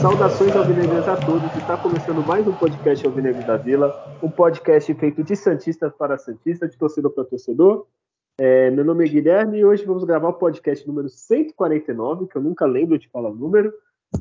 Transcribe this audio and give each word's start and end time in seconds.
Saudações 0.00 0.56
alvinegras 0.56 1.06
a 1.06 1.16
todos. 1.16 1.54
Está 1.56 1.76
começando 1.76 2.26
mais 2.26 2.46
um 2.48 2.52
podcast 2.52 3.06
Alvinegro 3.06 3.46
da 3.46 3.56
Vila, 3.56 4.16
um 4.20 4.28
podcast 4.28 4.92
feito 4.94 5.22
de 5.22 5.36
Santista 5.36 5.90
para 5.90 6.18
Santista, 6.18 6.66
de 6.66 6.76
torcedor 6.76 7.12
para 7.12 7.24
torcedor. 7.24 7.86
É, 8.42 8.70
meu 8.70 8.86
nome 8.86 9.04
é 9.04 9.08
Guilherme 9.10 9.58
e 9.58 9.64
hoje 9.66 9.84
vamos 9.84 10.02
gravar 10.02 10.30
o 10.30 10.38
podcast 10.38 10.88
número 10.88 11.10
149, 11.10 12.26
que 12.26 12.36
eu 12.36 12.40
nunca 12.40 12.64
lembro 12.64 12.98
de 12.98 13.06
falar 13.10 13.28
o 13.28 13.34
número. 13.34 13.70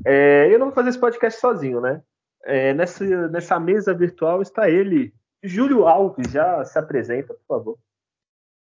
É, 0.05 0.53
eu 0.53 0.59
não 0.59 0.65
vou 0.65 0.75
fazer 0.75 0.89
esse 0.89 0.99
podcast 0.99 1.39
sozinho, 1.39 1.79
né? 1.79 2.03
É, 2.43 2.73
nessa, 2.73 3.29
nessa 3.29 3.57
mesa 3.61 3.93
virtual 3.93 4.41
está 4.41 4.69
ele, 4.69 5.13
Júlio 5.41 5.87
Alves. 5.87 6.33
Já 6.33 6.65
se 6.65 6.77
apresenta, 6.77 7.33
por 7.33 7.45
favor. 7.47 7.77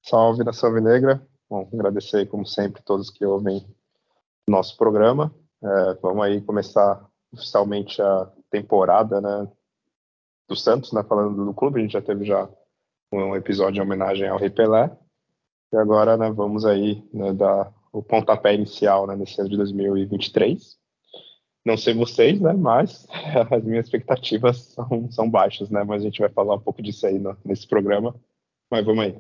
Salve 0.01 0.45
nação 0.45 0.69
Alvinegra. 0.69 1.21
Bom, 1.49 1.69
agradecer, 1.73 2.25
como 2.27 2.45
sempre, 2.45 2.81
todos 2.81 3.09
que 3.09 3.25
ouvem 3.25 3.67
nosso 4.47 4.77
programa. 4.77 5.29
É, 5.61 5.93
vamos 6.01 6.23
aí 6.23 6.39
começar 6.39 7.05
oficialmente 7.33 8.01
a 8.01 8.31
temporada 8.49 9.19
né, 9.19 9.51
do 10.47 10.55
Santos, 10.55 10.93
né, 10.93 11.03
falando 11.03 11.43
do 11.43 11.53
clube. 11.53 11.79
A 11.79 11.83
gente 11.83 11.91
já 11.91 12.01
teve 12.01 12.23
já 12.23 12.47
um 13.11 13.35
episódio 13.35 13.81
em 13.81 13.85
homenagem 13.85 14.29
ao 14.29 14.37
Rei 14.37 14.49
Pelé. 14.49 14.89
E 15.73 15.75
agora 15.75 16.15
né, 16.15 16.29
vamos 16.29 16.65
aí 16.67 17.03
né, 17.11 17.33
dar 17.33 17.73
o 17.91 18.03
pontapé 18.03 18.53
inicial 18.53 19.07
né, 19.07 19.15
nesse 19.15 19.41
ano 19.41 19.49
de 19.49 19.57
2023. 19.57 20.77
Não 21.65 21.75
sei 21.75 21.95
vocês, 21.95 22.39
né, 22.39 22.53
mas 22.53 23.07
as 23.49 23.63
minhas 23.63 23.85
expectativas 23.87 24.57
são, 24.73 25.11
são 25.11 25.27
baixas, 25.27 25.71
né, 25.71 25.83
mas 25.83 26.03
a 26.03 26.05
gente 26.05 26.19
vai 26.19 26.29
falar 26.29 26.55
um 26.55 26.59
pouco 26.59 26.79
disso 26.79 27.07
aí 27.07 27.17
no, 27.17 27.35
nesse 27.43 27.67
programa. 27.67 28.15
Mas 28.69 28.85
vamos 28.85 29.03
aí. 29.03 29.19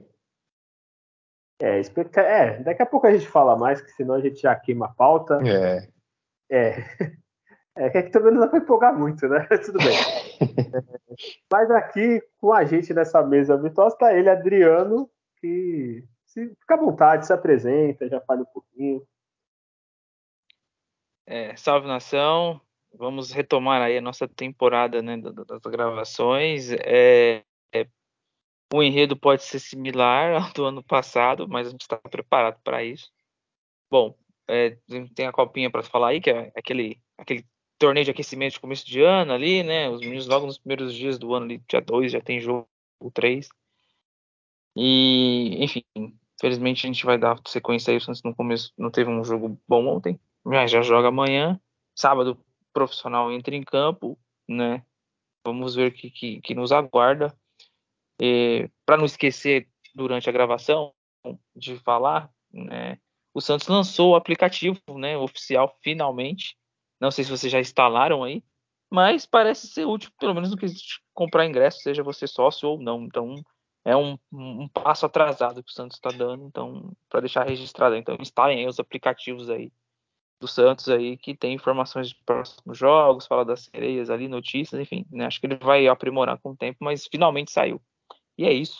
É, 1.59 1.79
expecta... 1.79 2.21
é, 2.21 2.61
daqui 2.61 2.83
a 2.83 2.85
pouco 2.85 3.07
a 3.07 3.11
gente 3.11 3.27
fala 3.27 3.55
mais, 3.55 3.81
que 3.81 3.91
senão 3.91 4.13
a 4.13 4.21
gente 4.21 4.39
já 4.39 4.55
queima 4.55 4.85
a 4.85 4.89
pauta. 4.89 5.39
É. 5.43 5.87
É. 6.51 6.75
É 7.75 7.89
que 7.89 8.11
também 8.11 8.31
não 8.31 8.41
dá 8.41 8.47
para 8.47 8.59
empolgar 8.59 8.95
muito, 8.95 9.27
né? 9.27 9.47
Tudo 9.65 9.79
bem. 9.79 9.97
Mas 11.51 11.71
aqui 11.71 12.21
com 12.39 12.53
a 12.53 12.63
gente 12.65 12.93
nessa 12.93 13.23
mesa 13.25 13.57
virtual 13.57 13.87
está 13.87 14.15
ele, 14.15 14.29
Adriano, 14.29 15.09
que 15.41 16.07
se 16.33 16.49
fica 16.55 16.73
à 16.73 16.77
vontade, 16.77 17.27
se 17.27 17.33
apresenta, 17.33 18.09
já 18.09 18.19
fala 18.21 18.41
um 18.41 18.45
pouquinho. 18.45 19.07
É, 21.25 21.55
salve 21.55 21.87
nação, 21.87 22.59
vamos 22.91 23.31
retomar 23.31 23.81
aí 23.81 23.97
a 23.97 24.01
nossa 24.01 24.27
temporada 24.27 25.01
né, 25.01 25.15
das 25.17 25.61
gravações. 25.61 26.71
É, 26.71 27.43
é, 27.73 27.87
o 28.73 28.81
enredo 28.81 29.15
pode 29.15 29.43
ser 29.43 29.59
similar 29.59 30.41
ao 30.41 30.51
do 30.51 30.65
ano 30.65 30.83
passado, 30.83 31.47
mas 31.47 31.67
a 31.67 31.69
gente 31.69 31.81
está 31.81 31.97
preparado 31.97 32.59
para 32.63 32.83
isso. 32.83 33.11
Bom, 33.89 34.17
é, 34.47 34.75
tem 35.13 35.27
a 35.27 35.31
copinha 35.31 35.69
para 35.69 35.83
falar 35.83 36.09
aí, 36.09 36.19
que 36.19 36.31
é 36.31 36.51
aquele, 36.55 36.99
aquele 37.15 37.45
torneio 37.77 38.05
de 38.05 38.11
aquecimento 38.11 38.53
de 38.53 38.59
começo 38.59 38.85
de 38.87 39.03
ano 39.03 39.33
ali, 39.33 39.61
né? 39.61 39.87
Os 39.87 40.01
meninos 40.01 40.27
logo 40.27 40.47
nos 40.47 40.57
primeiros 40.57 40.95
dias 40.95 41.19
do 41.19 41.33
ano, 41.35 41.45
ali, 41.45 41.59
dia 41.69 41.79
2, 41.79 42.11
já 42.11 42.19
tem 42.19 42.39
jogo 42.39 42.67
3. 43.13 43.47
E, 44.75 45.63
enfim, 45.63 45.83
felizmente 46.43 46.85
a 46.85 46.91
gente 46.91 47.05
vai 47.05 47.17
dar 47.17 47.39
sequência 47.47 47.91
aí. 47.91 47.97
O 47.97 48.01
Santos 48.01 48.21
no 48.21 48.35
começo 48.35 48.73
não 48.77 48.91
teve 48.91 49.09
um 49.09 49.23
jogo 49.23 49.57
bom 49.65 49.87
ontem, 49.87 50.19
mas 50.43 50.69
já 50.69 50.81
joga 50.81 51.07
amanhã. 51.07 51.57
Sábado, 51.95 52.37
profissional 52.73 53.31
entra 53.31 53.55
em 53.55 53.63
campo, 53.63 54.19
né? 54.45 54.83
Vamos 55.45 55.73
ver 55.73 55.89
o 55.89 55.93
que, 55.93 56.09
que, 56.09 56.41
que 56.41 56.53
nos 56.53 56.73
aguarda. 56.73 57.33
Para 58.85 58.97
não 58.97 59.05
esquecer 59.05 59.69
durante 59.95 60.27
a 60.27 60.33
gravação 60.33 60.93
de 61.55 61.77
falar, 61.79 62.29
né? 62.51 62.99
o 63.33 63.39
Santos 63.39 63.67
lançou 63.69 64.11
o 64.11 64.15
aplicativo 64.15 64.81
né, 64.97 65.17
oficial 65.17 65.77
finalmente. 65.81 66.57
Não 66.99 67.09
sei 67.09 67.23
se 67.23 67.31
vocês 67.31 67.51
já 67.51 67.59
instalaram 67.61 68.21
aí, 68.21 68.43
mas 68.91 69.25
parece 69.25 69.67
ser 69.67 69.85
útil, 69.85 70.11
pelo 70.19 70.33
menos 70.33 70.51
no 70.51 70.57
que 70.57 70.65
comprar 71.13 71.45
ingresso, 71.45 71.79
seja 71.79 72.03
você 72.03 72.27
sócio 72.27 72.67
ou 72.67 72.81
não. 72.81 73.03
Então 73.03 73.33
é 73.85 73.95
um, 73.95 74.17
um 74.31 74.67
passo 74.67 75.05
atrasado 75.05 75.63
que 75.63 75.69
o 75.69 75.73
Santos 75.73 75.97
está 75.97 76.09
dando, 76.09 76.45
então 76.45 76.91
para 77.09 77.19
deixar 77.19 77.47
registrado. 77.47 77.95
Então 77.95 78.15
instalem 78.19 78.59
aí 78.59 78.67
os 78.67 78.79
aplicativos 78.79 79.49
aí 79.49 79.71
do 80.39 80.47
Santos 80.47 80.89
aí 80.89 81.17
que 81.17 81.35
tem 81.35 81.53
informações 81.53 82.09
de 82.09 82.15
próximos 82.25 82.77
jogos, 82.77 83.27
fala 83.27 83.43
das 83.43 83.65
sereias 83.65 84.09
ali, 84.09 84.27
notícias, 84.27 84.79
enfim. 84.79 85.05
Né, 85.11 85.25
acho 85.25 85.39
que 85.39 85.47
ele 85.47 85.57
vai 85.57 85.87
aprimorar 85.87 86.39
com 86.39 86.51
o 86.51 86.57
tempo, 86.57 86.77
mas 86.81 87.07
finalmente 87.07 87.51
saiu. 87.51 87.81
E 88.37 88.45
é 88.45 88.53
isso. 88.53 88.77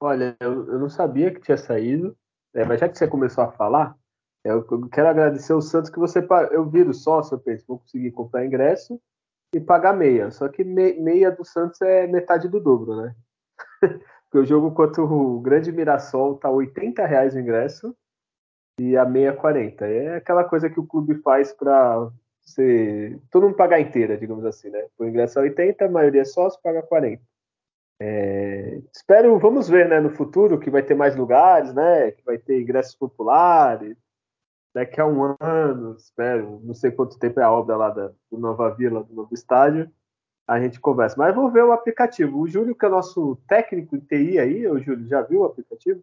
Olha, 0.00 0.36
eu, 0.40 0.72
eu 0.72 0.78
não 0.78 0.88
sabia 0.88 1.32
que 1.32 1.40
tinha 1.40 1.56
saído. 1.56 2.16
É, 2.54 2.64
mas 2.64 2.80
já 2.80 2.88
que 2.88 2.96
você 2.96 3.06
começou 3.06 3.44
a 3.44 3.52
falar, 3.52 3.94
eu 4.42 4.64
quero 4.88 5.08
agradecer 5.08 5.52
o 5.52 5.60
Santos 5.60 5.90
que 5.90 5.98
você. 5.98 6.26
Eu 6.50 6.68
viro 6.68 6.94
sócio, 6.94 7.34
eu 7.34 7.38
penso, 7.38 7.66
vou 7.66 7.78
conseguir 7.78 8.10
comprar 8.12 8.46
ingresso 8.46 9.00
e 9.54 9.60
pagar 9.60 9.96
meia. 9.96 10.30
Só 10.30 10.48
que 10.48 10.64
meia 10.64 11.30
do 11.30 11.44
Santos 11.44 11.80
é 11.80 12.06
metade 12.06 12.48
do 12.48 12.60
dobro, 12.60 12.96
né? 12.96 13.14
Porque 14.30 14.38
o 14.38 14.44
jogo 14.44 14.72
contra 14.72 15.02
o 15.02 15.40
Grande 15.40 15.72
Mirassol 15.72 16.36
tá 16.36 16.50
80 16.50 17.04
reais 17.06 17.34
o 17.34 17.38
ingresso 17.38 17.96
e 18.78 18.96
a 18.96 19.04
meia 19.04 19.32
40. 19.32 19.86
É 19.86 20.16
aquela 20.16 20.44
coisa 20.44 20.68
que 20.68 20.78
o 20.78 20.86
clube 20.86 21.14
faz 21.22 21.52
para 21.52 22.10
você. 22.42 23.18
Todo 23.30 23.44
mundo 23.44 23.56
pagar 23.56 23.80
inteira, 23.80 24.18
digamos 24.18 24.44
assim, 24.44 24.68
né? 24.68 24.86
O 24.98 25.04
ingresso 25.04 25.38
é 25.38 25.42
80, 25.42 25.84
a 25.84 25.90
maioria 25.90 26.22
é 26.22 26.24
sócio, 26.24 26.60
paga 26.62 26.82
40. 26.82 27.22
É, 28.00 28.80
espero, 28.94 29.36
vamos 29.38 29.68
ver, 29.68 29.88
né, 29.88 29.98
no 29.98 30.10
futuro 30.10 30.60
que 30.60 30.70
vai 30.70 30.84
ter 30.84 30.94
mais 30.94 31.16
lugares, 31.16 31.74
né, 31.74 32.12
que 32.12 32.24
vai 32.24 32.38
ter 32.38 32.60
ingressos 32.60 32.94
populares. 32.94 33.96
Daqui 34.74 35.00
a 35.00 35.06
um 35.06 35.36
ano, 35.40 35.96
espero, 35.96 36.60
não 36.62 36.74
sei 36.74 36.90
quanto 36.90 37.18
tempo 37.18 37.40
é 37.40 37.42
a 37.42 37.50
obra 37.50 37.76
lá 37.76 37.90
da, 37.90 38.12
do 38.30 38.38
Nova 38.38 38.70
Vila, 38.70 39.02
do 39.02 39.14
novo 39.14 39.32
estádio, 39.32 39.90
a 40.46 40.60
gente 40.60 40.80
conversa. 40.80 41.16
Mas 41.18 41.34
vamos 41.34 41.52
ver 41.52 41.64
o 41.64 41.72
aplicativo. 41.72 42.38
O 42.38 42.46
Júlio, 42.46 42.74
que 42.74 42.86
é 42.86 42.88
nosso 42.88 43.36
técnico 43.48 43.96
em 43.96 44.00
TI 44.00 44.38
aí, 44.38 44.66
o 44.66 44.78
Júlio, 44.78 45.08
já 45.08 45.22
viu 45.22 45.40
o 45.40 45.44
aplicativo? 45.44 46.02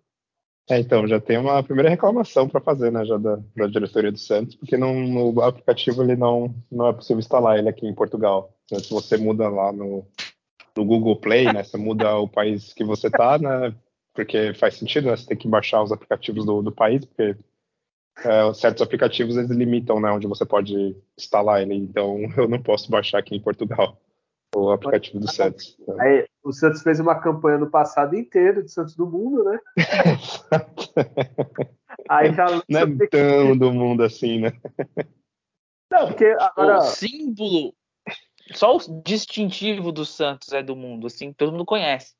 É, 0.69 0.79
então, 0.79 1.07
já 1.07 1.19
tem 1.19 1.37
uma 1.37 1.61
primeira 1.61 1.89
reclamação 1.89 2.49
para 2.49 2.59
fazer, 2.59 2.91
né, 2.91 3.05
já 3.05 3.17
da, 3.17 3.39
da, 3.55 3.67
diretoria 3.67 4.11
do 4.11 4.17
Santos, 4.17 4.55
porque 4.55 4.75
não, 4.75 4.95
no 4.95 5.39
aplicativo 5.41 6.01
ele 6.01 6.15
não, 6.15 6.55
não 6.71 6.87
é 6.87 6.93
possível 6.93 7.19
instalar 7.19 7.59
ele 7.59 7.69
aqui 7.69 7.85
em 7.85 7.93
Portugal. 7.93 8.51
Então, 8.65 8.79
se 8.79 8.91
você 8.91 9.15
muda 9.15 9.47
lá 9.47 9.71
no, 9.71 10.07
no 10.75 10.85
Google 10.85 11.15
Play, 11.15 11.45
né? 11.45 11.63
Você 11.63 11.77
muda 11.77 12.17
o 12.17 12.27
país 12.27 12.73
que 12.73 12.83
você 12.83 13.09
tá, 13.09 13.37
né? 13.37 13.73
Porque 14.13 14.53
faz 14.53 14.75
sentido, 14.75 15.07
né? 15.07 15.15
Você 15.15 15.27
tem 15.27 15.37
que 15.37 15.47
baixar 15.47 15.81
os 15.81 15.91
aplicativos 15.91 16.45
do, 16.45 16.61
do 16.61 16.71
país, 16.71 17.05
porque 17.05 17.35
é, 18.23 18.53
certos 18.53 18.81
aplicativos 18.81 19.37
eles 19.37 19.51
limitam, 19.51 19.99
né? 19.99 20.11
Onde 20.11 20.27
você 20.27 20.45
pode 20.45 20.95
instalar 21.17 21.61
ele. 21.61 21.75
Então, 21.75 22.19
eu 22.37 22.47
não 22.47 22.61
posso 22.61 22.89
baixar 22.89 23.19
aqui 23.19 23.35
em 23.35 23.41
Portugal 23.41 23.99
o 24.55 24.71
aplicativo 24.71 25.19
do 25.19 25.29
Santos. 25.29 25.77
Né? 25.85 25.95
Aí, 25.99 26.25
o 26.41 26.53
Santos 26.53 26.81
fez 26.81 26.97
uma 26.99 27.19
campanha 27.19 27.57
no 27.57 27.69
passado 27.69 28.15
inteiro 28.15 28.63
de 28.63 28.71
Santos 28.71 28.95
do 28.95 29.05
Mundo, 29.05 29.43
né? 29.43 29.59
Aí 32.09 32.33
já 32.33 32.45
não 32.69 32.79
é 32.79 33.07
tão 33.07 33.57
do 33.57 33.73
mundo 33.73 34.03
assim, 34.03 34.39
né? 34.39 34.53
Não, 35.91 36.07
porque 36.07 36.25
agora... 36.39 36.77
O 36.77 36.81
símbolo 36.83 37.73
só 38.53 38.75
o 38.75 39.01
distintivo 39.03 39.91
do 39.91 40.05
Santos 40.05 40.53
é 40.53 40.61
do 40.61 40.75
mundo, 40.75 41.07
assim, 41.07 41.33
todo 41.33 41.51
mundo 41.51 41.65
conhece. 41.65 42.13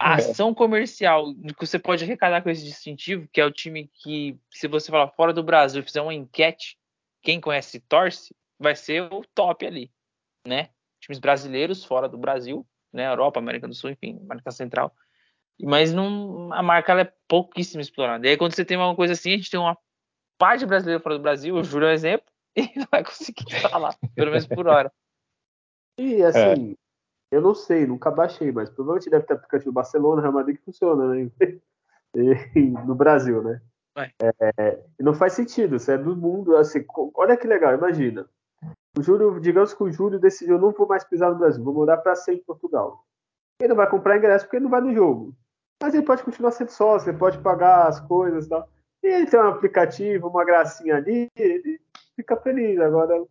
A 0.00 0.12
é. 0.12 0.14
ação 0.14 0.54
comercial 0.54 1.34
que 1.34 1.66
você 1.66 1.78
pode 1.78 2.04
arrecadar 2.04 2.42
com 2.42 2.50
esse 2.50 2.64
distintivo, 2.64 3.28
que 3.32 3.40
é 3.40 3.44
o 3.44 3.50
time 3.50 3.90
que, 3.92 4.38
se 4.50 4.66
você 4.66 4.90
falar 4.90 5.08
fora 5.08 5.32
do 5.32 5.42
Brasil 5.42 5.82
e 5.82 5.84
fizer 5.84 6.00
uma 6.00 6.14
enquete, 6.14 6.78
quem 7.22 7.40
conhece 7.40 7.80
torce, 7.80 8.34
vai 8.58 8.74
ser 8.74 9.02
o 9.12 9.22
top 9.34 9.66
ali, 9.66 9.90
né? 10.46 10.70
Times 11.00 11.18
brasileiros 11.18 11.84
fora 11.84 12.08
do 12.08 12.18
Brasil, 12.18 12.66
né? 12.92 13.06
Europa, 13.06 13.40
América 13.40 13.68
do 13.68 13.74
Sul, 13.74 13.90
enfim, 13.90 14.18
América 14.22 14.50
Central. 14.50 14.94
Mas 15.60 15.92
não, 15.92 16.52
a 16.52 16.62
marca 16.62 16.92
ela 16.92 17.02
é 17.02 17.12
pouquíssimo 17.28 17.80
explorada. 17.80 18.26
E 18.26 18.30
aí, 18.30 18.36
quando 18.36 18.54
você 18.54 18.64
tem 18.64 18.76
uma 18.76 18.94
coisa 18.94 19.12
assim, 19.12 19.32
a 19.32 19.36
gente 19.36 19.50
tem 19.50 19.60
uma 19.60 19.76
parte 20.38 20.66
brasileira 20.66 21.00
fora 21.00 21.16
do 21.16 21.22
Brasil, 21.22 21.54
o 21.54 21.64
Júlio 21.64 21.86
é 21.86 21.90
um 21.90 21.94
exemplo, 21.94 22.26
e 22.56 22.70
não 22.76 22.86
vai 22.90 23.04
conseguir 23.04 23.50
falar, 23.60 23.96
pelo 24.14 24.30
menos 24.30 24.46
por 24.46 24.66
hora. 24.66 24.92
E 25.98 26.22
assim, 26.22 26.72
é. 26.72 26.83
Eu 27.34 27.40
não 27.40 27.54
sei, 27.54 27.86
nunca 27.86 28.10
baixei, 28.10 28.52
mas 28.52 28.70
provavelmente 28.70 29.10
deve 29.10 29.26
ter 29.26 29.34
aplicativo 29.34 29.72
Barcelona, 29.72 30.22
Real 30.22 30.32
Madrid 30.32 30.56
que 30.56 30.64
funciona, 30.64 31.06
né? 31.08 31.30
no 32.86 32.94
Brasil, 32.94 33.42
né? 33.42 33.60
É, 34.20 34.84
não 35.00 35.14
faz 35.14 35.32
sentido, 35.34 35.78
você 35.78 35.92
é 35.92 35.98
do 35.98 36.16
mundo, 36.16 36.56
assim, 36.56 36.84
olha 37.14 37.36
que 37.36 37.46
legal, 37.46 37.74
imagina. 37.74 38.28
O 38.96 39.02
Júlio, 39.02 39.40
digamos 39.40 39.74
que 39.74 39.82
o 39.82 39.92
Júlio 39.92 40.18
decidiu, 40.18 40.58
não 40.58 40.70
vou 40.70 40.86
mais 40.86 41.04
pisar 41.04 41.30
no 41.32 41.38
Brasil, 41.38 41.62
vou 41.62 41.74
morar 41.74 41.96
para 41.98 42.14
sempre 42.14 42.42
em 42.42 42.44
Portugal. 42.44 43.04
Ele 43.60 43.68
não 43.68 43.76
vai 43.76 43.88
comprar 43.88 44.16
ingresso 44.16 44.44
porque 44.44 44.56
ele 44.56 44.64
não 44.64 44.70
vai 44.70 44.80
no 44.80 44.94
jogo. 44.94 45.34
Mas 45.82 45.94
ele 45.94 46.04
pode 46.04 46.22
continuar 46.22 46.52
sendo 46.52 46.70
sócio, 46.70 47.10
ele 47.10 47.18
pode 47.18 47.38
pagar 47.38 47.88
as 47.88 48.00
coisas 48.00 48.46
e 48.46 48.48
tal. 48.48 48.68
E 49.02 49.06
ele 49.08 49.26
tem 49.26 49.40
um 49.40 49.48
aplicativo, 49.48 50.28
uma 50.28 50.44
gracinha 50.44 50.96
ali, 50.96 51.28
ele 51.36 51.80
fica 52.16 52.36
feliz. 52.36 52.80
Agora 52.80 53.24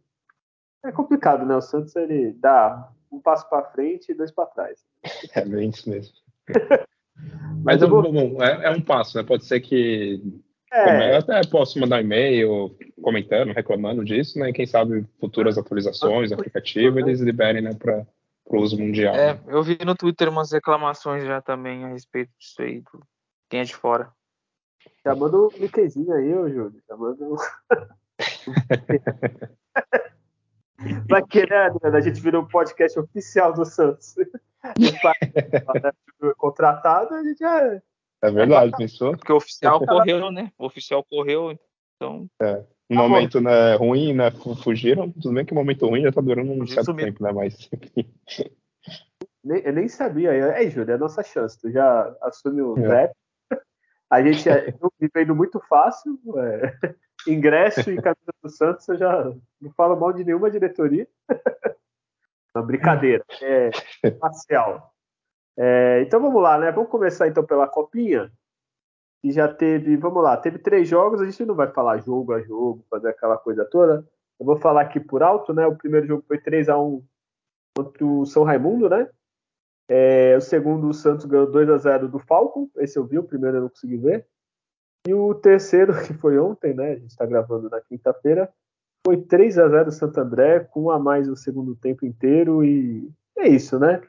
é 0.84 0.92
complicado, 0.92 1.46
né? 1.46 1.56
O 1.56 1.62
Santos 1.62 1.96
ele 1.96 2.34
dá 2.34 2.92
um 3.14 3.20
passo 3.20 3.48
para 3.50 3.64
frente 3.66 4.12
e 4.12 4.16
dois 4.16 4.32
para 4.32 4.48
trás. 4.48 4.80
É 5.36 5.46
bem 5.46 5.70
isso 5.70 5.90
mesmo. 5.90 6.14
Mas, 7.64 7.64
Mas 7.64 7.82
eu 7.82 7.90
vou... 7.90 8.12
bom, 8.12 8.44
é, 8.44 8.66
é, 8.66 8.72
um 8.72 8.82
passo, 8.82 9.18
né? 9.18 9.24
Pode 9.24 9.46
ser 9.46 9.62
que. 9.62 10.22
É. 10.72 11.14
Eu 11.14 11.20
até 11.20 11.40
posso 11.48 11.80
mandar 11.80 11.98
um 11.98 12.02
e-mail 12.02 12.76
comentando, 13.00 13.54
reclamando 13.54 14.04
disso, 14.04 14.40
né? 14.40 14.50
E 14.50 14.54
quem 14.54 14.66
sabe 14.66 15.06
futuras 15.20 15.56
atualizações 15.56 16.32
do 16.32 16.34
aplicativo 16.34 17.00
eles 17.00 17.20
liberem, 17.20 17.62
né, 17.62 17.76
para 17.76 18.04
o 18.48 18.58
uso 18.58 18.80
mundial. 18.80 19.14
É, 19.14 19.40
eu 19.48 19.62
vi 19.62 19.78
no 19.86 19.96
Twitter 19.96 20.28
umas 20.30 20.52
reclamações 20.52 21.24
já 21.24 21.40
também 21.40 21.86
a 21.86 21.90
respeito 21.90 22.32
disso 22.40 22.60
aí, 22.64 22.80
do 22.80 23.06
quem 23.48 23.60
é 23.60 23.64
de 23.64 23.76
fora. 23.76 24.12
Já 25.06 25.14
manda 25.14 25.38
Mickeyzinho 25.60 26.12
aí, 26.12 26.34
ô 26.34 26.50
Júlio. 26.50 26.82
Já 26.90 26.98
manda 26.98 27.24
o. 27.24 27.38
Vai 31.10 31.26
querer, 31.26 31.74
né? 31.74 31.80
A 31.84 32.02
gente 32.02 32.20
virou 32.20 32.44
um 32.44 32.48
podcast 32.48 33.00
oficial 33.00 33.54
do 33.54 33.66
Santos. 33.66 34.16
contratado, 36.38 37.14
a 37.14 37.24
gente 37.24 37.40
já. 37.40 37.82
É 38.22 38.32
verdade, 38.32 38.72
pensou? 38.78 39.18
Porque 39.18 39.34
o 39.34 39.38
oficial 39.38 39.86
correu, 39.86 40.32
né? 40.32 40.52
O 40.58 40.66
oficial 40.66 41.04
correu, 41.04 41.58
então. 41.96 42.28
É. 42.42 42.64
Um 42.90 42.96
momento 42.96 43.42
né, 43.42 43.76
ruim, 43.76 44.14
né? 44.14 44.32
Fugiram. 44.64 45.12
Tudo 45.12 45.34
bem 45.34 45.46
que 45.46 45.52
o 45.52 45.56
momento 45.56 45.88
ruim 45.88 46.04
já 46.04 46.12
tá 46.12 46.22
durando 46.22 46.52
um 46.52 46.68
certo 46.68 46.94
tempo, 46.94 47.24
né? 47.24 47.32
Mas. 47.32 47.70
nem, 49.44 49.62
eu 49.64 49.74
nem 49.74 49.88
sabia. 49.88 50.32
É, 50.32 50.70
Júlio, 50.70 50.92
é 50.92 50.96
a 50.96 51.00
nossa 51.00 51.24
chance. 51.24 51.60
Tu 51.60 51.72
já 51.72 52.16
assume 52.22 52.62
o 52.62 52.78
é. 52.78 52.88
rap. 52.88 53.14
A 54.10 54.22
gente 54.22 54.48
é, 54.48 54.74
vivendo 55.00 55.36
muito 55.36 55.60
fácil. 55.68 56.20
É, 56.38 56.96
ingresso 57.28 57.92
e 57.92 58.02
camisa 58.02 58.34
do 58.42 58.50
Santos, 58.50 58.88
eu 58.90 58.98
já 58.98 59.34
não 59.62 59.72
falo 59.72 60.00
mal 60.00 60.12
de 60.14 60.24
nenhuma 60.24 60.52
diretoria. 60.52 61.08
Uma 62.56 62.64
brincadeira, 62.64 63.26
é 63.42 63.72
parcial. 64.12 64.94
É, 65.58 66.02
então 66.02 66.22
vamos 66.22 66.42
lá, 66.42 66.58
né? 66.58 66.72
Vamos 66.72 66.90
começar 66.90 67.28
então 67.28 67.44
pela 67.44 67.68
copinha. 67.68 68.32
Que 69.22 69.32
já 69.32 69.48
teve, 69.48 69.96
vamos 69.98 70.22
lá, 70.22 70.36
teve 70.38 70.60
três 70.60 70.88
jogos, 70.88 71.22
a 71.22 71.26
gente 71.26 71.46
não 71.46 71.56
vai 71.56 71.72
falar 71.72 72.00
jogo 72.00 72.34
a 72.34 72.42
jogo, 72.42 72.86
fazer 72.90 73.10
aquela 73.10 73.38
coisa 73.38 73.66
toda. 73.66 74.06
Eu 74.40 74.46
vou 74.46 74.58
falar 74.58 74.82
aqui 74.82 75.00
por 75.00 75.24
alto, 75.24 75.54
né? 75.54 75.66
O 75.66 75.78
primeiro 75.78 76.06
jogo 76.06 76.24
foi 76.28 76.38
3 76.38 76.70
a 76.70 76.78
1 76.78 77.04
contra 77.76 78.06
o 78.06 78.26
São 78.26 78.44
Raimundo, 78.44 78.90
né? 78.90 79.10
É, 79.88 80.36
o 80.38 80.42
segundo, 80.42 80.88
o 80.88 80.94
Santos 80.94 81.26
ganhou 81.26 81.50
2 81.50 81.70
a 81.70 81.78
0 81.78 82.08
do 82.08 82.20
Falcon. 82.20 82.70
Esse 82.78 82.98
eu 82.98 83.06
vi, 83.06 83.18
o 83.18 83.24
primeiro 83.24 83.58
eu 83.58 83.62
não 83.62 83.70
consegui 83.70 83.98
ver. 83.98 84.28
E 85.08 85.14
o 85.14 85.34
terceiro, 85.36 85.94
que 86.06 86.14
foi 86.14 86.38
ontem, 86.38 86.74
né? 86.74 86.92
A 86.92 86.96
gente 86.96 87.12
está 87.12 87.26
gravando 87.26 87.70
na 87.70 87.82
quinta-feira, 87.82 88.52
foi 89.06 89.22
3 89.22 89.58
a 89.60 89.68
0 89.68 89.92
Santo 89.92 90.20
André, 90.20 90.62
com 90.62 90.84
um 90.84 90.92
a 90.92 90.98
mais 90.98 91.28
o 91.28 91.36
segundo 91.36 91.76
tempo 91.76 92.06
inteiro. 92.06 92.64
E 92.64 93.10
é 93.38 93.48
isso, 93.48 93.78
né? 93.78 94.02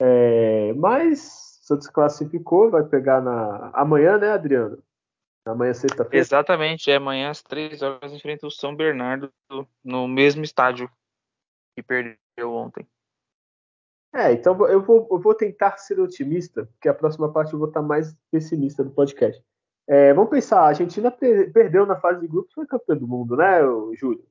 É, 0.00 0.72
mas 0.74 1.60
o 1.62 1.66
Santos 1.66 1.88
classificou, 1.88 2.70
vai 2.70 2.84
pegar 2.84 3.20
na 3.20 3.70
amanhã, 3.72 4.18
né, 4.18 4.30
Adriano? 4.30 4.82
Amanhã, 5.46 5.74
sexta-feira. 5.74 6.16
Exatamente, 6.22 6.90
é 6.90 6.96
amanhã 6.96 7.30
às 7.30 7.42
3 7.42 7.82
horas 7.82 8.12
enfrenta 8.12 8.46
o 8.46 8.50
São 8.50 8.74
Bernardo 8.74 9.30
no 9.84 10.08
mesmo 10.08 10.42
estádio 10.42 10.90
que 11.76 11.82
perdeu 11.82 12.18
ontem. 12.50 12.86
É, 14.14 14.32
então 14.32 14.56
eu 14.68 14.80
vou, 14.80 15.08
eu 15.10 15.20
vou 15.20 15.34
tentar 15.34 15.76
ser 15.76 16.00
otimista, 16.00 16.66
porque 16.66 16.88
a 16.88 16.94
próxima 16.94 17.32
parte 17.32 17.52
eu 17.52 17.58
vou 17.58 17.68
estar 17.68 17.82
mais 17.82 18.16
pessimista 18.30 18.82
do 18.82 18.90
podcast. 18.90 19.44
É, 19.86 20.14
vamos 20.14 20.30
pensar, 20.30 20.60
a 20.60 20.68
Argentina 20.68 21.10
perdeu 21.10 21.84
na 21.84 21.96
fase 21.96 22.20
de 22.20 22.26
grupos, 22.26 22.54
foi 22.54 22.66
campeão 22.66 22.96
do 22.96 23.06
mundo, 23.06 23.36
né, 23.36 23.60
Júlio? 23.94 24.24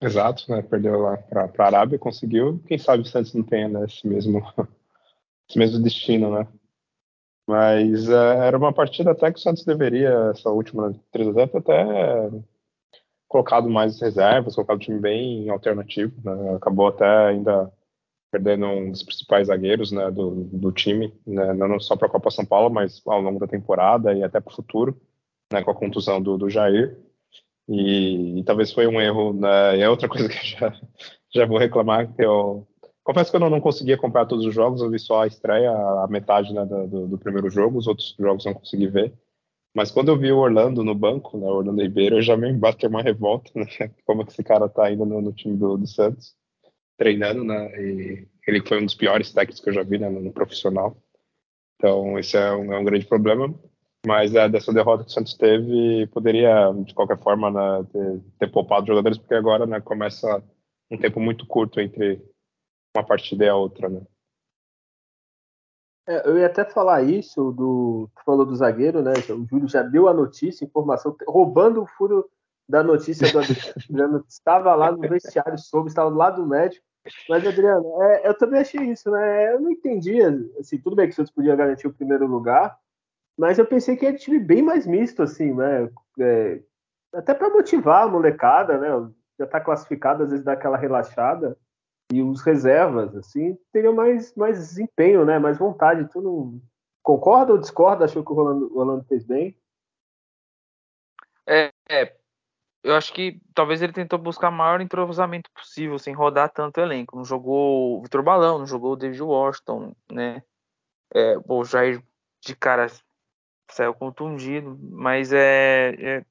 Exato, 0.00 0.50
né? 0.50 0.60
Perdeu 0.60 1.00
lá 1.00 1.16
para 1.16 1.50
a 1.56 1.66
Arábia, 1.66 1.98
conseguiu. 1.98 2.60
Quem 2.66 2.76
sabe 2.76 3.02
o 3.02 3.06
Santos 3.06 3.32
não 3.32 3.42
tenha 3.42 3.68
né, 3.68 3.84
esse, 3.86 4.06
mesmo, 4.06 4.40
esse 5.48 5.58
mesmo 5.58 5.82
destino, 5.82 6.30
né? 6.30 6.46
Mas 7.46 8.08
é, 8.08 8.46
era 8.46 8.56
uma 8.56 8.72
partida 8.72 9.12
até 9.12 9.32
que 9.32 9.38
o 9.38 9.42
Santos 9.42 9.64
deveria, 9.64 10.30
essa 10.34 10.50
última 10.50 10.94
3 11.10 11.28
x 11.28 11.34
0 11.34 11.58
até 11.58 12.30
colocado 13.28 13.68
mais 13.68 14.00
reservas, 14.00 14.54
colocado 14.54 14.76
o 14.76 14.80
time 14.80 14.98
bem 14.98 15.48
alternativo. 15.48 16.14
Né? 16.22 16.54
Acabou 16.56 16.88
até 16.88 17.06
ainda 17.28 17.72
perdendo 18.34 18.66
um 18.66 18.90
dos 18.90 19.04
principais 19.04 19.46
zagueiros 19.46 19.92
né, 19.92 20.10
do, 20.10 20.42
do 20.52 20.72
time, 20.72 21.14
né, 21.24 21.54
não 21.54 21.78
só 21.78 21.94
para 21.94 22.08
a 22.08 22.10
Copa 22.10 22.32
São 22.32 22.44
Paulo, 22.44 22.68
mas 22.68 23.00
ao 23.06 23.20
longo 23.20 23.38
da 23.38 23.46
temporada 23.46 24.12
e 24.12 24.24
até 24.24 24.40
para 24.40 24.52
o 24.52 24.56
futuro, 24.56 25.00
né, 25.52 25.62
com 25.62 25.70
a 25.70 25.74
contusão 25.74 26.20
do, 26.20 26.36
do 26.36 26.50
Jair. 26.50 26.98
E, 27.68 28.40
e, 28.40 28.42
talvez 28.42 28.72
foi 28.72 28.88
um 28.88 29.00
erro, 29.00 29.32
né, 29.32 29.78
é 29.78 29.88
outra 29.88 30.08
coisa 30.10 30.28
que 30.28 30.34
eu 30.34 30.44
já, 30.44 30.80
já 31.32 31.46
vou 31.46 31.58
reclamar, 31.58 32.12
que 32.12 32.24
eu 32.24 32.66
confesso 33.04 33.30
que 33.30 33.36
eu 33.36 33.40
não, 33.40 33.48
não 33.48 33.60
conseguia 33.60 33.96
comprar 33.96 34.26
todos 34.26 34.44
os 34.44 34.52
jogos, 34.52 34.82
eu 34.82 34.90
vi 34.90 34.98
só 34.98 35.22
a 35.22 35.28
estreia, 35.28 35.70
a 35.70 36.08
metade 36.10 36.52
né, 36.52 36.66
do, 36.66 37.06
do, 37.06 37.18
primeiro 37.18 37.48
jogo, 37.48 37.78
os 37.78 37.86
outros 37.86 38.16
jogos 38.18 38.44
não 38.44 38.54
consegui 38.54 38.88
ver. 38.88 39.14
Mas 39.72 39.92
quando 39.92 40.08
eu 40.08 40.18
vi 40.18 40.32
o 40.32 40.38
Orlando 40.38 40.82
no 40.82 40.94
banco, 40.94 41.38
né, 41.38 41.46
o 41.46 41.54
Orlando 41.54 41.82
Ribeiro, 41.82 42.16
eu 42.16 42.22
já 42.22 42.36
me 42.36 42.52
bateu 42.52 42.90
uma 42.90 43.02
revolta, 43.02 43.52
né, 43.54 43.66
como 44.04 44.26
que 44.26 44.32
esse 44.32 44.42
cara 44.42 44.68
tá 44.68 44.90
indo 44.90 45.06
no, 45.06 45.22
no 45.22 45.32
time 45.32 45.56
do, 45.56 45.76
do 45.76 45.86
Santos 45.86 46.34
treinando, 46.96 47.44
né? 47.44 47.66
E 47.80 48.28
ele 48.46 48.66
foi 48.66 48.80
um 48.80 48.84
dos 48.84 48.94
piores 48.94 49.32
técnicos 49.32 49.60
que 49.60 49.70
eu 49.70 49.74
já 49.74 49.82
vi 49.82 49.98
né, 49.98 50.08
no, 50.08 50.32
profissional. 50.32 50.96
Então, 51.76 52.18
esse 52.18 52.36
é 52.36 52.52
um, 52.52 52.72
é 52.72 52.78
um 52.78 52.84
grande 52.84 53.06
problema. 53.06 53.52
Mas 54.06 54.34
é, 54.34 54.48
dessa 54.48 54.72
derrota 54.72 55.02
que 55.02 55.10
o 55.10 55.12
Santos 55.12 55.34
teve, 55.34 56.06
poderia, 56.08 56.72
de 56.84 56.94
qualquer 56.94 57.18
forma, 57.18 57.50
né, 57.50 57.86
ter, 57.90 58.20
ter 58.38 58.52
poupado 58.52 58.86
jogadores, 58.86 59.16
porque 59.16 59.34
agora 59.34 59.64
né, 59.66 59.80
começa 59.80 60.42
um 60.90 60.98
tempo 60.98 61.18
muito 61.18 61.46
curto 61.46 61.80
entre 61.80 62.22
uma 62.94 63.04
partida 63.04 63.46
e 63.46 63.48
a 63.48 63.56
outra. 63.56 63.88
Né? 63.88 64.02
É, 66.06 66.28
eu 66.28 66.38
ia 66.38 66.46
até 66.46 66.64
falar 66.66 67.02
isso, 67.02 67.50
do, 67.52 68.10
tu 68.14 68.24
falou 68.24 68.44
do 68.44 68.54
zagueiro, 68.54 69.02
né? 69.02 69.12
O 69.30 69.46
Júlio 69.46 69.68
já 69.68 69.82
deu 69.82 70.06
a 70.06 70.12
notícia, 70.12 70.64
informação, 70.64 71.16
roubando 71.26 71.82
o 71.82 71.86
furo 71.86 72.28
da 72.68 72.82
notícia 72.82 73.30
do 73.30 73.38
Adriano. 73.38 74.24
estava 74.28 74.74
lá 74.74 74.90
no 74.90 75.00
vestiário, 75.00 75.58
soube, 75.58 75.88
estava 75.88 76.08
lado 76.10 76.42
do 76.42 76.48
médico. 76.48 76.84
Mas, 77.28 77.46
Adriano, 77.46 78.02
é, 78.02 78.28
eu 78.28 78.36
também 78.36 78.60
achei 78.60 78.80
isso, 78.80 79.10
né? 79.10 79.54
Eu 79.54 79.60
não 79.60 79.70
entendia. 79.70 80.28
Assim, 80.58 80.78
tudo 80.78 80.96
bem 80.96 81.06
que 81.06 81.12
o 81.12 81.16
Santos 81.16 81.32
podia 81.32 81.54
garantir 81.54 81.86
o 81.86 81.92
primeiro 81.92 82.26
lugar, 82.26 82.78
mas 83.36 83.58
eu 83.58 83.66
pensei 83.66 83.96
que 83.96 84.08
um 84.08 84.14
time 84.14 84.38
bem 84.38 84.62
mais 84.62 84.86
misto, 84.86 85.22
assim, 85.22 85.52
né? 85.52 85.90
É, 86.18 86.62
até 87.12 87.34
para 87.34 87.50
motivar 87.50 88.04
a 88.04 88.08
molecada, 88.08 88.78
né? 88.78 89.10
Já 89.38 89.44
está 89.44 89.60
classificado, 89.60 90.22
às 90.22 90.30
vezes 90.30 90.44
dá 90.44 90.52
aquela 90.52 90.76
relaxada. 90.76 91.58
E 92.12 92.22
os 92.22 92.42
reservas, 92.42 93.16
assim, 93.16 93.58
teriam 93.72 93.94
mais, 93.94 94.34
mais 94.34 94.58
desempenho, 94.58 95.24
né? 95.24 95.38
Mais 95.38 95.58
vontade. 95.58 96.08
Tu 96.10 96.20
não 96.20 96.60
concorda 97.02 97.52
ou 97.52 97.58
discorda? 97.58 98.04
Achou 98.04 98.24
que 98.24 98.30
o 98.30 98.34
Rolando, 98.34 98.66
o 98.72 98.74
Rolando 98.74 99.04
fez 99.04 99.24
bem? 99.24 99.58
É, 101.46 101.70
é, 101.88 102.16
eu 102.84 102.94
acho 102.94 103.14
que 103.14 103.40
talvez 103.54 103.80
ele 103.80 103.94
tentou 103.94 104.18
buscar 104.18 104.50
o 104.50 104.52
maior 104.52 104.82
entrosamento 104.82 105.50
possível, 105.52 105.98
sem 105.98 106.14
rodar 106.14 106.50
tanto 106.50 106.78
elenco. 106.80 107.16
Não 107.16 107.24
jogou 107.24 107.98
o 107.98 108.02
Vitor 108.02 108.22
Balão, 108.22 108.58
não 108.58 108.66
jogou 108.66 108.92
o 108.92 108.96
David 108.96 109.22
Washington, 109.22 109.96
né? 110.12 110.42
É, 111.14 111.34
o 111.48 111.64
Jair 111.64 112.04
de 112.44 112.54
cara 112.54 112.86
saiu 113.70 113.94
contundido, 113.94 114.78
mas 114.82 115.32
é, 115.32 115.94
é, 115.98 116.26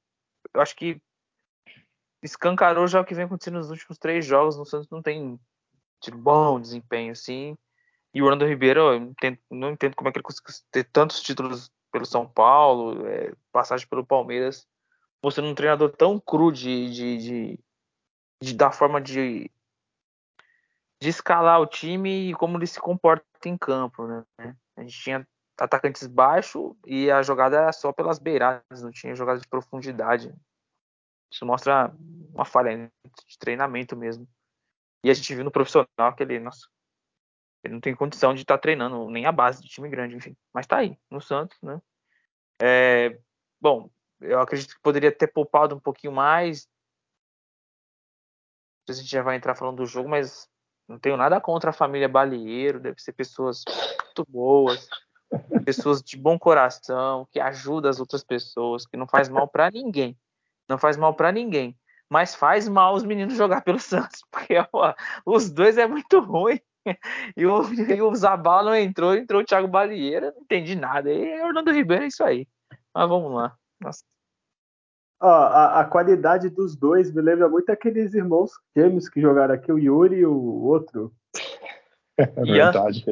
eu 0.53 0.61
acho 0.61 0.75
que 0.75 1.01
escancarou 2.21 2.85
já 2.87 3.01
o 3.01 3.05
que 3.05 3.15
vem 3.15 3.25
acontecendo 3.25 3.55
nos 3.55 3.71
últimos 3.71 3.97
três 3.97 4.23
jogos. 4.23 4.55
No 4.55 4.63
Santos 4.63 4.89
não 4.91 5.01
tem 5.01 5.39
tipo, 5.99 6.17
bom 6.19 6.61
desempenho 6.61 7.13
assim. 7.13 7.57
E 8.13 8.21
o 8.21 8.25
Orlando 8.25 8.45
Ribeiro, 8.45 8.79
eu 8.79 8.95
entendo, 8.97 9.39
não 9.49 9.71
entendo 9.71 9.95
como 9.95 10.07
é 10.07 10.11
que 10.11 10.19
ele 10.19 10.23
conseguiu 10.23 10.53
ter 10.71 10.83
tantos 10.83 11.19
títulos 11.19 11.71
pelo 11.91 12.05
São 12.05 12.27
Paulo, 12.27 13.07
é, 13.07 13.33
passagem 13.51 13.87
pelo 13.87 14.05
Palmeiras 14.05 14.67
você 15.23 15.39
num 15.39 15.55
treinador 15.55 15.89
tão 15.95 16.19
cru 16.19 16.51
de, 16.51 16.91
de, 16.91 17.17
de, 17.17 17.59
de 18.41 18.53
da 18.53 18.71
forma 18.71 18.99
de, 18.99 19.49
de 21.01 21.09
escalar 21.09 21.61
o 21.61 21.65
time 21.65 22.29
e 22.29 22.33
como 22.33 22.57
ele 22.57 22.67
se 22.67 22.79
comporta 22.79 23.25
em 23.45 23.57
campo, 23.57 24.05
né? 24.05 24.25
A 24.75 24.81
gente 24.81 25.01
tinha 25.01 25.27
atacantes 25.57 26.07
baixos 26.07 26.75
e 26.85 27.09
a 27.09 27.21
jogada 27.21 27.55
era 27.57 27.71
só 27.71 27.93
pelas 27.93 28.19
beiradas, 28.19 28.81
não 28.81 28.91
tinha 28.91 29.15
jogada 29.15 29.39
de 29.39 29.47
profundidade. 29.47 30.35
Isso 31.31 31.45
mostra 31.45 31.95
uma 32.33 32.43
falha 32.43 32.91
de 33.25 33.37
treinamento 33.39 33.95
mesmo. 33.95 34.27
E 35.05 35.09
a 35.09 35.13
gente 35.13 35.33
viu 35.33 35.43
no 35.43 35.51
profissional 35.51 36.13
que 36.15 36.23
ele, 36.23 36.37
nossa, 36.39 36.67
ele 37.63 37.75
não 37.75 37.81
tem 37.81 37.95
condição 37.95 38.33
de 38.33 38.41
estar 38.41 38.57
tá 38.57 38.61
treinando 38.61 39.09
nem 39.09 39.25
a 39.25 39.31
base 39.31 39.61
de 39.61 39.69
time 39.69 39.87
grande, 39.87 40.17
enfim. 40.17 40.35
Mas 40.53 40.67
tá 40.67 40.77
aí, 40.77 40.97
no 41.09 41.21
Santos, 41.21 41.57
né? 41.61 41.81
É, 42.61 43.19
bom, 43.59 43.89
eu 44.23 44.39
acredito 44.39 44.75
que 44.75 44.81
poderia 44.81 45.11
ter 45.11 45.27
poupado 45.27 45.75
um 45.75 45.79
pouquinho 45.79 46.13
mais. 46.13 46.67
A 48.89 48.93
gente 48.93 49.09
já 49.09 49.21
vai 49.21 49.35
entrar 49.35 49.55
falando 49.55 49.77
do 49.77 49.85
jogo, 49.85 50.09
mas 50.09 50.49
não 50.87 50.99
tenho 50.99 51.15
nada 51.15 51.39
contra 51.39 51.69
a 51.69 51.73
família 51.73 52.09
Balieiro, 52.09 52.79
deve 52.79 53.01
ser 53.01 53.13
pessoas 53.13 53.63
muito 54.05 54.25
boas. 54.29 54.87
pessoas 55.65 56.01
de 56.01 56.17
bom 56.17 56.37
coração, 56.37 57.27
que 57.31 57.39
ajuda 57.39 57.89
as 57.89 57.99
outras 57.99 58.23
pessoas, 58.23 58.85
que 58.85 58.97
não 58.97 59.07
faz 59.07 59.29
mal 59.29 59.47
para 59.47 59.71
ninguém. 59.71 60.17
Não 60.69 60.77
faz 60.77 60.97
mal 60.97 61.13
para 61.13 61.31
ninguém. 61.31 61.77
Mas 62.09 62.35
faz 62.35 62.67
mal 62.67 62.93
os 62.93 63.03
meninos 63.03 63.35
jogar 63.35 63.61
pelo 63.61 63.79
Santos, 63.79 64.23
porque 64.29 64.55
ó, 64.71 64.93
os 65.25 65.49
dois 65.49 65.77
é 65.77 65.87
muito 65.87 66.19
ruim. 66.19 66.59
E 67.37 67.45
o, 67.45 67.63
e 67.73 68.01
o 68.01 68.13
Zabal 68.13 68.65
não 68.65 68.75
entrou, 68.75 69.15
entrou 69.15 69.41
o 69.41 69.45
Thiago 69.45 69.69
Balieira, 69.69 70.33
não 70.35 70.41
entendi 70.41 70.75
nada. 70.75 71.09
E 71.09 71.41
Orlando 71.41 71.71
Ribeiro 71.71 72.03
é 72.03 72.07
isso 72.07 72.21
aí. 72.21 72.45
Mas 72.93 73.07
vamos 73.07 73.33
lá. 73.33 73.57
Nossa. 73.79 74.03
Ó, 75.23 75.29
a, 75.29 75.79
a, 75.79 75.85
qualidade 75.85 76.49
dos 76.49 76.75
dois 76.75 77.09
me 77.09 77.21
lembra 77.21 77.47
muito 77.47 77.69
aqueles 77.71 78.13
irmãos 78.13 78.51
gêmeos 78.75 79.07
que 79.07 79.21
jogaram 79.21 79.53
aqui, 79.53 79.71
o 79.71 79.79
Yuri 79.79 80.17
e 80.17 80.25
o 80.25 80.35
outro. 80.35 81.13
É 82.17 82.25
verdade. 82.25 83.05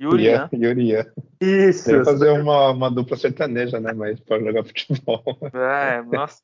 Yuri, 0.00 0.24
Ian. 0.24 0.48
Yuri, 0.52 0.90
Ian. 0.90 1.06
Isso. 1.40 1.88
Deve 1.88 2.04
fazer 2.04 2.30
uma, 2.30 2.72
uma 2.72 2.90
dupla 2.90 3.16
sertaneja, 3.16 3.78
né? 3.78 3.92
Mas 3.92 4.18
para 4.18 4.42
jogar 4.42 4.64
futebol. 4.64 5.22
É, 5.52 6.02
nossa. 6.10 6.42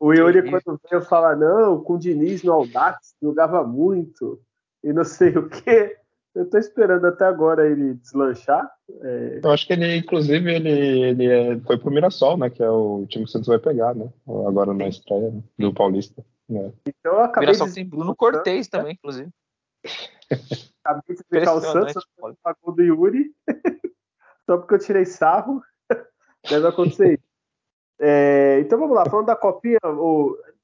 O 0.00 0.12
Yuri, 0.12 0.50
quando 0.50 0.80
veio 0.90 1.02
falar, 1.02 1.36
não, 1.36 1.80
com 1.80 1.94
o 1.94 1.98
Diniz 1.98 2.42
no 2.42 2.52
Audax, 2.52 3.14
jogava 3.22 3.62
muito, 3.62 4.40
e 4.82 4.92
não 4.92 5.04
sei 5.04 5.38
o 5.38 5.48
quê. 5.48 5.96
Eu 6.34 6.48
tô 6.48 6.56
esperando 6.56 7.06
até 7.06 7.26
agora 7.26 7.68
ele 7.68 7.94
deslanchar. 7.94 8.70
É... 9.02 9.40
Eu 9.42 9.50
acho 9.50 9.66
que 9.66 9.74
ele, 9.74 9.96
inclusive, 9.96 10.50
ele, 10.50 10.70
ele 10.70 11.26
é, 11.26 11.60
foi 11.60 11.78
pro 11.78 11.90
Mirassol, 11.90 12.38
né? 12.38 12.48
Que 12.48 12.62
é 12.62 12.70
o 12.70 13.04
time 13.06 13.24
que 13.24 13.30
o 13.30 13.32
Santos 13.32 13.48
vai 13.48 13.58
pegar, 13.58 13.94
né? 13.94 14.10
Agora 14.46 14.72
na 14.72 14.88
estreia 14.88 15.30
né, 15.30 15.42
do 15.58 15.74
Paulista. 15.74 16.24
Né? 16.48 16.72
Então 16.86 17.14
eu 17.14 17.20
acabei 17.20 17.48
Mirassol 17.48 17.68
de... 17.68 17.74
tem 17.74 17.86
Bruno 17.86 18.16
Cortez 18.16 18.66
também, 18.68 18.94
inclusive. 18.94 19.30
Acabei 20.82 21.14
de 21.14 21.20
explicar 21.20 21.54
o 21.54 21.60
Santos, 21.60 22.06
pagou 22.42 22.74
do 22.74 22.82
Yuri, 22.82 23.30
só 24.46 24.56
porque 24.56 24.74
eu 24.74 24.78
tirei 24.78 25.04
sarro. 25.04 25.62
Deve 26.48 26.66
acontecer 26.66 27.14
isso. 27.14 27.32
É, 28.00 28.58
então 28.60 28.78
vamos 28.78 28.96
lá, 28.96 29.04
falando 29.04 29.26
da 29.26 29.36
copinha, 29.36 29.78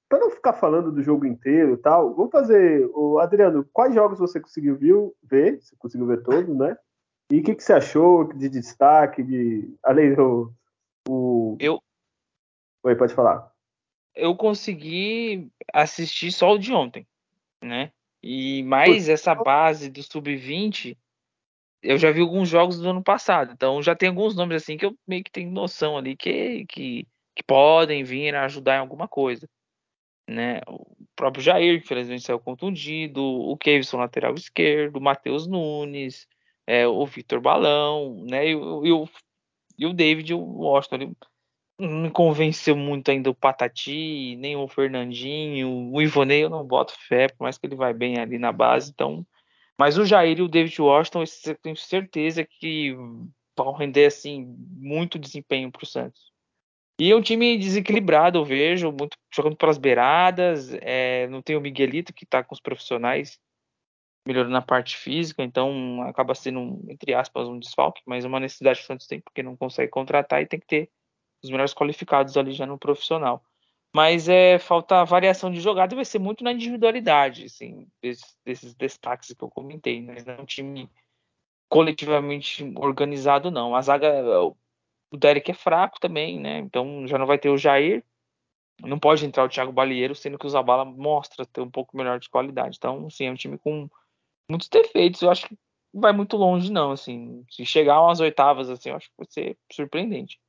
para 0.08 0.18
não 0.18 0.30
ficar 0.30 0.54
falando 0.54 0.90
do 0.90 1.02
jogo 1.02 1.26
inteiro 1.26 1.74
e 1.74 1.76
tal, 1.76 2.14
vamos 2.14 2.32
fazer. 2.32 2.88
O 2.94 3.18
Adriano, 3.18 3.68
quais 3.72 3.94
jogos 3.94 4.18
você 4.18 4.40
conseguiu 4.40 4.76
viu, 4.76 5.14
ver? 5.22 5.60
Você 5.60 5.76
conseguiu 5.76 6.06
ver 6.06 6.22
todos, 6.22 6.56
né? 6.56 6.76
E 7.30 7.40
o 7.40 7.42
que, 7.42 7.54
que, 7.54 7.62
você 7.62 7.74
achou 7.74 8.32
de 8.32 8.48
destaque? 8.48 9.22
De, 9.22 9.76
além 9.82 10.14
do. 10.14 10.50
O... 11.06 11.56
Eu. 11.60 11.78
Oi, 12.82 12.96
pode 12.96 13.14
falar. 13.14 13.52
Eu 14.14 14.34
consegui 14.34 15.50
assistir 15.72 16.32
só 16.32 16.52
o 16.52 16.58
de 16.58 16.72
ontem, 16.72 17.06
né? 17.62 17.92
E 18.22 18.62
mais 18.64 19.08
essa 19.08 19.34
base 19.34 19.90
do 19.90 20.02
sub-20, 20.02 20.96
eu 21.82 21.98
já 21.98 22.10
vi 22.10 22.20
alguns 22.20 22.48
jogos 22.48 22.80
do 22.80 22.88
ano 22.88 23.02
passado. 23.02 23.52
Então 23.52 23.82
já 23.82 23.94
tem 23.94 24.08
alguns 24.08 24.34
nomes 24.34 24.62
assim 24.62 24.76
que 24.76 24.86
eu 24.86 24.96
meio 25.06 25.22
que 25.22 25.30
tenho 25.30 25.50
noção 25.50 25.96
ali 25.96 26.16
que, 26.16 26.64
que, 26.66 27.06
que 27.36 27.42
podem 27.46 28.02
vir 28.02 28.34
a 28.34 28.46
ajudar 28.46 28.76
em 28.76 28.80
alguma 28.80 29.06
coisa. 29.06 29.48
Né? 30.28 30.60
O 30.66 30.86
próprio 31.16 31.42
Jair, 31.42 31.78
infelizmente, 31.78 32.22
saiu 32.22 32.38
contundido, 32.38 33.22
o 33.24 33.56
Kevson, 33.56 33.96
lateral 33.96 34.34
esquerdo, 34.34 34.96
o 34.96 35.00
Matheus 35.00 35.46
Nunes, 35.46 36.28
é, 36.66 36.86
o 36.86 37.06
Vitor 37.06 37.40
Balão, 37.40 38.24
né? 38.28 38.48
E, 38.48 38.50
e, 38.50 38.54
o, 38.92 39.08
e 39.78 39.86
o 39.86 39.92
David 39.94 40.34
Washington. 40.34 40.96
Ele 40.96 41.12
não 41.78 42.02
me 42.02 42.10
convenceu 42.10 42.76
muito 42.76 43.10
ainda 43.10 43.30
o 43.30 43.34
Patati, 43.34 44.36
nem 44.36 44.54
o 44.56 44.68
Fernandinho. 44.68 45.90
O 45.92 46.02
Ivonei 46.02 46.44
eu 46.44 46.50
não 46.50 46.66
boto 46.66 46.92
fé, 47.08 47.28
por 47.28 47.44
mais 47.44 47.56
que 47.56 47.66
ele 47.66 47.76
vai 47.76 47.94
bem 47.94 48.18
ali 48.18 48.38
na 48.38 48.52
base. 48.52 48.90
Então, 48.90 49.26
mas 49.78 49.96
o 49.96 50.04
Jair 50.04 50.38
e 50.38 50.42
o 50.42 50.48
David 50.48 50.80
Washington, 50.80 51.24
eu 51.46 51.56
tenho 51.56 51.76
certeza 51.76 52.44
que 52.44 52.94
vão 53.56 53.72
render 53.72 54.06
assim 54.06 54.54
muito 54.76 55.18
desempenho 55.18 55.70
para 55.70 55.84
o 55.84 55.86
Santos. 55.86 56.32
E 57.00 57.12
é 57.12 57.16
um 57.16 57.22
time 57.22 57.56
desequilibrado, 57.56 58.38
eu 58.38 58.44
vejo, 58.44 58.90
muito 58.90 59.16
jogando 59.32 59.56
pelas 59.56 59.78
beiradas. 59.78 60.72
É, 60.80 61.28
não 61.28 61.40
tem 61.40 61.56
o 61.56 61.60
Miguelito 61.60 62.12
que 62.12 62.24
está 62.24 62.42
com 62.42 62.54
os 62.54 62.60
profissionais 62.60 63.38
melhorando 64.26 64.52
na 64.52 64.60
parte 64.60 64.94
física, 64.94 65.42
então 65.42 66.02
acaba 66.02 66.34
sendo, 66.34 66.84
entre 66.90 67.14
aspas, 67.14 67.48
um 67.48 67.58
desfalque, 67.58 68.02
mas 68.04 68.26
uma 68.26 68.38
necessidade 68.38 68.80
que 68.80 68.84
o 68.84 68.86
Santos 68.86 69.06
tem 69.06 69.20
porque 69.20 69.42
não 69.42 69.56
consegue 69.56 69.90
contratar 69.90 70.42
e 70.42 70.46
tem 70.46 70.60
que 70.60 70.66
ter 70.66 70.90
os 71.42 71.50
melhores 71.50 71.72
qualificados 71.72 72.36
ali 72.36 72.52
já 72.52 72.66
no 72.66 72.78
profissional. 72.78 73.42
Mas 73.94 74.28
é 74.28 74.58
falta 74.58 75.02
variação 75.04 75.50
de 75.50 75.60
jogada 75.60 75.94
e 75.94 75.96
vai 75.96 76.04
ser 76.04 76.18
muito 76.18 76.44
na 76.44 76.52
individualidade, 76.52 77.46
assim, 77.46 77.88
desses, 78.02 78.36
desses 78.44 78.74
destaques 78.74 79.32
que 79.32 79.42
eu 79.42 79.48
comentei, 79.48 80.02
né? 80.02 80.16
Não 80.26 80.34
é 80.34 80.40
um 80.42 80.44
time 80.44 80.90
coletivamente 81.70 82.70
organizado, 82.76 83.50
não. 83.50 83.74
A 83.74 83.80
zaga, 83.80 84.12
o 85.10 85.16
Derek 85.16 85.50
é 85.50 85.54
fraco 85.54 85.98
também, 86.00 86.38
né? 86.38 86.58
Então 86.58 87.06
já 87.06 87.18
não 87.18 87.26
vai 87.26 87.38
ter 87.38 87.48
o 87.48 87.58
Jair, 87.58 88.04
não 88.82 88.98
pode 88.98 89.24
entrar 89.24 89.44
o 89.44 89.48
Thiago 89.48 89.72
Balieiro, 89.72 90.14
sendo 90.14 90.38
que 90.38 90.46
o 90.46 90.50
Zabala 90.50 90.84
mostra 90.84 91.44
ter 91.44 91.60
um 91.60 91.70
pouco 91.70 91.96
melhor 91.96 92.18
de 92.18 92.30
qualidade. 92.30 92.76
Então, 92.78 93.10
sim, 93.10 93.26
é 93.26 93.30
um 93.30 93.34
time 93.34 93.58
com 93.58 93.88
muitos 94.48 94.68
defeitos. 94.68 95.22
Eu 95.22 95.30
acho 95.30 95.48
que 95.48 95.58
vai 95.92 96.12
muito 96.12 96.36
longe, 96.36 96.70
não. 96.70 96.92
Assim, 96.92 97.44
se 97.50 97.64
chegar 97.64 98.00
umas 98.00 98.20
oitavas, 98.20 98.70
assim, 98.70 98.90
eu 98.90 98.96
acho 98.96 99.08
que 99.08 99.16
vai 99.18 99.26
ser 99.28 99.58
surpreendente. 99.72 100.40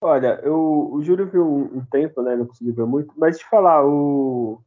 Olha, 0.00 0.38
eu, 0.44 0.92
o 0.92 1.02
Júlio 1.02 1.26
viu 1.26 1.46
um, 1.46 1.84
tempo, 1.86 2.22
né? 2.22 2.36
Não 2.36 2.46
consegui 2.46 2.72
ver 2.72 2.84
muito, 2.84 3.12
mas 3.16 3.38
te 3.38 3.44
falar, 3.46 3.84
o, 3.86 4.62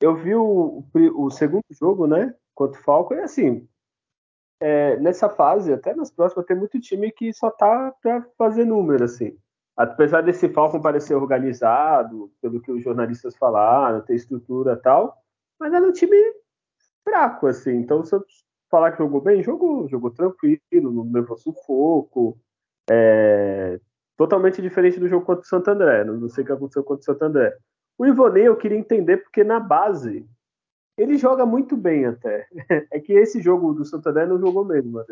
eu 0.00 0.16
vi 0.16 0.34
o, 0.34 0.82
o, 1.14 1.30
segundo 1.30 1.62
jogo, 1.70 2.06
né? 2.06 2.34
Contra 2.52 2.80
o 2.80 2.82
Falco, 2.82 3.14
e 3.14 3.20
assim, 3.20 3.66
é, 4.60 4.96
nessa 4.98 5.28
fase, 5.28 5.72
até 5.72 5.94
nas 5.94 6.10
próximas, 6.10 6.46
tem 6.46 6.56
muito 6.56 6.80
time 6.80 7.10
que 7.12 7.32
só 7.32 7.50
tá 7.50 7.92
para 8.02 8.26
fazer 8.38 8.64
número, 8.64 9.04
assim. 9.04 9.36
Apesar 9.76 10.22
desse 10.22 10.48
Falcon 10.48 10.80
parecer 10.80 11.14
organizado, 11.14 12.32
pelo 12.40 12.60
que 12.60 12.72
os 12.72 12.82
jornalistas 12.82 13.36
falaram, 13.36 14.00
ter 14.00 14.14
estrutura 14.14 14.72
e 14.72 14.76
tal, 14.76 15.16
mas 15.60 15.72
era 15.72 15.86
um 15.86 15.92
time 15.92 16.16
fraco, 17.04 17.46
assim. 17.46 17.76
Então, 17.76 18.02
se 18.02 18.14
eu 18.14 18.24
falar 18.70 18.92
que 18.92 18.98
jogou 18.98 19.20
bem, 19.20 19.42
jogou, 19.42 19.86
jogou 19.88 20.10
tranquilo, 20.10 20.60
não 20.72 21.10
levou 21.12 21.36
sufoco. 21.36 22.38
É, 22.90 23.78
totalmente 24.16 24.62
diferente 24.62 24.98
do 24.98 25.08
jogo 25.08 25.26
contra 25.26 25.42
o 25.42 25.46
Santo 25.46 25.70
André. 25.70 26.04
Não 26.04 26.28
sei 26.28 26.42
o 26.42 26.46
que 26.46 26.52
aconteceu 26.52 26.82
contra 26.82 27.02
o 27.02 27.04
Santo 27.04 27.22
André. 27.22 27.56
O 27.98 28.06
Ivonei 28.06 28.48
eu 28.48 28.56
queria 28.56 28.78
entender 28.78 29.18
porque 29.18 29.44
na 29.44 29.60
base 29.60 30.26
ele 30.96 31.16
joga 31.16 31.44
muito 31.44 31.76
bem 31.76 32.06
até. 32.06 32.46
É 32.92 33.00
que 33.00 33.12
esse 33.12 33.40
jogo 33.40 33.72
do 33.72 33.84
Santo 33.84 34.08
André 34.08 34.26
não 34.26 34.38
jogou 34.38 34.64
mesmo, 34.64 34.92
mano. 34.92 35.06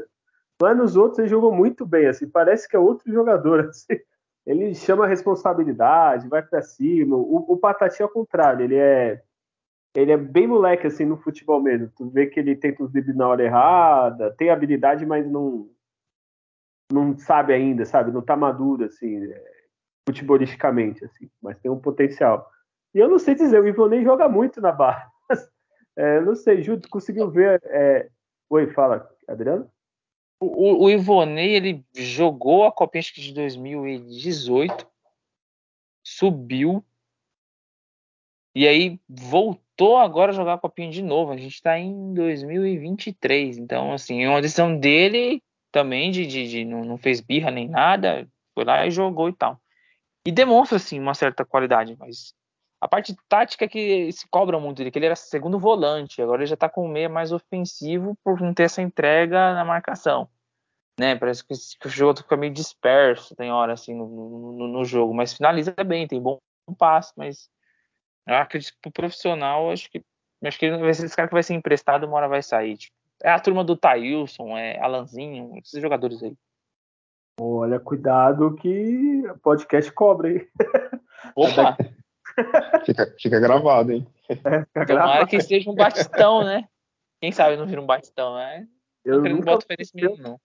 Mas 0.61 0.77
nos 0.77 0.97
outros 0.97 1.19
ele 1.19 1.29
jogou 1.29 1.53
muito 1.55 1.85
bem, 1.85 2.07
assim, 2.07 2.29
parece 2.29 2.69
que 2.69 2.77
é 2.77 2.79
outro 2.79 3.13
jogador. 3.13 3.61
Assim. 3.69 4.01
Ele 4.47 4.75
chama 4.75 5.05
a 5.05 5.09
responsabilidade, 5.09 6.29
vai 6.29 6.43
para 6.43 6.61
cima. 6.63 7.17
O, 7.17 7.53
o 7.53 7.57
Patati 7.57 8.03
ao 8.03 8.09
contrário, 8.09 8.65
ele 8.65 8.77
é 8.77 9.23
ele 9.95 10.11
é 10.11 10.17
bem 10.17 10.47
moleque 10.47 10.89
assim 10.89 11.05
no 11.05 11.17
futebol 11.17 11.63
mesmo. 11.63 11.91
Tu 11.97 12.11
vê 12.11 12.27
que 12.27 12.41
ele 12.41 12.57
tenta 12.57 12.83
os 12.83 12.91
dribles 12.91 13.17
na 13.17 13.29
hora 13.29 13.45
errada, 13.45 14.35
tem 14.37 14.51
habilidade, 14.51 15.07
mas 15.07 15.27
não 15.27 15.71
não 16.93 17.17
sabe 17.17 17.53
ainda, 17.53 17.85
sabe? 17.85 18.13
Não 18.13 18.21
tá 18.23 18.37
maduro, 18.37 18.85
assim, 18.85 19.25
é, 19.25 19.45
futebolisticamente, 20.07 21.05
assim, 21.05 21.31
mas 21.43 21.59
tem 21.59 21.71
um 21.71 21.81
potencial. 21.81 22.49
E 22.95 22.99
eu 22.99 23.09
não 23.09 23.19
sei 23.19 23.35
dizer, 23.35 23.61
o 23.61 23.67
Ivonei 23.67 24.05
joga 24.05 24.29
muito 24.29 24.61
na 24.61 24.71
barra. 24.71 25.11
É, 25.97 26.21
não 26.21 26.35
sei, 26.35 26.63
Júlio, 26.63 26.89
conseguiu 26.89 27.31
ver. 27.31 27.61
É... 27.65 28.11
Oi, 28.51 28.73
fala, 28.73 29.09
Adriano? 29.29 29.71
O, 30.41 30.85
o 30.85 30.91
Ivonei, 30.91 31.55
ele 31.55 31.85
jogou 31.95 32.65
a 32.65 32.73
Copinha 32.73 33.03
de 33.03 33.33
2018, 33.33 34.87
subiu, 36.03 36.85
e 38.55 38.69
aí 38.69 39.01
voltou 39.09 39.97
agora 39.97 40.31
a 40.31 40.35
jogar 40.35 40.55
a 40.55 40.59
Copinha 40.59 40.91
de 40.91 41.03
novo. 41.03 41.33
A 41.33 41.37
gente 41.37 41.61
tá 41.61 41.79
em 41.79 42.15
2023, 42.15 43.59
então, 43.59 43.93
assim, 43.93 44.23
é 44.23 44.29
uma 44.29 44.41
decisão 44.41 44.79
dele 44.79 45.43
também 45.73 46.13
de, 46.13 46.25
de, 46.27 46.49
de 46.49 46.65
não, 46.65 46.85
não, 46.85 46.97
fez 46.97 47.21
birra 47.21 47.51
nem 47.51 47.69
nada, 47.69 48.29
foi 48.55 48.65
lá 48.65 48.87
e 48.87 48.93
jogou 48.93 49.29
e 49.29 49.33
tal. 49.33 49.61
E 50.25 50.31
demonstra 50.31 50.77
assim 50.77 51.01
uma 51.01 51.15
certa 51.15 51.45
qualidade, 51.45 51.97
mas 51.99 52.33
a 52.85 52.89
parte 52.89 53.17
tática 53.31 53.65
é 53.65 53.69
que 53.69 54.13
se 54.13 54.29
cobra 54.29 54.61
muito 54.61 54.77
dele, 54.77 54.91
que 54.91 54.99
ele 54.99 55.07
era 55.07 55.17
segundo 55.17 55.59
volante, 55.59 56.21
agora 56.21 56.43
ele 56.43 56.47
já 56.47 56.55
tá 56.55 56.69
com 56.69 56.85
o 56.85 56.89
meia 56.89 57.09
mais 57.09 57.33
ofensivo 57.33 58.15
por 58.23 58.39
não 58.43 58.53
ter 58.53 58.65
essa 58.65 58.83
entrega 58.83 59.55
na 59.55 59.65
marcação. 59.65 60.29
Né, 61.01 61.17
parece 61.17 61.43
que, 61.43 61.55
que 61.81 61.87
o 61.87 61.91
jogo 61.91 62.19
fica 62.19 62.37
meio 62.37 62.53
disperso, 62.53 63.35
tem 63.35 63.51
hora 63.51 63.73
assim 63.73 63.95
no, 63.95 64.07
no, 64.07 64.69
no 64.69 64.85
jogo, 64.85 65.15
mas 65.15 65.33
finaliza 65.33 65.73
bem, 65.83 66.07
tem 66.07 66.21
bom 66.21 66.39
passe, 66.79 67.15
mas 67.17 67.49
eu 68.27 68.35
acredito 68.35 68.75
que 68.75 68.81
pro 68.83 68.93
profissional, 68.93 69.71
acho 69.71 69.91
que 69.91 70.05
acho 70.45 70.59
que 70.59 70.67
esse 70.67 71.17
cara 71.17 71.27
que 71.27 71.35
vai 71.35 71.43
ser 71.43 71.55
emprestado, 71.55 72.07
uma 72.07 72.19
hora 72.19 72.29
vai 72.29 72.43
sair. 72.43 72.77
Tipo, 72.77 72.95
é 73.23 73.31
a 73.31 73.41
turma 73.41 73.65
do 73.65 73.79
Thailson, 73.79 74.59
é 74.59 74.79
Alanzinho, 74.79 75.57
esses 75.57 75.81
jogadores 75.81 76.23
aí. 76.23 76.37
Olha, 77.41 77.81
cuidado 77.81 78.55
que 78.57 79.27
o 79.27 79.39
podcast 79.39 79.91
cobra, 79.91 80.31
hein? 80.31 80.47
Opa! 81.35 81.79
fica, 82.85 83.15
fica 83.19 83.41
gravado, 83.41 83.93
hein? 83.93 84.07
É, 84.29 84.37
fica 84.37 84.87
Tomara 84.87 85.27
que 85.27 85.41
seja 85.41 85.71
um 85.71 85.75
batistão, 85.75 86.45
né? 86.45 86.69
Quem 87.21 87.33
sabe 87.33 87.57
não 87.57 87.67
vira 87.67 87.81
um 87.81 87.87
batistão, 87.87 88.35
né? 88.35 88.67
Eu 89.05 89.23
não, 89.23 89.41
boto 89.41 89.67
fé 89.67 89.75
nesse 89.79 89.95
menino, 89.95 90.17
não. 90.17 90.41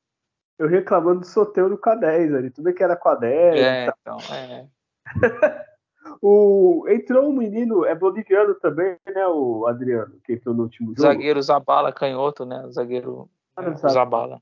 eu 0.57 0.67
reclamando 0.67 1.21
do 1.21 1.25
sorteio 1.25 1.69
do 1.69 1.77
K10 1.77 2.37
ali. 2.37 2.49
Tu 2.51 2.61
vê 2.61 2.73
que 2.73 2.83
era 2.83 2.95
com 2.95 3.09
a 3.09 3.15
10. 3.15 3.59
É, 3.59 3.87
então, 3.87 4.17
é. 4.33 4.67
o, 6.21 6.85
entrou 6.89 7.29
um 7.29 7.33
menino, 7.33 7.85
é 7.85 7.95
boliviano 7.95 8.55
também, 8.55 8.97
né, 9.07 9.27
o 9.27 9.65
Adriano, 9.65 10.19
que 10.23 10.33
entrou 10.33 10.53
no 10.53 10.63
último 10.63 10.89
jogo. 10.89 11.01
Zagueiro 11.01 11.41
Zabala, 11.41 11.93
canhoto, 11.93 12.45
né? 12.45 12.65
O 12.65 12.71
zagueiro 12.71 13.29
Ah, 13.55 13.63
é. 13.63 13.75
Zabala. 13.75 14.41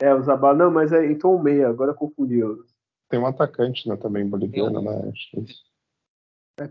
É, 0.00 0.14
o 0.14 0.22
Zabala, 0.22 0.56
não, 0.56 0.70
mas 0.70 0.92
é, 0.92 1.06
entrou 1.06 1.36
um 1.36 1.42
meia, 1.42 1.68
agora 1.68 1.94
confundiu. 1.94 2.64
Tem 3.08 3.18
um 3.18 3.26
atacante 3.26 3.88
né, 3.88 3.96
também 3.96 4.28
boliviano, 4.28 4.82
né? 4.82 5.10
Acho 5.10 5.30
que 5.30 5.38
é 5.38 5.42
isso. 5.42 5.64
É, 5.64 5.67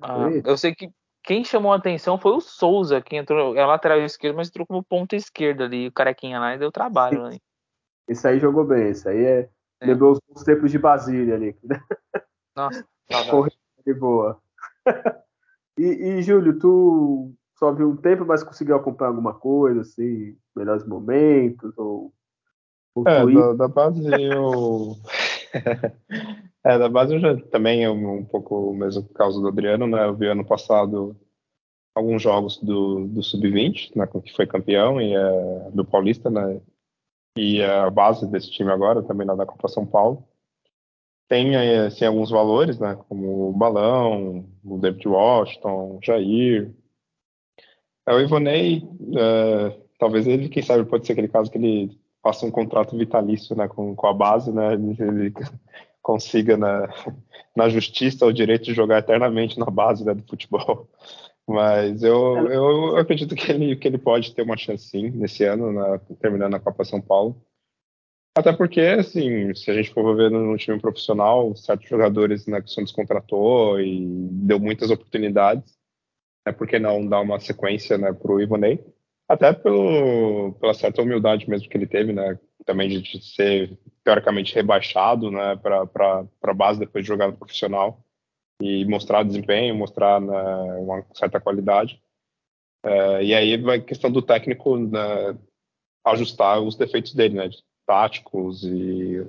Ah, 0.02 0.30
eu 0.44 0.58
sei 0.58 0.74
que 0.76 0.90
quem 1.24 1.44
chamou 1.44 1.74
a 1.74 1.76
atenção 1.76 2.18
foi 2.18 2.32
o 2.32 2.40
Souza, 2.40 3.02
que 3.02 3.16
entrou, 3.18 3.56
é 3.56 3.66
lateral 3.66 4.00
esquerdo, 4.00 4.38
mas 4.38 4.48
entrou 4.48 4.66
como 4.66 4.82
ponta 4.82 5.16
esquerda 5.16 5.66
ali, 5.66 5.88
o 5.88 5.92
carequinha 5.92 6.40
lá, 6.40 6.56
e 6.56 6.58
deu 6.58 6.72
trabalho, 6.72 7.24
né? 7.24 7.38
Esse 8.08 8.26
aí 8.26 8.40
jogou 8.40 8.64
bem, 8.64 8.88
esse 8.88 9.10
aí 9.10 9.22
é, 9.22 9.50
É. 9.82 9.88
lembrou 9.88 10.18
os 10.34 10.44
tempos 10.44 10.72
de 10.72 10.80
Basília 10.80 11.36
ali, 11.36 11.54
né? 11.62 11.78
Nossa, 12.56 12.88
de 13.86 13.94
boa. 13.94 14.42
e, 15.78 15.84
e, 15.84 16.22
Júlio, 16.22 16.58
tu 16.58 17.34
só 17.56 17.74
viu 17.74 17.90
um 17.90 17.98
tempo, 17.98 18.26
mas 18.26 18.44
conseguiu 18.44 18.78
acompanhar 18.78 19.10
alguma 19.10 19.34
coisa, 19.34 19.82
assim, 19.82 20.38
melhores 20.56 20.88
momentos, 20.88 21.78
ou... 21.78 22.14
ou 22.96 23.06
É, 23.06 23.26
da, 23.26 23.54
da 23.54 23.68
base 23.68 24.02
eu. 24.06 24.96
É, 26.68 26.78
da 26.78 26.90
base 26.90 27.14
eu 27.14 27.20
já 27.20 27.36
também 27.48 27.84
é 27.84 27.90
um, 27.90 28.26
pouco 28.26 28.74
mesmo 28.74 29.04
por 29.04 29.14
causa 29.14 29.40
do 29.40 29.48
Adriano, 29.48 29.88
né? 29.88 30.06
Eu 30.06 30.16
vi 30.16 30.28
ano 30.28 30.46
passado 30.46 31.16
alguns 31.96 32.22
jogos 32.22 32.58
do, 32.58 33.08
do 33.08 33.24
Sub-20, 33.24 33.96
né, 33.96 34.06
que 34.24 34.36
foi 34.36 34.46
campeão, 34.46 35.02
e 35.02 35.16
é, 35.16 35.72
do 35.72 35.86
Paulista, 35.86 36.30
né? 36.30 36.62
E 37.38 37.62
é 37.62 37.70
a 37.70 37.90
base 37.90 38.28
desse 38.28 38.52
time 38.52 38.70
agora, 38.72 39.02
também 39.02 39.26
lá 39.26 39.34
da 39.34 39.46
Copa 39.46 39.70
São 39.70 39.86
Paulo. 39.86 40.28
Tem 41.30 41.56
assim, 41.56 42.06
alguns 42.06 42.30
valores, 42.30 42.80
né? 42.80 42.98
Como 43.08 43.50
o 43.50 43.54
Balão, 43.54 44.46
o 44.64 44.78
David 44.78 45.08
Washington, 45.08 45.98
o 45.98 46.00
Jair. 46.04 46.74
É, 48.06 48.14
o 48.14 48.20
Ivonei, 48.20 48.84
é, 49.16 49.80
talvez 49.98 50.28
ele, 50.28 50.50
quem 50.50 50.64
sabe, 50.64 50.84
pode 50.86 51.06
ser 51.06 51.14
aquele 51.14 51.30
caso 51.30 51.50
que 51.50 51.58
ele 51.58 51.98
faça 52.22 52.46
um 52.46 52.52
contrato 52.52 52.98
vitalício 52.98 53.56
né, 53.56 53.68
com, 53.68 53.96
com 53.96 54.08
a 54.08 54.14
base, 54.14 54.52
né? 54.52 54.74
Ele 54.74 55.34
consiga 56.08 56.56
na, 56.56 56.88
na 57.54 57.68
justiça 57.68 58.26
o 58.26 58.32
direito 58.32 58.64
de 58.64 58.74
jogar 58.74 59.00
eternamente 59.00 59.60
na 59.60 59.66
base 59.66 60.06
né, 60.06 60.14
do 60.14 60.24
futebol. 60.24 60.90
Mas 61.46 62.02
eu, 62.02 62.48
eu 62.48 62.98
acredito 62.98 63.36
que 63.36 63.52
ele, 63.52 63.76
que 63.76 63.88
ele 63.90 63.98
pode 63.98 64.34
ter 64.34 64.42
uma 64.42 64.56
chance 64.56 64.88
sim 64.88 65.10
nesse 65.10 65.44
ano, 65.44 65.74
na, 65.74 66.00
terminando 66.22 66.56
a 66.56 66.60
Copa 66.62 66.86
São 66.86 67.02
Paulo. 67.02 67.42
Até 68.38 68.54
porque, 68.54 68.80
assim, 68.80 69.54
se 69.54 69.70
a 69.70 69.74
gente 69.74 69.94
for 69.94 70.16
ver 70.16 70.32
no 70.32 70.56
time 70.58 70.80
profissional, 70.80 71.54
certos 71.56 71.90
jogadores 71.90 72.46
né, 72.48 72.62
que 72.62 72.72
se 72.72 72.82
descontratou 72.82 73.80
e 73.82 74.06
deu 74.32 74.60
muitas 74.60 74.90
oportunidades, 74.90 75.78
né, 76.46 76.54
por 76.54 76.68
que 76.68 76.80
não 76.80 77.06
dar 77.06 77.20
uma 77.20 77.40
sequência 77.40 77.98
né, 77.98 78.14
para 78.14 78.32
o 78.32 78.40
Ivonei? 78.40 78.86
Até 79.28 79.52
pelo, 79.52 80.54
pela 80.54 80.74
certa 80.74 81.02
humildade 81.02 81.50
mesmo 81.50 81.68
que 81.68 81.78
ele 81.78 81.88
teve, 81.88 82.14
né, 82.14 82.40
também 82.68 82.90
de, 82.90 83.02
de 83.02 83.26
ser 83.26 83.80
teoricamente 84.04 84.54
rebaixado 84.54 85.32
né, 85.32 85.56
para 85.56 86.28
a 86.44 86.54
base 86.54 86.80
depois 86.80 87.04
de 87.04 87.08
jogar 87.08 87.28
no 87.28 87.38
profissional 87.38 88.04
e 88.62 88.86
mostrar 88.86 89.24
desempenho, 89.24 89.74
mostrar 89.74 90.20
né, 90.20 90.44
uma 90.80 91.06
certa 91.14 91.40
qualidade. 91.40 92.00
É, 92.84 93.24
e 93.24 93.34
aí 93.34 93.58
vai 93.58 93.82
questão 93.82 94.12
do 94.12 94.22
técnico 94.22 94.78
né, 94.78 95.38
ajustar 96.06 96.62
os 96.62 96.76
defeitos 96.76 97.14
dele, 97.16 97.36
né, 97.36 97.50
táticos 97.86 98.64
e 98.64 99.26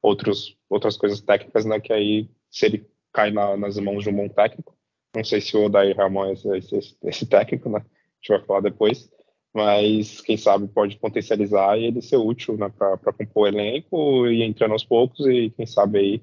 outros, 0.00 0.56
outras 0.70 0.96
coisas 0.96 1.20
técnicas, 1.20 1.64
né, 1.64 1.80
que 1.80 1.92
aí 1.92 2.30
se 2.48 2.66
ele 2.66 2.88
cai 3.12 3.32
na, 3.32 3.56
nas 3.56 3.76
mãos 3.78 4.04
de 4.04 4.10
um 4.10 4.16
bom 4.16 4.28
técnico, 4.28 4.76
não 5.14 5.24
sei 5.24 5.40
se 5.40 5.56
o 5.56 5.64
Odair 5.64 5.96
Ramon 5.96 6.26
é 6.26 6.32
esse, 6.34 6.56
esse, 6.56 6.96
esse 7.02 7.26
técnico, 7.26 7.68
né, 7.68 7.78
a 7.78 7.82
gente 8.20 8.28
vai 8.28 8.46
falar 8.46 8.60
depois, 8.60 9.10
mas 9.56 10.20
quem 10.20 10.36
sabe 10.36 10.68
pode 10.68 10.98
potencializar 10.98 11.78
e 11.78 11.86
ele 11.86 12.02
ser 12.02 12.18
útil 12.18 12.58
né, 12.58 12.68
para 12.68 12.98
compor 12.98 13.44
o 13.44 13.46
elenco 13.46 14.26
e 14.26 14.42
entrando 14.42 14.72
aos 14.72 14.84
poucos 14.84 15.26
e 15.26 15.48
quem 15.48 15.64
sabe 15.64 15.98
aí 15.98 16.22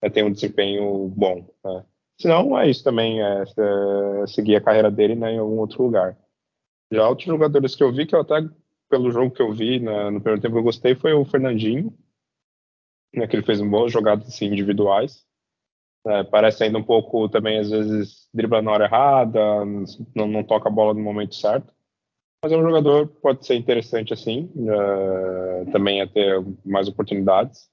é, 0.00 0.08
ter 0.08 0.24
um 0.24 0.32
desempenho 0.32 1.06
bom. 1.08 1.46
Né. 1.62 1.84
Se 2.18 2.26
não, 2.26 2.58
é 2.58 2.70
isso 2.70 2.82
também, 2.82 3.22
é, 3.22 3.42
é, 3.42 4.26
seguir 4.26 4.56
a 4.56 4.60
carreira 4.62 4.90
dele 4.90 5.14
né, 5.14 5.34
em 5.34 5.38
algum 5.38 5.58
outro 5.58 5.82
lugar. 5.82 6.16
Já 6.90 7.06
outros 7.06 7.26
jogadores 7.26 7.74
que 7.74 7.84
eu 7.84 7.92
vi, 7.92 8.06
que 8.06 8.14
eu 8.14 8.20
até, 8.20 8.36
pelo 8.88 9.10
jogo 9.10 9.34
que 9.34 9.42
eu 9.42 9.52
vi 9.52 9.78
né, 9.78 10.08
no 10.08 10.22
primeiro 10.22 10.40
tempo, 10.40 10.56
eu 10.56 10.62
gostei, 10.62 10.94
foi 10.94 11.12
o 11.12 11.26
Fernandinho, 11.26 11.92
né, 13.14 13.26
que 13.26 13.36
ele 13.36 13.44
fez 13.44 13.60
um 13.60 13.68
boas 13.68 13.92
jogadas 13.92 14.26
assim, 14.26 14.46
individuais. 14.46 15.26
É, 16.06 16.24
parece 16.24 16.64
ainda 16.64 16.78
um 16.78 16.82
pouco 16.82 17.28
também, 17.28 17.58
às 17.58 17.68
vezes, 17.68 18.30
dribla 18.32 18.62
na 18.62 18.72
hora 18.72 18.86
errada, 18.86 19.62
não, 20.16 20.26
não 20.26 20.42
toca 20.42 20.70
a 20.70 20.72
bola 20.72 20.94
no 20.94 21.00
momento 21.00 21.34
certo. 21.34 21.70
Mas 22.42 22.50
é 22.50 22.56
um 22.56 22.62
jogador 22.62 23.08
que 23.08 23.20
pode 23.20 23.46
ser 23.46 23.54
interessante 23.54 24.12
assim, 24.12 24.50
uh, 24.56 25.70
também 25.70 26.02
a 26.02 26.08
ter 26.08 26.44
mais 26.64 26.88
oportunidades. 26.88 27.70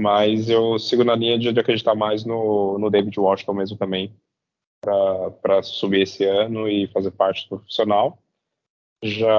Mas 0.00 0.50
eu 0.50 0.78
sigo 0.78 1.04
na 1.04 1.14
linha 1.14 1.38
de, 1.38 1.48
acreditar 1.48 1.94
mais 1.94 2.24
no, 2.24 2.76
no 2.78 2.90
David 2.90 3.18
Washington 3.18 3.54
mesmo 3.54 3.78
também, 3.78 4.14
para 5.40 5.62
subir 5.62 6.02
esse 6.02 6.24
ano 6.24 6.68
e 6.68 6.88
fazer 6.88 7.12
parte 7.12 7.44
do 7.44 7.56
profissional. 7.56 8.18
Já 9.02 9.32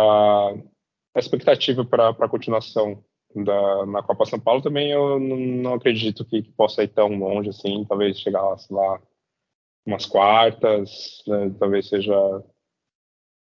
a 1.16 1.20
expectativa 1.20 1.84
para 1.84 2.10
a 2.10 2.30
continuação 2.30 3.04
da, 3.36 3.86
na 3.86 4.04
Copa 4.04 4.26
São 4.26 4.40
Paulo 4.40 4.62
também 4.62 4.92
eu 4.92 5.20
não, 5.20 5.74
acredito 5.74 6.26
que, 6.26 6.44
que, 6.44 6.52
possa 6.52 6.84
ir 6.84 6.88
tão 6.88 7.10
longe 7.18 7.50
assim, 7.50 7.86
talvez 7.86 8.20
chegar 8.20 8.58
sei 8.58 8.76
lá 8.76 9.02
umas 9.86 10.06
quartas, 10.06 11.24
né, 11.28 11.54
talvez 11.60 11.88
seja 11.88 12.14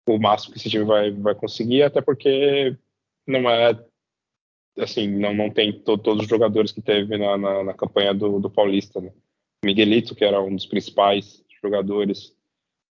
o 0.06 0.18
máximo 0.18 0.52
que 0.52 0.58
esse 0.58 0.70
time 0.70 0.84
vai, 0.84 1.10
vai 1.10 1.34
conseguir, 1.34 1.82
até 1.82 2.00
porque 2.00 2.76
não 3.26 3.50
é 3.50 3.76
assim, 4.78 5.08
não, 5.08 5.34
não 5.34 5.50
tem 5.50 5.72
to, 5.72 5.96
todos 5.98 6.24
os 6.24 6.28
jogadores 6.28 6.72
que 6.72 6.82
teve 6.82 7.16
na, 7.16 7.36
na, 7.36 7.64
na 7.64 7.74
campanha 7.74 8.12
do, 8.12 8.38
do 8.38 8.50
Paulista. 8.50 9.00
Né? 9.00 9.10
Miguelito, 9.64 10.14
que 10.14 10.24
era 10.24 10.40
um 10.40 10.54
dos 10.54 10.66
principais 10.66 11.42
jogadores, 11.62 12.34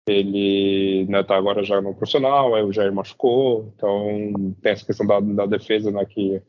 ele 0.07 1.05
né, 1.07 1.23
tá 1.23 1.35
agora 1.35 1.63
já 1.63 1.81
no 1.81 1.93
profissional, 1.93 2.55
aí 2.55 2.63
o 2.63 2.71
Jair 2.71 2.93
machucou, 2.93 3.71
então 3.75 4.53
tem 4.61 4.71
essa 4.71 4.85
questão 4.85 5.05
da, 5.05 5.19
da 5.19 5.45
defesa, 5.45 5.91
né, 5.91 6.05
que 6.05 6.41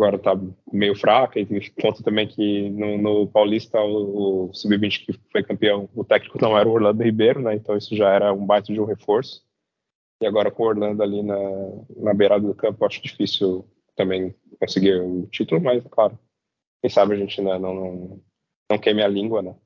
agora 0.00 0.18
tá 0.18 0.38
meio 0.72 0.96
fraca, 0.96 1.38
e 1.38 1.70
conta 1.70 2.02
também 2.02 2.26
que 2.26 2.70
no, 2.70 2.98
no 2.98 3.26
Paulista, 3.26 3.80
o, 3.80 4.48
o 4.48 4.54
Sub-20 4.54 5.06
que 5.06 5.20
foi 5.30 5.42
campeão, 5.42 5.88
o 5.94 6.04
técnico 6.04 6.38
não 6.40 6.56
era 6.58 6.68
o 6.68 6.72
Orlando 6.72 7.02
Ribeiro, 7.02 7.40
né, 7.40 7.54
então 7.54 7.76
isso 7.76 7.94
já 7.94 8.08
era 8.10 8.32
um 8.32 8.44
baita 8.44 8.72
de 8.72 8.80
um 8.80 8.84
reforço. 8.84 9.42
E 10.22 10.26
agora 10.26 10.52
com 10.52 10.62
o 10.62 10.66
Orlando 10.66 11.02
ali 11.02 11.20
na, 11.20 11.36
na 11.96 12.14
beirada 12.14 12.46
do 12.46 12.54
campo, 12.54 12.84
acho 12.86 13.02
difícil 13.02 13.66
também 13.96 14.32
conseguir 14.60 15.00
o 15.00 15.26
título, 15.26 15.60
mas 15.60 15.84
claro, 15.90 16.16
quem 16.80 16.88
sabe 16.88 17.14
a 17.14 17.16
gente 17.16 17.42
né, 17.42 17.58
não, 17.58 17.74
não, 17.74 18.20
não 18.70 18.78
queime 18.78 19.02
a 19.02 19.08
língua, 19.08 19.42
né? 19.42 19.56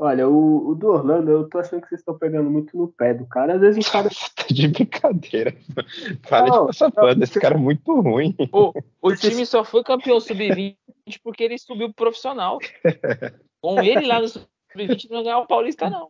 Olha, 0.00 0.26
o, 0.26 0.70
o, 0.70 0.74
do 0.74 0.88
Orlando, 0.88 1.30
eu 1.30 1.48
tô 1.48 1.58
achando 1.58 1.82
que 1.82 1.88
vocês 1.88 2.00
estão 2.00 2.18
pegando 2.18 2.50
muito 2.50 2.76
no 2.76 2.88
pé 2.88 3.12
do 3.12 3.26
cara. 3.26 3.54
Às 3.54 3.60
vezes 3.60 3.86
o 3.86 3.92
cara. 3.92 4.08
tá 4.34 4.44
de 4.50 4.66
brincadeira. 4.66 5.54
Para 6.26 6.46
de 6.46 6.66
passar 6.66 6.90
pano, 6.90 7.22
esse 7.22 7.38
cara 7.38 7.54
é 7.54 7.58
muito 7.58 8.00
ruim. 8.00 8.34
O, 8.50 8.72
o 9.00 9.14
time 9.14 9.44
só 9.44 9.62
foi 9.62 9.84
campeão 9.84 10.18
sub-20 10.18 10.76
porque 11.22 11.44
ele 11.44 11.58
subiu 11.58 11.88
pro 11.88 12.06
profissional. 12.06 12.58
Com 13.60 13.80
ele 13.82 14.06
lá 14.06 14.20
no 14.20 14.28
sub-20 14.28 15.10
não 15.10 15.22
ganhar 15.22 15.38
o 15.38 15.46
Paulista, 15.46 15.88
não. 15.90 16.08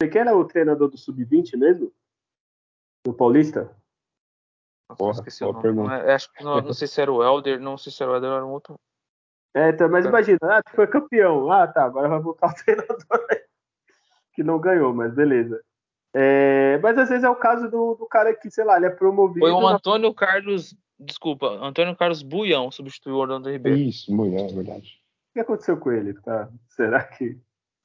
Você 0.00 0.10
que 0.10 0.18
era 0.18 0.36
o 0.36 0.44
treinador 0.44 0.90
do 0.90 0.98
sub-20 0.98 1.56
mesmo? 1.56 1.90
Do 3.04 3.12
Paulista? 3.12 3.70
Nossa, 4.88 4.98
Porra, 4.98 5.12
esqueci 5.12 5.44
o 5.44 5.48
nome. 5.52 5.62
pergunta. 5.62 5.94
É- 5.94 6.14
acho 6.14 6.32
que 6.32 6.42
não, 6.42 6.60
não 6.60 6.72
sei 6.72 6.88
se 6.88 7.00
era 7.00 7.12
o 7.12 7.22
Helder, 7.22 7.60
não 7.60 7.76
sei 7.76 7.92
se 7.92 8.02
era 8.02 8.12
o 8.12 8.14
Helder, 8.14 8.30
era 8.32 8.46
um 8.46 8.50
outro. 8.50 8.78
É, 9.54 9.70
então, 9.70 9.88
mas 9.88 10.04
Tá. 10.04 10.08
imagina, 10.10 10.38
ah, 10.42 10.62
tu 10.62 10.72
foi 10.74 10.86
campeão. 10.86 11.50
Ah, 11.50 11.66
tá, 11.66 11.84
agora 11.84 12.08
vai 12.08 12.18
voltar 12.20 12.48
o 12.48 12.54
treinador 12.64 13.26
aí, 13.30 13.42
que 14.32 14.42
não 14.42 14.58
ganhou, 14.58 14.92
mas 14.94 15.14
beleza. 15.14 15.62
É, 16.16 16.78
mas 16.78 16.96
às 16.96 17.08
vezes 17.08 17.24
é 17.24 17.28
o 17.28 17.36
caso 17.36 17.70
do, 17.70 17.94
do 17.94 18.06
cara 18.06 18.34
que, 18.34 18.50
sei 18.50 18.64
lá, 18.64 18.76
ele 18.76 18.86
é 18.86 18.90
promovido. 18.90 19.40
Foi 19.40 19.50
o 19.50 19.60
na- 19.60 19.76
Antônio 19.76 20.12
Carlos. 20.14 20.74
Desculpa, 20.98 21.48
Antônio 21.48 21.96
Carlos 21.96 22.22
Buião 22.22 22.70
substituiu 22.70 23.16
o 23.16 23.18
Orlando 23.18 23.50
Ribeiro. 23.50 23.76
Isso, 23.76 24.14
mulher, 24.14 24.48
é 24.48 24.54
verdade. 24.54 25.02
O 25.30 25.32
que 25.34 25.40
aconteceu 25.40 25.76
com 25.76 25.90
ele? 25.90 26.14
Tá? 26.14 26.48
Será 26.68 27.02
que. 27.02 27.38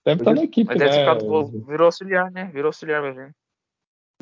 Deve 0.05 0.21
estar 0.21 0.35
na 0.35 0.43
equipe, 0.43 0.67
Mas 0.67 0.77
deve 0.77 0.91
né? 0.91 0.99
ficado, 0.99 1.65
virou 1.65 1.85
auxiliar, 1.85 2.31
né? 2.31 2.45
Virou 2.45 2.67
auxiliar, 2.67 3.01
ver. 3.01 3.35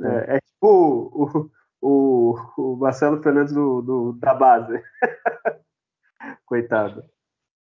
É, 0.03 0.37
é 0.37 0.39
tipo 0.41 0.67
o, 0.67 1.51
o, 1.81 2.35
o 2.57 2.75
Marcelo 2.77 3.21
Fernandes 3.21 3.53
do, 3.53 3.81
do- 3.81 4.13
da 4.13 4.33
base. 4.33 4.81
Coitado. 6.45 7.03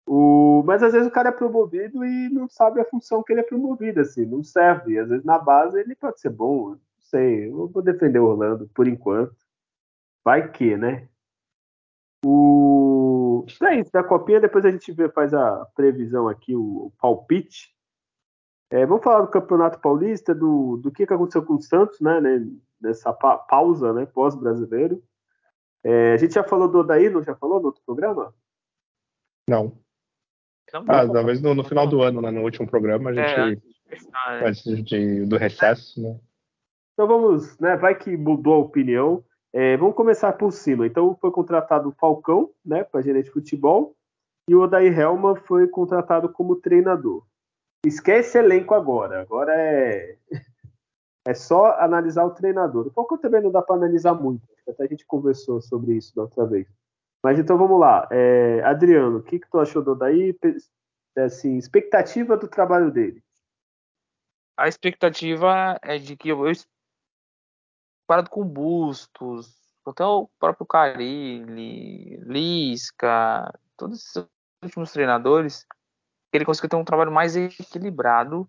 O, 0.07 0.63
mas 0.65 0.83
às 0.83 0.93
vezes 0.93 1.07
o 1.07 1.11
cara 1.11 1.29
é 1.29 1.31
promovido 1.31 2.05
e 2.05 2.29
não 2.29 2.47
sabe 2.49 2.81
a 2.81 2.85
função 2.85 3.23
que 3.23 3.33
ele 3.33 3.41
é 3.41 3.43
promovido, 3.43 4.01
assim, 4.01 4.25
não 4.25 4.43
serve. 4.43 4.99
Às 4.99 5.09
vezes 5.09 5.25
na 5.25 5.39
base 5.39 5.79
ele 5.79 5.95
pode 5.95 6.19
ser 6.21 6.29
bom, 6.31 6.71
não 6.71 6.79
sei. 6.99 7.49
Eu 7.49 7.67
vou 7.69 7.81
defender 7.83 8.19
o 8.19 8.25
Orlando 8.27 8.69
por 8.75 8.87
enquanto. 8.87 9.35
Vai 10.25 10.51
que, 10.51 10.77
né? 10.77 11.09
O, 12.25 13.45
então 13.49 13.67
é 13.67 13.79
isso. 13.79 13.91
Da 13.91 14.03
copinha, 14.03 14.39
depois 14.39 14.65
a 14.65 14.71
gente 14.71 14.91
vê, 14.91 15.09
faz 15.09 15.33
a 15.33 15.65
previsão 15.75 16.27
aqui, 16.27 16.55
o, 16.55 16.87
o 16.87 16.93
palpite. 16.99 17.72
É, 18.73 18.87
vamos 18.87 19.03
falar 19.03 19.21
do 19.21 19.27
Campeonato 19.27 19.79
Paulista, 19.79 20.33
do, 20.33 20.77
do 20.77 20.91
que, 20.91 21.05
que 21.05 21.13
aconteceu 21.13 21.45
com 21.45 21.53
o 21.53 21.61
Santos, 21.61 22.01
né, 22.01 22.19
né 22.19 22.43
nessa 22.81 23.13
pa 23.13 23.37
pausa, 23.37 23.93
né, 23.93 24.07
pós-brasileiro. 24.07 24.99
É, 25.83 26.13
a 26.13 26.17
gente 26.17 26.33
já 26.33 26.43
falou 26.43 26.67
do 26.67 26.79
Odaí, 26.79 27.07
não 27.07 27.21
já 27.21 27.35
falou 27.35 27.59
no 27.59 27.67
outro 27.67 27.83
programa? 27.85 28.33
Não. 29.47 29.77
ah, 30.73 31.07
talvez 31.07 31.39
no, 31.39 31.53
no, 31.53 31.63
final 31.63 31.85
do 31.85 32.01
ano, 32.01 32.19
né, 32.19 32.31
no 32.31 32.41
último 32.41 32.67
programa, 32.67 33.11
a 33.11 33.13
gente. 33.13 33.61
É, 33.91 34.47
antes 34.47 34.63
de, 34.83 35.23
do 35.27 35.37
recesso, 35.37 36.01
né? 36.01 36.19
Então 36.93 37.07
vamos, 37.07 37.59
né? 37.59 37.77
Vai 37.77 37.93
que 37.93 38.17
mudou 38.17 38.55
a 38.55 38.57
opinião. 38.57 39.23
É, 39.53 39.77
vamos 39.77 39.95
começar 39.95 40.33
por 40.33 40.51
cima. 40.51 40.87
Então 40.87 41.15
foi 41.21 41.29
contratado 41.29 41.89
o 41.89 41.95
Falcão, 41.99 42.49
né, 42.65 42.83
para 42.83 43.03
gerente 43.03 43.25
de 43.25 43.31
futebol, 43.31 43.95
e 44.49 44.55
o 44.55 44.61
Odair 44.61 44.97
Helma 44.99 45.35
foi 45.35 45.67
contratado 45.67 46.27
como 46.27 46.55
treinador. 46.55 47.23
Esquece 47.85 48.37
elenco 48.37 48.73
agora. 48.73 49.21
Agora 49.21 49.53
é 49.55 50.17
é 51.25 51.33
só 51.33 51.77
analisar 51.79 52.25
o 52.25 52.33
treinador. 52.33 52.87
O 52.87 52.91
Falcão 52.91 53.17
também 53.17 53.41
não 53.41 53.51
dá 53.51 53.61
para 53.61 53.75
analisar 53.75 54.13
muito. 54.13 54.47
Até 54.67 54.83
a 54.83 54.87
gente 54.87 55.05
conversou 55.05 55.61
sobre 55.61 55.95
isso 55.95 56.15
da 56.15 56.23
outra 56.23 56.45
vez. 56.45 56.67
Mas 57.23 57.39
então 57.39 57.57
vamos 57.57 57.79
lá. 57.79 58.07
É, 58.11 58.61
Adriano, 58.63 59.17
o 59.17 59.23
que, 59.23 59.39
que 59.39 59.49
tu 59.49 59.59
achou 59.59 59.81
do 59.81 59.91
Odair? 59.91 60.35
Assim, 61.17 61.57
expectativa 61.57 62.35
do 62.35 62.47
trabalho 62.47 62.91
dele? 62.91 63.23
A 64.57 64.67
expectativa 64.67 65.77
é 65.81 65.97
de 65.97 66.15
que 66.15 66.29
eu, 66.29 66.47
eu 66.47 66.53
parado 68.07 68.29
com 68.29 68.43
Bustos, 68.43 69.53
até 69.85 70.05
o 70.05 70.29
próprio 70.39 70.65
Carilli, 70.65 72.17
Lisca, 72.17 73.51
todos 73.77 73.99
esses 73.99 74.27
últimos 74.63 74.91
treinadores, 74.91 75.65
ele 76.37 76.45
conseguiu 76.45 76.69
ter 76.69 76.75
um 76.75 76.85
trabalho 76.85 77.11
mais 77.11 77.35
equilibrado, 77.35 78.47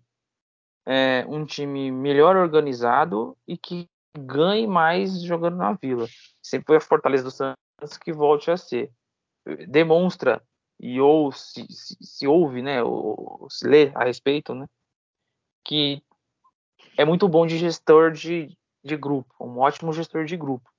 é, 0.85 1.25
um 1.27 1.45
time 1.45 1.91
melhor 1.91 2.35
organizado 2.35 3.37
e 3.47 3.57
que 3.57 3.87
ganhe 4.17 4.67
mais 4.67 5.21
jogando 5.21 5.57
na 5.57 5.73
Vila. 5.73 6.07
Sempre 6.41 6.67
foi 6.67 6.77
a 6.77 6.81
fortaleza 6.81 7.23
do 7.23 7.31
Santos 7.31 7.97
que 7.99 8.13
volte 8.13 8.49
a 8.49 8.57
ser. 8.57 8.91
Demonstra 9.67 10.41
e 10.79 10.99
ou 10.99 11.31
se, 11.31 11.65
se, 11.69 11.97
se 12.01 12.27
ouve, 12.27 12.61
né, 12.61 12.83
ou 12.83 13.47
se 13.49 13.67
lê 13.67 13.91
a 13.95 14.03
respeito, 14.03 14.53
né, 14.53 14.67
que 15.63 16.03
é 16.97 17.05
muito 17.05 17.27
bom 17.27 17.45
de 17.45 17.57
gestor 17.57 18.11
de, 18.11 18.55
de 18.83 18.97
grupo, 18.97 19.33
um 19.39 19.59
ótimo 19.59 19.93
gestor 19.93 20.25
de 20.25 20.35
grupo, 20.35 20.69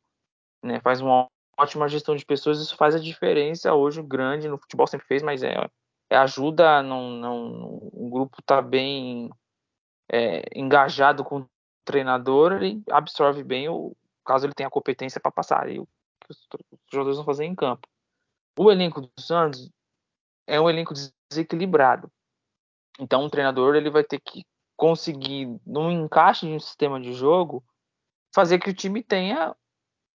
né? 0.63 0.81
Faz 0.81 1.01
uma 1.01 1.27
ótima 1.59 1.89
gestão 1.89 2.15
de 2.15 2.25
pessoas, 2.25 2.61
isso 2.61 2.77
faz 2.77 2.95
a 2.95 2.99
diferença 2.99 3.75
hoje 3.75 4.03
grande 4.03 4.49
no 4.49 4.59
futebol 4.59 4.87
sempre 4.87 5.07
fez, 5.07 5.23
mas 5.23 5.43
é 5.43 5.57
ajuda 6.11 6.83
não 6.83 7.11
não 7.11 7.91
um 7.93 8.09
grupo 8.11 8.43
tá 8.43 8.63
bem 8.63 9.31
é, 10.11 10.43
engajado 10.55 11.25
com 11.25 11.41
o 11.41 11.49
treinador, 11.85 12.53
ele 12.53 12.83
absorve 12.91 13.43
bem 13.43 13.69
o 13.69 13.97
caso 14.25 14.47
ele 14.47 14.55
tenha 14.55 14.71
competência 14.71 15.21
para 15.21 15.31
passar 15.31 15.71
e 15.71 15.79
o 15.79 15.87
que 16.21 16.31
os, 16.31 16.49
os 16.73 16.79
jogadores 16.93 17.17
vão 17.17 17.25
fazer 17.25 17.45
em 17.45 17.55
campo. 17.55 17.89
O 18.59 18.71
elenco 18.71 19.01
do 19.01 19.11
Santos 19.21 19.71
é 20.47 20.61
um 20.61 20.69
elenco 20.69 20.95
desequilibrado. 21.31 22.11
Então, 22.99 23.25
o 23.25 23.31
treinador 23.31 23.77
ele 23.77 23.91
vai 23.91 24.03
ter 24.03 24.21
que 24.21 24.45
conseguir, 24.77 25.61
num 25.67 25.91
encaixe 25.91 26.47
de 26.47 26.53
um 26.53 26.61
sistema 26.61 27.01
de 27.01 27.13
jogo, 27.13 27.65
fazer 28.35 28.59
que 28.59 28.71
o 28.71 28.75
time 28.75 29.03
tenha 29.03 29.55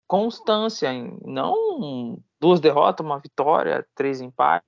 constância, 0.07 0.91
em, 0.91 1.17
não 1.23 2.21
duas 2.39 2.59
derrotas, 2.59 3.05
uma 3.05 3.19
vitória, 3.19 3.87
três 3.95 4.21
empates, 4.21 4.67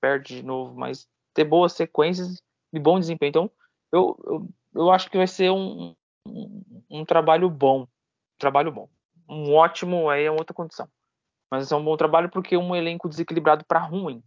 perde 0.00 0.36
de 0.36 0.42
novo, 0.42 0.74
mas 0.74 1.08
ter 1.34 1.44
boas 1.44 1.72
sequências 1.72 2.42
e 2.72 2.78
bom 2.78 2.98
desempenho. 2.98 3.30
Então, 3.30 3.50
eu, 3.92 4.18
eu, 4.24 4.48
eu 4.74 4.90
acho 4.90 5.10
que 5.10 5.16
vai 5.16 5.26
ser 5.26 5.50
um, 5.50 5.94
um, 6.26 6.62
um 6.90 7.04
trabalho 7.04 7.48
bom, 7.48 7.86
trabalho 8.38 8.72
bom. 8.72 8.88
Um 9.28 9.54
ótimo 9.54 10.08
aí 10.08 10.24
é 10.24 10.30
outra 10.30 10.54
condição. 10.54 10.88
Mas 11.50 11.70
é 11.70 11.76
um 11.76 11.84
bom 11.84 11.96
trabalho 11.96 12.30
porque 12.30 12.56
um 12.56 12.74
elenco 12.74 13.08
desequilibrado 13.08 13.64
para 13.64 13.80
ruim, 13.80 14.22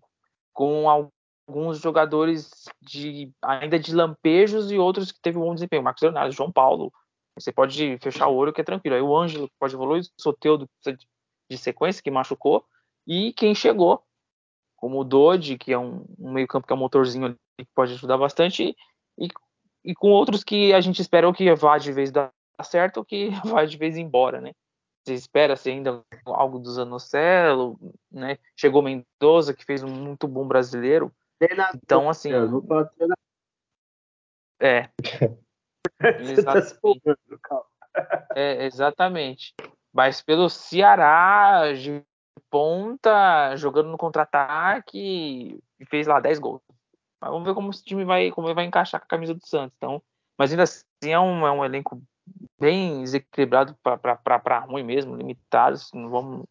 com 0.54 0.90
alguns 0.90 1.80
jogadores 1.80 2.52
de 2.82 3.32
ainda 3.42 3.80
de 3.80 3.94
lampejos 3.94 4.72
e 4.72 4.78
outros 4.78 5.12
que 5.12 5.22
teve 5.22 5.38
um 5.38 5.42
bom 5.42 5.54
desempenho. 5.54 5.84
Marcos 5.84 6.04
Leonardo, 6.04 6.34
João 6.34 6.52
Paulo, 6.52 6.92
você 7.38 7.52
pode 7.52 7.98
fechar 8.00 8.28
o 8.28 8.36
olho 8.36 8.54
que 8.54 8.62
é 8.62 8.64
tranquilo. 8.64 8.96
Aí 8.96 9.02
o 9.02 9.16
Ângelo 9.16 9.50
pode 9.60 9.74
evoluir, 9.74 10.04
o 10.04 10.22
Soteudo 10.22 10.70
de 11.50 11.58
sequência, 11.58 12.04
que 12.04 12.12
machucou, 12.12 12.66
e 13.06 13.34
quem 13.34 13.54
chegou, 13.54 14.04
como 14.84 15.00
o 15.00 15.04
Dodi, 15.06 15.58
que 15.58 15.72
é 15.72 15.80
um, 15.80 16.04
um 16.20 16.34
meio-campo 16.34 16.68
que 16.68 16.74
é 16.74 16.76
um 16.76 16.80
motorzinho 16.80 17.28
ali, 17.28 17.38
que 17.58 17.66
pode 17.74 17.94
ajudar 17.94 18.18
bastante, 18.18 18.76
e, 19.18 19.30
e 19.82 19.96
com 19.96 20.10
outros 20.10 20.44
que 20.44 20.74
a 20.74 20.82
gente 20.82 21.02
espera 21.02 21.26
ou 21.26 21.34
que 21.34 21.56
vá 21.56 21.78
de 21.78 21.94
vez 21.94 22.12
dar 22.12 22.34
certo 22.62 22.98
ou 22.98 23.06
que 23.06 23.30
vá 23.46 23.64
de 23.64 23.78
vez 23.78 23.96
embora, 23.96 24.42
né? 24.42 24.52
Você 25.02 25.14
espera 25.14 25.56
se 25.56 25.70
ainda 25.70 26.04
algo 26.26 26.60
do 26.60 26.70
Zanocelo, 26.70 27.80
né? 28.12 28.38
Chegou 28.58 28.82
Mendoza, 28.82 29.54
que 29.54 29.64
fez 29.64 29.82
um 29.84 29.88
muito 29.88 30.28
bom 30.28 30.46
brasileiro. 30.46 31.14
Então, 31.82 32.10
assim. 32.10 32.32
É. 34.60 34.90
exatamente. 36.20 37.02
é, 38.36 38.66
exatamente. 38.66 39.54
Mas 39.94 40.22
pelo 40.22 40.50
Ceará, 40.50 41.74
ponta, 42.50 43.56
jogando 43.56 43.90
no 43.90 43.98
contra-ataque, 43.98 45.60
fez 45.90 46.08
lá 46.08 46.20
10 46.20 46.40
gols. 46.40 46.62
Mas 47.20 47.32
vamos 47.32 47.48
ver 47.48 47.54
como 47.54 47.70
esse 47.70 47.84
time 47.84 48.04
vai, 48.04 48.32
como 48.32 48.54
vai 48.54 48.66
encaixar 48.66 49.00
com 49.00 49.06
a 49.06 49.10
camisa 49.10 49.34
do 49.34 49.46
Santos. 49.46 49.76
Então, 49.78 50.02
mas 50.38 50.52
ainda 50.52 50.64
assim 50.64 50.84
é 51.08 51.20
um, 51.20 51.48
é 51.48 51.52
um 51.52 51.64
elenco 51.64 52.02
bem 52.60 53.02
desequilibrado 53.02 53.78
para 53.84 54.60
ruim 54.60 54.84
mesmo, 54.84 55.16
limitado. 55.16 55.78
Não 55.94 56.10
vamos 56.10 56.46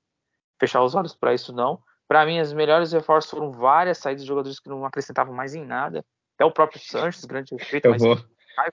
fechar 0.58 0.82
os 0.82 0.94
olhos 0.94 1.14
para 1.14 1.34
isso, 1.34 1.52
não. 1.52 1.82
Para 2.08 2.26
mim, 2.26 2.38
as 2.38 2.52
melhores 2.52 2.92
reforços 2.92 3.30
foram 3.30 3.50
várias 3.50 3.98
saídas 3.98 4.22
de 4.22 4.28
jogadores 4.28 4.60
que 4.60 4.68
não 4.68 4.84
acrescentavam 4.84 5.34
mais 5.34 5.54
em 5.54 5.64
nada. 5.64 6.04
Até 6.34 6.44
o 6.44 6.50
próprio 6.50 6.80
Sanches, 6.80 7.24
grande 7.24 7.54
respeito, 7.54 7.86
eu 7.86 7.90
mas 7.92 8.02
vou, 8.02 8.16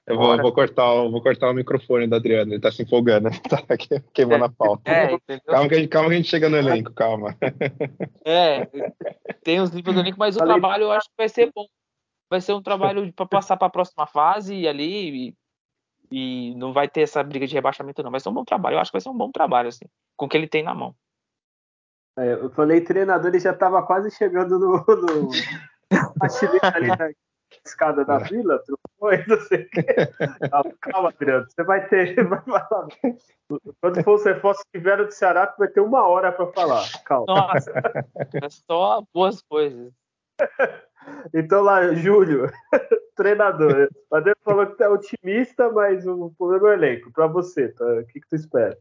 eu 0.05 0.17
vou, 0.17 0.37
vou, 0.37 0.53
cortar, 0.53 0.85
vou 0.85 1.21
cortar 1.21 1.49
o 1.49 1.53
microfone 1.53 2.07
do 2.07 2.15
Adriano, 2.15 2.53
ele 2.53 2.61
tá 2.61 2.71
se 2.71 2.83
empolgando, 2.83 3.29
tá 3.49 3.77
queimando 4.13 4.43
é, 4.43 4.47
a 4.47 4.51
pauta. 4.51 4.91
É, 4.91 5.17
calma, 5.39 5.69
que 5.69 5.75
a 5.75 5.77
gente, 5.77 5.89
calma 5.89 6.09
que 6.09 6.13
a 6.13 6.17
gente 6.17 6.29
chega 6.29 6.49
no 6.49 6.57
elenco, 6.57 6.93
calma. 6.93 7.35
É, 8.25 8.65
tem 9.43 9.59
os 9.59 9.71
níveis 9.71 9.95
do 9.95 10.01
elenco, 10.01 10.19
mas 10.19 10.35
o 10.35 10.39
trabalho 10.39 10.83
eu 10.83 10.91
acho 10.91 11.07
que 11.07 11.15
vai 11.17 11.29
ser 11.29 11.51
bom. 11.53 11.65
Vai 12.29 12.41
ser 12.41 12.53
um 12.53 12.61
trabalho 12.61 13.11
para 13.13 13.25
passar 13.25 13.57
para 13.57 13.67
a 13.67 13.71
próxima 13.71 14.05
fase 14.05 14.67
ali 14.67 15.33
e, 16.11 16.51
e, 16.51 16.55
não 16.55 16.71
vai 16.71 16.87
ter 16.87 17.01
essa 17.01 17.23
briga 17.23 17.47
de 17.47 17.55
rebaixamento, 17.55 18.03
não. 18.03 18.11
Vai 18.11 18.19
ser 18.19 18.29
um 18.29 18.33
bom 18.33 18.43
trabalho, 18.43 18.75
eu 18.75 18.79
acho 18.79 18.91
que 18.91 18.97
vai 18.97 19.01
ser 19.01 19.09
um 19.09 19.17
bom 19.17 19.31
trabalho, 19.31 19.69
assim, 19.69 19.85
com 20.15 20.27
o 20.27 20.29
que 20.29 20.37
ele 20.37 20.47
tem 20.47 20.61
na 20.61 20.75
mão. 20.75 20.93
É, 22.17 22.33
eu 22.33 22.49
falei 22.51 22.81
treinador, 22.81 23.29
ele 23.29 23.39
já 23.39 23.51
estava 23.51 23.81
quase 23.81 24.11
chegando 24.11 24.59
no, 24.59 24.83
no... 24.85 25.29
ali 26.75 26.87
na 26.87 27.09
escada 27.65 28.05
da 28.05 28.17
vila, 28.17 28.62
foi, 28.97 29.23
não 29.27 29.39
sei 29.41 29.63
o 29.63 29.69
quê. 29.69 29.83
Calma, 30.51 30.73
calma, 30.81 31.09
Adriano, 31.09 31.45
você 31.49 31.63
vai 31.63 31.88
ter. 31.88 32.15
Vai 32.27 32.41
falar. 32.41 32.88
Quando 33.81 34.03
for 34.03 34.15
os 34.15 34.25
reforços 34.25 34.63
que 34.71 34.79
vieram 34.79 35.05
do 35.05 35.12
Ceará, 35.12 35.47
tu 35.47 35.57
vai 35.57 35.67
ter 35.67 35.81
uma 35.81 36.07
hora 36.07 36.31
para 36.31 36.47
falar. 36.47 36.85
Calma. 37.03 37.25
Nossa, 37.27 37.71
é 38.33 38.49
só 38.49 39.03
boas 39.13 39.41
coisas. 39.41 39.91
Então 41.33 41.63
lá, 41.63 41.93
Júlio, 41.95 42.51
treinador. 43.15 43.89
O 44.12 44.15
Adriano 44.15 44.38
falou 44.43 44.67
que 44.67 44.75
tu 44.75 44.83
é 44.83 44.89
otimista, 44.89 45.71
mas 45.71 46.05
o 46.05 46.31
problema 46.38 46.67
é 46.67 46.71
o 46.71 46.73
elenco. 46.73 47.12
Para 47.12 47.25
você, 47.25 47.69
tá? 47.69 47.85
o 47.85 48.05
que, 48.05 48.19
que 48.19 48.27
tu 48.27 48.35
espera? 48.35 48.77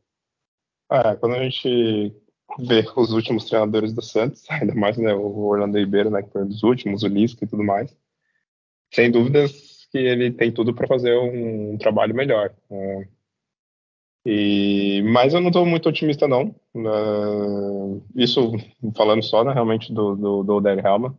Ah, 0.90 1.16
quando 1.16 1.37
a 1.37 1.42
gente 1.42 2.14
vê 2.59 2.85
os 2.96 3.12
últimos 3.12 3.44
treinadores 3.44 3.92
do 3.92 4.02
Santos, 4.02 4.44
ainda 4.50 4.74
mais 4.74 4.96
né, 4.96 5.14
o 5.14 5.38
Orlando 5.38 5.78
Ribeiro, 5.78 6.11
né, 6.11 6.22
que 6.22 6.31
foi 6.31 6.42
um 6.42 6.48
dos 6.48 6.62
últimos, 6.62 7.02
o 7.02 7.09
Lisca 7.09 7.44
e 7.44 7.48
tudo 7.48 7.62
mais, 7.62 7.96
sem 8.90 9.11
dúvidas 9.11 9.87
que 9.90 9.98
ele 9.98 10.31
tem 10.33 10.53
tudo 10.53 10.74
para 10.74 10.87
fazer 10.87 11.16
um, 11.16 11.72
um, 11.72 11.79
trabalho 11.79 12.14
melhor. 12.14 12.55
Né? 12.70 13.09
E, 14.27 15.03
mas 15.07 15.33
eu 15.33 15.40
não 15.40 15.48
estou 15.48 15.64
muito 15.64 15.88
otimista, 15.88 16.29
não. 16.29 16.55
Uh, 16.74 18.05
isso 18.14 18.53
falando 18.96 19.22
só 19.22 19.42
né, 19.44 19.53
realmente 19.53 19.92
do, 19.92 20.14
do, 20.14 20.42
do 20.61 20.68
Helma. 20.68 21.18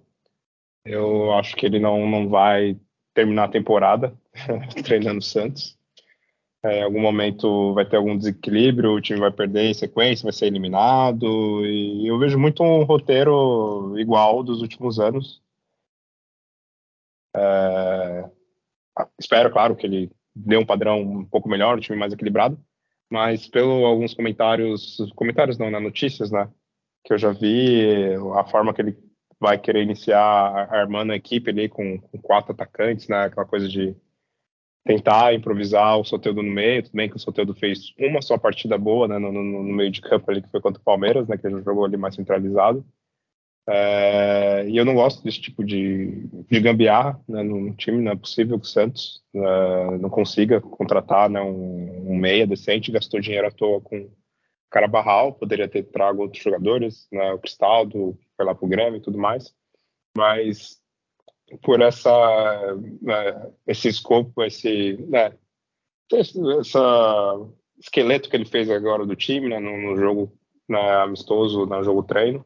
Eu 0.85 1.33
acho 1.33 1.55
que 1.55 1.65
ele 1.65 1.79
não, 1.79 2.07
não 2.07 2.29
vai 2.29 2.77
terminar 3.13 3.45
a 3.45 3.49
temporada 3.49 4.13
treinando 4.83 5.19
o 5.19 5.23
Santos. 5.23 5.77
É, 6.63 6.79
em 6.79 6.83
algum 6.83 6.99
momento 6.99 7.73
vai 7.73 7.85
ter 7.85 7.95
algum 7.95 8.17
desequilíbrio, 8.17 8.91
o 8.91 9.01
time 9.01 9.19
vai 9.19 9.31
perder 9.31 9.69
em 9.69 9.73
sequência, 9.73 10.23
vai 10.23 10.33
ser 10.33 10.47
eliminado. 10.47 11.65
E 11.65 12.05
eu 12.07 12.19
vejo 12.19 12.37
muito 12.37 12.61
um 12.63 12.83
roteiro 12.83 13.97
igual 13.97 14.43
dos 14.43 14.61
últimos 14.61 14.99
anos. 14.99 15.41
É, 17.39 18.29
espero, 19.19 19.51
claro, 19.51 19.75
que 19.75 19.85
ele 19.85 20.11
dê 20.35 20.57
um 20.57 20.65
padrão 20.65 21.01
um 21.01 21.25
pouco 21.25 21.49
melhor, 21.49 21.77
um 21.77 21.81
time 21.81 21.97
mais 21.97 22.13
equilibrado. 22.13 22.59
Mas 23.09 23.47
pelo 23.47 23.85
alguns 23.85 24.13
comentários, 24.13 24.97
comentários 25.15 25.57
não, 25.57 25.71
né, 25.71 25.79
notícias, 25.79 26.31
né? 26.31 26.49
que 27.03 27.13
eu 27.13 27.17
já 27.17 27.31
vi, 27.31 28.13
a 28.37 28.43
forma 28.45 28.73
que 28.73 28.81
ele 28.81 28.97
vai 29.39 29.57
querer 29.57 29.83
iniciar 29.83 30.21
armando 30.69 31.11
a 31.11 31.15
equipe 31.15 31.49
ali 31.49 31.69
com, 31.69 31.99
com 31.99 32.21
quatro 32.21 32.51
atacantes, 32.51 33.07
né? 33.07 33.25
Aquela 33.25 33.45
coisa 33.45 33.67
de 33.67 33.95
tentar 34.85 35.33
improvisar 35.33 35.97
o 35.97 36.03
Soteldo 36.03 36.43
no 36.43 36.51
meio. 36.51 36.83
Tudo 36.83 36.95
bem 36.95 37.09
que 37.09 37.15
o 37.15 37.19
Soteldo 37.19 37.53
fez 37.53 37.93
uma 37.97 38.21
só 38.21 38.37
partida 38.37 38.77
boa 38.77 39.07
né, 39.07 39.17
no, 39.17 39.31
no, 39.31 39.43
no, 39.43 39.73
meio 39.73 39.91
de 39.91 40.01
campo 40.01 40.29
ali, 40.29 40.41
que 40.41 40.49
foi 40.49 40.59
contra 40.59 40.81
o 40.81 40.83
Palmeiras, 40.83 41.27
né, 41.27 41.37
que 41.37 41.47
ele 41.47 41.61
jogou 41.63 41.85
ali 41.85 41.95
mais 41.95 42.15
centralizado. 42.15 42.85
É, 43.71 44.67
e 44.67 44.77
eu 44.77 44.83
não 44.83 44.95
gosto 44.95 45.23
desse 45.23 45.39
tipo 45.39 45.63
de, 45.63 46.27
de 46.49 46.59
gambiarra 46.59 47.21
né, 47.27 47.43
no 47.43 47.71
time. 47.75 48.01
Não 48.01 48.13
é 48.13 48.15
possível 48.15 48.59
que 48.59 48.65
o 48.65 48.69
Santos 48.69 49.23
é, 49.33 49.97
não 49.99 50.09
consiga 50.09 50.59
contratar 50.59 51.29
né, 51.29 51.39
um, 51.39 52.11
um, 52.11 52.17
meia 52.17 52.47
decente. 52.47 52.91
Gastou 52.91 53.19
dinheiro 53.19 53.47
à 53.47 53.51
toa 53.51 53.79
com 53.79 54.09
Carabarral. 54.71 55.33
Poderia 55.33 55.67
ter 55.67 55.83
trago 55.83 56.23
outros 56.23 56.41
jogadores, 56.41 57.07
né, 57.11 57.31
o 57.31 57.37
Cristaldo, 57.37 58.17
foi 58.35 58.45
lá 58.45 58.55
para 58.55 58.65
o 58.65 58.69
Grêmio 58.69 58.97
e 58.97 59.01
tudo 59.01 59.19
mais. 59.19 59.53
Mas 60.17 60.81
por 61.61 61.79
essa 61.81 62.11
né, 63.01 63.51
esse 63.67 63.87
escopo, 63.87 64.43
esse, 64.43 64.97
né, 65.07 65.33
essa 66.11 67.39
esqueleto 67.79 68.29
que 68.29 68.35
ele 68.35 68.45
fez 68.45 68.69
agora 68.69 69.05
do 69.05 69.15
time 69.15 69.47
né, 69.47 69.59
no, 69.59 69.77
no 69.77 69.95
jogo 69.95 70.31
né, 70.67 70.95
amistoso, 70.95 71.67
no 71.67 71.83
jogo 71.83 72.01
treino. 72.01 72.43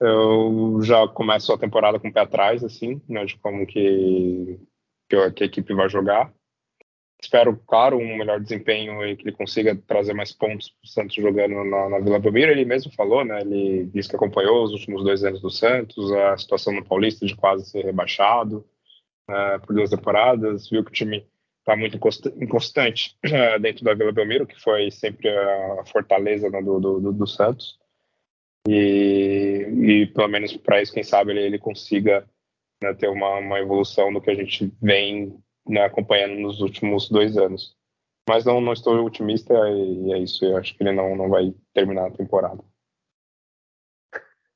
Eu 0.00 0.80
já 0.82 1.08
começo 1.08 1.52
a 1.52 1.58
temporada 1.58 1.98
com 1.98 2.08
o 2.08 2.12
pé 2.12 2.20
atrás, 2.20 2.62
assim, 2.62 3.00
né, 3.08 3.24
de 3.24 3.36
como 3.38 3.66
que, 3.66 4.58
que 5.08 5.16
a 5.16 5.46
equipe 5.46 5.74
vai 5.74 5.88
jogar. 5.88 6.32
Espero, 7.20 7.56
claro, 7.66 7.96
um 7.96 8.18
melhor 8.18 8.38
desempenho 8.40 9.04
e 9.04 9.16
que 9.16 9.22
ele 9.22 9.36
consiga 9.36 9.74
trazer 9.74 10.12
mais 10.12 10.32
pontos 10.32 10.68
para 10.68 10.84
o 10.84 10.88
Santos 10.88 11.14
jogando 11.14 11.64
na, 11.64 11.88
na, 11.88 11.98
Vila 11.98 12.18
Belmiro. 12.18 12.52
Ele 12.52 12.64
mesmo 12.64 12.92
falou, 12.92 13.24
né? 13.24 13.40
Ele 13.40 13.86
disse 13.86 14.08
que 14.08 14.16
acompanhou 14.16 14.62
os 14.62 14.72
últimos 14.72 15.02
dois 15.02 15.24
anos 15.24 15.40
do 15.40 15.50
Santos, 15.50 16.12
a 16.12 16.36
situação 16.36 16.74
no 16.74 16.84
Paulista 16.84 17.24
de 17.24 17.34
quase 17.34 17.64
ser 17.70 17.84
rebaixado 17.84 18.66
uh, 19.30 19.66
por 19.66 19.74
duas 19.74 19.90
temporadas, 19.90 20.68
viu 20.68 20.84
que 20.84 20.90
o 20.90 20.94
time 20.94 21.26
está 21.60 21.74
muito 21.74 21.98
inconstante 22.40 23.16
dentro 23.60 23.84
da 23.84 23.94
Vila 23.94 24.12
Belmiro, 24.12 24.46
que 24.46 24.60
foi 24.60 24.90
sempre 24.90 25.28
a 25.28 25.84
fortaleza 25.86 26.48
né, 26.48 26.62
do, 26.62 26.78
do, 26.78 27.12
do, 27.12 27.26
Santos. 27.26 27.78
E, 28.68 30.02
e 30.02 30.06
pelo 30.06 30.28
menos 30.28 30.56
para 30.56 30.82
isso, 30.82 30.92
quem 30.92 31.02
sabe 31.02 31.32
ele, 31.32 31.40
ele 31.42 31.58
consiga 31.58 32.28
né, 32.82 32.92
ter 32.94 33.08
uma, 33.08 33.38
uma 33.38 33.58
evolução 33.60 34.12
do 34.12 34.20
que 34.20 34.30
a 34.30 34.34
gente 34.34 34.72
vem 34.80 35.38
né, 35.66 35.84
acompanhando 35.84 36.40
nos 36.40 36.60
últimos 36.60 37.08
dois 37.08 37.36
anos. 37.36 37.76
Mas 38.28 38.44
não, 38.44 38.60
não 38.60 38.72
estou 38.72 39.04
otimista 39.04 39.54
e 39.54 40.12
é 40.12 40.18
isso. 40.18 40.44
Eu 40.44 40.56
acho 40.56 40.76
que 40.76 40.82
ele 40.82 40.92
não, 40.92 41.14
não 41.14 41.28
vai 41.28 41.54
terminar 41.72 42.06
a 42.08 42.10
temporada. 42.10 42.62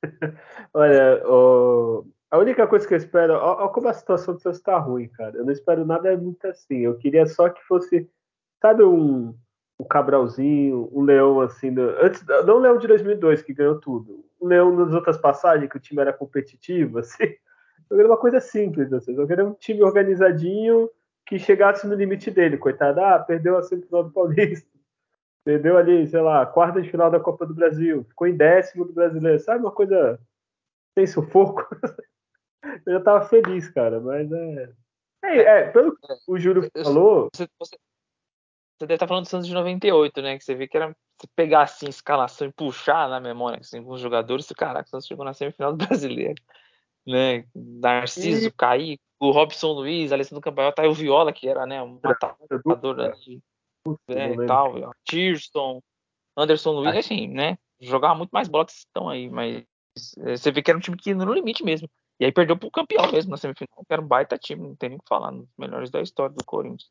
Olha, 0.73 1.25
o... 1.25 2.05
a 2.29 2.37
única 2.37 2.67
coisa 2.67 2.85
que 2.85 2.93
eu 2.93 2.97
espero. 2.97 3.33
Olha 3.33 3.69
como 3.69 3.87
a 3.87 3.93
situação 3.93 4.33
do 4.33 4.41
Santos 4.41 4.59
está 4.59 4.77
ruim, 4.77 5.07
cara. 5.07 5.37
Eu 5.37 5.45
não 5.45 5.53
espero 5.53 5.85
nada 5.85 6.15
muito 6.17 6.45
assim. 6.47 6.79
Eu 6.79 6.97
queria 6.97 7.25
só 7.25 7.49
que 7.49 7.63
fosse, 7.63 8.09
sabe, 8.61 8.83
um, 8.83 9.33
um 9.81 9.83
Cabralzinho, 9.83 10.89
um 10.93 11.01
Leão 11.01 11.41
assim. 11.41 11.73
Do... 11.73 11.81
Antes, 11.99 12.23
não 12.45 12.57
o 12.57 12.59
Leão 12.59 12.77
de 12.77 12.87
2002 12.87 13.41
que 13.41 13.53
ganhou 13.53 13.79
tudo. 13.79 14.23
O 14.39 14.47
Leão 14.47 14.75
nas 14.75 14.93
outras 14.93 15.17
passagens 15.17 15.69
que 15.69 15.77
o 15.77 15.79
time 15.79 16.01
era 16.01 16.13
competitivo, 16.13 16.99
assim. 16.99 17.35
Eu 17.89 17.97
queria 17.97 18.11
uma 18.11 18.17
coisa 18.17 18.39
simples, 18.39 18.93
assim. 18.93 19.15
Eu 19.15 19.27
queria 19.27 19.43
um 19.43 19.53
time 19.53 19.81
organizadinho 19.81 20.89
que 21.25 21.39
chegasse 21.39 21.87
no 21.87 21.95
limite 21.95 22.29
dele, 22.29 22.57
coitado. 22.57 23.01
Ah, 23.01 23.19
perdeu 23.19 23.57
a 23.57 23.63
semifinal 23.63 24.03
do 24.03 24.11
Paulista. 24.11 24.69
Perdeu 25.43 25.75
ali, 25.77 26.07
sei 26.07 26.21
lá, 26.21 26.45
quarta 26.45 26.79
de 26.79 26.89
final 26.89 27.09
da 27.09 27.19
Copa 27.19 27.45
do 27.45 27.53
Brasil. 27.53 28.05
Ficou 28.07 28.27
em 28.27 28.37
décimo 28.37 28.85
do 28.85 28.93
brasileiro. 28.93 29.39
Sabe 29.39 29.61
uma 29.61 29.71
coisa 29.71 30.19
sem 30.93 31.07
sufoco? 31.07 31.65
Eu 32.85 32.93
já 32.93 33.01
tava 33.01 33.25
feliz, 33.25 33.67
cara, 33.69 33.99
mas 33.99 34.31
é. 34.31 34.69
É, 35.23 35.37
é 35.37 35.69
pelo 35.69 35.95
que 35.95 36.07
o 36.27 36.37
Júlio 36.37 36.69
falou. 36.83 37.29
Você, 37.33 37.47
você, 37.59 37.77
você 38.81 38.87
deve 38.87 38.95
estar 38.95 39.05
tá 39.05 39.09
falando 39.09 39.25
do 39.25 39.29
Santos 39.29 39.47
de 39.47 39.53
98, 39.53 40.21
né? 40.21 40.37
Que 40.37 40.43
você 40.43 40.55
vê 40.55 40.67
que 40.67 40.75
era 40.75 40.95
se 41.19 41.27
pegar 41.35 41.61
assim, 41.63 41.87
escalação 41.87 42.47
e 42.47 42.51
puxar 42.51 43.07
na 43.07 43.19
memória 43.19 43.59
assim, 43.59 43.83
com 43.83 43.91
os 43.91 44.01
jogadores, 44.01 44.47
caraca, 44.57 44.87
o 44.87 44.89
Santos 44.89 45.07
chegou 45.07 45.23
na 45.23 45.33
semifinal 45.33 45.73
do 45.73 45.77
brasileiro. 45.85 46.41
Né? 47.05 47.45
Narciso, 47.55 48.51
e... 48.79 48.99
O 49.19 49.29
Robson 49.29 49.71
Luiz, 49.73 50.11
Alessandro 50.11 50.41
Campanhota, 50.41 50.81
tá 50.81 50.87
o 50.87 50.93
Viola, 50.93 51.31
que 51.31 51.47
era 51.47 51.65
né, 51.67 51.81
um 51.81 51.99
matador 52.03 52.99
ali, 52.99 53.39
né, 54.09 54.47
tal, 54.47 54.73
Tirson, 55.07 55.79
Anderson 56.35 56.71
Luiz, 56.71 56.95
assim, 56.95 57.27
né? 57.27 57.55
Jogava 57.79 58.15
muito 58.15 58.31
mais 58.31 58.47
bola 58.47 58.65
que 58.65 58.71
estão 58.71 59.09
aí, 59.09 59.29
mas 59.29 59.63
é, 60.25 60.35
você 60.37 60.51
vê 60.51 60.63
que 60.63 60.71
era 60.71 60.77
um 60.77 60.81
time 60.81 60.97
que 60.97 61.13
no 61.13 61.31
limite 61.31 61.63
mesmo. 61.63 61.87
E 62.19 62.25
aí 62.25 62.31
perdeu 62.31 62.57
pro 62.57 62.71
campeão 62.71 63.11
mesmo 63.11 63.29
na 63.29 63.37
semifinal, 63.37 63.85
que 63.85 63.93
era 63.93 64.01
um 64.01 64.07
baita 64.07 64.39
time, 64.39 64.69
não 64.69 64.75
tem 64.75 64.89
nem 64.89 64.97
o 64.97 65.01
que 65.01 65.07
falar, 65.07 65.31
um 65.31 65.41
dos 65.41 65.49
melhores 65.55 65.91
da 65.91 66.01
história 66.01 66.35
do 66.35 66.43
Corinthians. 66.43 66.89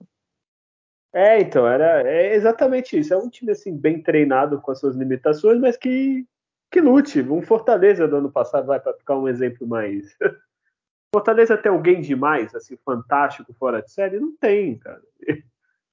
É, 1.12 1.40
então, 1.40 1.66
era 1.66 2.08
é 2.08 2.34
exatamente 2.34 2.98
isso. 2.98 3.12
É 3.12 3.16
um 3.16 3.28
time 3.28 3.52
assim, 3.52 3.76
bem 3.76 4.02
treinado 4.02 4.60
com 4.60 4.70
as 4.70 4.78
suas 4.78 4.94
limitações, 4.94 5.58
mas 5.60 5.76
que, 5.76 6.24
que 6.70 6.80
lute. 6.80 7.20
Um 7.20 7.42
Fortaleza 7.42 8.06
do 8.06 8.16
ano 8.16 8.30
passado 8.30 8.66
vai 8.66 8.78
para 8.80 8.94
ficar 8.94 9.16
um 9.16 9.28
exemplo 9.28 9.66
mais 9.66 10.16
Fortaleza 11.12 11.58
tem 11.58 11.72
alguém 11.72 12.00
demais, 12.00 12.54
assim, 12.54 12.76
fantástico 12.84 13.52
fora 13.54 13.82
de 13.82 13.90
série? 13.90 14.20
Não 14.20 14.36
tem, 14.36 14.78
cara. 14.78 15.02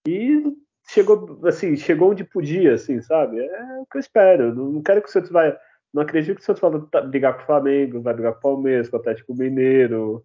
E 0.08 0.43
chegou, 0.88 1.39
assim, 1.45 1.75
chegou 1.75 2.12
onde 2.12 2.23
podia, 2.23 2.75
assim, 2.75 3.01
sabe? 3.01 3.39
É 3.39 3.80
o 3.80 3.86
que 3.86 3.97
eu 3.97 3.99
espero. 3.99 4.53
Não 4.53 4.82
quero 4.82 5.01
que 5.01 5.10
o 5.10 5.12
Santos 5.12 5.32
vai. 5.32 5.58
Não 5.91 6.03
acredito 6.03 6.36
que 6.36 6.43
o 6.43 6.45
Santos 6.45 6.62
vai 6.62 7.03
brigar 7.08 7.36
com 7.36 7.43
o 7.43 7.45
Flamengo, 7.45 8.01
vai 8.01 8.13
brigar 8.13 8.34
com 8.34 8.39
o 8.39 8.41
Palmeiras, 8.41 8.89
com 8.89 8.97
o 8.97 8.99
Atlético 8.99 9.34
Mineiro 9.36 10.23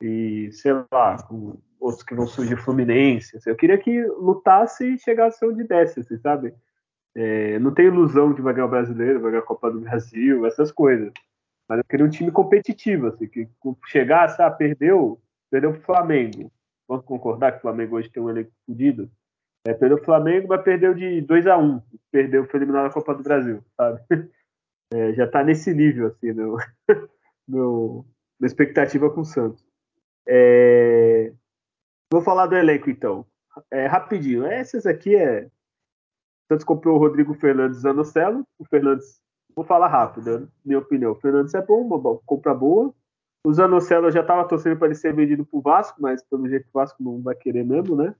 e, 0.00 0.50
sei 0.52 0.72
lá, 0.90 1.22
com 1.22 1.60
outros 1.80 2.02
que 2.02 2.14
vão 2.14 2.26
surgir 2.26 2.56
Fluminense. 2.56 3.36
Assim. 3.36 3.50
Eu 3.50 3.56
queria 3.56 3.78
que 3.78 4.02
lutasse 4.02 4.94
e 4.94 4.98
chegasse 4.98 5.44
onde 5.44 5.64
desce, 5.64 6.00
assim, 6.00 6.18
sabe? 6.18 6.54
É, 7.14 7.58
não 7.58 7.72
tem 7.72 7.86
ilusão 7.86 8.32
de 8.32 8.42
vai 8.42 8.54
ganhar 8.54 8.66
o 8.66 8.70
brasileiro, 8.70 9.20
vai 9.20 9.32
ganhar 9.32 9.42
a 9.42 9.46
Copa 9.46 9.70
do 9.70 9.80
Brasil, 9.80 10.46
essas 10.46 10.70
coisas. 10.70 11.12
Mas 11.68 11.78
eu 11.78 11.84
queria 11.84 12.06
um 12.06 12.10
time 12.10 12.30
competitivo, 12.30 13.08
assim, 13.08 13.26
que 13.26 13.48
chegasse, 13.86 14.40
ah, 14.42 14.50
perdeu, 14.50 15.20
perdeu 15.50 15.72
pro 15.72 15.82
Flamengo. 15.82 16.52
Vamos 16.88 17.04
concordar 17.04 17.52
que 17.52 17.58
o 17.58 17.62
Flamengo 17.62 17.96
hoje 17.96 18.10
tem 18.10 18.22
um 18.22 18.28
elenco 18.28 18.50
fodido? 18.66 19.10
É, 19.66 19.74
perdeu 19.74 19.98
o 19.98 20.04
Flamengo, 20.04 20.48
mas 20.48 20.62
perdeu 20.62 20.94
de 20.94 21.20
2 21.20 21.46
a 21.46 21.56
1 21.56 21.64
um. 21.64 21.82
Perdeu, 22.10 22.46
foi 22.46 22.58
eliminado 22.58 22.84
na 22.84 22.92
Copa 22.92 23.14
do 23.14 23.22
Brasil, 23.22 23.62
sabe? 23.76 24.00
É, 24.92 25.12
já 25.12 25.24
tá 25.24 25.44
nesse 25.44 25.72
nível, 25.72 26.08
assim, 26.08 26.32
no, 27.46 28.04
na 28.40 28.46
expectativa 28.48 29.08
com 29.08 29.20
o 29.20 29.24
Santos. 29.24 29.64
É, 30.26 31.32
vou 32.12 32.22
falar 32.22 32.46
do 32.46 32.56
elenco, 32.56 32.90
então. 32.90 33.26
É, 33.70 33.86
rapidinho. 33.86 34.44
Essas 34.44 34.86
aqui 34.86 35.14
é. 35.16 35.48
Santos 36.50 36.64
comprou 36.64 36.96
o 36.96 36.98
Rodrigo 36.98 37.34
Fernandes 37.34 37.80
Zanocelo. 37.80 38.44
O 38.58 38.64
Fernandes 38.64 39.20
Vou 39.54 39.64
falar 39.64 39.88
rápido, 39.88 40.50
minha 40.64 40.78
opinião. 40.78 41.12
O 41.12 41.20
Fernandes 41.20 41.54
é 41.54 41.62
bom, 41.62 41.82
uma 41.82 42.18
compra 42.24 42.54
boa. 42.54 42.94
O 43.44 43.52
Zanocelo 43.52 44.10
já 44.10 44.20
estava 44.20 44.46
torcendo 44.46 44.78
para 44.78 44.88
ele 44.88 44.94
ser 44.94 45.14
vendido 45.14 45.44
para 45.44 45.58
o 45.58 45.62
Vasco, 45.62 46.00
mas 46.00 46.22
pelo 46.22 46.48
jeito 46.48 46.66
o 46.68 46.72
Vasco 46.72 47.02
não 47.02 47.22
vai 47.22 47.34
querer 47.34 47.64
mesmo, 47.64 47.96
né? 47.96 48.14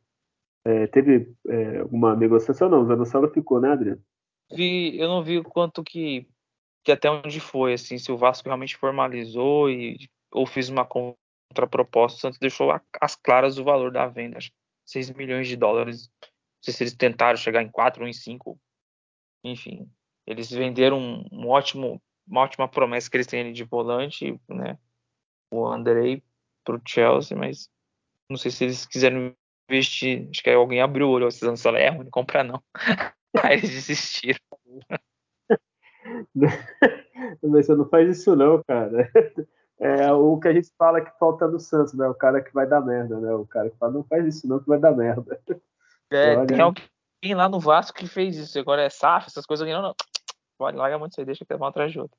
É, 0.65 0.87
teve 0.87 1.33
é, 1.49 1.83
uma 1.85 2.17
negociação, 2.17 2.69
não. 2.69 2.83
O 2.83 2.87
Zanocelo 2.87 3.31
ficou, 3.31 3.61
né, 3.61 3.73
Adriano? 3.73 4.03
Vi, 4.53 4.99
eu 4.99 5.09
não 5.09 5.23
vi 5.23 5.39
o 5.39 5.45
quanto 5.45 5.85
que, 5.85 6.27
que 6.83 6.91
até 6.91 7.11
onde 7.11 7.39
foi, 7.39 7.75
assim, 7.75 7.99
se 7.99 8.11
o 8.11 8.17
Vasco 8.17 8.49
realmente 8.49 8.77
formalizou 8.77 9.71
e, 9.71 10.09
ou 10.33 10.47
fez 10.47 10.69
uma 10.69 10.85
contraproposta. 11.51 12.17
O 12.17 12.21
Santos 12.21 12.39
deixou 12.39 12.71
as 13.01 13.17
claras 13.17 13.59
o 13.59 13.65
valor 13.65 13.93
da 13.93 14.07
venda, 14.07 14.39
6 14.87 15.11
milhões 15.11 15.49
de 15.49 15.57
dólares. 15.57 16.11
Não 16.23 16.65
sei 16.65 16.75
se 16.75 16.83
eles 16.85 16.95
tentaram 16.95 17.37
chegar 17.37 17.63
em 17.63 17.69
4 17.69 18.03
ou 18.03 18.09
em 18.09 18.13
5. 18.13 18.59
Enfim, 19.45 19.91
eles 20.27 20.51
venderam 20.51 20.99
um, 20.99 21.27
um 21.33 21.49
ótimo, 21.49 22.01
uma 22.27 22.43
ótima 22.43 22.69
promessa 22.69 23.11
que 23.11 23.17
eles 23.17 23.27
têm 23.27 23.41
ali 23.41 23.53
de 23.53 23.65
volante, 23.65 24.39
né? 24.49 24.79
O 25.53 25.67
Andrei 25.67 26.23
para 26.65 26.77
o 26.77 26.83
Chelsea, 26.87 27.37
mas 27.37 27.69
não 28.31 28.37
sei 28.37 28.51
se 28.51 28.65
eles 28.65 28.87
quiseram 28.87 29.35
investir. 29.69 30.29
Acho 30.31 30.43
que 30.43 30.51
alguém 30.51 30.81
abriu 30.81 31.09
o 31.09 31.11
olho, 31.11 31.31
vocês 31.31 31.49
não 31.49 31.57
falam, 31.57 31.81
é 31.81 31.89
ruim, 31.89 32.05
não 32.05 32.11
compra 32.11 32.45
não. 32.45 32.63
Aí 33.43 33.59
eles 33.59 33.71
desistiram. 33.71 34.41
Mas 37.43 37.67
você 37.67 37.75
não 37.75 37.89
faz 37.89 38.19
isso 38.19 38.35
não, 38.35 38.63
cara. 38.65 39.11
É 39.81 40.13
o 40.13 40.39
que 40.39 40.47
a 40.47 40.53
gente 40.53 40.71
fala 40.77 41.01
que 41.01 41.11
falta 41.19 41.49
no 41.49 41.59
Santos, 41.59 41.95
né? 41.95 42.07
O 42.07 42.15
cara 42.15 42.43
que 42.43 42.53
vai 42.53 42.67
dar 42.67 42.83
merda, 42.83 43.19
né? 43.19 43.33
O 43.33 43.47
cara 43.47 43.71
que 43.71 43.79
fala, 43.79 43.93
não 43.93 44.05
faz 44.05 44.27
isso 44.27 44.47
não, 44.47 44.61
que 44.61 44.69
vai 44.69 44.79
dar 44.79 44.93
merda. 44.93 45.41
É, 46.13 46.37
Olha... 46.37 46.47
tem 46.49 46.61
alguém 46.61 47.37
lá 47.37 47.49
no 47.49 47.61
Vasco 47.61 47.97
que 47.97 48.09
fez 48.09 48.37
isso. 48.37 48.59
Agora 48.59 48.83
é 48.83 48.91
SAF, 48.91 49.29
essas 49.29 49.47
coisas 49.47 49.65
aqui, 49.65 49.73
não, 49.73 49.81
não. 49.81 49.95
Pode, 50.59 50.77
larga 50.77 50.99
muito 50.99 51.13
isso 51.13 51.21
aí, 51.21 51.25
deixa 51.25 51.45
que 51.45 51.57
vão 51.57 51.69
atrás 51.69 51.93
de 51.93 52.01
outro. 52.01 52.19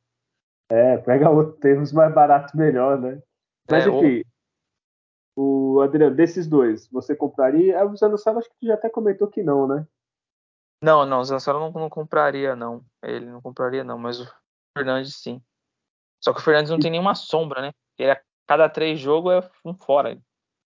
É, 0.71 0.95
pega 0.95 1.29
outro, 1.29 1.59
tem 1.59 1.77
uns 1.77 1.91
mais 1.91 2.13
baratos 2.13 2.53
melhor, 2.53 2.97
né? 2.97 3.21
Mas 3.69 3.85
é, 3.85 3.89
enfim, 3.89 4.23
o... 5.35 5.73
o 5.75 5.81
Adriano, 5.81 6.15
desses 6.15 6.47
dois, 6.47 6.87
você 6.87 7.13
compraria? 7.13 7.77
Ah, 7.77 7.85
o 7.85 7.97
Zanossauro 7.97 8.39
acho 8.39 8.47
que 8.47 8.55
tu 8.61 8.67
já 8.67 8.75
até 8.75 8.89
comentou 8.89 9.27
que 9.27 9.43
não, 9.43 9.67
né? 9.67 9.85
Não, 10.81 11.05
não, 11.05 11.19
o 11.19 11.23
Zanossauro 11.25 11.59
não, 11.59 11.71
não 11.71 11.89
compraria, 11.89 12.55
não. 12.55 12.81
Ele 13.03 13.25
não 13.25 13.41
compraria, 13.41 13.83
não, 13.83 13.97
mas 13.97 14.21
o 14.21 14.33
Fernandes, 14.77 15.17
sim. 15.17 15.43
Só 16.21 16.33
que 16.33 16.39
o 16.39 16.43
Fernandes 16.43 16.71
não 16.71 16.79
tem 16.79 16.91
nenhuma 16.91 17.15
sombra, 17.15 17.61
né? 17.61 17.71
Ele, 17.97 18.11
a 18.11 18.21
cada 18.47 18.69
três 18.69 18.99
jogos 18.99 19.33
é 19.33 19.49
um 19.65 19.73
fora. 19.73 20.21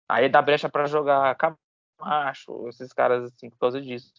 Aí 0.08 0.28
dá 0.28 0.40
brecha 0.40 0.68
para 0.68 0.86
jogar 0.86 1.36
Camacho, 1.36 2.68
esses 2.68 2.92
caras 2.92 3.24
assim, 3.24 3.50
por 3.50 3.58
causa 3.58 3.80
disso. 3.80 4.12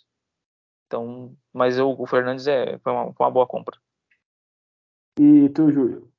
Então, 0.87 1.35
mas 1.51 1.77
eu, 1.77 1.89
o 1.89 2.05
Fernandes 2.05 2.47
é, 2.47 2.77
foi, 2.79 2.91
uma, 2.91 3.13
foi 3.13 3.25
uma 3.25 3.31
boa 3.31 3.47
compra. 3.47 3.77
E 5.19 5.49
tu, 5.49 5.71
Júlio? 5.71 6.11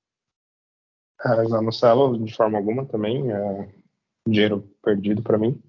É, 1.25 1.43
não 1.49 1.73
Celo, 1.73 2.19
de 2.19 2.35
forma 2.35 2.59
alguma 2.59 2.87
também. 2.87 3.31
É 3.33 3.69
dinheiro 4.27 4.69
perdido 4.83 5.23
para 5.23 5.39
mim. 5.39 5.61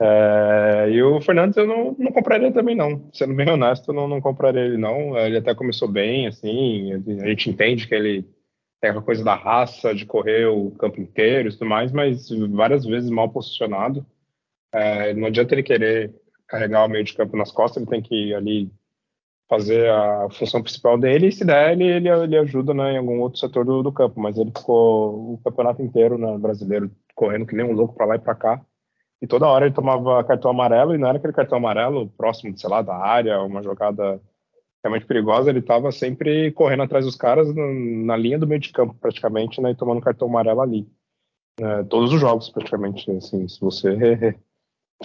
É, 0.00 0.90
e 0.90 1.02
o 1.02 1.20
Fernandes 1.20 1.56
eu 1.56 1.66
não, 1.66 1.94
não 1.98 2.12
compraria 2.12 2.52
também 2.52 2.74
não, 2.74 3.08
sendo 3.12 3.34
bem 3.34 3.48
honesto, 3.48 3.90
eu 3.90 3.94
não, 3.94 4.08
não 4.08 4.20
compraria 4.20 4.62
ele 4.62 4.76
não. 4.76 5.16
Ele 5.16 5.38
até 5.38 5.54
começou 5.54 5.88
bem, 5.88 6.26
assim, 6.26 6.92
a 6.92 7.28
gente 7.28 7.50
entende 7.50 7.86
que 7.86 7.94
ele 7.94 8.28
tem 8.84 8.90
aquela 8.90 9.02
coisa 9.02 9.24
da 9.24 9.34
raça, 9.34 9.94
de 9.94 10.04
correr 10.04 10.46
o 10.46 10.70
campo 10.72 11.00
inteiro 11.00 11.48
e 11.48 11.52
tudo 11.52 11.64
mais, 11.64 11.90
mas 11.90 12.28
várias 12.50 12.84
vezes 12.84 13.08
mal 13.08 13.30
posicionado. 13.30 14.04
É, 14.70 15.14
não 15.14 15.28
adianta 15.28 15.54
ele 15.54 15.62
querer 15.62 16.14
carregar 16.46 16.84
o 16.84 16.88
meio 16.88 17.02
de 17.02 17.14
campo 17.14 17.34
nas 17.34 17.50
costas, 17.50 17.82
ele 17.82 17.90
tem 17.90 18.02
que 18.02 18.34
ali 18.34 18.70
fazer 19.48 19.88
a 19.88 20.28
função 20.30 20.62
principal 20.62 20.98
dele, 20.98 21.28
e 21.28 21.32
se 21.32 21.46
der, 21.46 21.72
ele, 21.72 21.84
ele, 21.84 22.10
ele 22.10 22.36
ajuda 22.36 22.74
né, 22.74 22.92
em 22.92 22.98
algum 22.98 23.20
outro 23.20 23.38
setor 23.38 23.64
do, 23.64 23.82
do 23.82 23.92
campo, 23.92 24.20
mas 24.20 24.36
ele 24.36 24.50
ficou 24.54 25.34
o 25.34 25.40
campeonato 25.42 25.80
inteiro 25.80 26.18
né, 26.18 26.36
brasileiro 26.36 26.90
correndo 27.14 27.46
que 27.46 27.56
nem 27.56 27.64
um 27.64 27.72
louco 27.72 27.94
para 27.94 28.04
lá 28.04 28.16
e 28.16 28.18
para 28.18 28.34
cá 28.34 28.60
e 29.22 29.26
toda 29.26 29.46
hora 29.46 29.64
ele 29.64 29.74
tomava 29.74 30.22
cartão 30.24 30.50
amarelo, 30.50 30.94
e 30.94 30.98
não 30.98 31.08
era 31.08 31.16
aquele 31.16 31.32
cartão 31.32 31.56
amarelo 31.56 32.10
próximo, 32.10 32.56
sei 32.58 32.68
lá, 32.68 32.82
da 32.82 32.96
área, 32.96 33.40
uma 33.40 33.62
jogada 33.62 34.20
realmente 34.84 35.06
perigosa, 35.06 35.48
ele 35.48 35.60
estava 35.60 35.90
sempre 35.90 36.52
correndo 36.52 36.82
atrás 36.82 37.06
dos 37.06 37.16
caras 37.16 37.48
na 37.54 38.16
linha 38.16 38.38
do 38.38 38.46
meio 38.46 38.60
de 38.60 38.70
campo, 38.70 38.94
praticamente, 39.00 39.58
né, 39.60 39.70
e 39.70 39.74
tomando 39.74 40.02
cartão 40.02 40.28
amarelo 40.28 40.60
ali. 40.60 40.86
É, 41.58 41.82
todos 41.84 42.12
os 42.12 42.20
jogos, 42.20 42.50
praticamente, 42.50 43.10
assim, 43.10 43.48
se 43.48 43.58
você 43.60 43.96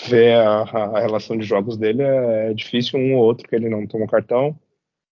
vê 0.09 0.33
a, 0.33 0.61
a, 0.63 0.99
relação 0.99 1.37
de 1.37 1.45
jogos 1.45 1.77
dele, 1.77 2.01
é, 2.01 2.51
é, 2.51 2.53
difícil 2.53 2.99
um 2.99 3.15
ou 3.15 3.23
outro 3.23 3.47
que 3.47 3.55
ele 3.55 3.69
não 3.69 3.87
tomou 3.87 4.07
cartão, 4.07 4.59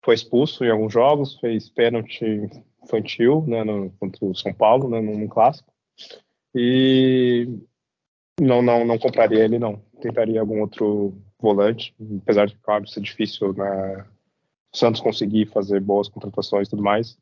foi 0.04 0.16
expulso 0.16 0.66
em 0.66 0.70
alguns 0.70 0.92
jogos, 0.92 1.40
fez 1.40 1.70
pênalti 1.70 2.50
infantil, 2.84 3.46
né, 3.48 3.64
no, 3.64 3.92
contra 3.92 4.26
o 4.26 4.36
São 4.36 4.54
Paulo, 4.54 4.90
né, 4.90 5.00
num 5.00 5.28
clássico, 5.28 5.72
e 6.54 7.48
não, 8.42 8.62
não, 8.62 8.86
não 8.86 8.98
compraria 8.98 9.44
ele, 9.44 9.58
não. 9.58 9.82
Tentaria 10.02 10.42
algum 10.42 10.62
outro 10.62 11.14
volante, 11.40 11.96
apesar 12.22 12.48
de, 12.48 12.56
claro, 12.58 12.88
ser 12.88 13.02
difícil 13.02 13.54
né, 13.54 14.06
o 14.74 14.78
Santos 14.78 15.02
conseguir 15.02 15.48
fazer 15.48 15.80
boas 15.80 16.08
contratações 16.08 16.68
e 16.68 16.72
tudo 16.72 16.84
mais. 16.84 17.18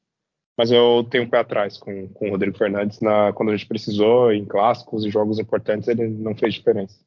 Mas 0.58 0.72
eu 0.72 1.06
tenho 1.10 1.24
um 1.24 1.30
pé 1.30 1.40
atrás 1.40 1.78
com, 1.78 2.08
com 2.10 2.28
o 2.28 2.32
Rodrigo 2.32 2.58
Fernandes. 2.58 3.00
Na, 3.00 3.32
quando 3.34 3.50
a 3.50 3.56
gente 3.56 3.68
precisou, 3.68 4.32
em 4.32 4.44
clássicos 4.44 5.06
e 5.06 5.10
jogos 5.10 5.38
importantes, 5.38 5.88
ele 5.88 6.08
não 6.08 6.36
fez 6.36 6.56
diferença. 6.56 7.00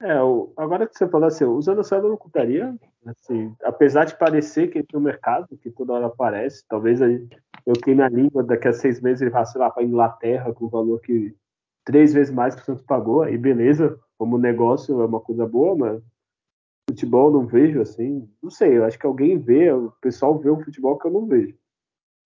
É, 0.00 0.20
o, 0.22 0.52
agora 0.56 0.86
que 0.86 0.96
você 0.96 1.08
falou 1.08 1.26
assim, 1.26 1.44
o 1.44 1.60
Zanocelo 1.60 2.08
não 2.08 2.16
compraria, 2.16 2.74
assim, 3.06 3.54
apesar 3.62 4.04
de 4.04 4.18
parecer 4.18 4.68
que 4.68 4.78
ele 4.78 4.86
tem 4.86 5.00
um 5.00 5.02
mercado, 5.02 5.56
que 5.56 5.70
toda 5.70 5.94
hora 5.94 6.06
aparece, 6.06 6.64
talvez 6.68 7.00
eu 7.00 7.74
queime 7.82 8.02
a 8.02 8.08
língua, 8.08 8.42
daqui 8.42 8.68
a 8.68 8.72
seis 8.72 9.00
meses 9.00 9.22
ele 9.22 9.30
vá, 9.30 9.44
sei 9.44 9.60
lá, 9.60 9.70
para 9.70 9.82
Inglaterra 9.82 10.52
com 10.52 10.66
o 10.66 10.68
valor 10.68 11.00
que 11.00 11.34
três 11.84 12.12
vezes 12.12 12.32
mais 12.32 12.54
que 12.54 12.62
o 12.62 12.64
Santos 12.64 12.84
pagou, 12.84 13.22
aí 13.22 13.38
beleza, 13.38 13.98
como 14.18 14.36
negócio 14.36 15.00
é 15.00 15.06
uma 15.06 15.20
coisa 15.20 15.46
boa, 15.46 15.76
mas 15.76 16.02
futebol 16.88 17.30
não 17.30 17.46
vejo 17.46 17.80
assim, 17.80 18.28
não 18.42 18.50
sei, 18.50 18.76
eu 18.76 18.84
acho 18.84 18.98
que 18.98 19.06
alguém 19.06 19.38
vê, 19.38 19.72
o 19.72 19.90
pessoal 20.00 20.38
vê 20.38 20.50
um 20.50 20.62
futebol 20.62 20.98
que 20.98 21.06
eu 21.06 21.10
não 21.10 21.26
vejo. 21.26 21.56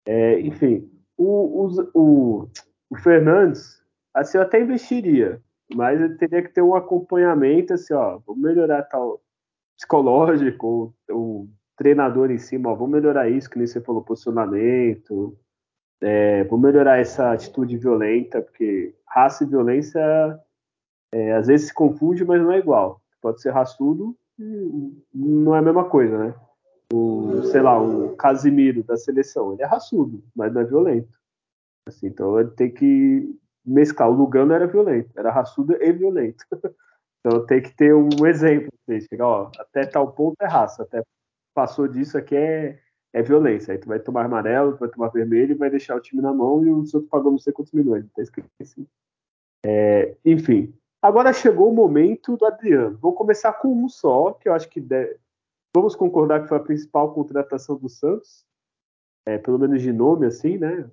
É, 0.07 0.41
enfim, 0.41 0.91
o, 1.17 1.67
o, 1.67 1.91
o, 1.95 2.49
o, 2.91 2.97
Fernandes, 2.97 3.83
assim, 4.15 4.39
eu 4.39 4.43
até 4.43 4.61
investiria, 4.61 5.43
mas 5.75 6.01
eu 6.01 6.17
teria 6.17 6.43
que 6.43 6.53
ter 6.53 6.63
um 6.63 6.75
acompanhamento, 6.75 7.75
assim, 7.75 7.95
ó, 7.95 8.19
vamos 8.27 8.43
melhorar 8.43 8.83
tal 8.85 9.21
psicológico, 9.77 10.95
o, 11.11 11.49
treinador 11.77 12.31
em 12.31 12.39
cima, 12.39 12.71
ó, 12.71 12.75
vamos 12.75 12.93
melhorar 12.93 13.29
isso, 13.29 13.49
que 13.49 13.57
nem 13.57 13.67
você 13.67 13.81
falou, 13.81 14.03
posicionamento, 14.03 15.39
é, 16.01 16.45
vou 16.45 16.59
melhorar 16.59 16.99
essa 16.99 17.33
atitude 17.33 17.77
violenta, 17.77 18.43
porque 18.43 18.95
raça 19.07 19.45
e 19.45 19.47
violência 19.47 20.01
é, 21.13 21.33
às 21.33 21.47
vezes 21.47 21.69
se 21.69 21.75
confunde, 21.75 22.25
mas 22.25 22.41
não 22.41 22.53
é 22.53 22.59
igual. 22.59 23.01
Pode 23.21 23.41
ser 23.41 23.51
raçudo 23.51 24.17
não 24.39 25.55
é 25.55 25.59
a 25.59 25.63
mesma 25.63 25.89
coisa, 25.89 26.17
né? 26.17 26.35
O, 26.93 27.43
sei 27.45 27.61
lá, 27.61 27.81
o 27.81 28.17
Casimiro 28.17 28.83
da 28.83 28.97
seleção, 28.97 29.53
ele 29.53 29.63
é 29.63 29.67
raçudo, 29.67 30.23
mas 30.35 30.53
não 30.53 30.61
é 30.61 30.65
violento. 30.65 31.19
Assim, 31.87 32.07
então 32.07 32.39
ele 32.39 32.51
tem 32.51 32.73
que 32.73 33.39
mesclar. 33.65 34.09
O 34.09 34.15
Lugano 34.15 34.53
era 34.53 34.67
violento, 34.67 35.11
era 35.19 35.31
raçudo 35.31 35.75
e 35.75 35.93
violento. 35.93 36.45
então 37.21 37.45
tem 37.47 37.61
que 37.61 37.75
ter 37.75 37.95
um 37.95 38.27
exemplo. 38.27 38.69
Chegar, 39.11 39.27
ó, 39.27 39.51
até 39.59 39.85
tal 39.85 40.13
ponto 40.13 40.37
é 40.41 40.47
raça, 40.47 40.83
até 40.83 41.03
passou 41.55 41.87
disso 41.87 42.17
aqui 42.17 42.35
é, 42.35 42.81
é 43.13 43.23
violência. 43.23 43.73
Aí 43.73 43.79
tu 43.79 43.89
vai 43.89 44.01
tomar 44.01 44.25
amarelo, 44.25 44.73
tu 44.73 44.79
vai 44.79 44.89
tomar 44.89 45.09
vermelho 45.09 45.53
e 45.53 45.59
vai 45.59 45.69
deixar 45.69 45.95
o 45.95 46.01
time 46.01 46.23
na 46.23 46.33
mão 46.33 46.65
e 46.65 46.71
o 46.71 46.87
Santos 46.87 47.09
pagou 47.09 47.31
não 47.31 47.39
sei 47.39 47.53
quantos 47.53 47.73
milhões. 47.73 48.07
Tá 48.15 48.23
escrito 48.23 48.49
assim. 48.61 48.87
É, 49.67 50.17
enfim. 50.25 50.73
Agora 51.09 51.33
chegou 51.33 51.71
o 51.71 51.75
momento 51.75 52.37
do 52.37 52.45
Adriano. 52.45 52.99
Vou 52.99 53.15
começar 53.15 53.55
com 53.55 53.73
um 53.73 53.89
só, 53.89 54.33
que 54.33 54.47
eu 54.47 54.53
acho 54.53 54.69
que 54.69 54.79
deve... 54.79 55.19
vamos 55.75 55.97
concordar 55.97 56.43
que 56.43 56.49
foi 56.49 56.59
a 56.59 56.63
principal 56.63 57.15
contratação 57.15 57.77
do 57.77 57.89
Santos, 57.89 58.45
é, 59.27 59.39
pelo 59.39 59.59
menos 59.59 59.81
de 59.81 59.91
nome, 59.91 60.27
assim, 60.27 60.59
né? 60.59 60.87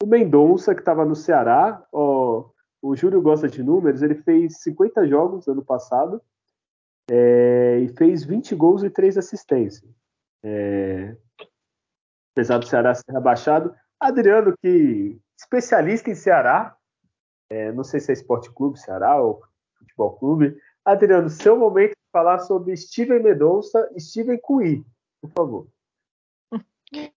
O 0.00 0.06
Mendonça, 0.06 0.72
que 0.72 0.82
estava 0.82 1.04
no 1.04 1.16
Ceará, 1.16 1.84
ó, 1.92 2.48
o 2.80 2.94
Júlio 2.94 3.20
gosta 3.20 3.48
de 3.48 3.60
números, 3.60 4.02
ele 4.02 4.14
fez 4.14 4.58
50 4.58 5.04
jogos 5.08 5.48
ano 5.48 5.64
passado 5.64 6.22
é, 7.10 7.80
e 7.80 7.88
fez 7.88 8.22
20 8.22 8.54
gols 8.54 8.84
e 8.84 8.90
3 8.90 9.18
assistências. 9.18 9.92
É, 10.44 11.16
apesar 12.32 12.58
do 12.58 12.68
Ceará 12.68 12.94
ser 12.94 13.10
rebaixado. 13.10 13.74
Adriano, 13.98 14.56
que 14.58 15.20
especialista 15.36 16.08
em 16.08 16.14
Ceará, 16.14 16.76
é, 17.50 17.72
não 17.72 17.82
sei 17.82 17.98
se 17.98 18.12
é 18.12 18.14
Esporte 18.14 18.48
Clube 18.52 18.78
Ceará 18.78 19.20
ou 19.20 19.42
Futebol 19.88 20.18
Clube. 20.18 20.56
Adriano, 20.84 21.28
seu 21.28 21.56
momento 21.56 21.90
de 21.90 22.10
falar 22.12 22.38
sobre 22.40 22.76
Steven 22.76 23.22
Medonça 23.22 23.90
e 23.94 24.00
Steven 24.00 24.38
Cui, 24.38 24.84
por 25.20 25.30
favor. 25.30 25.68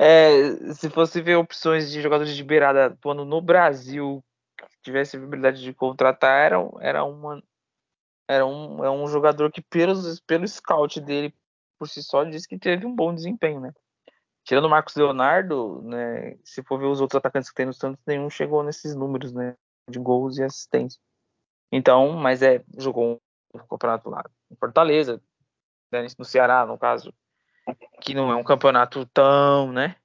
É, 0.00 0.74
se 0.74 0.88
fosse 0.88 1.20
ver 1.20 1.34
opções 1.34 1.90
de 1.90 2.00
jogadores 2.00 2.36
de 2.36 2.44
beirada 2.44 2.86
atuando 2.86 3.24
no 3.24 3.40
Brasil 3.40 4.22
que 4.56 4.80
tivesse 4.80 5.16
a 5.16 5.20
habilidade 5.20 5.60
de 5.60 5.74
contratar, 5.74 6.40
era, 6.40 6.56
era, 6.80 7.02
uma, 7.02 7.42
era 8.28 8.46
um, 8.46 8.84
é 8.84 8.88
um 8.88 9.08
jogador 9.08 9.50
que, 9.50 9.60
pelos, 9.60 10.20
pelo 10.20 10.46
scout 10.46 11.00
dele 11.00 11.34
por 11.76 11.88
si 11.88 12.00
só, 12.00 12.22
diz 12.22 12.46
que 12.46 12.56
teve 12.56 12.86
um 12.86 12.94
bom 12.94 13.12
desempenho, 13.12 13.58
né? 13.58 13.72
tirando 14.48 14.64
o 14.64 14.70
Marcos 14.70 14.96
Leonardo, 14.96 15.82
né, 15.82 16.38
se 16.42 16.62
for 16.62 16.78
ver 16.78 16.86
os 16.86 17.02
outros 17.02 17.18
atacantes 17.18 17.50
que 17.50 17.56
tem 17.56 17.66
no 17.66 17.74
Santos, 17.74 18.02
nenhum 18.06 18.30
chegou 18.30 18.62
nesses 18.62 18.94
números, 18.94 19.30
né, 19.30 19.54
de 19.90 19.98
gols 19.98 20.38
e 20.38 20.42
assistência. 20.42 20.98
Então, 21.70 22.12
mas 22.12 22.42
é, 22.42 22.62
jogou 22.76 23.20
um 23.54 23.58
campeonato 23.58 24.08
lá 24.08 24.24
em 24.50 24.56
Fortaleza, 24.56 25.20
né, 25.92 26.06
no 26.18 26.24
Ceará, 26.24 26.64
no 26.66 26.78
caso, 26.78 27.12
que 28.00 28.14
não 28.14 28.30
é 28.30 28.36
um 28.36 28.44
campeonato 28.44 29.04
tão, 29.06 29.72
né, 29.72 29.96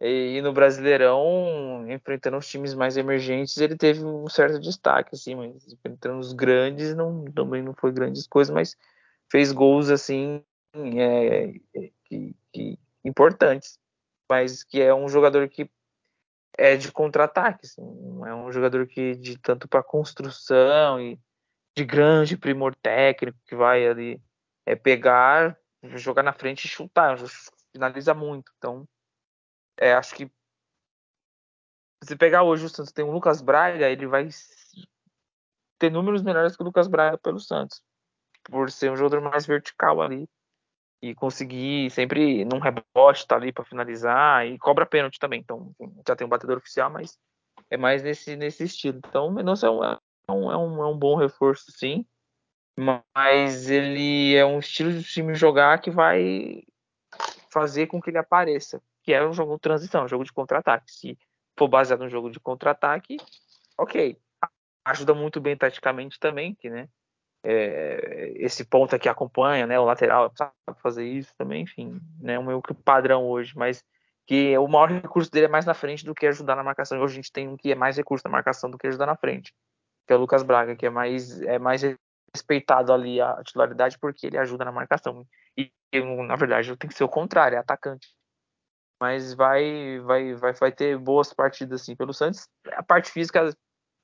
e 0.00 0.40
no 0.40 0.50
Brasileirão, 0.50 1.84
enfrentando 1.86 2.38
os 2.38 2.48
times 2.48 2.72
mais 2.72 2.96
emergentes, 2.96 3.58
ele 3.58 3.76
teve 3.76 4.02
um 4.02 4.26
certo 4.30 4.58
destaque, 4.58 5.14
assim, 5.14 5.34
mas 5.34 5.70
enfrentando 5.70 6.18
os 6.18 6.32
grandes, 6.32 6.94
não, 6.94 7.26
também 7.26 7.62
não 7.62 7.74
foi 7.74 7.92
grandes 7.92 8.26
coisas, 8.26 8.52
mas 8.52 8.74
fez 9.30 9.52
gols, 9.52 9.90
assim, 9.90 10.42
é, 10.74 11.52
que, 12.06 12.34
que 12.50 12.78
importantes, 13.04 13.78
mas 14.28 14.64
que 14.64 14.80
é 14.80 14.94
um 14.94 15.06
jogador 15.06 15.46
que 15.50 15.70
é 16.60 16.76
de 16.76 16.92
contra-ataque, 16.92 17.64
assim, 17.64 17.82
é 18.26 18.34
um 18.34 18.52
jogador 18.52 18.86
que 18.86 19.14
de 19.16 19.38
tanto 19.38 19.66
para 19.66 19.82
construção 19.82 21.00
e 21.00 21.18
de 21.74 21.86
grande 21.86 22.36
primor 22.36 22.76
técnico 22.76 23.38
que 23.46 23.56
vai 23.56 23.86
ali 23.86 24.22
é 24.66 24.76
pegar, 24.76 25.58
jogar 25.82 26.22
na 26.22 26.34
frente 26.34 26.66
e 26.66 26.68
chutar, 26.68 27.16
finaliza 27.72 28.12
muito. 28.12 28.52
Então, 28.58 28.86
é, 29.78 29.94
acho 29.94 30.14
que 30.14 30.30
se 32.04 32.14
pegar 32.14 32.42
hoje 32.42 32.66
o 32.66 32.68
Santos 32.68 32.92
tem 32.92 33.06
o 33.06 33.10
Lucas 33.10 33.40
Braga, 33.40 33.88
ele 33.88 34.06
vai 34.06 34.28
ter 35.78 35.90
números 35.90 36.22
melhores 36.22 36.54
que 36.54 36.62
o 36.62 36.66
Lucas 36.66 36.88
Braga 36.88 37.16
pelo 37.16 37.40
Santos, 37.40 37.82
por 38.44 38.70
ser 38.70 38.90
um 38.90 38.96
jogador 38.98 39.22
mais 39.22 39.46
vertical 39.46 40.02
ali 40.02 40.28
e 41.02 41.14
conseguir 41.14 41.90
sempre 41.90 42.44
num 42.44 42.58
rebote 42.58 43.26
tá 43.26 43.36
ali 43.36 43.52
para 43.52 43.64
finalizar 43.64 44.46
e 44.46 44.58
cobra 44.58 44.84
pênalti 44.84 45.18
também. 45.18 45.40
Então 45.40 45.72
já 46.06 46.14
tem 46.14 46.26
um 46.26 46.30
batedor 46.30 46.58
oficial, 46.58 46.90
mas 46.90 47.18
é 47.70 47.76
mais 47.76 48.02
nesse, 48.02 48.36
nesse 48.36 48.64
estilo. 48.64 48.98
Então 48.98 49.28
o 49.28 49.32
Mendonça 49.32 49.66
é 49.66 49.70
um, 49.70 49.84
é, 49.84 49.98
um, 50.28 50.52
é, 50.52 50.56
um, 50.56 50.82
é 50.82 50.86
um 50.86 50.98
bom 50.98 51.16
reforço, 51.16 51.72
sim, 51.72 52.04
mas 52.78 53.68
ele 53.68 54.34
é 54.34 54.44
um 54.44 54.58
estilo 54.58 54.92
de 54.92 55.02
time 55.02 55.34
jogar 55.34 55.80
que 55.80 55.90
vai 55.90 56.62
fazer 57.50 57.86
com 57.86 58.00
que 58.00 58.10
ele 58.10 58.18
apareça, 58.18 58.80
que 59.02 59.12
é 59.12 59.26
um 59.26 59.32
jogo 59.32 59.54
de 59.54 59.60
transição, 59.60 60.04
um 60.04 60.08
jogo 60.08 60.24
de 60.24 60.32
contra-ataque. 60.32 60.90
Se 60.90 61.18
for 61.58 61.68
baseado 61.68 62.00
no 62.00 62.08
jogo 62.08 62.30
de 62.30 62.40
contra-ataque, 62.40 63.16
ok. 63.76 64.16
Ajuda 64.84 65.14
muito 65.14 65.40
bem 65.40 65.56
taticamente 65.56 66.18
também, 66.18 66.54
que, 66.54 66.70
né? 66.70 66.88
É, 67.42 68.32
esse 68.36 68.64
ponto 68.64 68.94
aqui 68.94 69.08
acompanha, 69.08 69.66
né? 69.66 69.78
O 69.78 69.84
lateral 69.84 70.30
sabe 70.36 70.52
fazer 70.82 71.06
isso 71.06 71.32
também, 71.38 71.62
enfim, 71.62 72.00
né? 72.20 72.38
O 72.38 72.44
meu 72.44 72.60
padrão 72.84 73.26
hoje, 73.26 73.52
mas 73.56 73.82
que 74.26 74.56
o 74.58 74.68
maior 74.68 74.90
recurso 74.90 75.30
dele 75.30 75.46
é 75.46 75.48
mais 75.48 75.64
na 75.64 75.74
frente 75.74 76.04
do 76.04 76.14
que 76.14 76.26
ajudar 76.26 76.54
na 76.54 76.62
marcação. 76.62 77.00
Hoje 77.00 77.14
a 77.14 77.16
gente 77.16 77.32
tem 77.32 77.48
um 77.48 77.56
que 77.56 77.72
é 77.72 77.74
mais 77.74 77.96
recurso 77.96 78.22
na 78.24 78.30
marcação 78.30 78.70
do 78.70 78.78
que 78.78 78.86
ajudar 78.86 79.06
na 79.06 79.16
frente, 79.16 79.52
que 80.06 80.12
é 80.12 80.16
o 80.16 80.20
Lucas 80.20 80.42
Braga, 80.42 80.76
que 80.76 80.86
é 80.86 80.90
mais 80.90 81.40
é 81.42 81.58
mais 81.58 81.82
respeitado 82.34 82.92
ali 82.92 83.20
a 83.20 83.42
titularidade 83.42 83.98
porque 83.98 84.26
ele 84.26 84.38
ajuda 84.38 84.64
na 84.64 84.72
marcação. 84.72 85.26
E 85.58 85.72
na 86.26 86.36
verdade 86.36 86.76
tem 86.76 86.88
que 86.88 86.94
ser 86.94 87.04
o 87.04 87.08
contrário, 87.08 87.56
é 87.56 87.58
atacante. 87.58 88.14
Mas 89.00 89.32
vai 89.34 89.98
vai 90.00 90.34
vai 90.34 90.52
vai 90.52 90.72
ter 90.72 90.98
boas 90.98 91.32
partidas 91.32 91.80
assim 91.80 91.96
pelo 91.96 92.12
Santos. 92.12 92.46
A 92.72 92.82
parte 92.82 93.10
física 93.10 93.50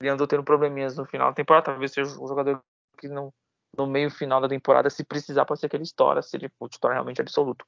ele 0.01 0.11
andou 0.11 0.27
tendo 0.27 0.43
probleminhas 0.43 0.97
no 0.97 1.07
final 1.07 1.29
da 1.29 1.35
temporada, 1.35 1.67
talvez 1.67 1.93
seja 1.93 2.11
um 2.21 2.27
jogador 2.27 2.63
que 2.97 3.09
não 3.09 3.33
no 3.77 3.87
meio 3.87 4.11
final 4.11 4.41
da 4.41 4.49
temporada, 4.49 4.89
se 4.89 5.05
precisar, 5.05 5.45
pode 5.45 5.61
ser 5.61 5.69
que 5.69 5.77
ele 5.77 5.85
estoura, 5.85 6.23
se 6.23 6.37
ele 6.37 6.49
for 6.59 6.69
titular 6.69 6.95
realmente 6.95 7.21
absoluto. 7.21 7.67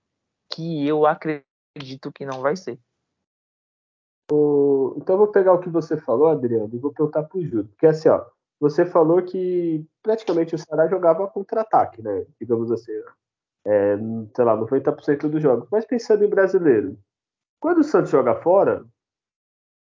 Que 0.50 0.86
eu 0.86 1.06
acredito 1.06 2.12
que 2.14 2.24
não 2.24 2.40
vai 2.40 2.56
ser. 2.56 2.78
O... 4.30 4.94
Então 4.96 5.14
eu 5.14 5.18
vou 5.18 5.28
pegar 5.28 5.52
o 5.52 5.60
que 5.60 5.68
você 5.68 5.96
falou, 5.98 6.28
Adriano, 6.28 6.70
e 6.72 6.78
vou 6.78 6.92
perguntar 6.92 7.24
pro 7.24 7.42
Júlio. 7.42 7.68
Porque 7.68 7.86
assim, 7.86 8.08
ó, 8.08 8.24
você 8.58 8.86
falou 8.86 9.22
que 9.22 9.84
praticamente 10.02 10.54
o 10.54 10.58
Ceará 10.58 10.88
jogava 10.88 11.28
contra-ataque, 11.28 12.02
né? 12.02 12.26
Digamos 12.40 12.70
assim, 12.70 12.92
é, 13.66 13.96
sei 14.34 14.44
lá, 14.44 14.56
90% 14.56 15.28
dos 15.28 15.42
jogos. 15.42 15.68
Mas 15.70 15.84
pensando 15.84 16.24
em 16.24 16.28
brasileiro, 16.28 16.98
quando 17.60 17.78
o 17.78 17.84
Santos 17.84 18.10
joga 18.10 18.34
fora, 18.36 18.84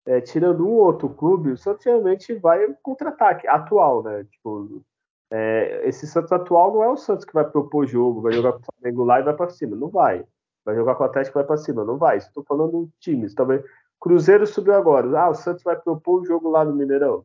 é, 0.07 0.21
tirando 0.21 0.67
um 0.67 0.73
ou 0.73 0.87
outro 0.87 1.11
clube, 1.11 1.51
o 1.51 1.57
Santos 1.57 1.85
realmente 1.85 2.35
vai 2.35 2.75
contra-ataque, 2.83 3.47
atual, 3.47 4.03
né? 4.03 4.25
Tipo, 4.25 4.83
é, 5.31 5.87
esse 5.87 6.07
Santos 6.07 6.33
atual 6.33 6.73
não 6.73 6.83
é 6.83 6.89
o 6.89 6.97
Santos 6.97 7.25
que 7.25 7.35
vai 7.35 7.45
propor 7.45 7.87
jogo, 7.87 8.23
vai 8.23 8.33
jogar 8.33 8.53
com 8.53 8.61
o 8.61 8.65
Flamengo 8.65 9.05
lá 9.05 9.21
e 9.21 9.25
vai 9.25 9.35
para 9.35 9.51
cima. 9.51 9.77
Não 9.77 9.89
vai. 9.89 10.25
Vai 10.65 10.75
jogar 10.75 10.95
com 10.95 11.03
o 11.03 11.07
Atlético 11.07 11.39
e 11.39 11.41
vai 11.41 11.47
para 11.47 11.57
cima. 11.57 11.85
Não 11.85 11.99
vai. 11.99 12.17
Estou 12.19 12.45
falando 12.45 12.91
times. 13.01 13.35
Também. 13.35 13.63
Cruzeiro 14.01 14.47
subiu 14.47 14.75
agora. 14.75 15.21
Ah, 15.21 15.31
o 15.31 15.35
Santos 15.35 15.63
vai 15.63 15.77
propor 15.77 16.23
o 16.23 16.25
jogo 16.25 16.49
lá 16.49 16.65
no 16.65 16.75
Mineirão. 16.75 17.25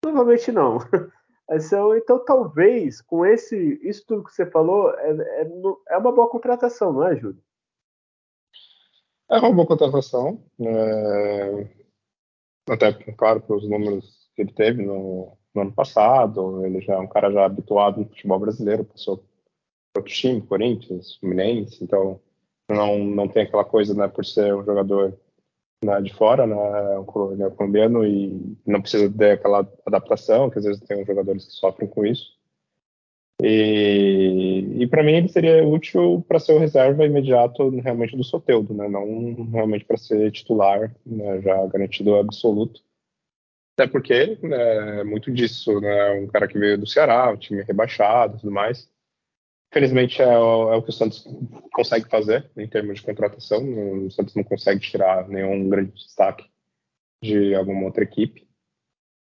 Provavelmente 0.00 0.52
não. 0.52 0.78
Então, 1.96 2.24
talvez, 2.24 3.00
com 3.00 3.26
esse, 3.26 3.80
isso 3.82 4.04
tudo 4.06 4.22
que 4.22 4.32
você 4.32 4.46
falou, 4.46 4.94
é, 4.94 5.10
é, 5.42 5.50
é 5.88 5.98
uma 5.98 6.12
boa 6.12 6.30
contratação, 6.30 6.92
não 6.92 7.04
é, 7.04 7.16
Júlio? 7.16 7.42
É 9.28 9.36
uma 9.36 9.52
boa 9.52 9.66
contratação. 9.66 10.44
É... 10.60 11.68
Até, 12.68 12.92
claro, 13.14 13.40
pelos 13.40 13.68
números 13.68 14.30
que 14.36 14.42
ele 14.42 14.52
teve 14.52 14.86
no, 14.86 15.36
no, 15.54 15.62
ano 15.62 15.72
passado. 15.72 16.64
Ele 16.64 16.80
já 16.80 16.94
é 16.94 16.98
um 16.98 17.06
cara 17.06 17.30
já 17.30 17.44
habituado 17.44 18.00
no 18.00 18.08
futebol 18.08 18.38
brasileiro, 18.38 18.84
passou 18.84 19.18
por 19.18 20.00
outro 20.00 20.12
time, 20.12 20.40
Corinthians, 20.40 21.16
Fluminense. 21.16 21.82
Então, 21.82 22.20
não, 22.68 22.98
não 22.98 23.28
tem 23.28 23.42
aquela 23.42 23.64
coisa, 23.64 23.94
né, 23.94 24.08
por 24.08 24.24
ser 24.24 24.54
um 24.54 24.64
jogador 24.64 25.18
né, 25.84 26.00
de 26.00 26.12
fora, 26.12 26.46
né, 26.46 26.98
um 26.98 27.04
colombiano 27.04 28.06
e 28.06 28.56
não 28.66 28.80
precisa 28.80 29.10
ter 29.10 29.32
aquela 29.32 29.66
adaptação, 29.86 30.50
que 30.50 30.58
às 30.58 30.64
vezes 30.64 30.82
tem 30.82 31.04
jogadores 31.04 31.46
que 31.46 31.52
sofrem 31.52 31.88
com 31.88 32.04
isso. 32.04 32.38
E, 33.42 34.76
e 34.80 34.86
para 34.86 35.02
mim 35.02 35.12
ele 35.12 35.28
seria 35.28 35.66
útil 35.66 36.22
para 36.28 36.38
ser 36.38 36.52
o 36.52 36.58
reserva 36.58 37.06
imediato 37.06 37.70
realmente 37.80 38.14
do 38.14 38.22
Soteudo, 38.22 38.74
né, 38.74 38.86
não 38.88 39.48
realmente 39.50 39.84
para 39.84 39.96
ser 39.96 40.30
titular, 40.30 40.94
né, 41.06 41.40
já 41.40 41.66
garantido 41.66 42.16
absoluto. 42.16 42.82
Até 43.74 43.86
porque 43.86 44.38
né, 44.42 45.00
é 45.00 45.04
muito 45.04 45.30
disso, 45.32 45.80
né, 45.80 46.10
um 46.12 46.26
cara 46.26 46.46
que 46.46 46.58
veio 46.58 46.78
do 46.78 46.86
Ceará, 46.86 47.30
um 47.30 47.36
time 47.36 47.62
rebaixado 47.62 48.36
e 48.36 48.40
tudo 48.40 48.52
mais. 48.52 48.90
Felizmente 49.72 50.20
é, 50.20 50.24
é, 50.24 50.36
o 50.36 50.82
que 50.82 50.90
o 50.90 50.92
Santos 50.92 51.24
consegue 51.72 52.08
fazer 52.08 52.50
em 52.56 52.68
termos 52.68 52.98
de 52.98 53.06
contratação. 53.06 53.62
O 54.06 54.10
Santos 54.10 54.34
não 54.34 54.42
consegue 54.42 54.80
tirar 54.80 55.28
nenhum 55.28 55.68
grande 55.68 55.92
destaque 55.92 56.50
de 57.22 57.54
alguma 57.54 57.84
outra 57.84 58.02
equipe. 58.02 58.48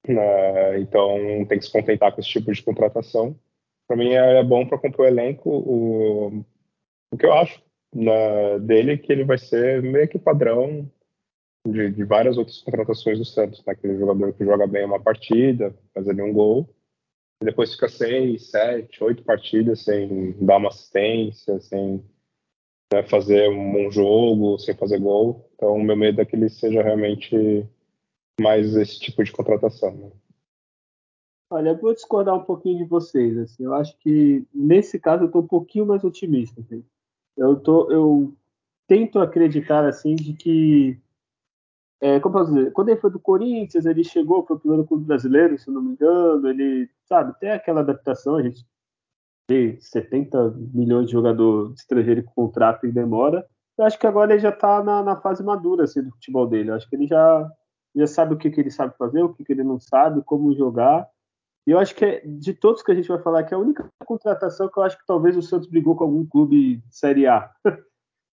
Uh, 0.07 0.79
então 0.79 1.45
tem 1.47 1.59
que 1.59 1.65
se 1.65 1.71
contentar 1.71 2.11
com 2.11 2.19
esse 2.19 2.29
tipo 2.29 2.51
de 2.51 2.63
contratação. 2.63 3.39
Para 3.87 3.97
mim 3.97 4.13
é, 4.13 4.39
é 4.39 4.43
bom 4.43 4.65
para 4.65 4.79
compor 4.79 5.05
o 5.05 5.07
elenco. 5.07 5.49
O, 5.49 6.43
o 7.11 7.17
que 7.17 7.25
eu 7.25 7.33
acho 7.33 7.61
né, 7.93 8.57
dele 8.59 8.93
é 8.93 8.97
que 8.97 9.11
ele 9.11 9.23
vai 9.23 9.37
ser 9.37 9.83
meio 9.83 10.07
que 10.07 10.17
padrão 10.17 10.89
de, 11.68 11.91
de 11.91 12.03
várias 12.03 12.38
outras 12.38 12.59
contratações 12.62 13.18
do 13.18 13.26
Santos. 13.26 13.64
Né? 13.66 13.74
Aquele 13.74 13.97
jogador 13.97 14.34
que 14.34 14.45
joga 14.45 14.68
bem 14.68 14.86
uma 14.86 14.99
partida, 14.99 15.76
faz 15.93 16.07
ali 16.07 16.22
um 16.22 16.34
gol 16.34 16.70
e 17.41 17.45
depois 17.45 17.74
fica 17.74 17.89
seis, 17.89 18.51
sete, 18.51 19.03
oito 19.03 19.24
partidas 19.24 19.84
sem 19.84 20.34
dar 20.39 20.57
uma 20.57 20.70
assistência, 20.70 21.59
sem 21.59 22.03
né, 22.93 23.01
fazer 23.03 23.49
um 23.49 23.91
jogo, 23.91 24.59
sem 24.59 24.76
fazer 24.76 24.99
gol. 24.99 25.49
Então, 25.55 25.74
o 25.74 25.84
meu 25.84 25.95
medo 25.95 26.22
é 26.22 26.26
que 26.26 26.36
ele 26.36 26.49
seja 26.49 26.84
realmente 26.84 27.68
mais 28.39 28.76
esse 28.76 28.99
tipo 28.99 29.24
de 29.24 29.32
contratação. 29.32 29.91
Né? 29.91 30.12
Olha, 31.51 31.70
eu 31.70 31.78
vou 31.78 31.93
discordar 31.93 32.36
um 32.36 32.43
pouquinho 32.43 32.78
de 32.78 32.86
vocês. 32.86 33.36
Assim, 33.39 33.64
eu 33.64 33.74
acho 33.74 33.97
que 33.97 34.45
nesse 34.53 34.99
caso 34.99 35.24
eu 35.24 35.28
estou 35.28 35.41
um 35.41 35.47
pouquinho 35.47 35.88
mais 35.88 36.03
otimista. 36.03 36.62
Assim. 36.62 36.86
Eu, 37.36 37.59
tô, 37.59 37.91
eu 37.91 38.36
tento 38.88 39.20
acreditar 39.20 39.84
assim 39.84 40.16
de 40.16 40.34
que 40.34 40.99
é, 42.02 42.20
como 42.20 42.34
posso 42.34 42.52
dizer, 42.52 42.74
quando 42.74 42.89
ele 42.89 42.99
foi 42.99 43.12
do 43.12 43.20
Corinthians, 43.20 43.86
ele 43.86 44.04
chegou, 44.04 44.43
foi 44.43 44.58
o 44.58 44.60
primeiro 44.60 44.86
clube 44.88 45.06
brasileiro, 45.06 45.58
se 45.60 45.70
não 45.70 45.84
me 45.84 45.91
engano, 45.91 46.47
ele, 46.49 46.89
sabe, 47.06 47.38
tem 47.39 47.52
aquela 47.52 47.82
adaptação, 47.82 48.38
a 48.38 48.41
gente 48.41 48.66
tem 49.47 49.80
70 49.80 50.56
milhões 50.74 51.06
de 51.06 51.12
jogadores 51.12 51.80
estrangeiros 51.80 52.26
com 52.26 52.34
contrato 52.34 52.88
e 52.88 52.91
demora. 52.91 53.45
Eu 53.78 53.86
acho 53.86 53.99
que 53.99 54.08
agora 54.08 54.34
ele 54.34 54.41
já 54.41 54.49
está 54.49 54.84
na, 54.84 55.04
na, 55.04 55.16
fase 55.16 55.43
madura 55.43 55.84
assim, 55.84 56.02
do 56.02 56.12
futebol 56.12 56.47
dele. 56.47 56.72
Eu 56.72 56.76
acho 56.76 56.89
que 56.89 56.95
ele 56.95 57.06
já, 57.06 57.52
já 57.95 58.08
sabe 58.08 58.34
o 58.34 58.38
que, 58.38 58.49
que 58.49 58.62
ele 58.62 58.72
sabe 58.72 58.95
fazer, 58.97 59.22
o 59.22 59.34
que, 59.34 59.43
que 59.43 59.52
ele 59.52 59.64
não 59.64 59.80
sabe, 59.80 60.24
como 60.24 60.56
jogar. 60.56 61.08
E 61.68 61.72
eu 61.72 61.80
acho 61.80 61.93
que 61.93 62.04
é, 62.04 62.22
de 62.26 62.54
todos 62.54 62.82
que 62.82 62.91
a 62.91 62.95
gente 62.95 63.08
vai 63.08 63.22
falar 63.22 63.41
aqui, 63.41 63.54
é 63.54 63.58
a 63.58 63.60
única 63.60 63.88
contratação 64.06 64.68
que 64.68 64.80
eu 64.80 64.84
acho 64.84 64.97
que 64.97 65.06
talvez 65.06 65.38
o 65.38 65.41
Santos 65.41 65.68
brigou 65.68 65.95
com 65.95 66.06
algum 66.06 66.26
clube 66.26 66.78
de 66.78 66.95
Série 66.95 67.28
A. 67.28 67.52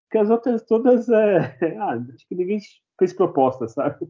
Porque 0.07 0.17
as 0.17 0.29
outras 0.29 0.63
todas, 0.63 1.09
é, 1.09 1.57
ah, 1.79 2.01
acho 2.13 2.27
que 2.27 2.35
ninguém 2.35 2.59
fez 2.97 3.13
proposta, 3.13 3.67
sabe? 3.67 4.07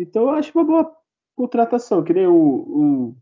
Então 0.00 0.22
eu 0.22 0.30
acho 0.30 0.50
uma 0.56 0.64
boa 0.64 0.96
contratação, 1.36 2.02
que 2.02 2.14
nem 2.14 2.26
o, 2.26 2.34
o, 2.34 3.16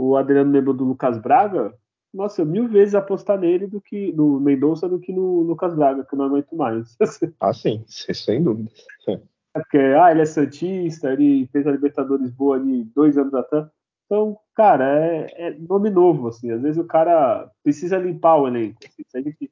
o 0.00 0.16
Adriano 0.16 0.52
lembrou 0.52 0.74
do 0.74 0.84
Lucas 0.84 1.18
Braga. 1.18 1.74
Nossa, 2.12 2.44
mil 2.44 2.68
vezes 2.68 2.94
apostar 2.94 3.38
nele 3.38 3.66
do 3.66 3.80
que 3.80 4.12
no 4.12 4.40
Mendonça 4.40 4.88
do 4.88 4.98
que 4.98 5.12
no 5.12 5.42
Lucas 5.42 5.74
Braga, 5.74 6.04
que 6.04 6.14
eu 6.14 6.18
não 6.18 6.26
aguento 6.26 6.54
mais. 6.54 6.96
Ah, 7.40 7.52
sim, 7.52 7.84
sem 7.86 8.42
dúvida. 8.42 8.70
É 9.56 9.60
porque, 9.60 9.78
ah, 9.78 10.12
ele 10.12 10.20
é 10.20 10.26
Santista, 10.26 11.10
ele 11.10 11.48
fez 11.50 11.66
a 11.66 11.72
Libertadores 11.72 12.30
boa 12.30 12.56
ali 12.56 12.84
dois 12.94 13.16
anos 13.16 13.32
atrás. 13.32 13.66
Então, 14.04 14.38
cara, 14.54 14.84
é, 14.84 15.48
é, 15.48 15.58
nome 15.58 15.90
novo, 15.90 16.28
assim. 16.28 16.50
Às 16.50 16.60
vezes 16.60 16.78
o 16.78 16.86
cara 16.86 17.50
precisa 17.62 17.98
limpar 17.98 18.36
o 18.36 18.46
elenco. 18.46 18.78
Assim. 18.84 19.02
Se 19.06 19.18
a 19.18 19.22
gente 19.22 19.50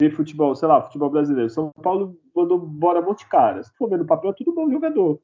ver 0.00 0.14
futebol, 0.14 0.54
sei 0.54 0.68
lá, 0.68 0.82
futebol 0.82 1.10
brasileiro. 1.10 1.50
São 1.50 1.70
Paulo 1.82 2.18
mandou 2.34 2.58
embora 2.58 3.00
um 3.00 3.04
monte 3.04 3.20
de 3.20 3.28
caras. 3.28 3.66
Se 3.66 3.76
for 3.76 3.88
ver 3.88 3.98
no 3.98 4.06
papel, 4.06 4.30
é 4.30 4.34
tudo 4.34 4.54
bom 4.54 4.70
jogador. 4.70 5.20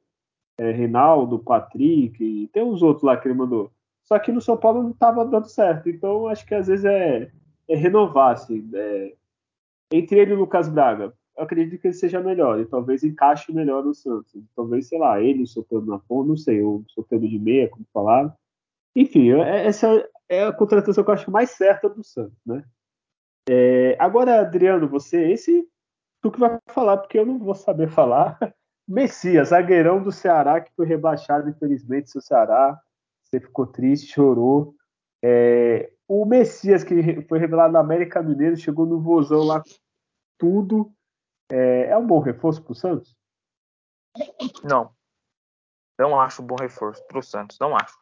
É, 0.57 0.71
Reinaldo, 0.71 1.39
Patrick, 1.39 2.49
tem 2.51 2.63
uns 2.63 2.81
outros 2.81 3.03
lá 3.03 3.17
que 3.17 3.27
ele 3.27 3.35
mandou. 3.35 3.71
Só 4.03 4.19
que 4.19 4.31
no 4.31 4.41
São 4.41 4.57
Paulo 4.57 4.83
não 4.83 4.91
estava 4.91 5.25
dando 5.25 5.47
certo. 5.47 5.89
Então 5.89 6.27
acho 6.27 6.45
que 6.45 6.55
às 6.55 6.67
vezes 6.67 6.85
é, 6.85 7.31
é 7.67 7.75
renovar, 7.75 8.33
assim. 8.33 8.69
É... 8.73 9.13
Entre 9.91 10.19
ele 10.19 10.31
e 10.31 10.33
o 10.35 10.39
Lucas 10.39 10.67
Braga, 10.67 11.13
eu 11.37 11.43
acredito 11.43 11.79
que 11.79 11.87
ele 11.87 11.93
seja 11.93 12.19
melhor 12.19 12.59
e 12.59 12.65
talvez 12.65 13.03
encaixe 13.03 13.51
melhor 13.51 13.83
no 13.83 13.93
Santos. 13.93 14.33
Talvez, 14.55 14.87
sei 14.87 14.99
lá, 14.99 15.21
ele 15.21 15.45
soltando 15.45 15.85
na 15.87 15.99
ponta, 15.99 16.29
não 16.29 16.37
sei, 16.37 16.61
ou 16.61 16.83
soltando 16.89 17.27
de 17.27 17.39
meia, 17.39 17.69
como 17.69 17.85
falaram. 17.93 18.33
Enfim, 18.95 19.31
é, 19.31 19.65
essa 19.65 20.07
é 20.29 20.45
a 20.45 20.53
contratação 20.53 21.03
que 21.03 21.09
eu 21.09 21.13
acho 21.13 21.31
mais 21.31 21.51
certa 21.51 21.89
do 21.89 22.03
Santos, 22.03 22.37
né? 22.45 22.63
É, 23.49 23.97
agora, 23.99 24.39
Adriano, 24.39 24.87
você, 24.87 25.31
esse 25.31 25.67
tu 26.21 26.31
que 26.31 26.39
vai 26.39 26.57
falar, 26.67 26.97
porque 26.97 27.19
eu 27.19 27.25
não 27.25 27.37
vou 27.37 27.53
saber 27.53 27.89
falar. 27.89 28.37
Messias, 28.87 29.49
zagueirão 29.49 30.01
do 30.01 30.11
Ceará, 30.11 30.59
que 30.59 30.73
foi 30.73 30.85
rebaixado, 30.85 31.49
infelizmente, 31.49 32.09
seu 32.09 32.21
Ceará. 32.21 32.79
Você 33.23 33.39
ficou 33.39 33.67
triste, 33.67 34.13
chorou. 34.13 34.75
É, 35.23 35.91
o 36.07 36.25
Messias, 36.25 36.83
que 36.83 37.21
foi 37.23 37.39
revelado 37.39 37.73
na 37.73 37.79
América 37.79 38.21
Mineiro, 38.21 38.57
chegou 38.57 38.85
no 38.85 39.01
vozão 39.01 39.43
lá, 39.43 39.61
tudo. 40.37 40.93
É, 41.49 41.87
é 41.87 41.97
um 41.97 42.05
bom 42.07 42.19
reforço 42.19 42.61
para 42.61 42.71
o 42.71 42.75
Santos? 42.75 43.15
Não. 44.63 44.93
Não 45.99 46.19
acho 46.19 46.41
um 46.41 46.45
bom 46.45 46.55
reforço 46.59 47.05
para 47.07 47.19
o 47.19 47.23
Santos, 47.23 47.57
não 47.59 47.75
acho. 47.75 47.97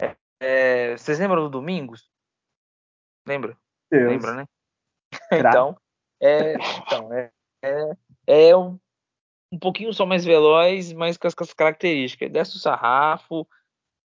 É, 0.00 0.16
é, 0.40 0.96
vocês 0.96 1.18
lembram 1.18 1.42
do 1.42 1.50
Domingos? 1.50 2.10
Lembra? 3.26 3.56
Deus. 3.90 4.10
Lembra, 4.10 4.34
né? 4.34 4.46
então, 5.32 5.76
É, 6.20 6.54
então, 6.78 7.12
é, 7.12 7.30
é, 7.62 8.48
é 8.48 8.56
um, 8.56 8.78
um 9.52 9.58
pouquinho 9.58 9.92
só 9.92 10.06
mais 10.06 10.24
veloz, 10.24 10.92
mas 10.92 11.16
com 11.16 11.26
as, 11.26 11.34
com 11.34 11.44
as 11.44 11.52
características. 11.52 12.30
Desce 12.30 12.56
o 12.56 12.60
sarrafo, 12.60 13.46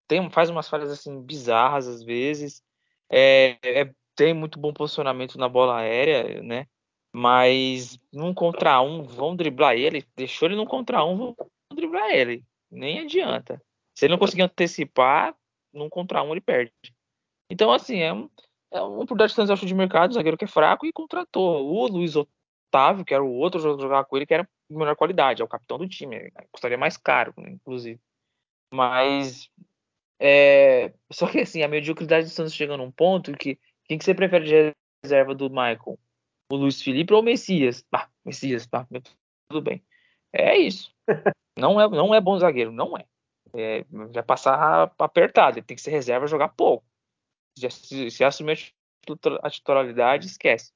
tem, 0.07 0.29
faz 0.29 0.49
umas 0.49 0.67
falhas 0.67 0.91
assim 0.91 1.21
bizarras 1.21 1.87
às 1.87 2.03
vezes. 2.03 2.61
É, 3.09 3.57
é, 3.63 3.93
tem 4.15 4.33
muito 4.33 4.59
bom 4.59 4.73
posicionamento 4.73 5.37
na 5.37 5.47
bola 5.47 5.79
aérea, 5.79 6.41
né? 6.41 6.67
Mas 7.13 7.99
num 8.11 8.33
contra 8.33 8.81
um, 8.81 9.03
vão 9.03 9.35
driblar 9.35 9.75
ele. 9.75 10.05
Deixou 10.15 10.47
ele 10.47 10.55
num 10.55 10.65
contra 10.65 11.03
um, 11.03 11.15
vão 11.15 11.35
driblar 11.73 12.09
ele. 12.11 12.43
Nem 12.69 12.99
adianta. 12.99 13.61
Se 13.95 14.05
ele 14.05 14.13
não 14.13 14.19
conseguir 14.19 14.43
antecipar, 14.43 15.35
num 15.73 15.89
contra 15.89 16.23
um 16.23 16.31
ele 16.31 16.41
perde. 16.41 16.73
Então, 17.49 17.71
assim, 17.71 17.99
é 17.99 18.13
um, 18.13 18.29
é 18.71 18.81
um 18.81 18.95
oportunidade 18.95 19.31
de 19.31 19.35
transação 19.35 19.67
de 19.67 19.75
mercado, 19.75 20.13
zagueiro 20.13 20.37
que 20.37 20.45
é 20.45 20.47
fraco, 20.47 20.85
e 20.85 20.93
contratou 20.93 21.65
o 21.65 21.87
Luiz 21.87 22.15
Otávio, 22.15 23.05
que 23.05 23.13
era 23.13 23.23
o 23.23 23.33
outro 23.33 23.59
jogador 23.59 24.05
com 24.05 24.15
ele, 24.15 24.25
que 24.25 24.33
era 24.33 24.47
de 24.69 24.77
melhor 24.77 24.95
qualidade, 24.95 25.41
é 25.41 25.45
o 25.45 25.49
capitão 25.49 25.77
do 25.77 25.87
time, 25.87 26.31
custaria 26.51 26.77
mais 26.77 26.95
caro, 26.95 27.33
né, 27.37 27.51
inclusive. 27.51 27.99
Mas 28.73 29.49
é, 30.23 30.93
só 31.11 31.27
que 31.27 31.39
assim, 31.39 31.63
a 31.63 31.67
mediocridade 31.67 32.27
do 32.27 32.29
Santos 32.29 32.53
chega 32.53 32.77
num 32.77 32.91
ponto 32.91 33.33
que 33.33 33.59
quem 33.85 33.97
que 33.97 34.05
você 34.05 34.13
prefere 34.13 34.45
de 34.45 34.75
reserva 35.03 35.33
do 35.33 35.49
Michael? 35.49 35.99
O 36.51 36.55
Luiz 36.55 36.81
Felipe 36.81 37.13
ou 37.13 37.21
o 37.21 37.23
Messias? 37.23 37.83
Ah, 37.91 38.07
Messias, 38.23 38.67
tá, 38.67 38.87
tudo 39.49 39.61
bem. 39.63 39.83
É 40.31 40.57
isso. 40.57 40.93
Não 41.57 41.79
é, 41.81 41.89
não 41.89 42.15
é 42.15 42.21
bom 42.21 42.39
zagueiro, 42.39 42.71
não 42.71 42.97
é. 42.97 43.05
é 43.53 43.85
vai 43.91 44.23
passar 44.23 44.89
apertado, 44.97 45.59
ele 45.59 45.65
tem 45.65 45.75
que 45.75 45.81
ser 45.81 45.91
reserva 45.91 46.25
jogar 46.25 46.47
pouco. 46.47 46.85
Se, 47.57 48.09
se 48.09 48.23
assumir 48.23 48.73
a 49.41 49.49
titularidade, 49.49 50.27
esquece. 50.27 50.71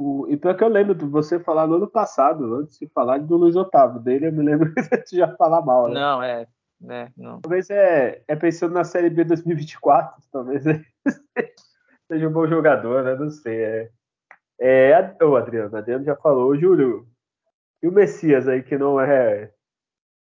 O, 0.00 0.26
e 0.28 0.36
pior 0.36 0.56
que 0.56 0.62
eu 0.62 0.68
lembro 0.68 0.94
de 0.94 1.04
você 1.04 1.40
falar 1.40 1.66
no 1.66 1.76
ano 1.76 1.88
passado, 1.88 2.54
antes 2.54 2.78
de 2.78 2.86
falar 2.88 3.18
do 3.18 3.36
Luiz 3.36 3.56
Otávio. 3.56 4.00
Dele 4.00 4.28
eu 4.28 4.32
me 4.32 4.44
lembro 4.44 4.72
de 5.10 5.16
já 5.16 5.34
falar 5.36 5.60
mal. 5.62 5.88
Né? 5.88 5.94
Não, 5.94 6.22
é. 6.22 6.46
Né, 6.80 7.12
não. 7.16 7.40
Talvez 7.40 7.68
é, 7.70 8.22
é 8.28 8.36
pensando 8.36 8.72
na 8.72 8.84
Série 8.84 9.10
B 9.10 9.24
2024, 9.24 10.22
talvez 10.30 10.62
seja 12.06 12.28
um 12.28 12.32
bom 12.32 12.46
jogador, 12.46 13.02
né? 13.02 13.16
Não 13.16 13.30
sei. 13.30 13.60
É, 13.60 13.90
é, 14.60 15.24
o 15.24 15.36
Adriano, 15.36 15.76
Adriano 15.76 16.04
já 16.04 16.14
falou, 16.14 16.56
Júlio. 16.56 17.08
E 17.82 17.88
o 17.88 17.92
Messias 17.92 18.46
aí, 18.46 18.62
que 18.62 18.78
não 18.78 19.00
é 19.00 19.52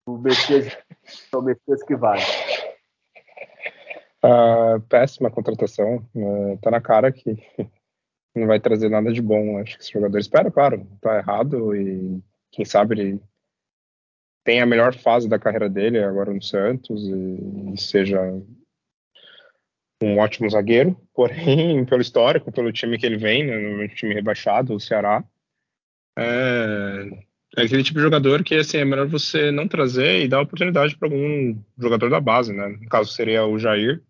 o 0.08 0.18
Messias, 0.18 0.68
é 1.32 1.38
o 1.38 1.41
Messias 1.41 1.84
que 1.84 1.95
vale. 1.95 2.22
Péssima 4.89 5.32
contratação. 5.32 6.05
Uh, 6.15 6.57
tá 6.61 6.71
na 6.71 6.82
cara 6.82 7.11
que 7.11 7.38
não 8.36 8.47
vai 8.47 8.59
trazer 8.59 8.89
nada 8.89 9.11
de 9.11 9.21
bom. 9.21 9.57
Acho 9.57 9.78
que 9.78 9.84
esse 9.84 9.93
jogador 9.93 10.17
espera, 10.17 10.51
claro, 10.51 10.86
tá 11.01 11.17
errado 11.17 11.75
e 11.75 12.21
quem 12.51 12.65
sabe 12.65 12.99
ele 12.99 13.21
tem 14.43 14.61
a 14.61 14.65
melhor 14.65 14.95
fase 14.95 15.28
da 15.28 15.38
carreira 15.38 15.69
dele 15.69 16.01
agora 16.01 16.34
no 16.34 16.41
Santos 16.41 17.03
e, 17.07 17.73
e 17.73 17.78
seja 17.78 18.21
um 20.01 20.19
ótimo 20.19 20.49
zagueiro, 20.49 20.95
porém, 21.13 21.84
pelo 21.86 22.01
histórico, 22.01 22.51
pelo 22.51 22.71
time 22.71 22.97
que 22.97 23.05
ele 23.05 23.17
vem, 23.17 23.45
né, 23.45 23.57
no 23.57 23.88
time 23.89 24.13
rebaixado, 24.13 24.73
o 24.73 24.80
Ceará, 24.80 25.23
é, 26.17 27.09
é, 27.55 27.63
aquele 27.63 27.84
tipo 27.84 27.99
de 27.99 28.03
jogador 28.03 28.43
que 28.43 28.55
assim, 28.55 28.78
é 28.78 28.86
melhor 28.86 29.07
você 29.07 29.51
não 29.51 29.67
trazer 29.67 30.23
e 30.23 30.28
dar 30.28 30.41
oportunidade 30.41 30.97
para 30.97 31.07
algum 31.07 31.61
jogador 31.78 32.09
da 32.09 32.19
base, 32.19 32.51
né? 32.51 32.67
No 32.67 32.89
caso 32.89 33.11
seria 33.11 33.45
o 33.45 33.59
Jair, 33.59 34.01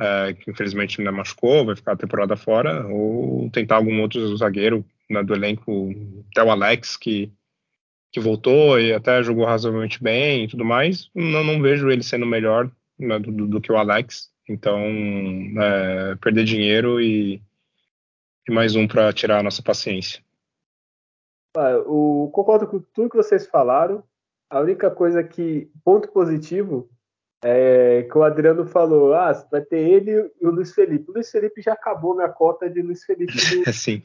é, 0.00 0.32
que 0.32 0.50
infelizmente 0.50 0.98
ainda 0.98 1.12
machucou, 1.12 1.66
vai 1.66 1.76
ficar 1.76 1.92
a 1.92 1.96
temporada 1.96 2.36
fora, 2.36 2.86
ou 2.86 3.50
tentar 3.50 3.76
algum 3.76 4.00
outro 4.00 4.34
zagueiro 4.36 4.84
né, 5.10 5.22
do 5.22 5.34
elenco, 5.34 5.90
até 6.30 6.42
o 6.42 6.50
Alex, 6.50 6.96
que, 6.96 7.30
que 8.10 8.18
voltou 8.18 8.80
e 8.80 8.94
até 8.94 9.22
jogou 9.22 9.44
razoavelmente 9.44 10.02
bem 10.02 10.44
e 10.44 10.48
tudo 10.48 10.64
mais. 10.64 11.10
Não, 11.14 11.44
não 11.44 11.60
vejo 11.60 11.90
ele 11.90 12.02
sendo 12.02 12.24
melhor 12.24 12.70
né, 12.98 13.18
do, 13.18 13.46
do, 13.46 13.60
que 13.60 13.70
o 13.70 13.76
Alex. 13.76 14.30
Então, 14.48 14.80
é, 15.60 16.16
perder 16.16 16.44
dinheiro 16.44 17.00
e, 17.00 17.42
e 18.48 18.52
mais 18.52 18.74
um 18.74 18.88
para 18.88 19.12
tirar 19.12 19.40
a 19.40 19.42
nossa 19.42 19.62
paciência. 19.62 20.22
Ah, 21.56 21.76
o, 21.86 22.30
concordo 22.32 22.66
com 22.66 22.80
tudo 22.80 23.10
que 23.10 23.16
vocês 23.16 23.46
falaram. 23.46 24.02
A 24.48 24.60
única 24.60 24.90
coisa 24.90 25.22
que, 25.22 25.70
ponto 25.84 26.08
positivo, 26.08 26.90
é, 27.42 28.02
que 28.02 28.18
o 28.18 28.22
Adriano 28.22 28.66
falou, 28.66 29.14
ah, 29.14 29.32
vai 29.50 29.62
ter 29.62 29.78
ele 29.78 30.30
e 30.40 30.46
o 30.46 30.50
Luiz 30.50 30.74
Felipe. 30.74 31.10
O 31.10 31.14
Luiz 31.14 31.30
Felipe 31.30 31.62
já 31.62 31.72
acabou 31.72 32.14
minha 32.14 32.28
cota 32.28 32.68
de 32.68 32.82
Luiz 32.82 33.04
Felipe 33.04 33.32
do, 33.32 33.38
Sim. 33.72 34.02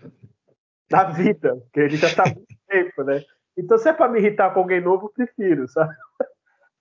na 0.90 1.04
vida, 1.06 1.56
porque 1.58 1.80
ele 1.82 1.98
já 1.98 2.08
está 2.08 2.24
há 2.24 2.34
muito 2.34 2.56
tempo, 2.68 3.04
né? 3.04 3.24
Então, 3.58 3.78
se 3.78 3.90
é 3.90 3.94
para 3.94 4.10
me 4.10 4.20
irritar 4.20 4.54
com 4.54 4.62
alguém 4.62 4.82
novo, 4.82 5.10
prefiro, 5.10 5.68
sabe? 5.70 5.94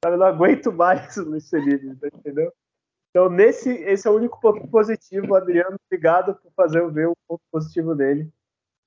Eu 0.05 0.17
não 0.17 0.27
aguento 0.27 0.73
mais 0.73 1.17
o 1.17 1.25
Luiz 1.25 1.49
Felipe, 1.49 1.87
entendeu? 2.15 2.53
Então, 3.11 3.31
nesse, 3.31 3.71
esse 3.71 4.07
é 4.07 4.11
o 4.11 4.17
único 4.17 4.41
ponto 4.41 4.67
positivo. 4.69 5.35
Adriano, 5.35 5.77
obrigado 5.87 6.35
por 6.35 6.53
fazer 6.53 6.81
eu 6.81 6.91
ver 6.91 7.07
o 7.07 7.17
ponto 7.29 7.43
positivo 7.51 7.95
dele. 7.95 8.29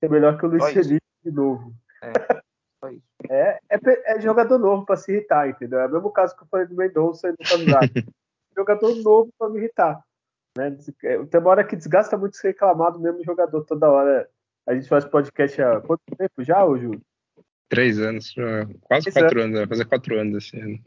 É 0.01 0.07
melhor 0.07 0.37
que 0.37 0.45
o 0.45 0.49
Luiz 0.49 0.63
Só 0.63 0.71
Felipe 0.71 1.05
de 1.23 1.31
novo. 1.31 1.73
É. 2.03 2.11
É, 3.29 3.59
é, 3.69 3.79
é, 4.05 4.21
jogador 4.21 4.57
novo 4.57 4.85
para 4.85 4.95
se 4.95 5.11
irritar, 5.11 5.49
entendeu? 5.49 5.79
É 5.79 5.87
o 5.87 5.91
mesmo 5.91 6.11
caso 6.11 6.35
que 6.35 6.43
eu 6.43 6.47
falei 6.47 6.65
do 6.67 6.75
Mendonça 6.75 7.29
e 7.29 7.31
do 7.31 7.47
Fanzato. 7.47 7.93
jogador 8.55 8.95
novo 8.95 9.29
para 9.37 9.49
me 9.49 9.59
irritar. 9.59 10.01
Né? 10.57 10.75
É, 11.03 11.23
tem 11.25 11.39
uma 11.39 11.49
hora 11.49 11.63
que 11.63 11.75
desgasta 11.75 12.17
muito 12.17 12.37
se 12.37 12.47
reclamar 12.47 12.91
do 12.91 12.99
mesmo 12.99 13.23
jogador 13.23 13.63
toda 13.65 13.89
hora. 13.89 14.29
A 14.67 14.73
gente 14.73 14.89
faz 14.89 15.05
podcast 15.05 15.61
há 15.61 15.81
quanto 15.81 16.01
tempo 16.17 16.43
já, 16.43 16.65
ô 16.65 16.77
Júlio? 16.77 17.01
Três 17.69 17.99
anos, 17.99 18.33
quase 18.81 19.11
Três 19.11 19.13
quatro 19.13 19.41
anos. 19.41 19.57
anos, 19.57 19.59
vai 19.59 19.67
fazer 19.67 19.85
quatro 19.85 20.19
anos 20.19 20.37
esse 20.37 20.59
ano. 20.59 20.79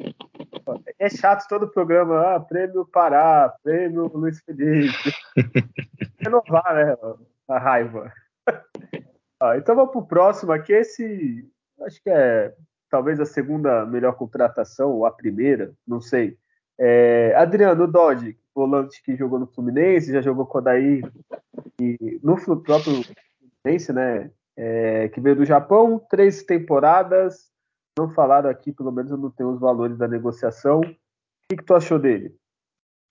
É 0.98 1.10
chato 1.10 1.46
todo 1.46 1.64
o 1.64 1.70
programa, 1.70 2.34
ah, 2.34 2.40
prêmio 2.40 2.86
Pará, 2.86 3.54
prêmio 3.62 4.10
Luiz 4.14 4.40
Felipe. 4.40 4.90
Renovar, 6.18 6.74
né? 6.74 6.96
A 7.48 7.58
raiva. 7.58 8.12
Ah, 9.42 9.56
então 9.56 9.74
vamos 9.74 9.92
pro 9.92 10.06
próximo 10.06 10.52
aqui, 10.52 10.70
esse 10.74 11.49
acho 11.84 12.02
que 12.02 12.10
é 12.10 12.54
talvez 12.90 13.20
a 13.20 13.24
segunda 13.24 13.86
melhor 13.86 14.14
contratação, 14.16 14.90
ou 14.90 15.06
a 15.06 15.12
primeira, 15.12 15.72
não 15.86 16.00
sei. 16.00 16.36
É, 16.78 17.32
Adriano 17.36 17.86
Dodge, 17.86 18.38
volante 18.54 19.02
que 19.02 19.16
jogou 19.16 19.38
no 19.38 19.46
Fluminense, 19.46 20.12
já 20.12 20.20
jogou 20.20 20.44
com 20.44 20.58
o 20.58 20.60
Daí 20.60 21.02
e 21.80 22.20
no 22.22 22.36
próprio 22.62 23.02
Fluminense, 23.62 23.92
né? 23.92 24.30
É, 24.56 25.08
que 25.08 25.20
veio 25.20 25.36
do 25.36 25.44
Japão, 25.44 26.04
três 26.10 26.42
temporadas. 26.42 27.50
Não 27.98 28.10
falaram 28.10 28.50
aqui, 28.50 28.72
pelo 28.72 28.90
menos 28.90 29.10
eu 29.10 29.16
não 29.16 29.30
tenho 29.30 29.50
os 29.50 29.60
valores 29.60 29.96
da 29.96 30.08
negociação. 30.08 30.80
O 30.80 30.96
que, 31.48 31.56
que 31.56 31.64
tu 31.64 31.74
achou 31.74 31.98
dele? 31.98 32.34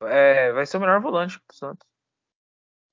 É, 0.04 0.52
vai 0.52 0.66
ser 0.66 0.78
o 0.78 0.80
melhor 0.80 1.02
volante 1.02 1.40
pro 1.40 1.56
Santos. 1.56 1.88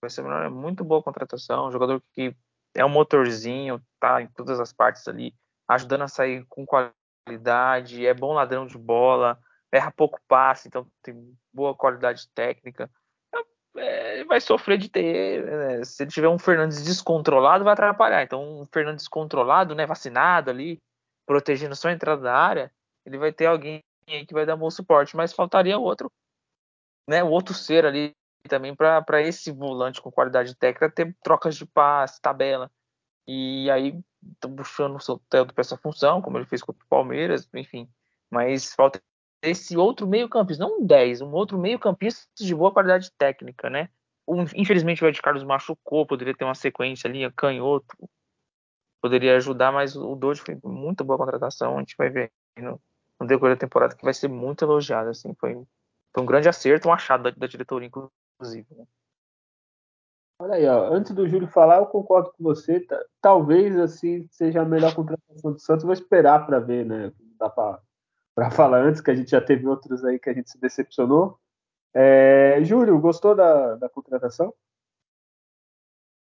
Vai 0.01 0.11
ser 0.11 0.23
melhor, 0.23 0.45
é 0.45 0.49
muito 0.49 0.85
boa 0.85 1.03
contratação. 1.03 1.69
Um 1.69 1.73
jogador 1.73 2.03
que 2.13 2.35
é 2.75 2.85
um 2.85 2.89
motorzinho, 2.89 3.81
tá 3.99 4.23
em 4.23 4.29
todas 4.29 4.61
as 4.61 4.73
partes 4.73 5.07
ali 5.09 5.35
ajudando 5.69 6.03
a 6.03 6.09
sair 6.09 6.45
com 6.49 6.65
qualidade, 6.67 8.07
é 8.07 8.15
bom 8.15 8.33
ladrão 8.33 8.67
de 8.67 8.79
bola, 8.79 9.39
erra 9.73 9.91
pouco 9.91 10.21
passe, 10.29 10.69
então 10.69 10.87
tem 11.03 11.37
boa 11.53 11.75
qualidade 11.75 12.29
técnica. 12.35 12.91
É, 13.77 14.25
vai 14.25 14.41
sofrer 14.41 14.79
de 14.79 14.89
ter. 14.89 15.45
Né? 15.45 15.85
Se 15.85 16.03
ele 16.03 16.11
tiver 16.11 16.29
um 16.29 16.39
Fernandes 16.39 16.83
descontrolado, 16.83 17.65
vai 17.65 17.75
atrapalhar. 17.75 18.23
Então, 18.23 18.63
um 18.63 18.67
Fernandes 18.67 19.05
descontrolado, 19.05 19.75
né, 19.75 19.85
vacinado 19.85 20.51
ali, 20.51 20.81
protegendo 21.27 21.77
só 21.77 21.89
a 21.89 21.93
entrada 21.93 22.23
da 22.23 22.35
área, 22.35 22.73
ele 23.05 23.19
vai 23.19 23.33
ter 23.33 23.47
alguém 23.47 23.83
aí 24.09 24.25
que 24.25 24.33
vai 24.33 24.47
dar 24.47 24.57
bom 24.57 24.71
suporte. 24.71 25.17
Mas 25.17 25.33
faltaria 25.33 25.79
outro, 25.79 26.11
né, 27.09 27.23
o 27.23 27.29
outro 27.29 27.53
ser 27.53 27.85
ali 27.85 28.15
também 28.49 28.75
para 28.75 29.21
esse 29.23 29.51
volante 29.51 30.01
com 30.01 30.11
qualidade 30.11 30.55
técnica 30.55 30.91
ter 30.91 31.15
trocas 31.23 31.57
de 31.57 31.67
passe, 31.67 32.21
tabela. 32.21 32.71
E 33.27 33.69
aí 33.71 34.01
tá 34.41 34.49
buscando 34.49 34.97
o 34.97 35.01
seu 35.01 35.19
teto 35.31 35.55
para 35.55 35.61
essa 35.61 35.77
função, 35.77 36.21
como 36.23 36.39
ele 36.39 36.47
fez 36.47 36.63
contra 36.63 36.85
o 36.85 36.89
Palmeiras, 36.89 37.49
enfim. 37.55 37.89
Mas 38.31 38.75
falta 38.75 39.01
esse 39.43 39.77
outro 39.77 40.07
meio-campista, 40.07 40.65
não 40.65 40.79
um 40.79 40.87
10, 40.87 41.21
um 41.21 41.33
outro 41.33 41.59
meio-campista 41.59 42.27
de 42.37 42.55
boa 42.55 42.73
qualidade 42.73 43.11
técnica, 43.13 43.71
né? 43.71 43.89
Um, 44.27 44.43
infelizmente 44.55 45.05
o 45.05 45.09
Ed 45.09 45.21
Carlos 45.23 45.45
machucou, 45.45 46.07
poderia 46.07 46.35
ter 46.35 46.45
uma 46.45 46.55
sequência 46.55 47.09
ali, 47.09 47.31
canhoto, 47.33 47.97
poderia 49.01 49.37
ajudar, 49.37 49.71
mas 49.71 49.95
o 49.95 50.17
Doide 50.17 50.41
foi 50.41 50.59
muito 50.65 51.05
boa 51.05 51.19
contratação, 51.19 51.77
a 51.77 51.81
gente 51.81 51.95
vai 51.97 52.11
ver 52.11 52.33
no, 52.59 52.81
no 53.21 53.27
decorrer 53.27 53.55
da 53.55 53.61
temporada 53.61 53.95
que 53.95 54.05
vai 54.05 54.13
ser 54.13 54.29
muito 54.29 54.65
elogiado, 54.65 55.11
assim, 55.11 55.33
foi, 55.35 55.55
foi 56.13 56.23
um 56.23 56.27
grande 56.27 56.49
acerto, 56.49 56.89
um 56.89 56.93
achado 56.93 57.25
da, 57.25 57.31
da 57.31 57.47
diretoria, 57.47 57.89
inclusive. 57.89 58.67
Né? 58.75 58.85
Olha 60.39 60.55
aí, 60.55 60.67
ó. 60.67 60.93
antes 60.93 61.13
do 61.13 61.27
Júlio 61.27 61.49
falar, 61.49 61.79
eu 61.79 61.87
concordo 61.87 62.31
com 62.33 62.45
você. 62.45 62.87
Talvez 63.21 63.77
assim 63.79 64.29
seja 64.31 64.61
a 64.61 64.65
melhor 64.65 64.95
contratação 64.95 65.53
do 65.53 65.59
Santos. 65.59 65.85
Vou 65.85 65.95
esperar 65.95 66.47
para 66.47 66.59
ver, 66.61 66.85
né? 66.85 67.13
Dá 67.39 67.49
para 67.49 68.51
falar 68.51 68.83
antes, 68.83 69.01
que 69.01 69.11
a 69.11 69.15
gente 69.15 69.31
já 69.31 69.41
teve 69.41 69.67
outros 69.67 70.05
aí 70.05 70.19
que 70.19 70.29
a 70.29 70.35
gente 70.35 70.51
se 70.51 70.61
decepcionou. 70.61 71.39
É, 71.95 72.63
Júlio, 72.63 73.01
gostou 73.01 73.35
da, 73.35 73.77
da 73.77 73.89
contratação? 73.89 74.53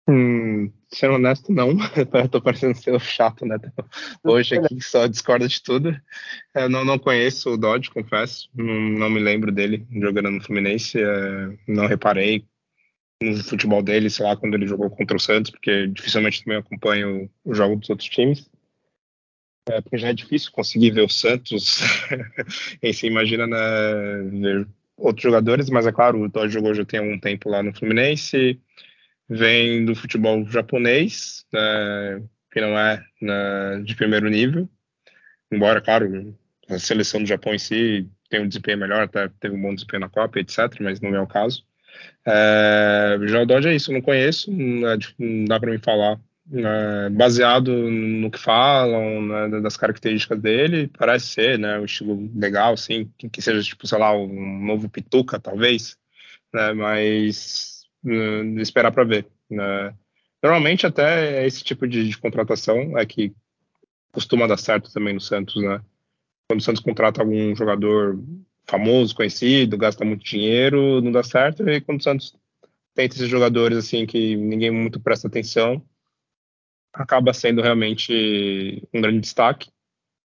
Hum, 0.08 0.72
sendo 0.88 1.14
honesto, 1.14 1.52
não. 1.52 1.68
Eu 2.12 2.28
tô 2.28 2.42
parecendo 2.42 2.76
ser 2.76 2.98
chato, 2.98 3.46
né? 3.46 3.56
Hoje 4.24 4.56
aqui 4.58 4.80
só 4.80 5.06
discorda 5.06 5.46
de 5.46 5.62
tudo. 5.62 5.96
Eu 6.52 6.68
não, 6.68 6.84
não 6.84 6.98
conheço 6.98 7.50
o 7.50 7.56
Dodge, 7.56 7.88
confesso. 7.88 8.50
Não, 8.52 8.74
não 8.74 9.10
me 9.10 9.20
lembro 9.20 9.52
dele 9.52 9.86
jogando 9.92 10.30
no 10.30 10.42
Fluminense. 10.42 11.00
É, 11.00 11.56
não 11.68 11.86
reparei 11.86 12.44
no 13.22 13.42
futebol 13.42 13.82
dele, 13.82 14.10
sei 14.10 14.26
lá, 14.26 14.36
quando 14.36 14.54
ele 14.54 14.66
jogou 14.66 14.90
contra 14.90 15.16
o 15.16 15.20
Santos, 15.20 15.50
porque 15.50 15.86
dificilmente 15.88 16.42
também 16.44 16.58
acompanho 16.58 17.30
o 17.44 17.54
jogo 17.54 17.76
dos 17.76 17.90
outros 17.90 18.08
times. 18.08 18.50
É, 19.68 19.80
porque 19.80 19.98
já 19.98 20.08
é 20.08 20.12
difícil 20.12 20.50
conseguir 20.52 20.90
ver 20.90 21.02
o 21.02 21.08
Santos. 21.08 21.80
e 22.82 22.92
se 22.92 23.06
imagina 23.06 23.46
né, 23.46 23.58
ver 24.30 24.68
outros 24.96 25.22
jogadores, 25.22 25.70
mas 25.70 25.86
é 25.86 25.92
claro, 25.92 26.20
o 26.20 26.28
Dodge 26.28 26.54
jogou 26.54 26.74
já 26.74 26.84
tem 26.84 27.00
algum 27.00 27.18
tempo 27.18 27.48
lá 27.48 27.62
no 27.62 27.74
Fluminense 27.74 28.60
vem 29.28 29.84
do 29.84 29.94
futebol 29.94 30.44
japonês, 30.46 31.46
né, 31.52 32.22
que 32.50 32.60
não 32.60 32.78
é 32.78 33.04
né, 33.20 33.82
de 33.84 33.94
primeiro 33.94 34.28
nível, 34.28 34.68
embora, 35.50 35.80
claro, 35.80 36.36
a 36.68 36.78
seleção 36.78 37.20
do 37.20 37.26
Japão 37.26 37.54
em 37.54 37.58
si 37.58 38.08
tem 38.28 38.40
um 38.40 38.48
desempenho 38.48 38.78
melhor, 38.78 39.02
até 39.02 39.28
teve 39.40 39.54
um 39.54 39.60
bom 39.60 39.74
desempenho 39.74 40.00
na 40.00 40.08
Copa, 40.08 40.38
etc., 40.38 40.80
mas 40.80 41.00
não 41.00 41.14
é 41.14 41.20
o 41.20 41.26
caso. 41.26 41.64
É, 42.26 43.18
o 43.18 43.46
Dodge 43.46 43.68
é 43.68 43.74
isso, 43.74 43.92
não 43.92 44.00
conheço, 44.00 44.50
não, 44.52 44.88
é, 44.88 44.98
não 45.18 45.44
dá 45.44 45.58
para 45.58 45.70
me 45.70 45.78
falar. 45.78 46.18
É, 46.52 47.08
baseado 47.10 47.72
no 47.72 48.30
que 48.30 48.38
falam, 48.38 49.22
né, 49.22 49.60
das 49.60 49.76
características 49.76 50.40
dele, 50.40 50.90
parece 50.98 51.26
ser, 51.28 51.58
né, 51.58 51.78
um 51.78 51.84
estilo 51.84 52.30
legal, 52.34 52.74
assim, 52.74 53.10
que, 53.16 53.40
seja, 53.40 53.62
tipo, 53.62 53.86
sei 53.86 53.98
lá, 53.98 54.14
um 54.14 54.64
novo 54.64 54.88
Pituca, 54.88 55.38
talvez, 55.38 55.96
né, 56.52 56.72
mas 56.72 57.84
uh, 58.04 58.60
esperar 58.60 58.92
para 58.92 59.04
ver. 59.04 59.26
Né? 59.48 59.94
Normalmente 60.42 60.86
até 60.86 61.46
esse 61.46 61.62
tipo 61.62 61.86
de, 61.86 62.08
de, 62.08 62.18
contratação 62.18 62.98
é 62.98 63.06
que 63.06 63.32
costuma 64.10 64.46
dar 64.46 64.58
certo 64.58 64.92
também 64.92 65.14
no 65.14 65.20
Santos, 65.20 65.62
né? 65.62 65.80
Quando 66.48 66.60
o 66.60 66.62
Santos 66.62 66.82
contrata 66.82 67.22
algum 67.22 67.54
jogador 67.54 68.18
famoso, 68.72 69.14
conhecido, 69.14 69.76
gasta 69.76 70.02
muito 70.02 70.24
dinheiro, 70.24 71.02
não 71.02 71.12
dá 71.12 71.22
certo, 71.22 71.68
e 71.68 71.78
quando 71.78 72.00
o 72.00 72.02
Santos 72.02 72.34
tem 72.94 73.06
esses 73.06 73.28
jogadores 73.28 73.76
assim 73.76 74.06
que 74.06 74.34
ninguém 74.34 74.70
muito 74.70 74.98
presta 74.98 75.28
atenção, 75.28 75.84
acaba 76.92 77.34
sendo 77.34 77.60
realmente 77.60 78.82
um 78.94 79.00
grande 79.02 79.20
destaque. 79.20 79.70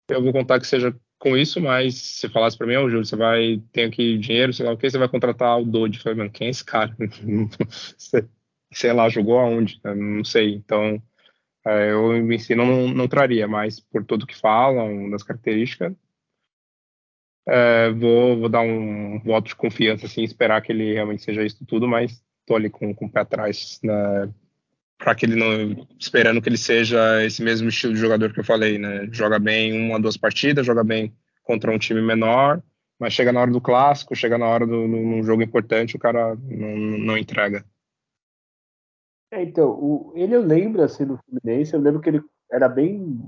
Eu 0.08 0.22
vou 0.22 0.32
contar 0.32 0.60
que 0.60 0.68
seja 0.68 0.96
com 1.18 1.36
isso, 1.36 1.60
mas 1.60 1.96
se 1.96 2.30
falasse 2.30 2.56
para 2.56 2.68
mim, 2.68 2.76
oh, 2.76 2.90
Júlio, 2.90 3.06
você 3.06 3.16
vai 3.16 3.62
ter 3.72 3.86
aqui 3.86 4.18
dinheiro, 4.20 4.54
sei 4.54 4.66
lá 4.66 4.74
o 4.74 4.78
que, 4.78 4.90
você 4.90 4.98
vai 4.98 5.10
contratar 5.10 5.60
o 5.60 5.66
Dodge. 5.66 6.00
Falei, 6.00 6.18
mano, 6.20 6.30
quem 6.30 6.48
é 6.48 6.50
esse 6.52 6.64
cara? 6.64 6.96
sei 8.72 8.94
lá, 8.94 9.10
jogou 9.10 9.40
aonde? 9.40 9.80
Não 9.84 10.24
sei. 10.24 10.54
Então, 10.56 11.02
é, 11.66 11.92
eu 11.92 12.16
em 12.16 12.38
si 12.38 12.54
não, 12.54 12.88
não 12.90 13.08
traria, 13.08 13.48
mas 13.48 13.80
por 13.80 14.06
tudo 14.06 14.28
que 14.28 14.36
falam, 14.36 15.10
das 15.10 15.24
características, 15.24 15.94
é, 17.48 17.92
vou, 17.92 18.40
vou 18.40 18.50
dar 18.50 18.62
um 18.62 19.20
voto 19.20 19.48
de 19.48 19.56
confiança, 19.56 20.06
assim, 20.06 20.24
esperar 20.24 20.62
que 20.62 20.72
ele 20.72 20.94
realmente 20.94 21.24
seja 21.24 21.44
isso 21.44 21.66
tudo, 21.66 21.88
mas 21.88 22.24
tô 22.46 22.56
ali 22.56 22.70
com, 22.70 22.94
com 22.94 23.06
o 23.06 23.12
pé 23.12 23.22
atrás 23.22 23.80
né, 23.84 24.30
para 24.98 25.16
que 25.16 25.26
ele 25.26 25.36
não 25.36 25.88
esperando 26.00 26.42
que 26.42 26.50
ele 26.50 26.58
seja 26.58 27.24
esse 27.24 27.44
mesmo 27.44 27.70
estilo 27.70 27.94
de 27.94 28.00
jogador 28.00 28.34
que 28.34 28.40
eu 28.40 28.44
falei, 28.44 28.78
né? 28.78 29.08
Joga 29.12 29.38
bem 29.40 29.74
uma, 29.74 30.00
duas 30.00 30.18
partidas, 30.18 30.66
joga 30.66 30.84
bem 30.84 31.14
contra 31.44 31.72
um 31.72 31.78
time 31.78 32.02
menor, 32.02 32.62
mas 33.00 33.14
chega 33.14 33.32
na 33.32 33.42
hora 33.42 33.52
do 33.52 33.62
clássico, 33.62 34.16
chega 34.16 34.38
na 34.38 34.48
hora 34.48 34.66
do 34.66 34.88
num 34.88 35.24
jogo 35.24 35.44
importante, 35.44 35.96
o 35.96 36.00
cara 36.00 36.36
não, 36.36 36.78
não 36.78 37.18
entrega. 37.18 37.66
É, 39.32 39.44
então, 39.44 39.70
o, 39.70 40.14
ele 40.16 40.36
eu 40.36 40.42
lembro 40.42 40.82
assim 40.82 41.04
no 41.04 41.20
Fluminense, 41.26 41.74
eu 41.74 41.80
lembro 41.80 42.02
que 42.02 42.10
ele 42.10 42.22
era 42.52 42.70
bem, 42.70 43.20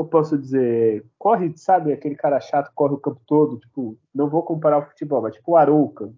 eu 0.00 0.06
posso 0.06 0.38
dizer, 0.38 1.04
corre, 1.18 1.52
sabe, 1.56 1.92
aquele 1.92 2.14
cara 2.14 2.40
chato 2.40 2.72
corre 2.74 2.94
o 2.94 2.98
campo 2.98 3.20
todo, 3.26 3.58
tipo, 3.58 3.98
não 4.14 4.28
vou 4.28 4.42
comparar 4.42 4.78
o 4.78 4.86
futebol, 4.86 5.22
mas 5.22 5.34
tipo 5.34 5.52
o 5.52 5.56
Arouca, 5.56 6.10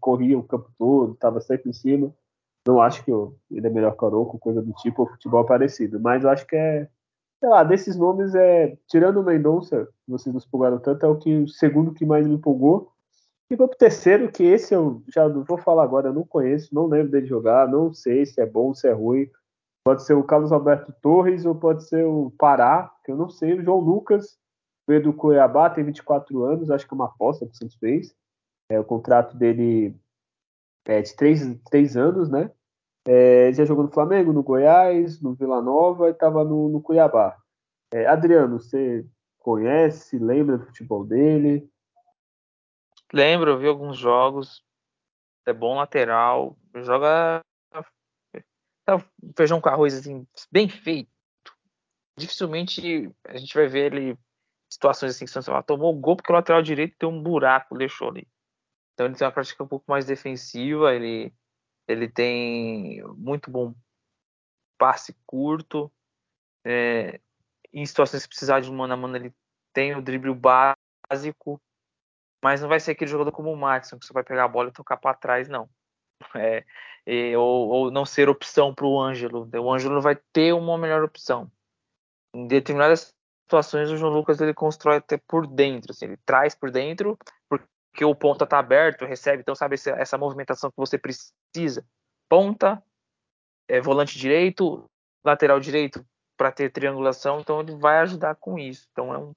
corria 0.00 0.38
o 0.38 0.42
campo 0.42 0.70
todo, 0.78 1.12
estava 1.12 1.40
sempre 1.40 1.70
em 1.70 1.72
cima. 1.72 2.14
Não 2.66 2.80
acho 2.80 3.04
que 3.04 3.10
ele 3.10 3.66
é 3.66 3.70
melhor 3.70 3.96
que 3.96 4.04
o 4.04 4.06
Arouca, 4.06 4.38
coisa 4.38 4.62
do 4.62 4.72
tipo, 4.74 5.02
o 5.02 5.06
futebol 5.06 5.44
parecido. 5.44 5.98
Mas 6.00 6.24
eu 6.24 6.30
acho 6.30 6.46
que 6.46 6.56
é. 6.56 6.88
Sei 7.40 7.48
lá, 7.48 7.62
desses 7.62 7.96
nomes, 7.96 8.34
é, 8.34 8.76
tirando 8.88 9.18
o 9.20 9.22
Mendonça, 9.22 9.88
vocês 10.08 10.34
nos 10.34 10.44
empolgaram 10.44 10.78
tanto, 10.80 11.06
é 11.06 11.08
o 11.08 11.16
que 11.16 11.32
o 11.36 11.46
segundo 11.46 11.94
que 11.94 12.04
mais 12.04 12.26
me 12.26 12.34
empolgou. 12.34 12.90
E 13.48 13.54
vou 13.54 13.68
pro 13.68 13.78
terceiro, 13.78 14.30
que 14.30 14.42
esse 14.42 14.74
eu 14.74 15.02
já 15.08 15.28
não 15.28 15.44
vou 15.44 15.56
falar 15.56 15.84
agora, 15.84 16.08
eu 16.08 16.12
não 16.12 16.24
conheço, 16.24 16.74
não 16.74 16.86
lembro 16.86 17.12
dele 17.12 17.26
jogar, 17.26 17.68
não 17.68 17.92
sei 17.94 18.26
se 18.26 18.40
é 18.40 18.44
bom, 18.44 18.74
se 18.74 18.88
é 18.88 18.92
ruim. 18.92 19.30
Pode 19.88 20.04
ser 20.04 20.12
o 20.12 20.22
Carlos 20.22 20.52
Alberto 20.52 20.92
Torres 21.00 21.46
ou 21.46 21.54
pode 21.54 21.88
ser 21.88 22.04
o 22.04 22.30
Pará, 22.32 22.94
que 23.02 23.10
eu 23.10 23.16
não 23.16 23.30
sei. 23.30 23.54
O 23.54 23.62
João 23.62 23.78
Lucas 23.78 24.38
veio 24.86 25.02
do 25.02 25.14
Cuiabá, 25.14 25.70
tem 25.70 25.82
24 25.82 26.44
anos, 26.44 26.70
acho 26.70 26.86
que 26.86 26.92
é 26.92 26.94
uma 26.94 27.06
aposta 27.06 27.46
que 27.46 27.52
o 27.52 27.56
Santos 27.56 27.74
fez. 27.76 28.14
É, 28.68 28.78
o 28.78 28.84
contrato 28.84 29.34
dele 29.34 29.96
é 30.84 31.00
de 31.00 31.16
três, 31.16 31.40
três 31.70 31.96
anos, 31.96 32.28
né? 32.28 32.52
É, 33.06 33.50
já 33.54 33.64
jogou 33.64 33.82
no 33.82 33.90
Flamengo, 33.90 34.30
no 34.30 34.42
Goiás, 34.42 35.22
no 35.22 35.32
Vila 35.32 35.62
Nova 35.62 36.08
e 36.08 36.12
estava 36.12 36.44
no, 36.44 36.68
no, 36.68 36.82
Cuiabá. 36.82 37.38
É, 37.90 38.04
Adriano, 38.04 38.60
você 38.60 39.06
conhece, 39.38 40.18
lembra 40.18 40.58
do 40.58 40.66
futebol 40.66 41.02
dele? 41.02 41.66
Lembro, 43.10 43.56
vi 43.56 43.66
alguns 43.66 43.96
jogos. 43.96 44.62
É 45.46 45.52
bom 45.54 45.76
lateral, 45.76 46.58
joga 46.74 47.40
feijão 49.36 49.60
com 49.60 49.68
arroz 49.68 49.94
assim, 49.94 50.26
bem 50.50 50.68
feito. 50.68 51.10
Dificilmente 52.16 53.10
a 53.24 53.36
gente 53.36 53.54
vai 53.54 53.66
ver 53.66 53.92
ele 53.92 54.18
situações 54.70 55.14
assim 55.14 55.24
que 55.24 55.30
você 55.30 55.42
fala, 55.42 55.62
tomou 55.62 55.94
o 55.94 55.98
gol 55.98 56.16
porque 56.16 56.32
o 56.32 56.34
lateral 56.34 56.62
direito 56.62 56.96
tem 56.98 57.08
um 57.08 57.22
buraco, 57.22 57.76
deixou 57.76 58.08
ali. 58.08 58.28
Então 58.94 59.06
ele 59.06 59.14
tem 59.14 59.26
uma 59.26 59.32
prática 59.32 59.62
um 59.62 59.68
pouco 59.68 59.84
mais 59.88 60.04
defensiva, 60.04 60.94
ele 60.94 61.32
ele 61.86 62.08
tem 62.08 63.02
muito 63.16 63.50
bom 63.50 63.74
passe 64.78 65.14
curto. 65.26 65.90
É, 66.64 67.20
em 67.72 67.84
situações 67.84 68.22
que 68.22 68.28
precisar 68.28 68.60
de 68.60 68.70
mano 68.70 68.94
a 68.94 68.96
mano, 68.96 69.16
ele 69.16 69.34
tem 69.72 69.94
o 69.96 70.02
drible 70.02 70.34
básico. 70.34 71.60
Mas 72.42 72.60
não 72.60 72.68
vai 72.68 72.78
ser 72.78 72.92
aquele 72.92 73.10
jogador 73.10 73.32
como 73.32 73.52
o 73.52 73.56
Maxson, 73.56 73.98
que 73.98 74.06
você 74.06 74.12
vai 74.12 74.22
pegar 74.22 74.44
a 74.44 74.48
bola 74.48 74.68
e 74.68 74.72
tocar 74.72 74.96
para 74.96 75.16
trás, 75.16 75.48
não. 75.48 75.68
É, 76.34 76.64
é, 77.06 77.38
ou, 77.38 77.68
ou, 77.68 77.90
não 77.90 78.04
ser 78.04 78.28
opção 78.28 78.74
para 78.74 78.86
o 78.86 79.00
Ângelo. 79.00 79.48
O 79.54 79.72
Ângelo 79.72 80.00
vai 80.00 80.16
ter 80.32 80.52
uma 80.52 80.76
melhor 80.76 81.02
opção. 81.02 81.50
Em 82.34 82.46
determinadas 82.46 83.14
situações, 83.44 83.90
o 83.90 83.96
João 83.96 84.12
Lucas 84.12 84.40
ele 84.40 84.52
constrói 84.52 84.96
até 84.96 85.16
por 85.16 85.46
dentro. 85.46 85.92
Assim, 85.92 86.06
ele 86.06 86.18
traz 86.26 86.54
por 86.54 86.70
dentro, 86.70 87.18
porque 87.48 88.04
o 88.04 88.14
ponta 88.14 88.44
está 88.44 88.58
aberto, 88.58 89.06
recebe. 89.06 89.40
Então, 89.40 89.54
sabe, 89.54 89.74
essa, 89.74 89.90
essa 89.90 90.18
movimentação 90.18 90.70
que 90.70 90.76
você 90.76 90.98
precisa 90.98 91.32
precisa. 91.52 91.86
Ponta, 92.28 92.82
é, 93.66 93.80
volante 93.80 94.18
direito, 94.18 94.88
lateral 95.24 95.58
direito 95.58 96.04
para 96.36 96.52
ter 96.52 96.70
triangulação, 96.70 97.40
então 97.40 97.60
ele 97.60 97.74
vai 97.76 97.98
ajudar 97.98 98.36
com 98.36 98.58
isso. 98.58 98.86
Então 98.92 99.12
é 99.12 99.18
um, 99.18 99.34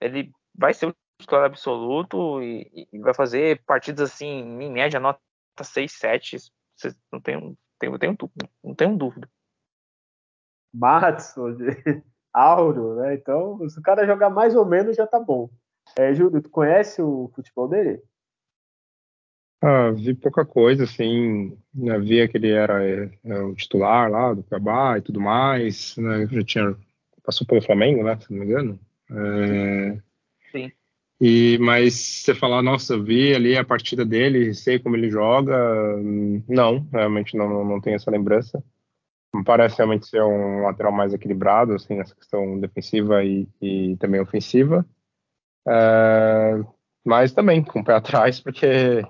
ele 0.00 0.32
vai 0.54 0.74
ser 0.74 0.86
o 0.86 0.94
titular 1.18 1.44
absoluto 1.44 2.42
e, 2.42 2.88
e, 2.92 2.98
vai 2.98 3.14
fazer 3.14 3.62
partidas 3.64 4.12
assim, 4.12 4.26
em 4.26 4.70
média, 4.70 5.00
nota 5.00 5.20
6, 5.60 5.92
7. 5.92 6.38
Você 6.76 6.94
não 7.12 7.20
tem, 7.20 7.56
tem, 7.78 7.90
não 7.90 7.98
tenho, 7.98 8.16
não 8.62 8.74
tenho 8.74 8.96
dúvida. 8.96 9.28
Matson, 10.72 11.56
Auro, 12.32 12.96
né? 12.96 13.14
Então, 13.14 13.68
se 13.68 13.78
o 13.78 13.82
cara 13.82 14.06
jogar 14.06 14.30
mais 14.30 14.54
ou 14.56 14.64
menos, 14.64 14.96
já 14.96 15.06
tá 15.06 15.20
bom. 15.20 15.50
É, 15.96 16.14
Júlio, 16.14 16.40
tu 16.40 16.48
conhece 16.48 17.02
o 17.02 17.30
futebol 17.34 17.68
dele? 17.68 18.02
Ah, 19.60 19.90
vi 19.92 20.12
pouca 20.14 20.44
coisa, 20.44 20.84
assim, 20.84 21.56
né, 21.72 21.96
via 22.00 22.26
que 22.26 22.36
ele 22.36 22.50
era 22.50 22.84
é, 22.84 23.10
é, 23.24 23.38
o 23.42 23.54
titular 23.54 24.10
lá 24.10 24.34
do 24.34 24.42
Cuiabá 24.42 24.98
e 24.98 25.02
tudo 25.02 25.20
mais, 25.20 25.96
né, 25.96 26.26
já 26.26 26.42
tinha, 26.42 26.76
passou 27.22 27.46
pelo 27.46 27.62
Flamengo, 27.62 28.02
né, 28.02 28.18
se 28.18 28.32
não 28.32 28.40
me 28.40 28.46
engano. 28.46 28.80
É, 29.08 30.02
Sim. 30.50 30.72
E, 31.24 31.56
mas 31.58 31.94
você 31.94 32.34
falar, 32.34 32.62
nossa, 32.62 33.00
vi 33.00 33.32
ali 33.32 33.56
a 33.56 33.64
partida 33.64 34.04
dele, 34.04 34.52
sei 34.54 34.80
como 34.80 34.96
ele 34.96 35.08
joga, 35.08 35.56
não, 36.48 36.84
realmente 36.92 37.36
não, 37.36 37.64
não 37.64 37.80
tenho 37.80 37.94
essa 37.94 38.10
lembrança. 38.10 38.60
Parece 39.46 39.76
realmente 39.76 40.08
ser 40.08 40.20
um 40.20 40.62
lateral 40.62 40.90
mais 40.90 41.14
equilibrado, 41.14 41.74
assim, 41.74 41.94
nessa 41.94 42.12
questão 42.12 42.58
defensiva 42.58 43.22
e, 43.22 43.46
e 43.60 43.96
também 43.98 44.20
ofensiva. 44.20 44.84
É, 45.68 46.60
mas 47.04 47.32
também 47.32 47.62
com 47.62 47.78
o 47.78 47.84
pé 47.84 47.94
atrás, 47.94 48.40
porque 48.40 49.06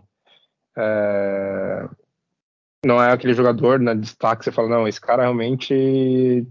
é... 0.76 1.88
Não 2.84 3.02
é 3.02 3.10
aquele 3.10 3.32
jogador 3.32 3.80
na 3.80 3.94
né, 3.94 4.00
destaque, 4.02 4.44
você 4.44 4.52
fala, 4.52 4.68
não, 4.68 4.86
esse 4.86 5.00
cara 5.00 5.22
realmente 5.22 6.46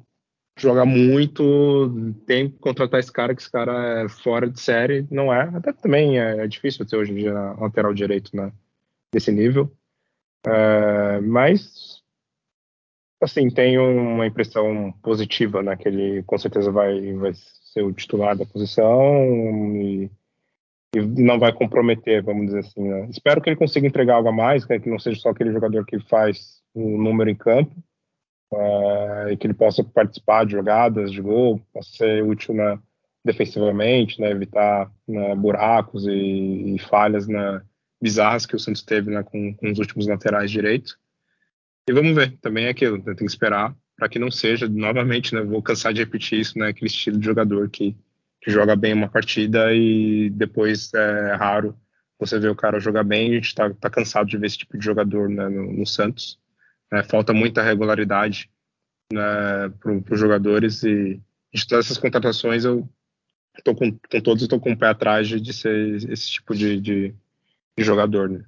joga 0.57 0.85
muito, 0.85 2.13
tem 2.25 2.49
que 2.49 2.59
contratar 2.59 2.99
esse 2.99 3.11
cara, 3.11 3.33
que 3.33 3.41
esse 3.41 3.51
cara 3.51 4.03
é 4.03 4.09
fora 4.09 4.49
de 4.49 4.59
série, 4.59 5.07
não 5.09 5.33
é. 5.33 5.43
Até 5.55 5.73
também 5.73 6.19
é, 6.19 6.43
é 6.43 6.47
difícil 6.47 6.85
ter 6.85 6.97
hoje 6.97 7.11
em 7.11 7.15
dia 7.15 7.33
lateral 7.33 7.93
direito 7.93 8.35
né, 8.35 8.51
desse 9.11 9.31
nível. 9.31 9.71
É, 10.45 11.19
mas 11.21 12.01
assim, 13.21 13.49
tenho 13.49 13.83
uma 13.83 14.25
impressão 14.25 14.91
positiva, 15.03 15.61
né? 15.61 15.75
Que 15.75 15.87
ele 15.87 16.23
com 16.23 16.37
certeza 16.37 16.71
vai, 16.71 17.13
vai 17.13 17.31
ser 17.33 17.83
o 17.83 17.93
titular 17.93 18.35
da 18.35 18.45
posição 18.45 19.75
e, 19.75 20.09
e 20.95 21.01
não 21.01 21.39
vai 21.39 21.53
comprometer, 21.53 22.23
vamos 22.23 22.47
dizer 22.47 22.59
assim. 22.59 22.87
Né? 22.87 23.07
Espero 23.09 23.41
que 23.41 23.49
ele 23.49 23.55
consiga 23.55 23.87
entregar 23.87 24.15
algo 24.15 24.29
a 24.29 24.33
mais, 24.33 24.67
né, 24.67 24.79
que 24.79 24.89
não 24.89 24.99
seja 24.99 25.19
só 25.19 25.29
aquele 25.29 25.51
jogador 25.51 25.85
que 25.85 25.99
faz 25.99 26.61
o 26.73 26.97
número 26.97 27.29
em 27.29 27.35
campo, 27.35 27.75
uh, 28.51 29.29
e 29.29 29.37
que 29.37 29.47
ele 29.47 29.53
possa 29.53 29.83
participar 29.83 30.45
de 30.45 30.53
jogadas 30.53 31.11
de 31.11 31.21
gol, 31.21 31.61
possa 31.73 31.91
ser 31.91 32.23
útil 32.23 32.53
na, 32.53 32.79
defensivamente, 33.23 34.19
né, 34.19 34.31
evitar 34.31 34.91
né, 35.07 35.35
buracos 35.35 36.05
e, 36.07 36.75
e 36.75 36.79
falhas 36.79 37.27
né, 37.27 37.61
bizarras 38.01 38.45
que 38.45 38.55
o 38.55 38.59
Santos 38.59 38.81
teve 38.81 39.11
né, 39.11 39.23
com, 39.23 39.53
com 39.53 39.71
os 39.71 39.79
últimos 39.79 40.07
laterais 40.07 40.49
direitos. 40.49 40.97
E 41.87 41.93
vamos 41.93 42.13
ver, 42.13 42.37
também 42.41 42.65
é 42.65 42.69
aquilo, 42.69 42.97
né, 42.97 43.03
tem 43.05 43.15
que 43.15 43.25
esperar 43.25 43.75
para 43.95 44.09
que 44.09 44.17
não 44.17 44.31
seja, 44.31 44.67
novamente, 44.67 45.35
né, 45.35 45.41
vou 45.41 45.61
cansar 45.61 45.93
de 45.93 46.01
repetir 46.01 46.39
isso, 46.39 46.57
né, 46.57 46.69
aquele 46.69 46.87
estilo 46.87 47.19
de 47.19 47.25
jogador 47.25 47.69
que, 47.69 47.95
que 48.41 48.49
joga 48.49 48.75
bem 48.75 48.93
uma 48.93 49.07
partida 49.07 49.71
e 49.73 50.31
depois 50.31 50.91
é 50.93 51.35
raro 51.35 51.77
você 52.19 52.39
ver 52.39 52.49
o 52.49 52.55
cara 52.55 52.79
jogar 52.79 53.03
bem, 53.03 53.31
a 53.31 53.33
gente 53.35 53.47
está 53.47 53.69
tá 53.71 53.89
cansado 53.89 54.27
de 54.27 54.37
ver 54.37 54.47
esse 54.47 54.57
tipo 54.57 54.77
de 54.77 54.83
jogador 54.83 55.29
né, 55.29 55.49
no, 55.49 55.71
no, 55.71 55.85
Santos. 55.85 56.39
É, 56.93 57.03
falta 57.03 57.33
muita 57.33 57.61
regularidade 57.61 58.51
né, 59.11 59.69
para 59.79 60.13
os 60.13 60.19
jogadores 60.19 60.83
e 60.83 61.21
de 61.53 61.67
todas 61.67 61.85
essas 61.85 61.97
contratações 61.97 62.65
eu 62.65 62.87
estou 63.57 63.75
com, 63.75 63.91
com 63.91 64.21
todos 64.21 64.43
estou 64.43 64.59
com 64.59 64.71
o 64.71 64.77
pé 64.77 64.87
atrás 64.87 65.27
de, 65.27 65.53
ser 65.53 65.95
esse 66.09 66.31
tipo 66.31 66.55
de, 66.55 66.79
de, 66.79 67.15
de 67.77 67.83
jogador. 67.83 68.29
Né? 68.29 68.45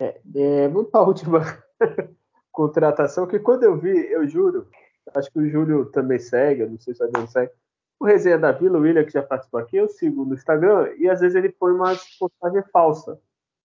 É, 0.00 0.20
é, 0.34 0.68
vamos 0.68 0.90
para 0.90 1.00
a 1.00 1.06
última 1.06 1.40
contratação, 2.50 3.26
que 3.26 3.38
quando 3.38 3.64
eu 3.64 3.76
vi, 3.76 3.90
eu 4.10 4.26
juro, 4.28 4.68
acho 5.14 5.30
que 5.30 5.38
o 5.38 5.48
Júlio 5.48 5.86
também 5.86 6.18
segue, 6.18 6.62
eu 6.62 6.70
não 6.70 6.78
sei 6.78 6.94
se 6.94 7.02
alguém 7.02 7.26
segue, 7.26 7.52
o 7.98 8.04
Resenha 8.04 8.38
da 8.38 8.50
Vila, 8.50 8.78
o 8.78 8.82
William, 8.82 9.04
que 9.04 9.12
já 9.12 9.22
participou 9.22 9.60
aqui, 9.60 9.76
eu 9.76 9.88
sigo 9.88 10.24
no 10.24 10.34
Instagram 10.34 10.92
e 10.98 11.08
às 11.08 11.20
vezes 11.20 11.36
ele 11.36 11.50
põe 11.50 11.72
umas 11.72 12.02
postagens 12.18 12.68
falsas. 12.72 13.16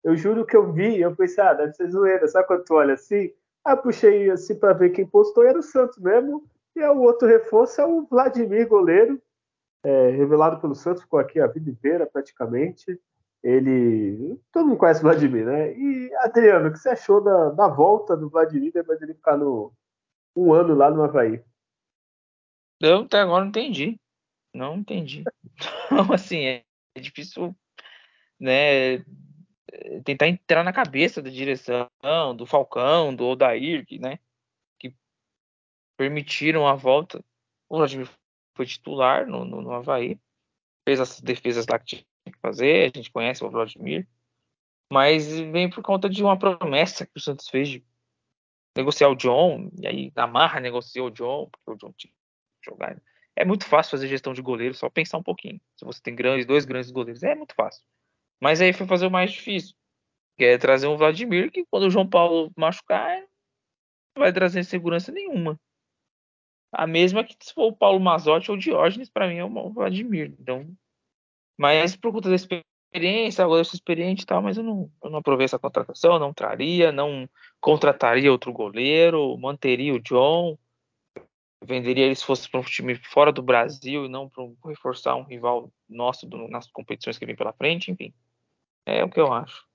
Eu 0.03 0.15
juro 0.15 0.45
que 0.45 0.55
eu 0.55 0.71
vi, 0.71 1.01
eu 1.01 1.15
pensei, 1.15 1.43
ah, 1.43 1.53
deve 1.53 1.73
ser 1.73 1.89
zoeira, 1.89 2.27
sabe 2.27 2.45
quando 2.45 2.63
tu 2.63 2.75
olha 2.75 2.93
assim? 2.93 3.31
Aí 3.67 3.73
eu 3.73 3.77
puxei 3.77 4.31
assim 4.31 4.55
para 4.57 4.71
ver 4.71 4.91
quem 4.91 5.05
postou 5.05 5.43
e 5.43 5.47
era 5.47 5.59
o 5.59 5.61
Santos 5.61 5.97
mesmo, 5.97 6.49
e 6.73 6.81
o 6.81 7.01
outro 7.01 7.27
reforço 7.27 7.81
é 7.81 7.85
o 7.85 8.05
Vladimir, 8.05 8.65
goleiro, 8.65 9.21
é, 9.83 10.09
revelado 10.11 10.61
pelo 10.61 10.73
Santos, 10.73 11.03
ficou 11.03 11.19
aqui 11.19 11.37
a 11.37 11.47
vida 11.47 11.69
inteira 11.69 12.07
praticamente. 12.07 12.97
Ele. 13.43 14.39
Todo 14.53 14.67
mundo 14.67 14.77
conhece 14.77 15.01
o 15.01 15.03
Vladimir, 15.03 15.45
né? 15.45 15.77
E, 15.77 16.09
Adriano, 16.19 16.69
o 16.69 16.71
que 16.71 16.79
você 16.79 16.89
achou 16.89 17.21
da, 17.21 17.49
da 17.49 17.67
volta 17.67 18.15
do 18.15 18.29
Vladimir 18.29 18.71
depois 18.71 18.99
dele 19.01 19.13
ficar 19.13 19.35
no, 19.35 19.73
um 20.33 20.53
ano 20.53 20.73
lá 20.73 20.89
no 20.89 21.03
Havaí? 21.03 21.43
Eu 22.79 23.01
até 23.01 23.19
agora 23.19 23.41
não 23.41 23.49
entendi. 23.49 23.99
Não 24.53 24.77
entendi. 24.77 25.25
Então, 25.91 26.13
assim, 26.13 26.45
é, 26.45 26.63
é 26.95 26.99
difícil 26.99 27.55
né, 28.39 29.03
tentar 30.03 30.27
entrar 30.27 30.63
na 30.63 30.73
cabeça 30.73 31.21
da 31.21 31.29
direção, 31.29 31.89
do 32.35 32.45
Falcão, 32.45 33.15
do 33.15 33.25
Odair, 33.25 33.85
né, 33.99 34.19
que 34.79 34.93
permitiram 35.95 36.67
a 36.67 36.75
volta. 36.75 37.23
O 37.69 37.77
Vladimir 37.77 38.09
foi 38.55 38.65
titular 38.65 39.27
no, 39.27 39.45
no, 39.45 39.61
no 39.61 39.71
Havaí, 39.71 40.19
fez 40.85 40.99
as 40.99 41.19
defesas 41.19 41.65
lá 41.67 41.77
que 41.77 41.85
tinha 41.85 42.03
que 42.25 42.39
fazer, 42.41 42.91
a 42.91 42.97
gente 42.97 43.11
conhece 43.11 43.43
o 43.43 43.49
Vladimir, 43.49 44.07
mas 44.91 45.39
vem 45.39 45.69
por 45.69 45.83
conta 45.83 46.09
de 46.09 46.23
uma 46.23 46.37
promessa 46.37 47.05
que 47.05 47.17
o 47.17 47.19
Santos 47.19 47.49
fez 47.49 47.69
de 47.69 47.85
negociar 48.75 49.09
o 49.09 49.15
John, 49.15 49.69
e 49.79 49.87
aí 49.87 50.11
na 50.15 50.27
marra 50.27 50.59
negociou 50.59 51.07
o 51.07 51.11
John, 51.11 51.49
porque 51.51 51.71
o 51.71 51.75
John 51.75 51.93
tinha 51.97 52.11
que 52.11 52.71
jogar. 52.71 53.01
É 53.35 53.45
muito 53.45 53.65
fácil 53.65 53.91
fazer 53.91 54.07
gestão 54.07 54.33
de 54.33 54.41
goleiro, 54.41 54.73
só 54.73 54.89
pensar 54.89 55.17
um 55.17 55.23
pouquinho. 55.23 55.59
Se 55.75 55.85
você 55.85 56.01
tem 56.01 56.15
grandes, 56.15 56.45
dois 56.45 56.65
grandes 56.65 56.89
goleiros, 56.89 57.21
é 57.21 57.35
muito 57.35 57.53
fácil. 57.53 57.83
Mas 58.41 58.61
aí 58.61 58.73
foi 58.73 58.87
fazer 58.87 59.07
o 59.07 59.11
mais 59.11 59.31
difícil, 59.31 59.75
que 60.37 60.45
é 60.45 60.57
trazer 60.57 60.87
um 60.87 60.97
Vladimir, 60.97 61.51
que 61.51 61.65
quando 61.65 61.83
o 61.83 61.89
João 61.89 62.07
Paulo 62.07 62.51
machucar, 62.55 63.19
não 64.15 64.23
vai 64.23 64.31
trazer 64.31 64.63
segurança 64.63 65.11
nenhuma. 65.11 65.59
A 66.71 66.85
mesma 66.85 67.23
que 67.23 67.35
se 67.39 67.53
for 67.53 67.67
o 67.67 67.75
Paulo 67.75 67.99
Mazotti 67.99 68.51
ou 68.51 68.57
o 68.57 68.59
Diógenes, 68.59 69.09
para 69.09 69.27
mim 69.27 69.37
é 69.37 69.45
o 69.45 69.73
Vladimir. 69.73 70.35
Então, 70.39 70.67
mas 71.57 71.95
por 71.95 72.11
conta 72.11 72.29
da 72.29 72.35
experiência, 72.35 73.43
agora 73.43 73.61
eu 73.61 73.65
sou 73.65 73.75
experiente 73.75 74.23
e 74.23 74.25
tal, 74.25 74.41
mas 74.41 74.57
eu 74.57 74.63
não, 74.63 74.91
eu 75.03 75.09
não 75.09 75.19
aprovei 75.19 75.45
essa 75.45 75.57
contratação, 75.57 76.19
não 76.19 76.33
traria, 76.33 76.91
não 76.91 77.27
contrataria 77.59 78.31
outro 78.31 78.53
goleiro, 78.53 79.37
manteria 79.37 79.93
o 79.93 79.99
John, 79.99 80.57
venderia 81.63 82.05
ele 82.05 82.15
se 82.15 82.25
fosse 82.25 82.49
para 82.49 82.59
um 82.59 82.63
time 82.63 82.95
fora 82.95 83.31
do 83.31 83.41
Brasil 83.41 84.05
e 84.05 84.09
não 84.09 84.29
para 84.29 84.43
reforçar 84.65 85.15
um 85.15 85.23
rival 85.23 85.71
nosso 85.89 86.27
do, 86.27 86.47
nas 86.47 86.69
competições 86.69 87.17
que 87.17 87.25
vem 87.25 87.35
pela 87.35 87.53
frente, 87.53 87.91
enfim. 87.91 88.13
É 88.87 89.03
o 89.03 89.09
que 89.09 89.19
eu 89.19 89.33
acho. 89.33 89.67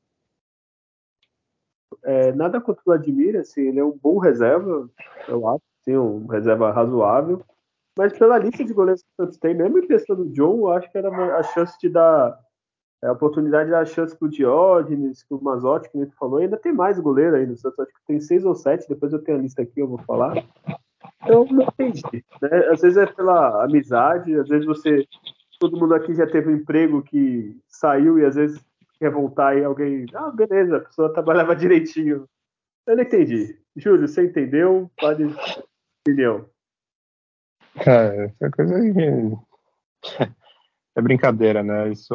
É, 2.03 2.33
nada 2.33 2.63
contra 2.63 2.81
o 2.81 2.85
Vladimir, 2.87 3.37
assim, 3.37 3.69
ele 3.69 3.79
é 3.79 3.85
um 3.85 3.97
bom 3.97 4.17
reserva, 4.17 4.89
eu 5.29 5.47
acho 5.47 5.63
sim, 5.85 5.97
um 5.97 6.27
reserva 6.27 6.73
razoável. 6.73 7.45
Mas 7.97 8.19
pela 8.19 8.39
lista 8.39 8.65
de 8.65 8.73
goleiros 8.73 9.03
que 9.03 9.09
o 9.11 9.25
Santos 9.25 9.39
tem, 9.39 9.55
mesmo 9.55 9.79
em 9.79 9.87
questão 9.87 10.17
do 10.17 10.31
John, 10.31 10.61
eu 10.61 10.71
acho 10.71 10.91
que 10.91 10.97
era 10.97 11.37
a 11.37 11.43
chance 11.43 11.79
de 11.79 11.91
dar 11.91 12.41
é, 13.05 13.09
a 13.09 13.13
oportunidade 13.13 13.67
de 13.67 13.73
dar 13.73 13.81
a 13.81 13.85
chance 13.85 14.17
pro 14.17 14.31
Diógenes, 14.31 15.25
pro 15.29 15.45
Mazotti, 15.45 15.91
que 15.91 16.07
tu 16.07 16.17
falou, 16.17 16.39
ainda 16.39 16.57
tem 16.57 16.73
mais 16.73 16.99
goleiro 16.99 17.37
aí 17.37 17.47
no 17.47 17.57
Santos, 17.57 17.81
acho 17.81 17.93
que 17.93 18.07
tem 18.07 18.19
seis 18.19 18.47
ou 18.47 18.55
sete, 18.55 18.89
depois 18.89 19.13
eu 19.13 19.23
tenho 19.23 19.37
a 19.37 19.43
lista 19.43 19.61
aqui, 19.61 19.79
eu 19.81 19.89
vou 19.89 19.99
falar. 19.99 20.43
Então 21.23 21.45
não 21.51 21.65
entendi. 21.65 22.25
Né? 22.41 22.67
Às 22.71 22.81
vezes 22.81 22.97
é 22.97 23.05
pela 23.05 23.63
amizade, 23.63 24.35
às 24.35 24.49
vezes 24.49 24.67
você. 24.67 25.07
Todo 25.61 25.79
mundo 25.79 25.95
aqui 25.95 26.13
já 26.13 26.27
teve 26.27 26.51
um 26.51 26.57
emprego 26.57 27.03
que 27.03 27.57
saiu 27.69 28.19
e 28.19 28.25
às 28.25 28.35
vezes 28.35 28.61
quer 29.03 29.11
voltar 29.11 29.59
e 29.59 29.65
alguém. 29.65 30.07
Ah, 30.15 30.31
beleza, 30.31 30.77
a 30.77 30.81
pessoa 30.81 31.13
trabalhava 31.13 31.57
direitinho. 31.57 32.29
Eu 32.87 32.97
não 32.97 33.03
entendi. 33.03 33.59
Júlio, 33.77 34.07
você 34.07 34.25
entendeu? 34.25 34.91
Pode 34.99 35.25
opinião. 36.01 36.49
Cara, 37.83 38.27
essa 38.27 38.51
coisa 38.51 38.77
aí 38.77 38.93
é 40.95 41.03
brincadeira, 41.03 41.63
né? 41.63 41.91
Isso 41.91 42.15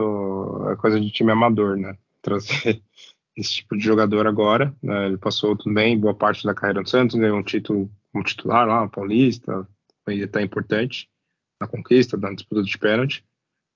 é 0.71 0.75
coisa 0.77 0.99
de 0.99 1.11
time 1.11 1.31
amador, 1.31 1.77
né? 1.77 1.97
Trazer 2.21 2.81
esse 3.35 3.55
tipo 3.55 3.77
de 3.77 3.83
jogador 3.83 4.27
agora, 4.27 4.73
né? 4.81 5.07
Ele 5.07 5.17
passou 5.17 5.57
também 5.57 5.99
boa 5.99 6.13
parte 6.13 6.45
da 6.45 6.53
carreira 6.53 6.83
do 6.83 6.89
Santos, 6.89 7.17
ganhou 7.17 7.37
um 7.37 7.43
título 7.43 7.89
como 8.11 8.23
titular 8.23 8.67
lá, 8.67 8.87
paulista, 8.87 9.67
foi 10.05 10.23
até 10.23 10.41
importante 10.41 11.09
na 11.59 11.67
conquista, 11.67 12.15
na 12.17 12.33
disputa 12.33 12.61
de 12.61 12.77
pênalti, 12.77 13.25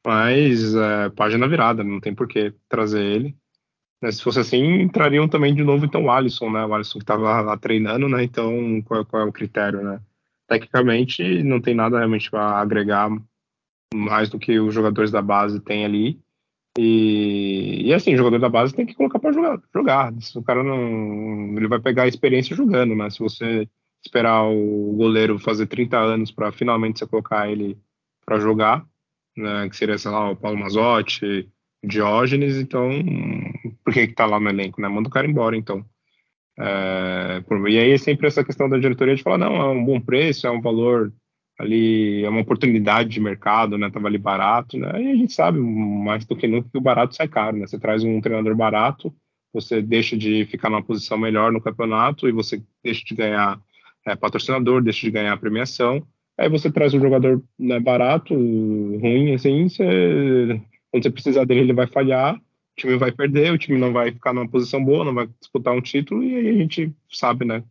mas 0.05 0.75
é, 0.75 1.09
página 1.09 1.47
virada, 1.47 1.83
não 1.83 1.99
tem 1.99 2.13
por 2.13 2.27
que 2.27 2.53
trazer 2.67 3.03
ele. 3.03 3.35
Né, 4.01 4.11
se 4.11 4.23
fosse 4.23 4.39
assim, 4.39 4.81
entrariam 4.81 5.27
também 5.27 5.53
de 5.53 5.63
novo 5.63 5.85
então 5.85 6.05
o 6.05 6.11
Alisson, 6.11 6.49
né? 6.49 6.65
O 6.65 6.73
Alisson 6.73 6.97
que 6.99 7.03
estava 7.03 7.41
lá 7.41 7.57
treinando, 7.57 8.09
né? 8.09 8.23
Então, 8.23 8.81
qual, 8.83 9.05
qual, 9.05 9.23
é 9.23 9.25
o 9.25 9.31
critério, 9.31 9.83
né? 9.83 10.01
Tecnicamente, 10.47 11.43
não 11.43 11.61
tem 11.61 11.75
nada 11.75 11.97
realmente 11.97 12.29
para 12.29 12.59
agregar 12.59 13.09
mais 13.93 14.29
do 14.29 14.39
que 14.39 14.59
os 14.59 14.73
jogadores 14.73 15.11
da 15.11 15.21
base 15.21 15.59
têm 15.59 15.85
ali. 15.85 16.19
E, 16.77 17.83
e 17.85 17.93
assim, 17.93 18.13
o 18.13 18.17
jogador 18.17 18.39
da 18.39 18.49
base 18.49 18.73
tem 18.73 18.85
que 18.85 18.95
colocar 18.95 19.19
para 19.19 19.33
jogar, 19.33 19.61
jogar. 19.73 20.13
Se 20.21 20.37
o 20.37 20.43
cara 20.43 20.63
não. 20.63 21.55
Ele 21.57 21.67
vai 21.67 21.79
pegar 21.79 22.03
a 22.03 22.07
experiência 22.07 22.55
jogando, 22.55 22.95
né? 22.95 23.09
Se 23.09 23.19
você 23.19 23.67
esperar 24.03 24.43
o 24.45 24.93
goleiro 24.97 25.37
fazer 25.37 25.67
30 25.67 25.97
anos 25.97 26.31
para 26.31 26.51
finalmente 26.51 26.99
você 26.99 27.07
colocar 27.07 27.49
ele 27.49 27.77
para 28.25 28.39
jogar, 28.39 28.85
né? 29.35 29.69
Que 29.69 29.75
seria, 29.75 29.97
sei 29.97 30.11
lá, 30.11 30.31
o 30.31 30.35
Paulo 30.35 30.59
Mazotti, 30.59 31.49
Diógenes, 31.83 32.57
então 32.57 32.89
por 33.83 33.93
que 33.93 34.07
que 34.07 34.13
tá 34.13 34.25
lá 34.25 34.39
no 34.39 34.49
elenco, 34.49 34.81
né? 34.81 34.87
Manda 34.87 35.09
o 35.09 35.11
cara 35.11 35.27
embora, 35.27 35.55
então. 35.57 35.85
É, 36.59 37.43
e 37.69 37.79
aí 37.79 37.91
é 37.91 37.97
sempre 37.97 38.27
essa 38.27 38.43
questão 38.43 38.69
da 38.69 38.77
diretoria 38.77 39.15
de 39.15 39.23
falar, 39.23 39.37
não, 39.37 39.55
é 39.55 39.69
um 39.69 39.83
bom 39.83 39.99
preço, 39.99 40.45
é 40.45 40.51
um 40.51 40.61
valor 40.61 41.11
ali, 41.57 42.23
é 42.23 42.29
uma 42.29 42.41
oportunidade 42.41 43.09
de 43.09 43.19
mercado, 43.19 43.77
né? 43.77 43.89
Tava 43.89 44.07
ali 44.07 44.17
barato, 44.17 44.77
né? 44.77 45.01
E 45.01 45.11
a 45.11 45.15
gente 45.15 45.33
sabe 45.33 45.59
mais 45.59 46.25
do 46.25 46.35
que 46.35 46.47
nunca 46.47 46.69
que 46.69 46.77
o 46.77 46.81
barato 46.81 47.15
sai 47.15 47.27
caro, 47.27 47.57
né? 47.57 47.67
Você 47.67 47.79
traz 47.79 48.03
um 48.03 48.19
treinador 48.21 48.55
barato, 48.55 49.13
você 49.53 49.81
deixa 49.81 50.17
de 50.17 50.45
ficar 50.45 50.69
numa 50.69 50.83
posição 50.83 51.17
melhor 51.17 51.51
no 51.51 51.61
campeonato 51.61 52.27
e 52.27 52.31
você 52.31 52.63
deixa 52.83 53.03
de 53.05 53.15
ganhar 53.15 53.59
é, 54.05 54.15
patrocinador, 54.15 54.81
deixa 54.81 55.01
de 55.01 55.11
ganhar 55.11 55.37
premiação. 55.37 56.05
Aí 56.37 56.49
você 56.49 56.71
traz 56.71 56.93
um 56.93 56.99
jogador 56.99 57.43
né, 57.57 57.79
barato, 57.79 58.33
ruim, 58.33 59.33
assim, 59.33 59.69
você 59.69 60.61
quando 60.91 61.03
você 61.03 61.09
precisar 61.09 61.45
dele, 61.45 61.61
ele 61.61 61.73
vai 61.73 61.87
falhar, 61.87 62.35
o 62.35 62.41
time 62.75 62.97
vai 62.97 63.11
perder, 63.11 63.53
o 63.53 63.57
time 63.57 63.79
não 63.79 63.93
vai 63.93 64.11
ficar 64.11 64.33
numa 64.33 64.49
posição 64.49 64.83
boa, 64.83 65.05
não 65.05 65.13
vai 65.13 65.27
disputar 65.39 65.73
um 65.73 65.81
título, 65.81 66.21
e 66.23 66.35
aí 66.35 66.49
a 66.49 66.53
gente 66.53 66.93
sabe, 67.09 67.45
né, 67.45 67.63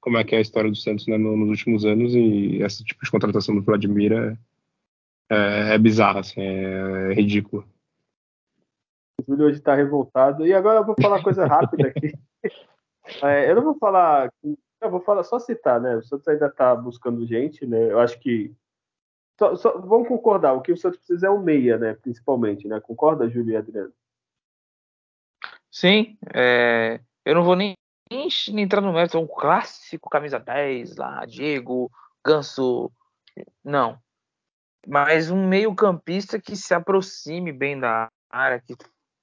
como 0.00 0.16
é 0.16 0.24
que 0.24 0.34
é 0.34 0.38
a 0.38 0.40
história 0.40 0.70
do 0.70 0.76
Santos 0.76 1.06
né, 1.08 1.18
nos 1.18 1.48
últimos 1.48 1.84
anos, 1.84 2.14
e 2.14 2.62
esse 2.62 2.84
tipo 2.84 3.04
de 3.04 3.10
contratação 3.10 3.54
do 3.54 3.62
Vladimir 3.62 4.12
é, 4.12 4.36
é, 5.30 5.74
é 5.74 5.78
bizarra, 5.78 6.20
assim, 6.20 6.40
é, 6.40 7.10
é 7.10 7.14
ridículo. 7.14 7.66
O 9.20 9.24
Júlio 9.32 9.46
hoje 9.46 9.58
está 9.58 9.74
revoltado. 9.74 10.46
E 10.46 10.54
agora 10.54 10.78
eu 10.78 10.86
vou 10.86 10.94
falar 11.00 11.22
coisa 11.22 11.44
rápida 11.46 11.88
aqui. 11.88 12.12
É, 13.22 13.50
eu 13.50 13.56
não 13.56 13.62
vou 13.62 13.78
falar 13.78 14.30
Eu 14.80 14.90
vou 14.90 15.00
falar, 15.00 15.24
só 15.24 15.38
citar, 15.38 15.80
né? 15.80 15.96
O 15.96 16.02
Santos 16.02 16.28
ainda 16.28 16.46
está 16.46 16.74
buscando 16.74 17.26
gente, 17.26 17.66
né? 17.66 17.90
Eu 17.90 17.98
acho 17.98 18.18
que. 18.20 18.54
Só, 19.38 19.54
só, 19.56 19.78
vamos 19.78 20.08
concordar, 20.08 20.52
o 20.52 20.60
que 20.60 20.72
o 20.72 20.76
Santos 20.76 20.98
precisa 20.98 21.28
é 21.28 21.30
um 21.30 21.42
meia, 21.42 21.78
né? 21.78 21.94
Principalmente, 21.94 22.66
né? 22.66 22.80
Concorda, 22.80 23.28
Júlio 23.28 23.52
e 23.52 23.56
Adriano? 23.56 23.92
Sim, 25.70 26.18
é, 26.34 27.00
eu 27.24 27.34
não 27.34 27.44
vou 27.44 27.54
nem, 27.54 27.74
nem, 28.10 28.28
entrar 28.60 28.80
no 28.80 28.92
mérito, 28.92 29.16
é 29.16 29.20
um 29.20 29.26
clássico 29.26 30.08
camisa 30.08 30.38
10 30.38 30.96
lá, 30.96 31.24
Diego, 31.24 31.90
Ganso. 32.24 32.90
Não. 33.62 34.00
Mas 34.86 35.30
um 35.30 35.46
meio-campista 35.46 36.40
que 36.40 36.56
se 36.56 36.72
aproxime 36.74 37.52
bem 37.52 37.78
da 37.78 38.08
área, 38.30 38.60
que 38.60 38.74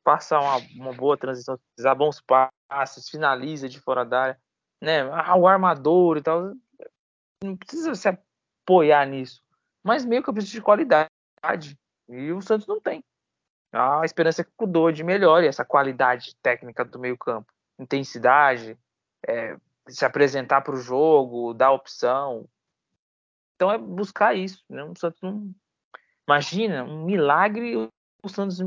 faça 0.03 0.39
uma, 0.39 0.57
uma 0.75 0.93
boa 0.93 1.17
transição, 1.17 1.59
dá 1.79 1.95
bons 1.95 2.21
passes, 2.21 3.09
finaliza 3.09 3.67
de 3.67 3.79
fora 3.79 4.05
da 4.05 4.21
área, 4.21 4.39
né? 4.85 5.01
Ah, 5.11 5.35
o 5.35 5.47
armador 5.47 6.17
e 6.17 6.21
tal. 6.21 6.53
Não 7.43 7.57
precisa 7.57 7.93
se 7.95 8.07
apoiar 8.07 9.05
nisso. 9.05 9.43
Mas 9.83 10.05
meio-campista 10.05 10.51
de 10.51 10.61
qualidade. 10.61 11.09
E 12.07 12.31
o 12.31 12.41
Santos 12.41 12.67
não 12.67 12.79
tem. 12.79 13.03
A 13.73 14.05
esperança 14.05 14.41
é 14.41 14.45
que 14.45 14.51
o 14.59 14.67
Dodge 14.67 15.03
melhore 15.03 15.47
essa 15.47 15.65
qualidade 15.65 16.35
técnica 16.41 16.85
do 16.85 16.97
meio-campo. 16.97 17.51
Intensidade, 17.77 18.77
é, 19.27 19.57
se 19.89 20.05
apresentar 20.05 20.61
para 20.61 20.75
o 20.75 20.79
jogo, 20.79 21.53
dar 21.53 21.71
opção. 21.71 22.47
Então 23.55 23.71
é 23.71 23.77
buscar 23.77 24.33
isso. 24.33 24.63
Né? 24.69 24.83
O 24.83 24.95
Santos 24.95 25.19
não. 25.21 25.53
Imagina, 26.27 26.83
um 26.83 27.05
milagre 27.05 27.75
o 27.75 28.29
Santos 28.29 28.59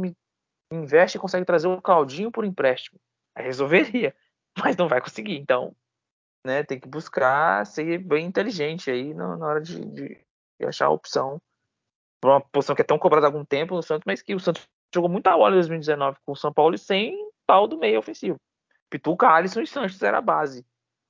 investe 0.73 1.17
e 1.17 1.21
consegue 1.21 1.45
trazer 1.45 1.67
o 1.67 1.83
Caldinho 1.83 2.31
por 2.31 2.45
empréstimo. 2.45 3.01
Resolveria, 3.37 4.15
mas 4.59 4.77
não 4.77 4.89
vai 4.89 5.01
conseguir. 5.01 5.37
Então, 5.37 5.75
né, 6.49 6.65
tem 6.65 6.81
que 6.81 6.89
buscar 6.89 7.67
ser 7.67 7.99
bem 7.99 8.25
inteligente 8.25 8.91
aí 8.91 9.13
na, 9.13 9.37
na 9.37 9.47
hora 9.47 9.61
de, 9.61 9.85
de, 9.85 10.27
achar 10.63 10.87
a 10.87 10.91
opção 10.91 11.39
uma 12.25 12.41
posição 12.41 12.75
que 12.75 12.83
é 12.83 12.85
tão 12.85 12.99
cobrada 12.99 13.27
há 13.27 13.29
algum 13.29 13.45
tempo 13.45 13.77
no 13.77 13.83
Santos, 13.83 14.05
mas 14.05 14.23
que 14.23 14.35
o 14.35 14.41
Santos 14.41 14.67
jogou 14.93 15.09
muita 15.09 15.37
bola 15.37 15.51
em 15.51 15.59
2019 15.59 16.19
com 16.25 16.33
o 16.33 16.37
São 16.37 16.53
Paulo 16.53 16.75
e 16.75 16.79
sem 16.79 17.17
pau 17.47 17.69
do 17.69 17.79
meio 17.79 17.99
ofensivo. 17.99 18.41
Pituca, 18.91 19.29
Alisson 19.29 19.61
e 19.61 19.67
Sanches 19.67 20.03
era 20.03 20.19
a 20.19 20.23
base. 20.23 20.67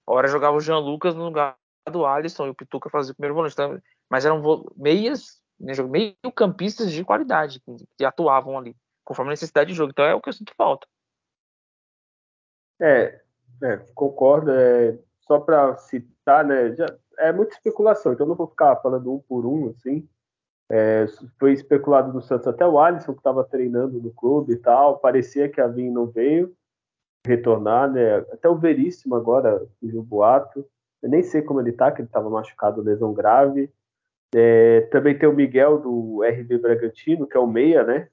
A 0.07 0.13
hora 0.13 0.29
jogava 0.29 0.57
o 0.57 0.61
Jean 0.61 0.79
Lucas 0.79 1.15
no 1.15 1.25
lugar 1.25 1.57
do 1.91 2.05
Alisson 2.05 2.47
e 2.47 2.51
o 2.51 2.55
Pituca 2.55 2.91
fazia 2.91 3.13
o 3.13 3.15
primeiro 3.15 3.35
volante. 3.35 3.55
Então, 3.55 3.81
mas 4.11 4.27
eram 4.27 4.43
meias, 4.77 5.41
né, 5.59 5.73
meio 5.85 6.15
campistas 6.35 6.93
de 6.93 7.05
qualidade 7.05 7.61
que, 7.61 7.77
que, 7.97 8.05
atuavam 8.05 8.59
ali, 8.59 8.77
conforme 9.05 9.31
a 9.31 9.33
necessidade 9.33 9.71
de 9.71 9.77
jogo. 9.77 9.91
Então 9.91 10.05
é 10.05 10.15
o 10.15 10.21
que 10.21 10.29
eu 10.29 10.33
sinto 10.33 10.53
falta. 10.55 10.87
É, 12.81 13.23
é 13.63 13.77
concordo. 13.95 14.51
É, 14.51 14.99
só 15.29 15.39
para 15.39 15.77
citar, 15.77 16.45
né, 16.45 16.75
já, 16.75 16.87
é 17.19 17.33
muita 17.33 17.55
especulação, 17.55 18.13
então 18.13 18.27
não 18.27 18.35
vou 18.35 18.49
ficar 18.49 18.77
falando 18.77 19.13
um 19.13 19.19
por 19.21 19.47
um, 19.47 19.69
assim. 19.69 20.09
É, 20.71 21.07
foi 21.39 21.53
especulado 21.53 22.13
no 22.13 22.21
Santos 22.21 22.47
até 22.47 22.67
o 22.67 22.79
Alisson, 22.79 23.13
que 23.13 23.21
estava 23.21 23.45
treinando 23.45 24.01
no 24.01 24.11
clube 24.11 24.55
e 24.55 24.57
tal. 24.57 24.99
Parecia 24.99 25.49
que 25.49 25.61
a 25.61 25.67
Vim 25.67 25.91
não 25.91 26.07
veio 26.07 26.55
retornar, 27.27 27.91
né? 27.91 28.19
Até 28.33 28.49
o 28.49 28.57
Veríssimo 28.57 29.15
agora 29.15 29.67
o 29.83 30.03
boato. 30.03 30.67
Eu 31.03 31.09
nem 31.09 31.23
sei 31.23 31.43
como 31.43 31.61
ele 31.61 31.73
tá, 31.73 31.91
que 31.91 32.01
ele 32.01 32.09
estava 32.09 32.29
machucado, 32.29 32.83
lesão 32.83 33.15
grave. 33.15 33.73
É, 34.35 34.83
também 34.93 35.19
tem 35.19 35.29
o 35.29 35.35
Miguel 35.35 35.79
do 35.79 36.23
RB 36.23 36.59
Bragantino, 36.59 37.27
que 37.27 37.37
é 37.37 37.41
o 37.41 37.47
meia, 37.47 37.83
né? 37.83 38.09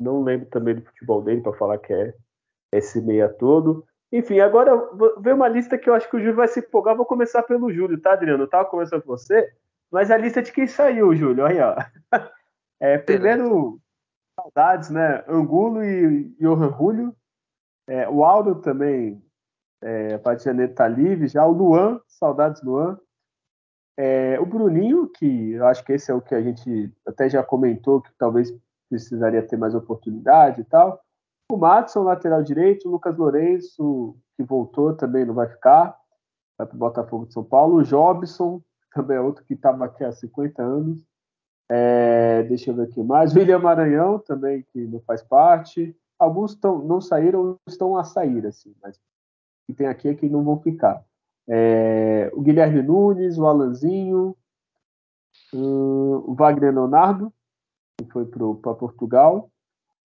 Não 0.00 0.22
lembro 0.22 0.46
também 0.46 0.74
do 0.74 0.82
futebol 0.82 1.22
dele 1.22 1.40
para 1.40 1.52
falar 1.52 1.78
que 1.78 1.92
é 1.92 2.14
esse 2.72 3.00
meia 3.00 3.28
todo. 3.28 3.86
Enfim, 4.12 4.40
agora 4.40 4.72
vem 5.18 5.32
uma 5.32 5.48
lista 5.48 5.78
que 5.78 5.88
eu 5.88 5.94
acho 5.94 6.08
que 6.10 6.16
o 6.16 6.20
Júlio 6.20 6.36
vai 6.36 6.46
se 6.46 6.60
empolgar. 6.60 6.94
Vou 6.94 7.06
começar 7.06 7.42
pelo 7.42 7.72
Júlio, 7.72 7.98
tá, 7.98 8.12
Adriano? 8.12 8.44
Eu 8.44 8.48
tava 8.48 8.68
começando 8.68 9.00
com 9.00 9.08
você, 9.08 9.50
mas 9.90 10.10
a 10.10 10.18
lista 10.18 10.42
de 10.42 10.52
quem 10.52 10.66
saiu, 10.66 11.14
Júlio, 11.16 11.46
aí, 11.46 11.58
ó. 11.60 11.76
É, 12.84 12.98
primeiro, 12.98 13.80
saudades, 14.34 14.90
né? 14.90 15.24
Angulo 15.28 15.84
e 15.84 16.34
Johan 16.40 16.76
Julio. 16.76 17.16
É, 17.88 18.08
o 18.08 18.24
Aldo 18.24 18.56
também, 18.56 19.22
é, 19.80 20.14
a 20.14 20.18
partir 20.18 20.40
de 20.40 20.44
janeiro 20.46 20.74
tá 20.74 20.88
livre 20.88 21.28
já. 21.28 21.46
O 21.46 21.52
Luan, 21.52 22.00
saudades 22.08 22.60
Luan. 22.62 22.98
É, 23.96 24.40
o 24.40 24.46
Bruninho, 24.46 25.08
que 25.08 25.52
eu 25.52 25.66
acho 25.66 25.84
que 25.84 25.92
esse 25.92 26.10
é 26.10 26.14
o 26.14 26.20
que 26.20 26.34
a 26.34 26.42
gente 26.42 26.92
até 27.06 27.28
já 27.28 27.42
comentou, 27.42 28.00
que 28.00 28.10
talvez 28.18 28.52
precisaria 28.88 29.46
ter 29.46 29.56
mais 29.56 29.74
oportunidade 29.74 30.60
e 30.60 30.64
tal. 30.64 31.01
O 31.52 31.58
Matson, 31.58 32.04
lateral 32.04 32.42
direito, 32.42 32.88
o 32.88 32.92
Lucas 32.92 33.14
Lourenço, 33.14 34.16
que 34.34 34.42
voltou, 34.42 34.94
também 34.94 35.26
não 35.26 35.34
vai 35.34 35.46
ficar, 35.46 35.94
vai 36.56 36.66
para 36.66 36.74
o 36.74 36.78
Botafogo 36.78 37.26
de 37.26 37.34
São 37.34 37.44
Paulo. 37.44 37.76
O 37.76 37.82
Jobson, 37.82 38.62
também 38.94 39.18
é 39.18 39.20
outro 39.20 39.44
que 39.44 39.52
estava 39.52 39.84
aqui 39.84 40.02
há 40.02 40.10
50 40.10 40.62
anos. 40.62 41.06
É, 41.70 42.42
deixa 42.44 42.70
eu 42.70 42.74
ver 42.74 42.84
aqui 42.84 43.02
mais. 43.02 43.36
William 43.36 43.58
Maranhão, 43.58 44.18
também, 44.18 44.64
que 44.72 44.86
não 44.86 45.00
faz 45.00 45.22
parte. 45.22 45.94
Alguns 46.18 46.54
tão, 46.54 46.78
não 46.78 47.02
saíram, 47.02 47.58
estão 47.68 47.98
a 47.98 48.04
sair, 48.04 48.46
assim, 48.46 48.74
mas 48.82 48.98
que 49.66 49.74
tem 49.74 49.86
aqui 49.86 50.08
é 50.08 50.14
que 50.14 50.30
não 50.30 50.42
vão 50.42 50.58
ficar. 50.58 51.04
É, 51.46 52.30
o 52.32 52.40
Guilherme 52.40 52.82
Nunes, 52.82 53.36
o 53.36 53.46
Alanzinho, 53.46 54.34
o 55.52 56.34
Wagner 56.34 56.72
Leonardo, 56.72 57.30
que 57.98 58.10
foi 58.10 58.24
para 58.24 58.74
Portugal, 58.74 59.51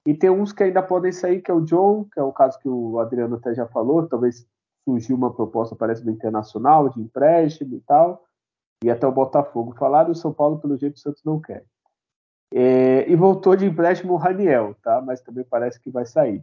e 0.07 0.13
tem 0.13 0.29
uns 0.29 0.53
que 0.53 0.63
ainda 0.63 0.81
podem 0.81 1.11
sair, 1.11 1.41
que 1.41 1.51
é 1.51 1.53
o 1.53 1.59
John, 1.59 2.05
que 2.05 2.17
é 2.17 2.23
o 2.23 2.31
caso 2.31 2.57
que 2.59 2.69
o 2.69 2.97
Adriano 2.97 3.35
até 3.35 3.53
já 3.53 3.67
falou, 3.67 4.07
talvez 4.07 4.47
surgiu 4.85 5.17
uma 5.17 5.33
proposta, 5.33 5.75
parece, 5.75 6.01
do 6.01 6.09
Internacional, 6.09 6.87
de 6.87 7.01
empréstimo 7.01 7.75
e 7.75 7.81
tal, 7.81 8.23
e 8.81 8.89
até 8.89 9.05
o 9.05 9.11
Botafogo 9.11 9.75
falaram, 9.77 10.11
o 10.11 10.15
São 10.15 10.31
Paulo, 10.31 10.59
pelo 10.59 10.77
jeito, 10.77 10.95
o 10.95 10.99
Santos 10.99 11.21
não 11.25 11.41
quer. 11.41 11.65
É, 12.53 13.05
e 13.11 13.17
voltou 13.17 13.53
de 13.57 13.65
empréstimo 13.65 14.13
o 14.13 14.15
Raniel, 14.15 14.77
tá? 14.81 15.01
Mas 15.01 15.19
também 15.19 15.43
parece 15.43 15.77
que 15.77 15.91
vai 15.91 16.05
sair. 16.05 16.41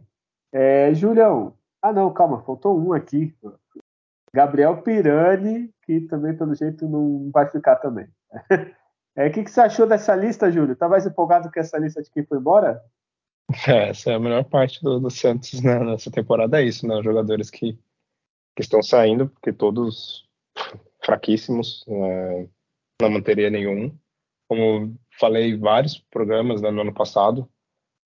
É, 0.53 0.93
Julião, 0.93 1.55
ah 1.81 1.91
não, 1.91 2.13
calma, 2.13 2.43
faltou 2.43 2.79
um 2.79 2.93
aqui. 2.93 3.35
Gabriel 4.31 4.79
Pirani, 4.83 5.73
que 5.87 6.01
também, 6.01 6.37
pelo 6.37 6.53
jeito, 6.53 6.87
não 6.87 7.31
vai 7.33 7.49
ficar 7.49 7.77
também. 7.77 8.07
É, 9.17 9.27
o 9.27 9.31
que, 9.31 9.45
que 9.45 9.49
você 9.49 9.61
achou 9.61 9.87
dessa 9.87 10.13
lista, 10.13 10.51
Júlio? 10.51 10.75
Tá 10.75 10.89
mais 10.89 11.05
empolgado 11.05 11.49
que 11.49 11.57
essa 11.57 11.77
lista 11.77 12.03
de 12.03 12.11
quem 12.11 12.25
foi 12.25 12.37
embora? 12.37 12.83
É, 13.67 13.89
essa 13.89 14.11
é 14.11 14.15
a 14.15 14.19
melhor 14.19 14.43
parte 14.43 14.81
do, 14.83 14.99
do 14.99 15.09
Santos 15.09 15.61
né, 15.61 15.79
nessa 15.79 16.09
temporada, 16.09 16.59
é 16.61 16.65
isso, 16.65 16.87
né? 16.87 17.01
Jogadores 17.03 17.49
que, 17.49 17.73
que 18.55 18.61
estão 18.61 18.81
saindo, 18.81 19.29
porque 19.29 19.53
todos 19.53 20.27
fraquíssimos, 21.03 21.85
é, 21.87 22.47
não 23.01 23.09
manteria 23.09 23.49
nenhum. 23.49 23.95
Como 24.47 24.95
falei 25.19 25.57
vários 25.57 25.97
programas 25.97 26.61
né, 26.61 26.71
no 26.71 26.81
ano 26.81 26.93
passado, 26.93 27.47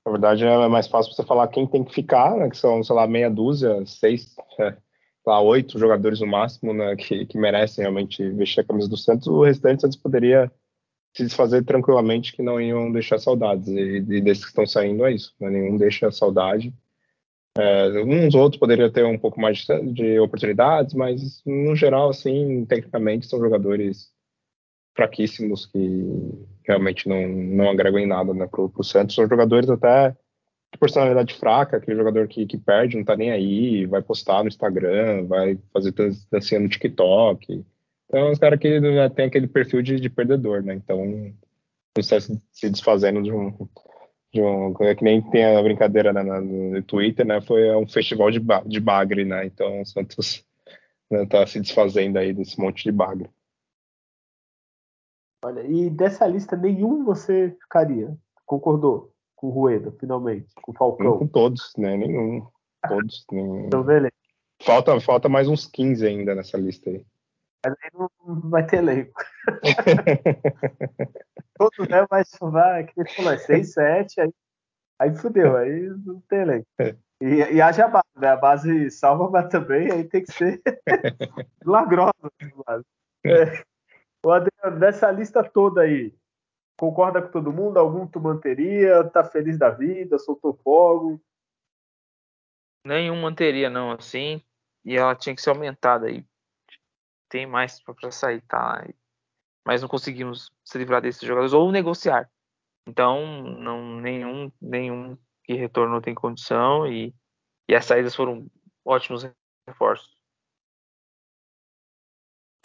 na 0.06 0.12
verdade 0.12 0.46
é 0.46 0.68
mais 0.68 0.88
fácil 0.88 1.14
você 1.14 1.24
falar 1.24 1.48
quem 1.48 1.68
tem 1.68 1.84
que 1.84 1.94
ficar, 1.94 2.36
né, 2.36 2.50
que 2.50 2.58
são, 2.58 2.84
sei 2.84 2.96
lá, 2.96 3.08
meia 3.08 3.30
dúzia, 3.30 3.86
seis, 3.86 4.36
é, 4.60 4.76
lá, 5.26 5.42
oito 5.42 5.80
jogadores 5.80 6.20
no 6.20 6.28
máximo, 6.28 6.74
né, 6.74 6.96
que, 6.96 7.26
que 7.26 7.38
merecem 7.38 7.84
realmente 7.84 8.30
vestir 8.32 8.62
a 8.62 8.64
camisa 8.64 8.90
do 8.90 8.98
Santos. 8.98 9.28
O 9.28 9.44
restante, 9.44 9.82
Santos 9.82 9.98
poderia 9.98 10.52
se 11.14 11.24
desfazer 11.24 11.64
tranquilamente 11.64 12.34
que 12.34 12.42
não 12.42 12.62
iam 12.62 12.92
deixar 12.92 13.20
saudades. 13.20 13.68
E, 13.68 13.98
e 13.98 14.22
desses 14.22 14.44
que 14.44 14.50
estão 14.50 14.66
saindo 14.66 15.06
é 15.06 15.14
isso, 15.14 15.34
né? 15.40 15.50
nenhum 15.50 15.78
deixa 15.78 16.12
saudade. 16.12 16.74
É, 17.58 18.04
uns 18.04 18.36
outros 18.36 18.60
poderiam 18.60 18.90
ter 18.90 19.04
um 19.04 19.18
pouco 19.18 19.42
mais 19.42 19.66
de, 19.66 19.92
de, 19.92 20.20
oportunidades, 20.20 20.94
mas 20.94 21.42
no 21.46 21.76
geral, 21.76 22.10
assim, 22.10 22.66
tecnicamente 22.66 23.28
são 23.28 23.40
jogadores 23.40 24.12
fraquíssimos 24.96 25.66
que 25.66 26.06
realmente 26.66 27.08
não, 27.10 27.28
não 27.28 27.70
agregam 27.70 28.00
em 28.00 28.08
nada 28.08 28.34
né, 28.34 28.48
para 28.48 28.62
o 28.62 28.84
Santos. 28.84 29.16
São 29.16 29.28
jogadores 29.28 29.70
até 29.70 30.16
de 30.72 30.78
personalidade 30.80 31.34
fraca, 31.34 31.78
aquele 31.78 31.98
jogador 31.98 32.28
que, 32.28 32.46
que 32.46 32.58
perde, 32.58 32.96
não 32.96 33.04
tá 33.04 33.16
nem 33.16 33.32
aí, 33.32 33.86
vai 33.88 34.02
postar 34.02 34.44
no 34.44 34.48
Instagram, 34.48 35.26
vai 35.26 35.58
fazer 35.74 35.94
dancinha 36.32 36.60
no 36.60 36.70
TikTok, 36.70 37.66
então, 38.10 38.32
os 38.32 38.40
caras 38.40 38.60
que 38.60 38.82
já 38.82 39.08
tem 39.08 39.28
aquele 39.28 39.48
perfil 39.48 39.84
de, 39.84 40.00
de 40.00 40.10
perdedor, 40.10 40.64
né? 40.64 40.74
Então, 40.74 41.32
está 41.96 42.20
se, 42.20 42.42
se 42.52 42.70
desfazendo 42.70 43.22
de 43.22 43.32
um, 43.32 43.52
de 44.34 44.42
um. 44.42 44.74
É 44.82 44.96
que 44.96 45.04
nem 45.04 45.22
tem 45.30 45.46
a 45.46 45.62
brincadeira 45.62 46.12
né, 46.12 46.24
no 46.24 46.82
Twitter, 46.82 47.24
né? 47.24 47.40
Foi 47.40 47.70
um 47.76 47.88
festival 47.88 48.32
de, 48.32 48.40
de 48.66 48.80
bagre, 48.80 49.24
né? 49.24 49.46
Então, 49.46 49.82
o 49.82 49.86
Santos 49.86 50.44
né, 51.12 51.24
tá 51.28 51.46
se 51.46 51.60
desfazendo 51.60 52.18
aí 52.18 52.34
desse 52.34 52.60
monte 52.60 52.84
de 52.84 52.92
bagre. 52.92 53.30
Olha, 55.46 55.62
e 55.62 55.90
dessa 55.92 56.26
lista 56.26 56.58
nenhum 56.58 57.06
você 57.06 57.56
ficaria? 57.62 58.18
Concordou 58.44 59.14
com 59.36 59.48
o 59.48 59.52
Rueda, 59.52 59.92
finalmente, 60.00 60.48
com 60.64 60.72
o 60.72 60.76
Falcão? 60.76 61.20
Com 61.20 61.28
todos, 61.28 61.74
né? 61.78 61.96
Nenhum. 61.96 62.46
Todos. 62.88 63.24
nenhum. 63.32 63.68
Então, 63.68 63.84
beleza. 63.84 64.12
Falta, 64.64 65.00
falta 65.00 65.30
mais 65.30 65.48
uns 65.48 65.68
15 65.68 66.06
ainda 66.08 66.34
nessa 66.34 66.58
lista 66.58 66.90
aí. 66.90 67.06
Mas 67.66 67.76
aí 67.84 67.90
não, 67.94 68.10
vai 68.50 68.66
ter 68.66 68.78
elenco. 68.78 69.12
Todos 71.58 71.90
né, 71.90 72.06
vai 72.10 72.24
vai, 72.42 72.86
que 72.86 73.00
ele 73.00 73.10
falou, 73.10 73.34
é 73.34 73.38
6, 73.38 73.74
7, 73.74 74.22
aí, 74.22 74.34
aí 75.00 75.16
fudeu, 75.16 75.58
aí 75.58 75.90
não 76.06 76.22
tem 76.22 76.40
elenco. 76.40 76.68
E, 77.22 77.56
e 77.56 77.62
haja 77.62 77.88
base, 77.88 78.08
né? 78.16 78.30
A 78.30 78.38
base 78.38 78.90
salva, 78.92 79.30
mas 79.30 79.50
também 79.50 79.92
aí 79.92 80.06
tem 80.06 80.24
que 80.24 80.32
ser 80.32 80.62
milagrosa. 81.66 82.14
É. 83.26 83.64
O 84.26 84.32
Adriano, 84.32 84.80
dessa 84.80 85.12
lista 85.12 85.44
toda 85.44 85.82
aí, 85.82 86.16
concorda 86.78 87.22
com 87.22 87.30
todo 87.30 87.52
mundo? 87.52 87.78
Algum 87.78 88.08
tu 88.08 88.22
manteria? 88.22 89.04
Tá 89.04 89.24
feliz 89.24 89.58
da 89.58 89.70
vida? 89.70 90.18
Soltou 90.18 90.54
fogo? 90.64 91.22
Nenhum 92.86 93.22
manteria, 93.22 93.70
não, 93.70 93.92
assim. 93.92 94.42
E 94.86 94.96
ela 94.96 95.14
tinha 95.14 95.36
que 95.36 95.42
ser 95.42 95.50
aumentada 95.50 96.08
aí. 96.08 96.26
Tem 97.30 97.46
mais 97.46 97.82
para 97.82 98.12
sair, 98.12 98.42
tá? 98.42 98.86
Mas 99.66 99.82
não 99.82 99.88
conseguimos 99.88 100.52
se 100.66 100.78
livrar 100.78 101.02
desses 101.02 101.22
jogadores 101.22 101.54
ou 101.54 101.72
negociar. 101.72 102.30
Então, 102.88 103.44
não, 103.44 104.02
nenhum, 104.02 104.52
nenhum 104.60 105.18
que 105.44 105.54
retornou 105.54 106.02
tem 106.02 106.16
condição 106.16 106.88
e, 106.88 107.14
e 107.68 107.76
as 107.76 107.86
saídas 107.86 108.16
foram 108.16 108.50
ótimos 108.84 109.30
reforços. 109.68 110.18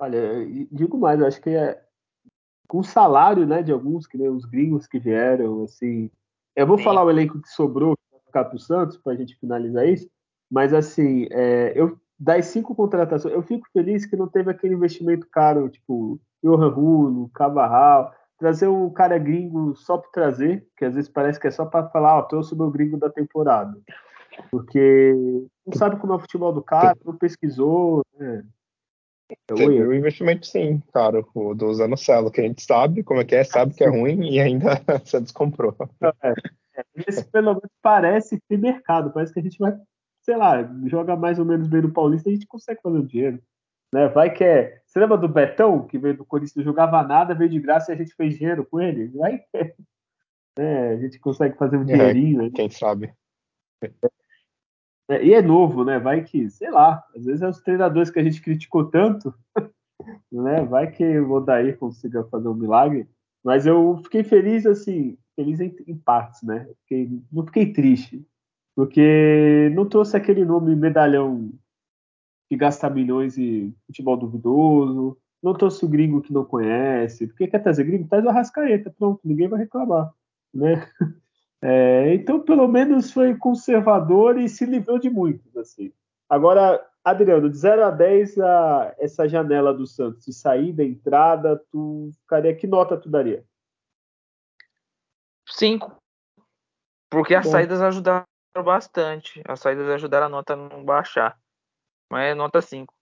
Olha, 0.00 0.44
digo 0.72 0.98
mais, 0.98 1.20
eu 1.20 1.26
acho 1.26 1.40
que 1.40 1.50
é 1.50 1.84
com 2.66 2.78
o 2.78 2.84
salário, 2.84 3.46
né, 3.46 3.62
de 3.62 3.70
alguns, 3.70 4.06
que 4.06 4.18
nem 4.18 4.28
os 4.28 4.44
gringos 4.44 4.86
que 4.86 4.98
vieram, 4.98 5.62
assim. 5.62 6.10
Eu 6.56 6.66
vou 6.66 6.78
Sim. 6.78 6.84
falar 6.84 7.04
o 7.04 7.10
elenco 7.10 7.40
que 7.40 7.48
sobrou 7.48 7.94
para 8.10 8.20
ficar 8.20 8.44
para 8.46 8.56
o 8.56 8.60
Santos, 8.60 8.96
para 8.96 9.12
a 9.12 9.16
gente 9.16 9.38
finalizar 9.38 9.86
isso, 9.86 10.08
mas 10.50 10.72
assim, 10.72 11.26
é, 11.30 11.72
eu 11.76 12.00
das 12.18 12.46
cinco 12.46 12.74
contratações, 12.74 13.34
eu 13.34 13.42
fico 13.42 13.66
feliz 13.72 14.06
que 14.06 14.16
não 14.16 14.28
teve 14.28 14.50
aquele 14.50 14.74
investimento 14.74 15.26
caro, 15.30 15.68
tipo, 15.68 16.20
Johan 16.42 16.68
Rulo, 16.68 17.30
Cavarral, 17.34 18.14
trazer 18.38 18.68
um 18.68 18.90
cara 18.90 19.18
gringo 19.18 19.74
só 19.74 19.98
para 19.98 20.10
trazer, 20.10 20.66
que 20.76 20.84
às 20.84 20.94
vezes 20.94 21.10
parece 21.10 21.40
que 21.40 21.46
é 21.46 21.50
só 21.50 21.64
para 21.64 21.88
falar, 21.88 22.16
ó, 22.16 22.20
oh, 22.20 22.22
trouxe 22.24 22.54
o 22.54 22.56
meu 22.56 22.70
gringo 22.70 22.98
da 22.98 23.10
temporada. 23.10 23.76
Porque 24.50 25.14
não 25.66 25.72
sabe 25.76 25.96
como 25.96 26.12
é 26.12 26.16
o 26.16 26.20
futebol 26.20 26.52
do 26.52 26.62
cara, 26.62 26.96
não 27.04 27.16
pesquisou, 27.16 28.02
né? 28.18 28.44
Teve 29.46 29.82
o 29.82 29.94
investimento 29.94 30.46
sim, 30.46 30.82
cara, 30.92 31.24
o 31.34 31.54
do 31.54 31.72
Zanocelo, 31.72 32.30
que 32.30 32.40
a 32.40 32.44
gente 32.44 32.62
sabe 32.62 33.02
como 33.02 33.20
é 33.20 33.24
que 33.24 33.34
é, 33.34 33.42
sabe 33.42 33.74
que 33.74 33.82
é 33.82 33.88
ruim 33.88 34.22
e 34.30 34.38
ainda 34.38 34.68
se 35.04 35.18
descomprou. 35.20 35.74
É, 36.22 36.34
é, 36.76 36.84
esse 37.08 37.24
pelo 37.24 37.54
menos 37.54 37.70
parece 37.80 38.38
ter 38.48 38.58
mercado, 38.58 39.12
parece 39.12 39.32
que 39.32 39.40
a 39.40 39.42
gente 39.42 39.58
vai, 39.58 39.74
sei 40.24 40.36
lá, 40.36 40.62
joga 40.86 41.14
mais 41.14 41.38
ou 41.38 41.44
menos 41.44 41.68
bem 41.68 41.82
no 41.82 41.92
Paulista, 41.92 42.30
a 42.30 42.32
gente 42.32 42.46
consegue 42.46 42.80
fazer 42.82 42.98
o 42.98 43.06
dinheiro. 43.06 43.40
Né? 43.92 44.08
Vai 44.08 44.32
que 44.32 44.42
é. 44.42 44.80
Você 44.86 44.98
lembra 44.98 45.18
do 45.18 45.28
Betão, 45.28 45.86
que 45.86 45.98
veio 45.98 46.16
do 46.16 46.24
Corinthians, 46.24 46.56
não 46.56 46.64
jogava 46.64 47.02
nada, 47.02 47.34
veio 47.34 47.50
de 47.50 47.60
graça 47.60 47.92
e 47.92 47.94
a 47.94 47.98
gente 47.98 48.14
fez 48.14 48.36
dinheiro 48.36 48.64
com 48.64 48.80
ele? 48.80 49.08
Vai 49.08 49.38
que 49.38 49.56
é. 49.56 49.74
Né? 50.58 50.88
A 50.92 50.96
gente 50.96 51.18
consegue 51.20 51.56
fazer 51.56 51.76
um 51.76 51.82
é, 51.82 51.84
dinheirinho. 51.84 52.46
É, 52.46 52.50
quem 52.50 52.70
sabe. 52.70 53.14
É, 55.08 55.22
e 55.22 55.34
é 55.34 55.42
novo, 55.42 55.84
né? 55.84 55.98
Vai 55.98 56.24
que, 56.24 56.48
sei 56.48 56.70
lá, 56.70 57.04
às 57.14 57.24
vezes 57.24 57.42
é 57.42 57.48
os 57.48 57.60
treinadores 57.60 58.10
que 58.10 58.18
a 58.18 58.22
gente 58.22 58.40
criticou 58.40 58.86
tanto, 58.86 59.34
né? 60.32 60.64
Vai 60.64 60.90
que 60.90 61.18
o 61.20 61.32
Odair 61.32 61.76
consiga 61.76 62.24
fazer 62.24 62.48
um 62.48 62.54
milagre. 62.54 63.06
Mas 63.44 63.66
eu 63.66 64.00
fiquei 64.02 64.24
feliz, 64.24 64.64
assim, 64.64 65.18
feliz 65.36 65.60
em, 65.60 65.76
em 65.86 65.96
partes, 65.96 66.42
né? 66.42 66.66
Fiquei, 66.80 67.10
não 67.30 67.44
fiquei 67.44 67.72
triste, 67.72 68.26
porque 68.74 69.70
não 69.74 69.88
trouxe 69.88 70.16
aquele 70.16 70.44
nome 70.44 70.74
medalhão 70.74 71.52
que 72.48 72.56
gasta 72.56 72.90
milhões 72.90 73.38
e 73.38 73.74
futebol 73.86 74.16
duvidoso, 74.16 75.16
não 75.42 75.54
trouxe 75.54 75.84
o 75.84 75.88
gringo 75.88 76.22
que 76.22 76.32
não 76.32 76.44
conhece, 76.44 77.26
porque 77.26 77.46
quer 77.46 77.62
trazer 77.62 77.84
gringo? 77.84 78.08
Traz 78.08 78.24
o 78.24 78.28
Arrascaeta, 78.28 78.90
pronto, 78.90 79.20
ninguém 79.24 79.48
vai 79.48 79.60
reclamar, 79.60 80.12
né? 80.52 80.88
É, 81.66 82.12
então, 82.12 82.40
pelo 82.40 82.68
menos 82.68 83.10
foi 83.10 83.34
conservador 83.38 84.38
e 84.38 84.50
se 84.50 84.66
livrou 84.66 84.98
de 84.98 85.08
muitos. 85.08 85.56
Assim. 85.56 85.90
Agora, 86.28 86.78
Adriano, 87.02 87.48
de 87.48 87.56
0 87.56 87.86
a 87.86 87.90
10, 87.90 88.38
a, 88.38 88.94
essa 88.98 89.26
janela 89.26 89.72
do 89.72 89.86
Santos, 89.86 90.26
de 90.26 90.34
saída, 90.34 90.84
entrada, 90.84 91.56
tu 91.72 92.10
ficaria, 92.20 92.54
que 92.54 92.66
nota 92.66 92.98
tu 92.98 93.08
daria? 93.08 93.42
5. 95.46 95.96
Porque 97.08 97.34
as 97.34 97.46
Bom. 97.46 97.52
saídas 97.52 97.80
ajudaram 97.80 98.26
bastante. 98.62 99.42
As 99.46 99.60
saídas 99.60 99.88
ajudaram 99.88 100.26
a 100.26 100.28
nota 100.28 100.52
a 100.52 100.56
não 100.56 100.84
baixar. 100.84 101.38
Mas 102.10 102.30
é 102.30 102.34
nota 102.34 102.60
5. 102.60 102.94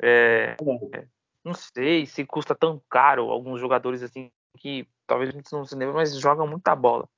É, 0.00 0.56
é, 0.94 1.08
não 1.44 1.54
sei 1.54 2.06
se 2.06 2.24
custa 2.26 2.54
tão 2.54 2.80
caro 2.88 3.30
alguns 3.30 3.60
jogadores 3.60 4.02
assim 4.02 4.30
que 4.56 4.88
talvez 5.06 5.30
a 5.30 5.32
gente 5.32 5.52
não 5.52 5.64
se 5.64 5.74
lembre, 5.74 5.94
mas 5.94 6.18
jogam 6.18 6.46
muita 6.46 6.74
bola. 6.74 7.08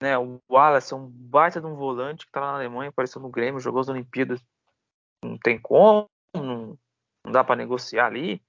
Né? 0.00 0.16
O 0.18 0.40
Wallace 0.50 0.92
é 0.92 0.96
um 0.96 1.08
baita 1.08 1.60
de 1.60 1.66
um 1.66 1.74
volante 1.74 2.26
que 2.26 2.32
tá 2.32 2.40
lá 2.40 2.52
na 2.52 2.58
Alemanha, 2.58 2.90
apareceu 2.90 3.20
no 3.20 3.30
Grêmio, 3.30 3.60
jogou 3.60 3.80
as 3.80 3.88
Olimpíadas. 3.88 4.40
Não 5.22 5.38
tem 5.38 5.58
como, 5.58 6.08
não, 6.34 6.78
não 7.24 7.32
dá 7.32 7.42
para 7.42 7.56
negociar 7.56 8.06
ali. 8.06 8.42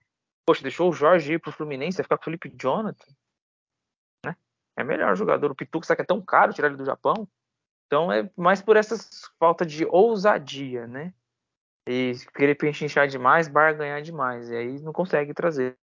Poxa, 0.46 0.62
deixou 0.62 0.90
o 0.90 0.94
Jorge 0.94 1.34
ir 1.34 1.40
pro 1.40 1.52
Fluminense, 1.52 1.98
vai 1.98 2.04
ficar 2.04 2.18
com 2.18 2.22
o 2.22 2.26
Felipe 2.26 2.54
Jonathan. 2.60 3.12
Né? 4.26 4.36
É 4.76 4.84
melhor 4.84 5.16
jogador. 5.16 5.52
O 5.52 5.56
Pituca, 5.56 5.88
sabe 5.88 5.98
que 5.98 6.02
é 6.04 6.06
tão 6.06 6.22
caro 6.22 6.54
tirar 6.54 6.68
ele 6.68 6.78
do 6.78 6.86
Japão? 6.86 7.28
Então 7.88 8.12
é 8.12 8.30
mais 8.36 8.62
por 8.62 8.76
essa 8.76 8.96
falta 9.40 9.66
de 9.66 9.86
ousadia, 9.86 10.88
né? 10.88 11.14
E 11.88 12.14
querer 12.34 12.56
pechinchar 12.56 13.08
demais, 13.08 13.48
barganhar 13.48 14.02
demais. 14.02 14.50
E 14.50 14.56
aí 14.56 14.82
não 14.82 14.92
consegue 14.92 15.34
trazer 15.34 15.78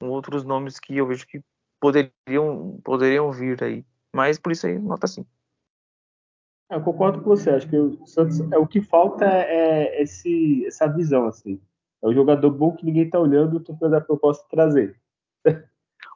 outros 0.00 0.44
nomes 0.44 0.78
que 0.78 0.96
eu 0.96 1.06
vejo 1.06 1.26
que 1.26 1.42
poderiam, 1.80 2.80
poderiam 2.84 3.30
vir 3.32 3.62
aí. 3.62 3.84
Mas 4.14 4.38
por 4.38 4.52
isso 4.52 4.66
aí, 4.66 4.78
nota 4.78 5.06
5. 5.06 5.28
É, 6.70 6.76
eu 6.76 6.82
concordo 6.82 7.20
com 7.20 7.30
você. 7.30 7.50
Acho 7.50 7.68
que 7.68 7.76
o 7.76 8.06
Santos, 8.06 8.40
é, 8.52 8.58
o 8.58 8.66
que 8.66 8.80
falta 8.80 9.24
é, 9.24 9.98
é 9.98 10.02
esse, 10.02 10.64
essa 10.66 10.86
visão, 10.86 11.26
assim. 11.26 11.60
É 12.02 12.06
o 12.06 12.14
jogador 12.14 12.50
bom 12.50 12.74
que 12.74 12.84
ninguém 12.84 13.08
tá 13.10 13.18
olhando, 13.18 13.60
tu 13.60 13.76
faz 13.76 13.92
a 13.92 14.00
proposta 14.00 14.46
trazer. 14.48 15.00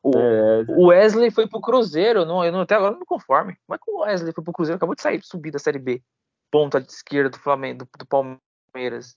O, 0.02 0.10
é... 0.18 0.64
o 0.68 0.86
Wesley 0.86 1.30
foi 1.30 1.48
pro 1.48 1.60
Cruzeiro, 1.60 2.24
não, 2.24 2.44
eu 2.44 2.52
não, 2.52 2.60
até 2.60 2.74
agora 2.74 2.92
não 2.92 3.00
me 3.00 3.06
conforme. 3.06 3.56
Como 3.66 3.74
é 3.74 3.78
que 3.78 3.90
o 3.90 4.00
Wesley 4.00 4.32
foi 4.32 4.44
pro 4.44 4.52
Cruzeiro? 4.52 4.76
Acabou 4.76 4.94
de 4.94 5.02
sair, 5.02 5.20
subir 5.22 5.50
da 5.50 5.58
Série 5.58 5.78
B. 5.78 6.02
Ponta 6.50 6.80
de 6.80 6.90
esquerda 6.90 7.30
do 7.30 7.38
Flamengo, 7.38 7.84
do, 7.84 7.88
do 7.98 8.06
Palmeiras. 8.06 9.16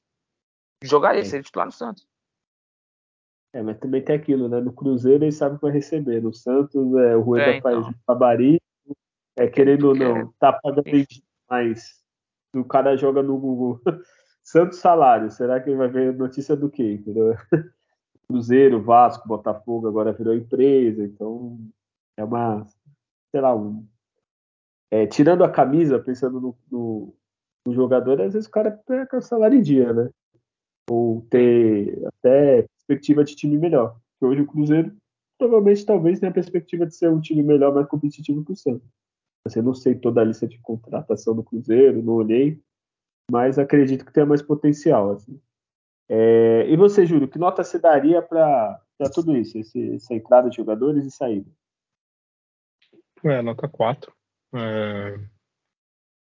Jogaria, 0.83 1.23
seria 1.25 1.43
titular 1.43 1.67
no 1.67 1.71
Santos. 1.71 2.07
É, 3.53 3.61
mas 3.61 3.79
também 3.79 4.03
tem 4.03 4.15
aquilo, 4.15 4.47
né? 4.47 4.59
No 4.59 4.71
Cruzeiro 4.71 5.23
ele 5.23 5.31
sabe 5.31 5.55
que 5.55 5.63
vai 5.63 5.71
receber. 5.71 6.21
No 6.21 6.33
Santos, 6.33 6.75
é, 6.95 7.15
o 7.15 7.21
Rueda 7.21 7.51
é, 7.51 7.57
então. 7.57 7.83
faz 7.83 7.95
Babari, 8.07 8.61
é, 9.37 9.47
querendo 9.47 9.89
ou 9.89 9.95
não, 9.95 10.31
tá 10.39 10.53
pagando 10.53 10.83
mais. 11.49 11.99
O 12.53 12.63
cara 12.63 12.95
joga 12.95 13.23
no 13.23 13.37
Google. 13.37 13.81
Santos 14.43 14.79
salário. 14.79 15.29
Será 15.31 15.59
que 15.59 15.69
ele 15.69 15.77
vai 15.77 15.87
ver 15.87 16.13
notícia 16.13 16.55
do 16.55 16.69
quê? 16.69 16.93
Entendeu? 16.93 17.35
Cruzeiro, 18.29 18.81
Vasco, 18.81 19.27
Botafogo 19.27 19.87
agora 19.87 20.13
virou 20.13 20.35
empresa, 20.35 21.03
então 21.03 21.59
é 22.15 22.23
uma, 22.23 22.65
sei 23.31 23.41
lá, 23.41 23.55
um, 23.55 23.87
é, 24.91 25.07
tirando 25.07 25.43
a 25.43 25.49
camisa, 25.49 25.99
pensando 25.99 26.39
no, 26.39 26.57
no, 26.71 27.13
no, 27.65 27.73
jogador, 27.73 28.21
às 28.21 28.33
vezes 28.33 28.47
o 28.47 28.51
cara 28.51 28.71
pega 28.85 29.17
o 29.17 29.21
salário 29.21 29.57
em 29.57 29.61
dia, 29.61 29.91
né? 29.93 30.09
Ou 30.89 31.25
ter 31.29 31.99
até 32.05 32.63
perspectiva 32.63 33.23
de 33.23 33.35
time 33.35 33.57
melhor. 33.57 33.99
Porque 34.19 34.33
hoje 34.33 34.41
o 34.41 34.47
Cruzeiro 34.47 34.95
provavelmente 35.37 35.85
talvez 35.85 36.19
tenha 36.19 36.29
a 36.29 36.33
perspectiva 36.33 36.85
de 36.85 36.95
ser 36.95 37.09
um 37.09 37.21
time 37.21 37.41
melhor, 37.41 37.73
mais 37.73 37.87
competitivo 37.87 38.43
que 38.43 38.51
o 38.51 38.55
Santos. 38.55 38.87
Assim, 39.45 39.59
eu 39.59 39.63
não 39.63 39.73
sei 39.73 39.95
toda 39.95 40.21
a 40.21 40.23
lista 40.23 40.47
de 40.47 40.59
contratação 40.59 41.35
do 41.35 41.43
Cruzeiro, 41.43 42.03
não 42.03 42.13
olhei, 42.13 42.61
mas 43.31 43.57
acredito 43.57 44.05
que 44.05 44.13
tenha 44.13 44.25
mais 44.25 44.41
potencial. 44.41 45.13
Assim. 45.13 45.39
É, 46.09 46.65
e 46.67 46.75
você, 46.75 47.05
Júlio, 47.05 47.27
que 47.27 47.37
nota 47.37 47.63
você 47.63 47.77
daria 47.77 48.21
para 48.21 48.81
tudo 49.13 49.37
isso, 49.37 49.57
esse, 49.57 49.95
essa 49.95 50.13
entrada 50.13 50.49
de 50.49 50.57
jogadores 50.57 51.05
e 51.05 51.11
saída? 51.11 51.49
É, 53.23 53.41
nota 53.41 53.67
4. 53.67 54.11
É, 54.55 55.17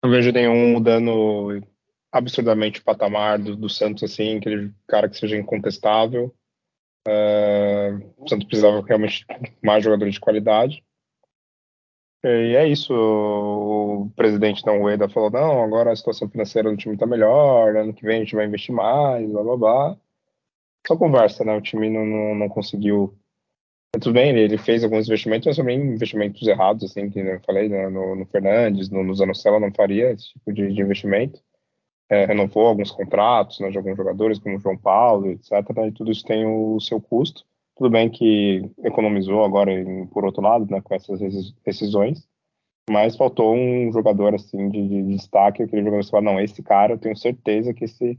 não 0.02 0.10
vejo 0.10 0.32
nenhum 0.32 0.72
mudando 0.72 1.62
absurdamente 2.10 2.80
o 2.80 2.84
patamar 2.84 3.38
do, 3.38 3.54
do 3.54 3.68
Santos, 3.68 4.02
assim, 4.02 4.38
aquele 4.38 4.74
cara 4.86 5.08
que 5.08 5.16
seja 5.16 5.36
incontestável. 5.36 6.34
É, 7.06 7.90
o 8.16 8.28
Santos 8.28 8.46
precisava 8.46 8.84
realmente 8.84 9.24
mais 9.62 9.84
jogadores 9.84 10.14
de 10.14 10.20
qualidade. 10.20 10.84
E 12.24 12.56
é 12.56 12.66
isso. 12.66 12.92
O 14.08 14.10
presidente 14.10 14.64
da 14.64 14.72
Ueda 14.72 15.08
falou: 15.08 15.30
não, 15.30 15.62
agora 15.62 15.92
a 15.92 15.96
situação 15.96 16.28
financeira 16.28 16.70
do 16.70 16.76
time 16.76 16.94
está 16.94 17.06
melhor, 17.06 17.76
ano 17.76 17.92
que 17.92 18.04
vem 18.04 18.16
a 18.16 18.20
gente 18.20 18.34
vai 18.34 18.46
investir 18.46 18.74
mais, 18.74 19.30
blá 19.30 19.42
blá 19.42 19.56
blá. 19.56 19.96
Só 20.86 20.96
conversa, 20.96 21.44
né? 21.44 21.54
O 21.54 21.60
time 21.60 21.90
não, 21.90 22.06
não, 22.06 22.34
não 22.34 22.48
conseguiu. 22.48 23.14
Tudo 24.00 24.12
bem, 24.14 24.30
ele, 24.30 24.40
ele, 24.40 24.58
fez 24.58 24.84
alguns 24.84 25.06
investimentos, 25.06 25.46
mas 25.46 25.56
também 25.56 25.78
investimentos 25.78 26.46
errados, 26.46 26.84
assim, 26.84 27.10
que 27.10 27.18
eu 27.18 27.40
falei, 27.40 27.68
né? 27.68 27.88
no, 27.88 28.14
no 28.14 28.26
Fernandes, 28.26 28.90
no, 28.90 29.02
no 29.02 29.14
Zanocella 29.14 29.58
não 29.60 29.72
faria 29.72 30.12
esse 30.12 30.32
tipo 30.32 30.52
de, 30.52 30.72
de 30.72 30.80
investimento. 30.80 31.40
É, 32.10 32.24
renovou 32.24 32.66
alguns 32.66 32.90
contratos 32.90 33.60
né, 33.60 33.70
de 33.70 33.76
alguns 33.76 33.96
jogadores, 33.96 34.38
como 34.38 34.58
João 34.58 34.78
Paulo, 34.78 35.30
etc. 35.30 35.52
E 35.86 35.92
tudo 35.92 36.10
isso 36.10 36.24
tem 36.24 36.46
o 36.46 36.80
seu 36.80 37.00
custo. 37.00 37.44
Tudo 37.76 37.90
bem 37.90 38.08
que 38.08 38.70
economizou 38.82 39.44
agora, 39.44 39.72
por 40.10 40.24
outro 40.24 40.42
lado, 40.42 40.66
né, 40.70 40.80
com 40.80 40.94
essas 40.94 41.20
decisões, 41.64 42.26
Mas 42.88 43.16
faltou 43.16 43.54
um 43.54 43.92
jogador 43.92 44.34
assim 44.34 44.70
de, 44.70 44.88
de 44.88 45.02
destaque, 45.04 45.62
aquele 45.62 45.82
jogador 45.82 46.04
que 46.04 46.10
fala, 46.10 46.22
não, 46.22 46.40
esse 46.40 46.62
cara 46.62 46.94
eu 46.94 46.98
tenho 46.98 47.16
certeza 47.16 47.74
que 47.74 47.84
esse 47.84 48.18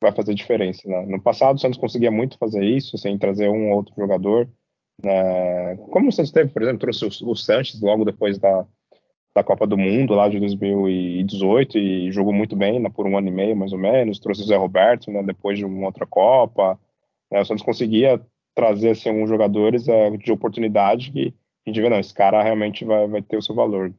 vai 0.00 0.12
fazer 0.12 0.34
diferença. 0.34 0.88
Né? 0.88 1.06
No 1.06 1.20
passado 1.20 1.56
o 1.56 1.58
Santos 1.58 1.78
conseguia 1.78 2.10
muito 2.10 2.38
fazer 2.38 2.64
isso, 2.64 2.96
sem 2.98 3.12
assim, 3.12 3.18
trazer 3.18 3.48
um 3.48 3.70
ou 3.70 3.76
outro 3.76 3.94
jogador. 3.96 4.48
Né? 5.02 5.76
Como 5.90 6.08
o 6.08 6.12
Santos 6.12 6.32
teve, 6.32 6.50
por 6.50 6.62
exemplo, 6.62 6.80
trouxe 6.80 7.24
o, 7.24 7.30
o 7.30 7.36
Sanches 7.36 7.80
logo 7.80 8.04
depois 8.04 8.38
da, 8.38 8.66
da 9.34 9.42
Copa 9.42 9.66
do 9.66 9.76
Mundo 9.76 10.14
lá 10.14 10.28
de 10.28 10.38
2018 10.38 11.78
e 11.78 12.12
jogou 12.12 12.32
muito 12.32 12.56
bem 12.56 12.80
né, 12.80 12.88
por 12.88 13.06
um 13.06 13.16
ano 13.16 13.28
e 13.28 13.32
meio 13.32 13.56
mais 13.56 13.72
ou 13.72 13.78
menos. 13.78 14.18
Trouxe 14.18 14.42
o 14.42 14.46
Zé 14.46 14.56
Roberto 14.56 15.10
né, 15.10 15.22
depois 15.22 15.58
de 15.58 15.64
uma 15.64 15.86
outra 15.86 16.06
Copa. 16.06 16.78
Né? 17.30 17.40
O 17.40 17.44
Santos 17.44 17.64
conseguia 17.64 18.20
trazer 18.54 18.90
assim, 18.90 19.10
alguns 19.10 19.28
jogadores 19.28 19.88
é, 19.88 20.10
de 20.10 20.32
oportunidade 20.32 21.12
que 21.12 21.34
a 21.66 21.70
gente 21.70 21.80
vê, 21.80 21.88
não, 21.90 21.98
esse 21.98 22.14
cara 22.14 22.42
realmente 22.42 22.84
vai, 22.84 23.08
vai 23.08 23.22
ter 23.22 23.36
o 23.36 23.42
seu 23.42 23.54
valor. 23.54 23.92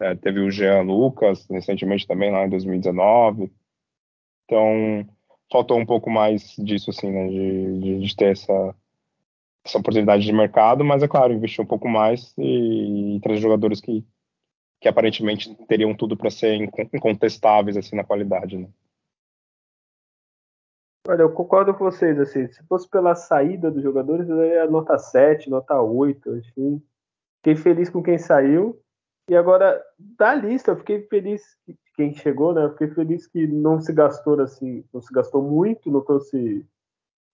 É, 0.00 0.14
teve 0.14 0.38
o 0.40 0.50
Jean 0.50 0.82
Lucas, 0.82 1.44
recentemente 1.50 2.06
também, 2.06 2.30
lá 2.30 2.46
em 2.46 2.50
2019. 2.50 3.52
Então, 4.44 5.06
faltou 5.50 5.78
um 5.78 5.84
pouco 5.84 6.08
mais 6.08 6.54
disso, 6.56 6.90
assim, 6.90 7.10
né, 7.10 7.28
de, 7.28 7.80
de, 7.80 8.00
de 8.00 8.16
ter 8.16 8.32
essa, 8.32 8.74
essa 9.64 9.78
oportunidade 9.78 10.24
de 10.24 10.32
mercado, 10.32 10.84
mas 10.84 11.02
é 11.02 11.08
claro, 11.08 11.32
investir 11.32 11.62
um 11.62 11.66
pouco 11.66 11.88
mais 11.88 12.32
e, 12.38 13.16
e 13.16 13.20
trazer 13.20 13.40
jogadores 13.40 13.80
que, 13.80 14.06
que 14.80 14.88
aparentemente 14.88 15.52
teriam 15.66 15.94
tudo 15.94 16.16
para 16.16 16.30
ser 16.30 16.70
incontestáveis, 16.94 17.76
assim, 17.76 17.96
na 17.96 18.04
qualidade, 18.04 18.56
né. 18.56 18.68
Olha, 21.08 21.22
eu 21.22 21.32
concordo 21.32 21.72
com 21.74 21.84
vocês, 21.84 22.20
assim, 22.20 22.46
se 22.48 22.62
fosse 22.66 22.88
pela 22.88 23.14
saída 23.14 23.70
dos 23.70 23.82
jogadores, 23.82 24.28
eu 24.28 24.36
daria 24.36 24.70
nota 24.70 24.98
7, 24.98 25.48
nota 25.48 25.80
8, 25.80 26.30
assim, 26.32 26.82
Fiquei 27.38 27.56
feliz 27.56 27.90
com 27.90 28.02
quem 28.02 28.18
saiu. 28.18 28.80
E 29.28 29.36
agora, 29.36 29.82
da 29.98 30.34
lista, 30.34 30.70
eu 30.70 30.76
fiquei 30.76 31.02
feliz 31.02 31.42
que 31.64 31.76
quem 31.94 32.14
chegou, 32.14 32.54
né? 32.54 32.64
Eu 32.64 32.70
fiquei 32.70 32.88
feliz 32.88 33.26
que 33.26 33.46
não 33.46 33.80
se 33.80 33.92
gastou 33.92 34.40
assim, 34.40 34.84
não 34.94 35.00
se 35.02 35.12
gastou 35.12 35.42
muito, 35.42 35.90
não 35.90 36.00
trouxe 36.00 36.64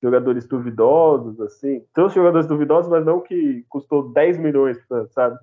jogadores 0.03 0.47
duvidosos, 0.47 1.41
assim. 1.41 1.85
Trouxe 1.93 2.17
jogadores 2.17 2.47
duvidosos, 2.47 2.91
mas 2.91 3.05
não 3.05 3.21
que 3.21 3.65
custou 3.69 4.11
10 4.11 4.39
milhões, 4.39 4.79
sabe? 5.11 5.39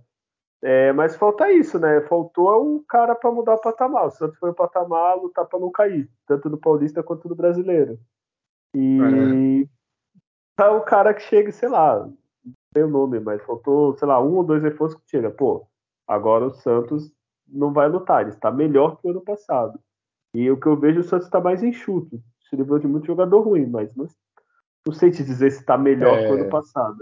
É, 0.64 0.92
mas 0.94 1.16
falta 1.16 1.52
isso, 1.52 1.80
né? 1.80 2.02
Faltou 2.02 2.76
o 2.76 2.84
cara 2.84 3.16
para 3.16 3.32
mudar 3.32 3.56
o 3.56 3.62
patamar. 3.62 4.08
O 4.08 4.12
Santos 4.12 4.38
foi 4.38 4.52
o 4.52 4.56
patamar 4.56 5.18
lutar 5.18 5.46
para 5.46 5.60
não 5.60 5.72
cair, 5.72 6.10
tanto 6.28 6.50
no 6.50 6.58
Paulista 6.58 7.02
quanto 7.02 7.28
no 7.28 7.36
Brasileiro. 7.36 8.00
E 8.76 9.66
é. 9.66 9.68
tá 10.56 10.72
o 10.72 10.82
cara 10.82 11.14
que 11.14 11.22
chega, 11.22 11.52
sei 11.52 11.70
lá, 11.70 12.08
tem 12.74 12.84
o 12.84 12.90
nome, 12.90 13.20
mas 13.20 13.44
faltou, 13.44 13.96
sei 13.98 14.08
lá, 14.08 14.22
um 14.22 14.36
ou 14.36 14.44
dois 14.44 14.64
reforços 14.64 15.00
que 15.02 15.10
chega. 15.10 15.30
Pô, 15.30 15.68
agora 16.08 16.46
o 16.46 16.52
Santos 16.52 17.12
não 17.48 17.74
vai 17.74 17.90
lutar, 17.90 18.22
ele 18.22 18.32
está 18.32 18.52
melhor 18.52 18.98
que 18.98 19.08
o 19.08 19.12
ano 19.12 19.22
passado. 19.22 19.80
E 20.34 20.50
o 20.50 20.58
que 20.58 20.68
eu 20.68 20.80
vejo, 20.80 21.02
o 21.02 21.04
Santos 21.04 21.28
está 21.28 21.42
mais 21.42 21.62
enxuto. 21.62 22.22
Se 22.50 22.56
livrou 22.56 22.80
de 22.80 22.88
muito 22.88 23.08
jogador 23.08 23.42
ruim, 23.42 23.66
mas 23.66 23.94
não, 23.96 24.08
não 24.86 24.94
sei 24.94 25.12
te 25.12 25.24
dizer 25.24 25.52
se 25.52 25.60
está 25.60 25.78
melhor 25.78 26.18
é... 26.18 26.26
que 26.26 26.32
o 26.32 26.36
ano 26.36 26.50
passado. 26.50 26.98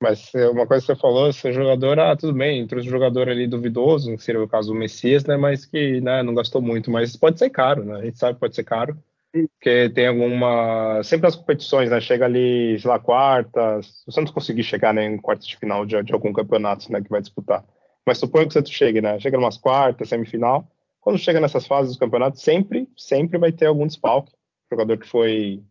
Mas 0.00 0.32
é, 0.32 0.48
uma 0.48 0.64
coisa 0.64 0.86
que 0.86 0.92
você 0.92 1.00
falou, 1.00 1.28
esse 1.28 1.52
jogador, 1.52 1.98
ah, 1.98 2.16
tudo 2.16 2.32
bem, 2.32 2.64
trouxe 2.68 2.86
um 2.86 2.90
jogador 2.90 3.28
ali 3.28 3.48
duvidoso, 3.48 4.16
que 4.16 4.22
seria 4.22 4.40
o 4.40 4.48
caso 4.48 4.72
do 4.72 4.78
Messias, 4.78 5.24
né, 5.24 5.36
mas 5.36 5.66
que 5.66 6.00
né, 6.00 6.22
não 6.22 6.34
gastou 6.34 6.62
muito, 6.62 6.88
mas 6.88 7.16
pode 7.16 7.36
ser 7.36 7.50
caro, 7.50 7.84
né, 7.84 7.96
a 7.96 8.04
gente 8.04 8.16
sabe 8.16 8.34
que 8.34 8.40
pode 8.40 8.54
ser 8.54 8.62
caro. 8.62 8.96
Porque 9.32 9.90
tem 9.90 10.06
alguma. 10.06 11.02
Sempre 11.02 11.26
as 11.28 11.36
competições, 11.36 11.90
né? 11.90 12.00
Chega 12.00 12.24
ali, 12.24 12.78
sei 12.80 12.90
lá, 12.90 12.98
quartas. 12.98 14.02
O 14.06 14.12
Santos 14.12 14.32
conseguir 14.32 14.62
chegar 14.62 14.94
né, 14.94 15.04
em 15.04 15.18
quartas 15.18 15.46
de 15.46 15.56
final 15.56 15.84
de, 15.84 16.02
de 16.02 16.12
algum 16.12 16.32
campeonato 16.32 16.90
né, 16.90 17.02
que 17.02 17.10
vai 17.10 17.20
disputar. 17.20 17.64
Mas 18.06 18.18
suponho 18.18 18.46
que 18.46 18.50
o 18.50 18.52
Santos 18.54 18.72
chegue, 18.72 19.00
né? 19.00 19.20
Chega 19.20 19.38
umas 19.38 19.58
quartas, 19.58 20.08
semifinal. 20.08 20.66
Quando 21.00 21.18
chega 21.18 21.40
nessas 21.40 21.66
fases 21.66 21.94
do 21.94 21.98
campeonato, 21.98 22.40
sempre, 22.40 22.88
sempre 22.96 23.38
vai 23.38 23.52
ter 23.52 23.66
algum 23.66 23.86
desfalque. 23.86 24.32
Jogador 24.70 24.98
que 24.98 25.06
foi. 25.06 25.62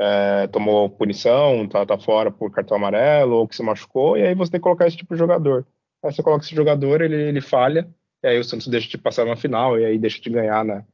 É, 0.00 0.46
tomou 0.48 0.88
punição, 0.88 1.66
tá, 1.66 1.84
tá 1.84 1.98
fora 1.98 2.30
por 2.30 2.52
cartão 2.52 2.76
amarelo, 2.76 3.34
ou 3.34 3.48
que 3.48 3.56
se 3.56 3.62
machucou, 3.64 4.16
e 4.16 4.22
aí 4.22 4.32
você 4.32 4.52
tem 4.52 4.60
que 4.60 4.62
colocar 4.62 4.86
esse 4.86 4.96
tipo 4.96 5.12
de 5.14 5.18
jogador. 5.18 5.66
Aí 6.04 6.12
você 6.12 6.22
coloca 6.22 6.44
esse 6.44 6.54
jogador, 6.54 7.00
ele, 7.02 7.16
ele 7.16 7.40
falha, 7.40 7.88
e 8.22 8.28
aí 8.28 8.38
o 8.38 8.44
Santos 8.44 8.68
deixa 8.68 8.88
de 8.88 8.96
passar 8.96 9.26
na 9.26 9.34
final, 9.34 9.76
e 9.76 9.84
aí 9.84 9.98
deixa 9.98 10.20
de 10.20 10.30
ganhar, 10.30 10.64
né? 10.64 10.84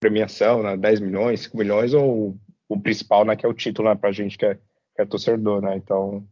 Premiação, 0.00 0.62
né, 0.62 0.76
10 0.76 1.00
milhões, 1.00 1.42
5 1.42 1.56
milhões, 1.56 1.94
ou 1.94 2.36
o 2.68 2.80
principal, 2.80 3.24
né, 3.24 3.36
que 3.36 3.44
é 3.44 3.48
o 3.48 3.54
título, 3.54 3.88
né, 3.88 3.94
pra 3.94 4.10
gente 4.10 4.36
que 4.36 4.46
é, 4.46 4.54
que 4.54 5.02
é 5.02 5.04
torcedor, 5.04 5.60
né, 5.60 5.76
então 5.76 6.26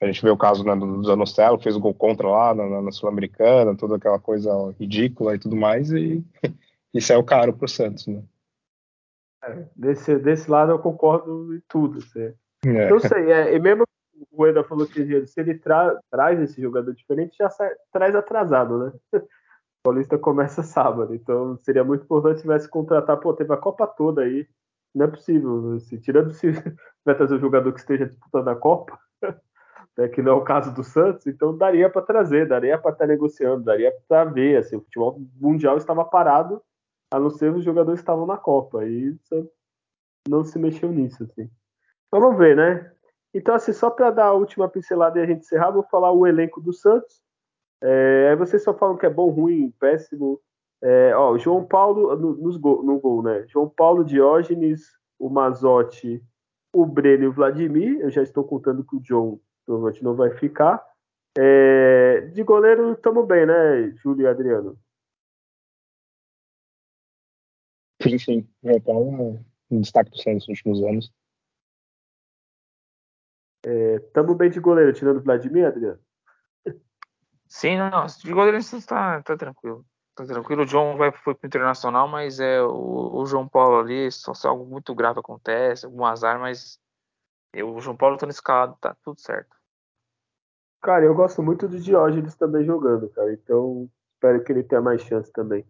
a 0.00 0.06
gente 0.06 0.22
vê 0.22 0.30
o 0.30 0.36
caso 0.36 0.62
né, 0.62 0.76
do 0.76 1.02
Zanocelo, 1.02 1.58
fez 1.58 1.74
o 1.74 1.80
gol 1.80 1.94
contra 1.94 2.28
lá 2.28 2.54
na, 2.54 2.82
na 2.82 2.92
Sul-Americana, 2.92 3.76
toda 3.76 3.96
aquela 3.96 4.20
coisa 4.20 4.50
ridícula 4.78 5.34
e 5.34 5.38
tudo 5.38 5.56
mais, 5.56 5.90
e 5.90 6.22
isso 6.94 7.12
é 7.12 7.16
o 7.16 7.24
caro 7.24 7.52
pro 7.52 7.66
Santos, 7.66 8.06
né. 8.06 8.22
É, 9.42 9.64
desse, 9.74 10.16
desse 10.18 10.50
lado 10.50 10.72
eu 10.72 10.78
concordo 10.78 11.54
em 11.54 11.62
tudo. 11.68 11.98
Assim. 11.98 12.34
É. 12.66 12.90
Não 12.90 12.98
sei, 12.98 13.32
é, 13.32 13.54
e 13.54 13.58
mesmo 13.60 13.84
o 14.32 14.46
Eda 14.46 14.64
falou 14.64 14.86
que 14.86 15.26
se 15.26 15.40
ele 15.40 15.54
tra 15.58 15.98
traz 16.10 16.40
esse 16.40 16.60
jogador 16.60 16.92
diferente, 16.94 17.36
já 17.38 17.48
sai, 17.48 17.70
traz 17.92 18.14
atrasado, 18.14 18.78
né? 18.78 19.22
Paulista 19.88 20.18
começa 20.18 20.62
sábado, 20.62 21.14
então 21.14 21.56
seria 21.62 21.82
muito 21.82 22.04
importante 22.04 22.36
se 22.36 22.42
tivesse 22.42 22.68
contratar, 22.68 23.18
pô, 23.18 23.32
teve 23.32 23.54
a 23.54 23.56
Copa 23.56 23.86
toda 23.86 24.20
aí, 24.20 24.46
não 24.94 25.06
é 25.06 25.08
possível, 25.08 25.80
se 25.80 25.98
tirando 25.98 26.30
se 26.34 26.48
vai 27.02 27.16
trazer 27.16 27.36
um 27.36 27.40
jogador 27.40 27.72
que 27.72 27.80
esteja 27.80 28.04
disputando 28.04 28.48
a 28.48 28.54
Copa, 28.54 28.98
né, 29.96 30.08
que 30.08 30.20
não 30.20 30.32
é 30.32 30.34
o 30.34 30.44
caso 30.44 30.74
do 30.74 30.84
Santos, 30.84 31.26
então 31.26 31.56
daria 31.56 31.88
para 31.88 32.02
trazer, 32.02 32.46
daria 32.46 32.76
para 32.76 32.90
estar 32.90 33.06
tá 33.06 33.08
negociando, 33.08 33.64
daria 33.64 33.90
para 34.06 34.24
ver, 34.24 34.58
assim, 34.58 34.76
o 34.76 34.82
futebol 34.82 35.18
mundial 35.40 35.78
estava 35.78 36.04
parado, 36.04 36.62
a 37.10 37.18
não 37.18 37.30
ser 37.30 37.50
os 37.50 37.64
jogadores 37.64 38.00
estavam 38.00 38.26
na 38.26 38.36
Copa, 38.36 38.84
e 38.84 39.16
não 40.28 40.44
se 40.44 40.58
mexeu 40.58 40.92
nisso, 40.92 41.24
assim. 41.24 41.50
Vamos 42.12 42.36
ver, 42.36 42.54
né? 42.54 42.92
Então, 43.32 43.54
assim, 43.54 43.72
só 43.72 43.88
para 43.88 44.10
dar 44.10 44.26
a 44.26 44.34
última 44.34 44.68
pincelada 44.68 45.18
e 45.18 45.22
a 45.22 45.26
gente 45.26 45.40
encerrar, 45.40 45.70
vou 45.70 45.82
falar 45.84 46.12
o 46.12 46.26
elenco 46.26 46.60
do 46.60 46.74
Santos. 46.74 47.22
É, 47.82 48.28
aí 48.30 48.36
vocês 48.36 48.62
só 48.62 48.74
falam 48.74 48.96
que 48.96 49.06
é 49.06 49.10
bom, 49.10 49.30
ruim, 49.30 49.70
péssimo. 49.78 50.40
É, 50.82 51.14
ó, 51.14 51.36
João 51.38 51.64
Paulo 51.64 52.16
no, 52.16 52.36
nos 52.36 52.56
gol, 52.56 52.82
no 52.82 53.00
gol, 53.00 53.22
né? 53.22 53.44
João 53.48 53.68
Paulo, 53.68 54.04
Diógenes, 54.04 54.82
o 55.18 55.28
Mazotti, 55.28 56.22
o 56.72 56.86
Breno 56.86 57.24
e 57.24 57.26
o 57.28 57.32
Vladimir. 57.32 58.00
Eu 58.00 58.10
já 58.10 58.22
estou 58.22 58.44
contando 58.44 58.84
que 58.84 58.96
o 58.96 59.00
John 59.00 59.40
provavelmente 59.64 60.02
não 60.02 60.14
vai 60.14 60.30
ficar. 60.30 60.84
É, 61.36 62.22
de 62.32 62.42
goleiro, 62.42 62.92
estamos 62.92 63.26
bem, 63.26 63.46
né, 63.46 63.90
Júlio 63.96 64.24
e 64.24 64.26
Adriano? 64.26 64.78
Sim, 68.02 68.18
sim. 68.18 68.48
João 68.62 68.80
Paulo 68.80 69.44
é 69.70 69.74
um 69.74 69.80
destaque 69.80 70.10
do 70.10 70.16
Santos 70.16 70.48
nos 70.48 70.58
últimos 70.58 70.82
anos. 70.82 71.12
Estamos 73.64 74.34
é, 74.34 74.38
bem 74.38 74.50
de 74.50 74.60
goleiro, 74.60 74.92
tirando 74.92 75.18
o 75.18 75.22
Vladimir, 75.22 75.66
Adriano? 75.66 76.00
Sim, 77.48 77.78
não, 77.78 78.06
de 78.06 78.32
goleiro 78.32 78.58
tá, 78.86 79.22
tá 79.22 79.36
tranquilo. 79.36 79.84
Tá 80.14 80.24
tranquilo. 80.26 80.62
O 80.62 80.66
John 80.66 80.96
vai, 80.96 81.10
foi 81.12 81.34
pro 81.34 81.46
internacional, 81.46 82.06
mas 82.06 82.38
é 82.40 82.60
o, 82.62 83.20
o 83.20 83.26
João 83.26 83.48
Paulo 83.48 83.78
ali, 83.78 84.10
só 84.12 84.34
se 84.34 84.46
algo 84.46 84.66
muito 84.66 84.94
grave 84.94 85.20
acontece, 85.20 85.86
algum 85.86 86.04
azar, 86.04 86.38
mas 86.38 86.78
eu, 87.54 87.74
o 87.74 87.80
João 87.80 87.96
Paulo 87.96 88.18
tá 88.18 88.26
escalado, 88.28 88.76
tá 88.80 88.94
tudo 89.02 89.20
certo. 89.20 89.56
Cara, 90.82 91.04
eu 91.04 91.14
gosto 91.14 91.42
muito 91.42 91.66
do 91.66 91.80
Diógenes 91.80 92.36
também 92.36 92.64
jogando, 92.64 93.08
cara. 93.10 93.32
Então, 93.32 93.88
espero 94.14 94.44
que 94.44 94.52
ele 94.52 94.62
tenha 94.62 94.80
mais 94.80 95.02
chance 95.02 95.32
também. 95.32 95.64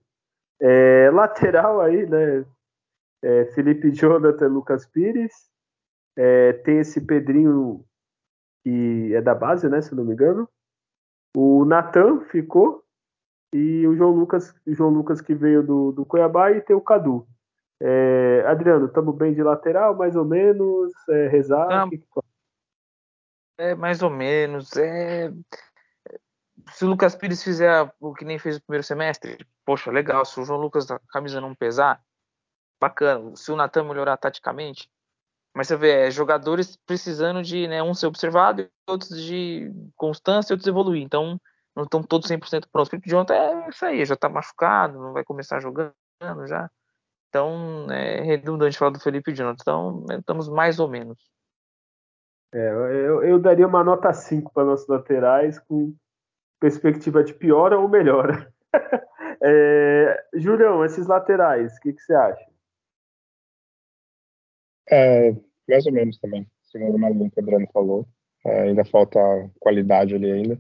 É, 0.61 1.11
lateral 1.11 1.81
aí, 1.81 2.07
né? 2.07 2.45
É, 3.23 3.47
Felipe 3.47 3.91
Jonathan, 3.93 4.49
Lucas 4.49 4.87
Pires. 4.87 5.33
É, 6.17 6.53
tem 6.53 6.79
esse 6.79 7.01
Pedrinho 7.01 7.85
que 8.65 9.15
é 9.15 9.23
da 9.23 9.35
base, 9.35 9.69
né? 9.69 9.81
Se 9.81 9.95
não 9.95 10.05
me 10.05 10.13
engano. 10.13 10.49
O 11.37 11.65
Natan 11.65 12.21
ficou 12.27 12.85
e 13.53 13.87
o 13.87 13.95
João 13.97 14.11
Lucas, 14.11 14.55
o 14.67 14.75
João 14.75 14.91
Lucas 14.91 15.21
que 15.21 15.35
veio 15.35 15.63
do, 15.63 15.93
do 15.93 16.05
Cuiabá 16.05 16.51
e 16.53 16.61
tem 16.61 16.77
o 16.77 16.81
Cadu. 16.81 17.27
É, 17.81 18.43
Adriano, 18.47 18.87
estamos 18.87 19.15
bem 19.15 19.33
de 19.33 19.43
lateral, 19.43 19.95
mais 19.95 20.17
ou 20.17 20.25
menos? 20.25 20.93
É, 21.09 21.29
rezar? 21.29 21.89
Que 21.89 22.03
é 23.59 23.75
mais 23.75 24.03
ou 24.03 24.11
menos. 24.11 24.77
É... 24.77 25.33
Se 26.73 26.85
o 26.85 26.89
Lucas 26.89 27.15
Pires 27.15 27.43
fizer 27.43 27.93
o 28.01 28.13
que 28.13 28.25
nem 28.25 28.39
fez 28.39 28.57
no 28.57 28.63
primeiro 28.63 28.85
semestre, 28.85 29.39
poxa, 29.65 29.91
legal. 29.91 30.25
Se 30.25 30.39
o 30.41 30.45
João 30.45 30.61
Lucas 30.61 30.87
da 30.87 30.99
camisa 31.09 31.41
não 31.41 31.55
pesar, 31.55 32.03
bacana. 32.81 33.35
Se 33.37 33.51
o 33.51 33.57
Natan 33.57 33.85
melhorar 33.85 34.17
taticamente, 34.17 34.91
mas 35.59 35.67
você 35.67 35.77
vê, 35.77 36.07
é, 36.07 36.11
jogadores 36.13 36.77
precisando 36.87 37.43
de 37.43 37.67
né, 37.67 37.83
um 37.83 37.93
ser 37.93 38.07
observado, 38.07 38.71
outros 38.89 39.21
de 39.21 39.73
constância, 39.97 40.55
outros 40.55 40.69
evoluir. 40.69 41.03
Então, 41.03 41.37
não 41.75 41.83
estão 41.83 42.01
todos 42.01 42.31
100% 42.31 42.69
prontos. 42.71 42.87
O 42.87 42.91
Felipe 42.93 43.11
Jonathan 43.11 43.35
é 43.35 43.69
isso 43.69 43.85
aí, 43.85 44.05
já 44.05 44.15
está 44.15 44.29
machucado, 44.29 45.01
não 45.01 45.13
vai 45.13 45.25
começar 45.25 45.59
jogando 45.59 45.93
já. 46.47 46.71
Então, 47.29 47.89
é 47.91 48.21
redundante 48.21 48.79
falar 48.79 48.93
do 48.93 49.01
Felipe 49.01 49.35
Jonathan. 49.35 49.61
Então, 49.61 50.07
estamos 50.21 50.49
mais 50.49 50.79
ou 50.79 50.87
menos. 50.87 51.19
É, 52.55 52.69
eu, 52.71 53.25
eu 53.25 53.41
daria 53.41 53.67
uma 53.67 53.83
nota 53.83 54.13
5 54.13 54.53
para 54.53 54.65
nossos 54.65 54.87
laterais, 54.87 55.59
com 55.59 55.93
perspectiva 56.61 57.25
de 57.25 57.35
piora 57.35 57.77
ou 57.77 57.89
melhora. 57.89 58.49
é, 59.43 60.25
Julião, 60.35 60.85
esses 60.85 61.09
laterais, 61.09 61.77
o 61.79 61.81
que, 61.81 61.95
que 61.95 62.01
você 62.01 62.15
acha? 62.15 62.47
É, 64.89 65.48
mais 65.69 65.87
ou 65.87 65.93
menos 65.93 66.19
também, 66.19 66.47
segundo 66.65 66.97
o 66.97 66.99
Malu 66.99 67.31
que 67.31 67.39
o 67.39 67.43
Adriano 67.43 67.69
falou. 67.73 68.07
É, 68.47 68.63
ainda 68.63 68.85
falta 68.85 69.19
qualidade 69.59 70.15
ali 70.15 70.31
ainda. 70.31 70.59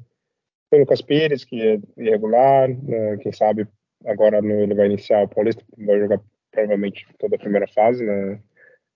Tem 0.71 0.81
o 0.81 0.83
Lucas 0.83 1.01
Pires, 1.01 1.45
que 1.45 1.61
é 1.61 1.81
irregular, 1.97 2.69
né, 2.69 3.17
quem 3.19 3.33
sabe 3.33 3.67
agora 4.05 4.43
no, 4.43 4.61
ele 4.61 4.75
vai 4.75 4.87
iniciar 4.87 5.25
o 5.25 5.29
Paulista, 5.29 5.65
vai 5.79 5.99
jogar 5.99 6.21
provavelmente 6.51 7.07
toda 7.19 7.37
a 7.37 7.39
primeira 7.39 7.67
fase, 7.69 8.05
né? 8.05 8.41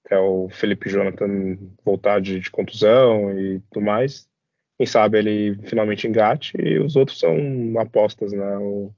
Até 0.05 0.19
o 0.19 0.49
Felipe 0.51 0.91
Jonathan 0.91 1.57
voltar 1.85 2.21
de, 2.21 2.41
de 2.41 2.51
contusão 2.51 3.39
e 3.39 3.61
tudo 3.71 3.85
mais. 3.85 4.29
Quem 4.77 4.87
sabe 4.87 5.19
ele 5.19 5.57
finalmente 5.69 6.09
engate 6.09 6.57
e 6.61 6.79
os 6.79 6.97
outros 6.97 7.19
são 7.19 7.37
apostas, 7.79 8.33
né? 8.33 8.59
O, 8.59 8.93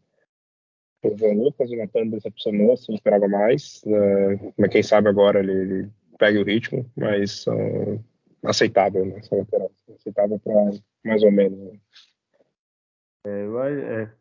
o 1.04 1.18
João 1.18 1.34
Lucas, 1.34 1.70
o 1.70 1.76
Natan 1.76 2.06
decepcionou, 2.06 2.76
se 2.76 2.92
esperava 2.92 3.28
mais, 3.28 3.82
né? 3.84 4.52
mas 4.56 4.70
quem 4.70 4.82
sabe 4.82 5.08
agora 5.08 5.40
ele, 5.40 5.52
ele 5.52 5.90
pegue 6.18 6.38
o 6.38 6.44
ritmo, 6.44 6.90
mas 6.96 7.46
uh, 7.46 8.02
aceitável, 8.44 9.04
né? 9.06 9.20
Aceitável 9.94 10.38
para 10.38 10.54
mais 11.04 11.22
ou 11.22 11.32
menos. 11.32 11.58
Né? 11.58 11.80
É, 13.26 13.46
vai, 13.48 13.80
é, 13.80 14.12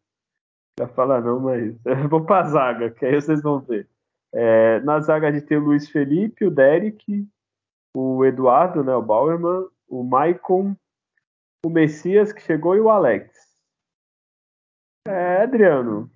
já 0.80 0.88
falar 0.88 1.22
não, 1.22 1.40
mas 1.40 1.76
eu 1.86 2.10
vou 2.10 2.26
para 2.26 2.46
a 2.46 2.50
zaga, 2.50 2.92
que 2.92 3.06
aí 3.06 3.14
vocês 3.14 3.42
vão 3.42 3.60
ver. 3.60 3.88
É, 4.34 4.80
na 4.80 5.00
zaga 5.00 5.28
a 5.28 5.32
gente 5.32 5.46
tem 5.46 5.58
o 5.58 5.64
Luiz 5.64 5.90
Felipe, 5.90 6.46
o 6.46 6.52
Derek, 6.52 7.28
o 7.96 8.26
Eduardo, 8.26 8.84
né, 8.84 8.96
o 8.96 9.02
Bauerman, 9.02 9.68
o 9.88 10.04
Maicon, 10.04 10.76
o 11.66 11.70
Messias 11.70 12.34
que 12.34 12.42
chegou 12.42 12.76
e 12.76 12.80
o 12.80 12.90
Alex. 12.90 13.32
É, 15.08 15.44
Adriano, 15.44 16.10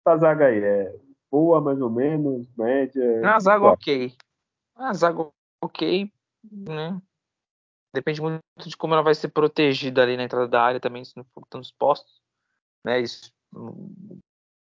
essa 0.00 0.16
zaga 0.16 0.46
aí 0.46 0.58
é 0.58 0.94
boa, 1.30 1.60
mais 1.60 1.80
ou 1.80 1.90
menos, 1.90 2.48
média? 2.56 3.20
Na 3.20 3.38
zaga 3.38 3.66
ok. 3.66 4.12
Na 4.80 4.94
zaga 4.94 5.30
ok, 5.62 6.10
né? 6.50 6.98
Depende 7.92 8.22
muito 8.22 8.40
de 8.56 8.74
como 8.78 8.94
ela 8.94 9.02
vai 9.02 9.14
ser 9.14 9.28
protegida 9.28 10.02
ali 10.02 10.16
na 10.16 10.22
entrada 10.22 10.48
da 10.48 10.62
área 10.62 10.80
também, 10.80 11.04
se 11.04 11.14
não 11.14 11.24
for 11.34 11.44
tantos 11.50 11.70
postos. 11.70 12.22
Né? 12.82 13.00
Isso, 13.00 13.30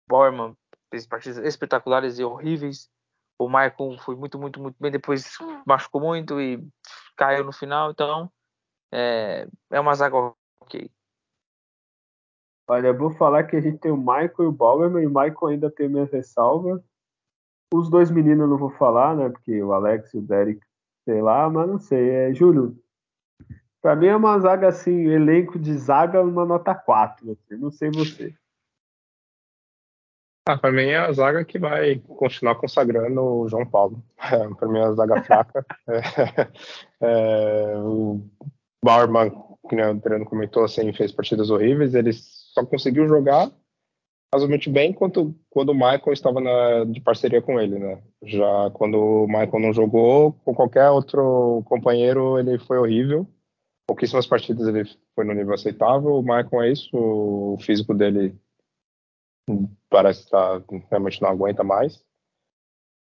Borman 0.08 0.56
fez 0.92 1.08
partidas 1.08 1.44
espetaculares 1.44 2.20
e 2.20 2.24
horríveis. 2.24 2.92
O 3.40 3.48
Michael 3.48 3.98
foi 4.06 4.16
muito, 4.16 4.38
muito, 4.38 4.62
muito 4.62 4.76
bem. 4.80 4.92
Depois 4.92 5.36
machucou 5.66 6.00
muito 6.00 6.40
e 6.40 6.64
caiu 7.16 7.44
no 7.44 7.52
final. 7.52 7.90
Então, 7.90 8.32
é, 8.94 9.48
é 9.72 9.80
uma 9.80 9.96
zaga 9.96 10.16
ok. 10.62 10.92
Olha, 12.68 12.88
eu 12.90 12.98
vou 12.98 13.10
falar 13.16 13.46
que 13.46 13.56
a 13.56 13.62
gente 13.62 13.80
tem 13.80 13.92
o 13.92 13.98
Michael 13.98 14.36
e 14.38 14.46
o 14.46 14.52
Bauerman, 14.52 15.02
e 15.02 15.08
o 15.08 15.10
Michael 15.10 15.48
ainda 15.48 15.72
tem 15.72 15.90
minha 15.90 16.06
ressalva. 16.06 16.84
Os 17.74 17.90
dois 17.90 18.12
meninos 18.12 18.48
não 18.48 18.56
vou 18.56 18.70
falar, 18.70 19.16
né? 19.16 19.30
Porque 19.30 19.64
o 19.64 19.74
Alex 19.74 20.14
e 20.14 20.20
o 20.20 20.22
Derek, 20.22 20.62
sei 21.06 21.24
lá, 21.24 21.50
mas 21.50 21.68
não 21.68 21.80
sei. 21.80 22.08
É, 22.08 22.32
Júlio, 22.32 22.78
pra 23.82 23.96
mim 23.96 24.06
é 24.06 24.16
uma 24.16 24.38
zaga 24.38 24.68
assim, 24.68 25.08
elenco 25.08 25.58
de 25.58 25.76
zaga, 25.76 26.22
uma 26.22 26.46
nota 26.46 26.76
4. 26.76 27.32
Assim, 27.32 27.60
não 27.60 27.72
sei 27.72 27.90
você. 27.90 28.32
Ah, 30.46 30.56
para 30.56 30.72
mim 30.72 30.84
é 30.84 30.98
a 30.98 31.12
zaga 31.12 31.44
que 31.44 31.58
vai 31.58 31.98
continuar 32.00 32.56
consagrando 32.56 33.22
o 33.22 33.50
João 33.50 33.66
Paulo. 33.66 34.04
É, 34.22 34.48
para 34.56 34.68
mim 34.68 34.78
é 34.78 34.84
a 34.84 34.92
zaga 34.94 35.24
fraca. 35.24 35.66
É, 37.02 37.74
é, 37.74 37.78
o 37.80 38.22
Bauerman, 38.86 39.32
que 39.68 39.76
né, 39.76 39.88
o 39.88 39.92
Adriano 39.92 40.26
comentou, 40.26 40.64
assim, 40.64 40.94
fez 40.94 41.12
partidas 41.12 41.50
horríveis. 41.50 41.96
Ele 41.96 42.14
só 42.14 42.64
conseguiu 42.64 43.08
jogar 43.08 43.52
razoavelmente 44.34 44.70
bem 44.70 44.92
quanto 44.92 45.36
quando 45.50 45.70
o 45.70 45.76
Michael 45.76 46.12
estava 46.12 46.42
na, 46.42 46.86
de 46.86 47.00
parceria 47.00 47.42
com 47.42 47.60
ele, 47.60 47.78
né? 47.78 48.02
Já 48.24 48.72
quando 48.72 48.98
o 48.98 49.28
Michael 49.28 49.60
não 49.60 49.74
jogou, 49.74 50.34
com 50.44 50.56
qualquer 50.56 50.90
outro 50.90 51.64
companheiro, 51.66 52.40
ele 52.40 52.58
foi 52.58 52.78
horrível. 52.80 53.28
Pouquíssimas 53.88 54.26
partidas 54.26 54.68
ele 54.68 54.90
foi 55.14 55.24
no 55.26 55.34
nível 55.34 55.54
aceitável. 55.54 56.16
O 56.16 56.22
Michael 56.22 56.64
é 56.64 56.72
isso, 56.72 56.90
o 56.96 57.58
físico 57.62 57.94
dele 57.94 58.36
parece 59.90 60.28
tá, 60.30 60.64
realmente 60.90 61.22
não 61.22 61.30
aguenta 61.30 61.64
mais. 61.64 62.04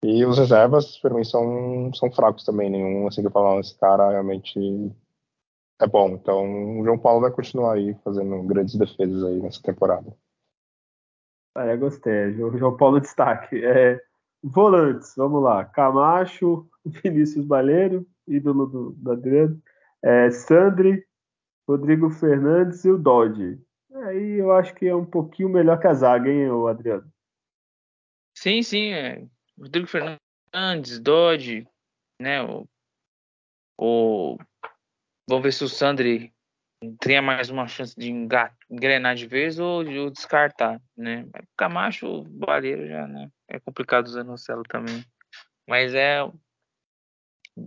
E 0.03 0.23
os 0.25 0.37
reservas, 0.37 0.99
para 0.99 1.15
mim, 1.15 1.23
são, 1.23 1.91
são 1.93 2.11
fracos 2.11 2.43
também. 2.43 2.69
Nenhum, 2.69 3.07
assim, 3.07 3.21
que 3.21 3.27
eu 3.27 3.31
falo, 3.31 3.59
esse 3.59 3.75
cara 3.79 4.11
realmente 4.11 4.59
é 5.81 5.87
bom. 5.87 6.09
Então, 6.09 6.79
o 6.79 6.83
João 6.83 6.99
Paulo 6.99 7.21
vai 7.21 7.31
continuar 7.31 7.73
aí 7.73 7.95
fazendo 8.03 8.43
grandes 8.43 8.75
defesas 8.75 9.23
aí 9.23 9.41
nessa 9.41 9.61
temporada. 9.63 10.15
Ah, 11.55 11.67
eu 11.67 11.77
gostei. 11.77 12.33
João 12.33 12.75
Paulo 12.75 12.99
destaque. 12.99 13.63
É, 13.63 14.01
volantes, 14.43 15.13
vamos 15.15 15.41
lá. 15.41 15.63
Camacho, 15.63 16.69
Vinícius 16.85 17.45
Baleiro, 17.45 18.05
ídolo 18.27 18.65
do, 18.65 18.91
do 18.91 19.11
Adriano. 19.13 19.61
É, 20.03 20.29
Sandri, 20.29 21.07
Rodrigo 21.67 22.09
Fernandes 22.09 22.83
e 22.83 22.91
o 22.91 22.97
Dodge. 22.97 23.57
Aí 24.03 24.33
eu 24.33 24.51
acho 24.51 24.75
que 24.75 24.85
é 24.85 24.95
um 24.95 25.05
pouquinho 25.05 25.47
melhor 25.47 25.79
que 25.79 25.87
a 25.87 25.93
zaga, 25.93 26.29
hein, 26.29 26.49
Adriano? 26.69 27.09
Sim, 28.37 28.61
sim. 28.61 28.91
É. 28.91 29.25
Rodrigo 29.57 29.87
Fernandes, 29.87 30.99
Dodge, 30.99 31.65
né? 32.21 32.43
O, 32.43 32.67
o... 33.79 34.37
Vamos 35.27 35.43
ver 35.43 35.53
se 35.53 35.63
o 35.63 35.69
Sandri 35.69 36.34
tenha 36.99 37.21
mais 37.21 37.49
uma 37.49 37.67
chance 37.67 37.95
de 37.95 38.09
engrenar 38.69 39.15
de 39.15 39.27
vez 39.27 39.59
ou 39.59 39.83
de 39.83 40.09
descartar, 40.11 40.81
né? 40.95 41.27
Camacho, 41.57 42.07
o 42.07 42.23
Baleiro 42.23 42.87
já, 42.87 43.07
né? 43.07 43.29
É 43.47 43.59
complicado 43.59 44.05
usando 44.05 44.31
o 44.33 44.37
Celo 44.37 44.63
também. 44.63 45.03
Mas 45.67 45.93
é. 45.93 46.19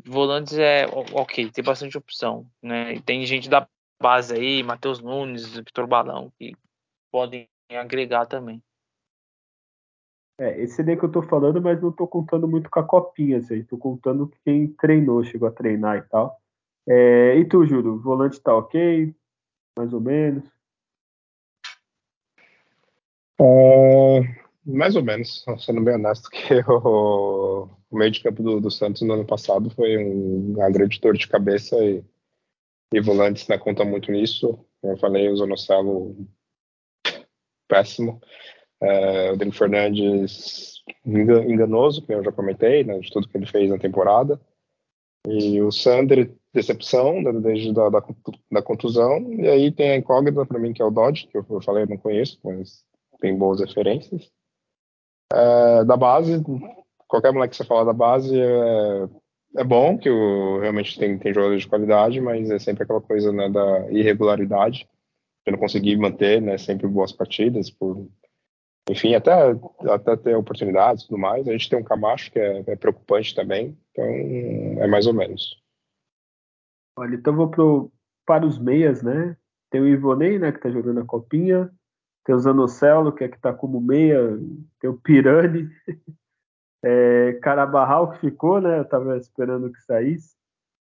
Volantes 0.07 0.59
é 0.59 0.87
ok, 1.15 1.51
tem 1.51 1.65
bastante 1.65 1.97
opção, 1.97 2.47
né? 2.63 2.95
E 2.95 3.01
tem 3.01 3.25
gente 3.25 3.49
da 3.49 3.67
base 4.01 4.35
aí, 4.35 4.63
Matheus 4.63 5.01
Nunes, 5.01 5.57
Vitor 5.57 5.87
Balão, 5.87 6.31
que 6.39 6.55
podem 7.11 7.49
agregar 7.71 8.27
também. 8.27 8.63
É, 10.41 10.61
esse 10.61 10.85
daí 10.85 10.97
que 10.97 11.05
eu 11.05 11.11
tô 11.11 11.21
falando, 11.23 11.61
mas 11.61 11.83
não 11.83 11.91
tô 11.91 12.07
contando 12.07 12.47
muito 12.47 12.71
com 12.71 12.79
a 12.79 12.85
copinha, 12.85 13.39
assim, 13.39 13.65
tô 13.65 13.77
contando 13.77 14.31
quem 14.45 14.69
treinou, 14.69 15.25
chegou 15.25 15.49
a 15.49 15.53
treinar 15.53 15.97
e 15.97 16.03
tal. 16.03 16.41
É, 16.89 17.37
e 17.37 17.45
tu, 17.45 17.67
Júlio, 17.67 17.95
o 17.95 18.01
volante 18.01 18.41
tá 18.41 18.57
ok? 18.57 19.15
Mais 19.77 19.93
ou 19.93 20.01
menos? 20.01 20.45
Uh, 23.41 24.25
mais 24.65 24.97
ou 24.97 25.03
menos, 25.03 25.45
sendo 25.59 25.83
bem 25.83 25.95
honesto, 25.95 26.29
que 26.33 26.55
o, 26.69 27.69
meio 27.93 28.11
de 28.11 28.23
campo 28.23 28.43
do, 28.43 28.61
do, 28.61 28.71
Santos 28.71 29.03
no 29.03 29.15
ano 29.15 29.25
passado 29.25 29.71
foi 29.71 29.97
um, 29.97 30.55
uma 30.57 30.71
grande 30.71 31.01
dor 31.01 31.17
de 31.17 31.29
cabeça 31.29 31.77
e 31.77 32.05
e 32.93 33.01
volantes 33.01 33.47
né, 33.49 33.59
conta 33.59 33.85
muito 33.85 34.11
nisso. 34.11 34.59
Eu 34.83 34.97
falei, 34.97 35.29
o 35.29 35.37
Zonocelo 35.37 36.17
péssimo. 37.69 38.21
É, 38.81 39.33
o 39.33 39.37
Dani 39.37 39.53
Fernandes 39.53 40.83
enganoso, 41.05 42.05
que 42.07 42.13
eu 42.13 42.23
já 42.23 42.33
comentei, 42.33 42.85
né, 42.85 42.99
de 42.99 43.11
tudo 43.11 43.29
que 43.29 43.37
ele 43.37 43.47
fez 43.47 43.69
na 43.69 43.79
temporada. 43.79 44.41
E 45.31 45.61
o 45.61 45.71
Sander, 45.71 46.33
decepção, 46.53 47.21
né, 47.23 47.33
desde 47.33 47.73
da, 47.73 47.89
da, 47.89 48.03
da 48.51 48.63
contusão. 48.63 49.33
E 49.33 49.47
aí 49.49 49.71
tem 49.71 49.91
a 49.91 49.97
incógnita 49.97 50.45
para 50.47 50.59
mim, 50.59 50.73
que 50.73 50.83
é 50.83 50.85
o 50.85 50.91
Dodge, 50.91 51.27
que 51.27 51.37
eu, 51.37 51.45
eu 51.49 51.63
falei, 51.63 51.85
eu 51.85 51.89
não 51.89 51.97
conheço, 51.97 52.39
mas 52.45 52.85
tem 53.21 53.37
boas 53.37 53.61
referências. 53.61 54.31
É, 55.33 55.85
da 55.85 55.97
base, 55.97 56.43
qualquer 57.07 57.33
moleque 57.33 57.51
que 57.51 57.57
você 57.57 57.65
falar 57.65 57.85
da 57.85 57.93
base 57.93 58.39
é, 58.39 59.09
é 59.57 59.65
bom 59.65 59.99
que 59.99 60.09
o, 60.09 60.61
realmente 60.61 60.99
tem, 60.99 61.19
tem 61.19 61.35
jogadores 61.35 61.63
de 61.63 61.69
qualidade, 61.69 62.21
mas 62.21 62.51
é 62.51 62.59
sempre 62.59 62.85
aquela 62.85 63.01
coisa 63.01 63.33
né, 63.33 63.49
da 63.49 63.91
irregularidade. 63.91 64.89
Eu 65.45 65.53
não 65.53 65.59
consegui 65.59 65.97
manter 65.97 66.41
né, 66.41 66.59
sempre 66.59 66.87
boas 66.87 67.13
partidas, 67.13 67.71
por, 67.71 68.07
enfim, 68.89 69.15
até, 69.15 69.33
até 69.91 70.17
ter 70.17 70.37
oportunidades 70.37 71.05
e 71.05 71.09
tudo 71.09 71.19
mais. 71.19 71.47
A 71.47 71.53
gente 71.53 71.69
tem 71.69 71.79
um 71.79 71.85
Camacho 71.85 72.31
que 72.31 72.39
é, 72.39 72.65
é 72.67 72.77
preocupante 72.77 73.35
também, 73.35 73.77
então 73.91 74.05
é 74.05 74.87
mais 74.87 75.07
ou 75.07 75.15
menos. 75.15 75.61
Olha, 76.97 77.15
então 77.15 77.35
vou 77.35 77.49
pro, 77.49 77.93
para 78.27 78.47
os 78.47 78.59
meias, 78.59 79.03
né? 79.03 79.37
Tem 79.71 79.81
o 79.81 79.89
Ivonei, 79.89 80.39
né, 80.39 80.51
que 80.51 80.61
tá 80.61 80.71
jogando 80.71 81.01
a 81.01 81.05
copinha. 81.05 81.71
Tem 82.25 82.35
o 82.35 82.39
Zanocelo, 82.39 83.13
que 83.13 83.25
é 83.25 83.29
que 83.29 83.41
tá 83.41 83.53
como 83.53 83.81
meia. 83.81 84.39
Tem 84.81 84.91
o 84.91 84.99
Pirani, 84.99 85.69
É, 86.83 87.33
Carabarral 87.43 88.13
que 88.13 88.21
ficou, 88.21 88.61
né? 88.61 88.79
Eu 88.79 88.85
tava 88.85 89.17
esperando 89.17 89.73
que 89.73 89.81
saísse. 89.81 90.37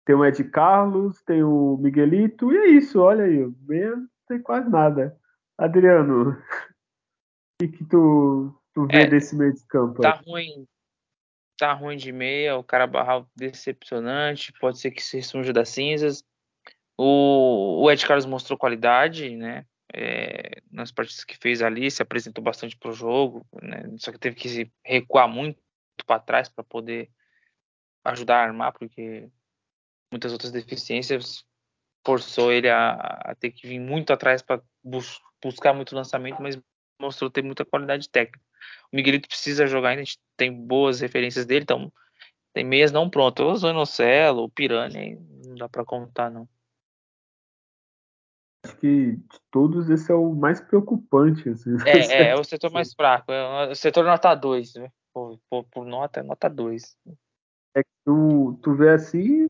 Tem 0.06 0.16
o 0.16 0.24
Ed 0.24 0.44
Carlos, 0.46 1.22
tem 1.24 1.44
o 1.44 1.78
Miguelito, 1.78 2.52
e 2.54 2.58
é 2.58 2.68
isso, 2.68 3.02
olha 3.02 3.26
aí, 3.26 3.52
meia 3.68 3.96
não 3.96 4.08
tem 4.28 4.42
quase 4.42 4.70
nada. 4.70 5.18
Adriano, 5.58 6.38
que, 7.60 7.68
que 7.68 7.86
tu, 7.86 8.54
tu 8.74 8.88
vê 8.88 9.04
é, 9.04 9.08
desse 9.08 9.36
meio 9.36 9.54
de 9.54 9.66
campo? 9.66 10.02
Tá 10.02 10.16
aí? 10.16 10.24
ruim. 10.26 10.68
Tá 11.58 11.74
ruim 11.74 11.98
de 11.98 12.12
meia, 12.12 12.56
o 12.56 12.64
Carabarral 12.64 13.28
decepcionante, 13.36 14.54
pode 14.60 14.80
ser 14.80 14.92
que 14.92 15.02
se 15.02 15.18
ressurja 15.18 15.52
das 15.52 15.70
cinzas. 15.70 16.24
O, 16.96 17.82
o 17.84 17.92
Ed 17.92 18.06
Carlos 18.06 18.28
mostrou 18.28 18.60
qualidade, 18.60 19.36
né? 19.36 19.66
é, 19.94 20.62
nas 20.72 20.92
partidas 20.92 21.24
que 21.24 21.38
fez 21.38 21.62
ali, 21.62 21.90
se 21.90 22.02
apresentou 22.02 22.44
bastante 22.44 22.78
para 22.78 22.92
o 22.92 22.94
jogo, 22.94 23.46
né? 23.62 23.84
só 23.98 24.12
que 24.12 24.20
teve 24.20 24.36
que 24.36 24.72
recuar 24.84 25.28
muito 25.28 25.60
para 26.06 26.20
trás 26.20 26.50
para 26.50 26.64
poder 26.64 27.10
ajudar 28.04 28.40
a 28.40 28.44
armar, 28.44 28.74
porque 28.74 29.30
muitas 30.12 30.32
outras 30.32 30.52
deficiências 30.52 31.46
forçou 32.06 32.52
ele 32.52 32.70
a, 32.70 32.92
a 32.92 33.36
ter 33.36 33.52
que 33.52 33.68
vir 33.68 33.80
muito 33.80 34.14
atrás 34.14 34.42
para 34.42 34.62
bus 34.84 35.20
buscar 35.44 35.74
muito 35.74 35.96
lançamento, 35.96 36.42
mas 36.42 36.58
mostrou 37.00 37.30
ter 37.30 37.44
muita 37.44 37.66
qualidade 37.66 38.10
técnica. 38.10 38.40
O 38.92 38.96
Miguelito 38.96 39.28
precisa 39.28 39.68
jogar 39.68 39.90
ainda, 39.90 40.02
a 40.02 40.06
gente 40.06 40.20
tem 40.36 40.52
boas 40.52 41.00
referências 41.00 41.46
dele, 41.46 41.64
então 41.64 41.92
tem 42.54 42.64
meias 42.64 42.92
não 42.92 43.10
pronto. 43.10 43.44
O 43.44 43.56
Zonocelo, 43.56 44.44
o 44.44 44.50
Piranha, 44.50 45.20
não 45.46 45.56
dá 45.56 45.70
para 45.70 45.86
contar 45.86 46.32
não. 46.32 46.48
Acho 48.66 48.76
que 48.78 49.12
de 49.12 49.40
todos 49.52 49.90
esse 49.90 50.12
é 50.12 50.16
o 50.16 50.34
mais 50.34 50.60
preocupante. 50.60 51.48
Assim. 51.50 51.76
É, 51.86 52.00
é, 52.00 52.30
é 52.32 52.36
o 52.36 52.44
setor 52.44 52.72
mais 52.72 52.94
fraco, 52.94 53.32
é 53.32 53.70
o 53.70 53.76
setor 53.76 54.04
nota 54.04 54.34
2, 54.34 54.76
né? 54.76 54.92
Por, 55.14 55.40
por, 55.50 55.64
por, 55.66 55.86
nota, 55.86 56.20
é 56.20 56.24
nota 56.24 56.50
2. 56.50 56.98
É 57.76 57.84
que 57.84 57.90
tu, 58.06 58.60
tu 58.62 58.74
vê 58.76 58.90
assim, 58.90 59.48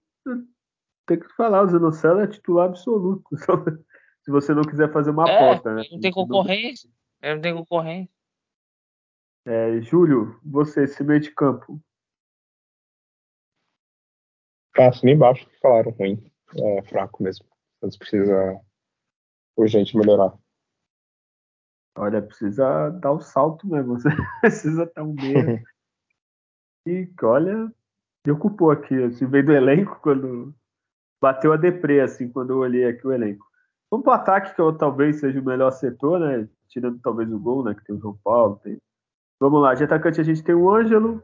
tem 1.05 1.19
que 1.19 1.33
falar, 1.35 1.63
o 1.63 1.67
Zanocelo 1.67 2.19
é 2.19 2.27
titular 2.27 2.67
absoluto. 2.67 3.23
Se 4.21 4.31
você 4.31 4.53
não 4.53 4.63
quiser 4.63 4.91
fazer 4.91 5.11
uma 5.11 5.29
é, 5.29 5.35
aposta, 5.35 5.73
né? 5.73 5.83
Não 5.89 5.99
tem 6.01 6.11
concorrência. 6.11 6.89
Não, 7.21 7.35
não 7.35 7.41
tem 7.41 7.55
concorrência. 7.55 8.13
É, 9.45 9.79
Júlio, 9.81 10.39
você, 10.43 10.83
esse 10.83 11.01
meio 11.03 11.21
de 11.21 11.31
campo. 11.31 11.81
Passo 14.75 15.05
nem 15.05 15.15
embaixo 15.15 15.47
que 15.47 15.59
falaram 15.59 15.91
ruim. 15.91 16.31
É 16.55 16.81
fraco 16.83 17.23
mesmo. 17.23 17.45
Santos 17.79 17.97
precisa 17.97 18.59
urgente 19.55 19.97
melhorar. 19.97 20.37
Olha, 21.97 22.21
precisa 22.21 22.89
dar 22.91 23.11
o 23.11 23.15
um 23.15 23.19
salto 23.19 23.65
mesmo. 23.67 23.99
Você 23.99 24.09
precisa 24.41 24.83
estar 24.83 25.03
um 25.03 25.13
meio. 25.13 25.63
e 26.85 27.09
olha, 27.23 27.73
me 28.25 28.31
ocupou 28.33 28.69
aqui. 28.69 29.01
Assim, 29.03 29.25
veio 29.25 29.45
do 29.45 29.53
elenco 29.53 29.99
quando 30.01 30.53
bateu 31.21 31.53
a 31.53 31.57
deprê, 31.57 32.01
assim, 32.01 32.29
quando 32.29 32.51
eu 32.51 32.57
olhei 32.57 32.85
aqui 32.85 33.07
o 33.07 33.13
elenco. 33.13 33.46
Vamos 33.89 34.03
para 34.03 34.11
o 34.11 34.15
ataque, 34.15 34.53
que 34.53 34.61
eu, 34.61 34.73
talvez 34.73 35.19
seja 35.19 35.39
o 35.39 35.45
melhor 35.45 35.71
setor, 35.71 36.19
né? 36.19 36.47
Tirando 36.67 36.99
talvez 36.99 37.31
o 37.31 37.39
gol, 37.39 37.63
né? 37.63 37.73
Que 37.73 37.83
tem 37.85 37.95
o 37.95 37.99
João 37.99 38.19
Paulo. 38.23 38.59
Tem... 38.61 38.77
Vamos 39.39 39.61
lá, 39.61 39.73
de 39.73 39.83
atacante 39.83 40.19
a 40.19 40.23
gente 40.23 40.43
tem 40.43 40.55
o 40.55 40.69
Ângelo, 40.69 41.23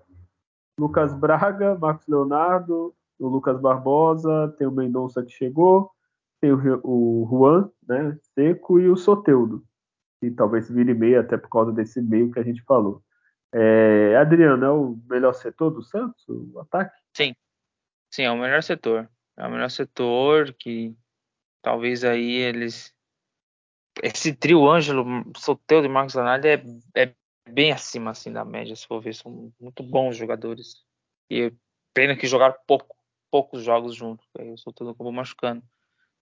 Lucas 0.79 1.13
Braga, 1.13 1.77
Marcos 1.77 2.07
Leonardo, 2.07 2.95
o 3.19 3.27
Lucas 3.27 3.59
Barbosa, 3.59 4.53
tem 4.57 4.67
o 4.67 4.71
Mendonça 4.71 5.23
que 5.23 5.31
chegou, 5.31 5.91
tem 6.39 6.51
o, 6.51 6.81
o 6.83 7.27
Juan, 7.29 7.69
né? 7.87 8.17
Seco 8.33 8.79
e 8.79 8.89
o 8.89 8.95
Soteudo. 8.95 9.63
E 10.21 10.31
talvez 10.31 10.69
vire 10.69 10.93
meio 10.93 11.19
até 11.19 11.37
por 11.37 11.49
causa 11.49 11.71
desse 11.71 12.01
meio 12.01 12.31
que 12.31 12.39
a 12.39 12.43
gente 12.43 12.61
falou. 12.63 13.03
É, 13.53 14.15
Adriano, 14.17 14.65
é 14.65 14.71
o 14.71 14.97
melhor 15.07 15.33
setor 15.33 15.69
do 15.69 15.83
Santos, 15.83 16.23
o 16.27 16.59
ataque? 16.59 16.95
Sim, 17.15 17.35
sim, 18.11 18.23
é 18.23 18.31
o 18.31 18.37
melhor 18.37 18.63
setor. 18.63 19.09
É 19.37 19.45
o 19.45 19.51
melhor 19.51 19.69
setor 19.69 20.53
que 20.53 20.95
talvez 21.63 22.03
aí 22.03 22.33
eles. 22.33 22.93
Esse 24.03 24.33
trio 24.33 24.69
Ângelo, 24.69 25.05
Soteudo 25.37 25.87
e 25.87 25.89
Marcos 25.89 26.13
Leonardo 26.13 26.45
é, 26.47 26.63
é 26.95 27.15
bem 27.49 27.71
acima 27.71 28.11
assim 28.11 28.31
da 28.31 28.45
média, 28.45 28.75
se 28.75 28.85
for 28.85 29.01
ver. 29.01 29.15
São 29.15 29.51
muito 29.59 29.81
bons 29.81 30.15
jogadores. 30.17 30.83
E 31.29 31.51
pena 31.93 32.15
que 32.15 32.27
jogaram 32.27 32.55
pouco, 32.67 32.95
poucos 33.31 33.63
jogos 33.63 33.95
juntos. 33.95 34.27
Aí 34.37 34.51
o 34.51 34.57
Soteudo 34.57 34.91
acabou 34.91 35.11
machucando. 35.11 35.63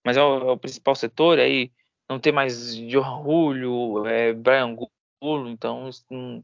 Mas 0.04 0.16
é 0.16 0.22
o, 0.22 0.50
é 0.50 0.52
o 0.52 0.58
principal 0.58 0.94
setor. 0.94 1.38
Aí 1.38 1.72
não 2.08 2.20
tem 2.20 2.32
mais 2.32 2.76
Johan 2.76 3.22
Julio, 3.22 4.06
é, 4.06 4.32
Brian 4.32 4.74
Gulo, 4.74 5.48
então 5.48 5.88
isso 5.88 6.04
não, 6.10 6.42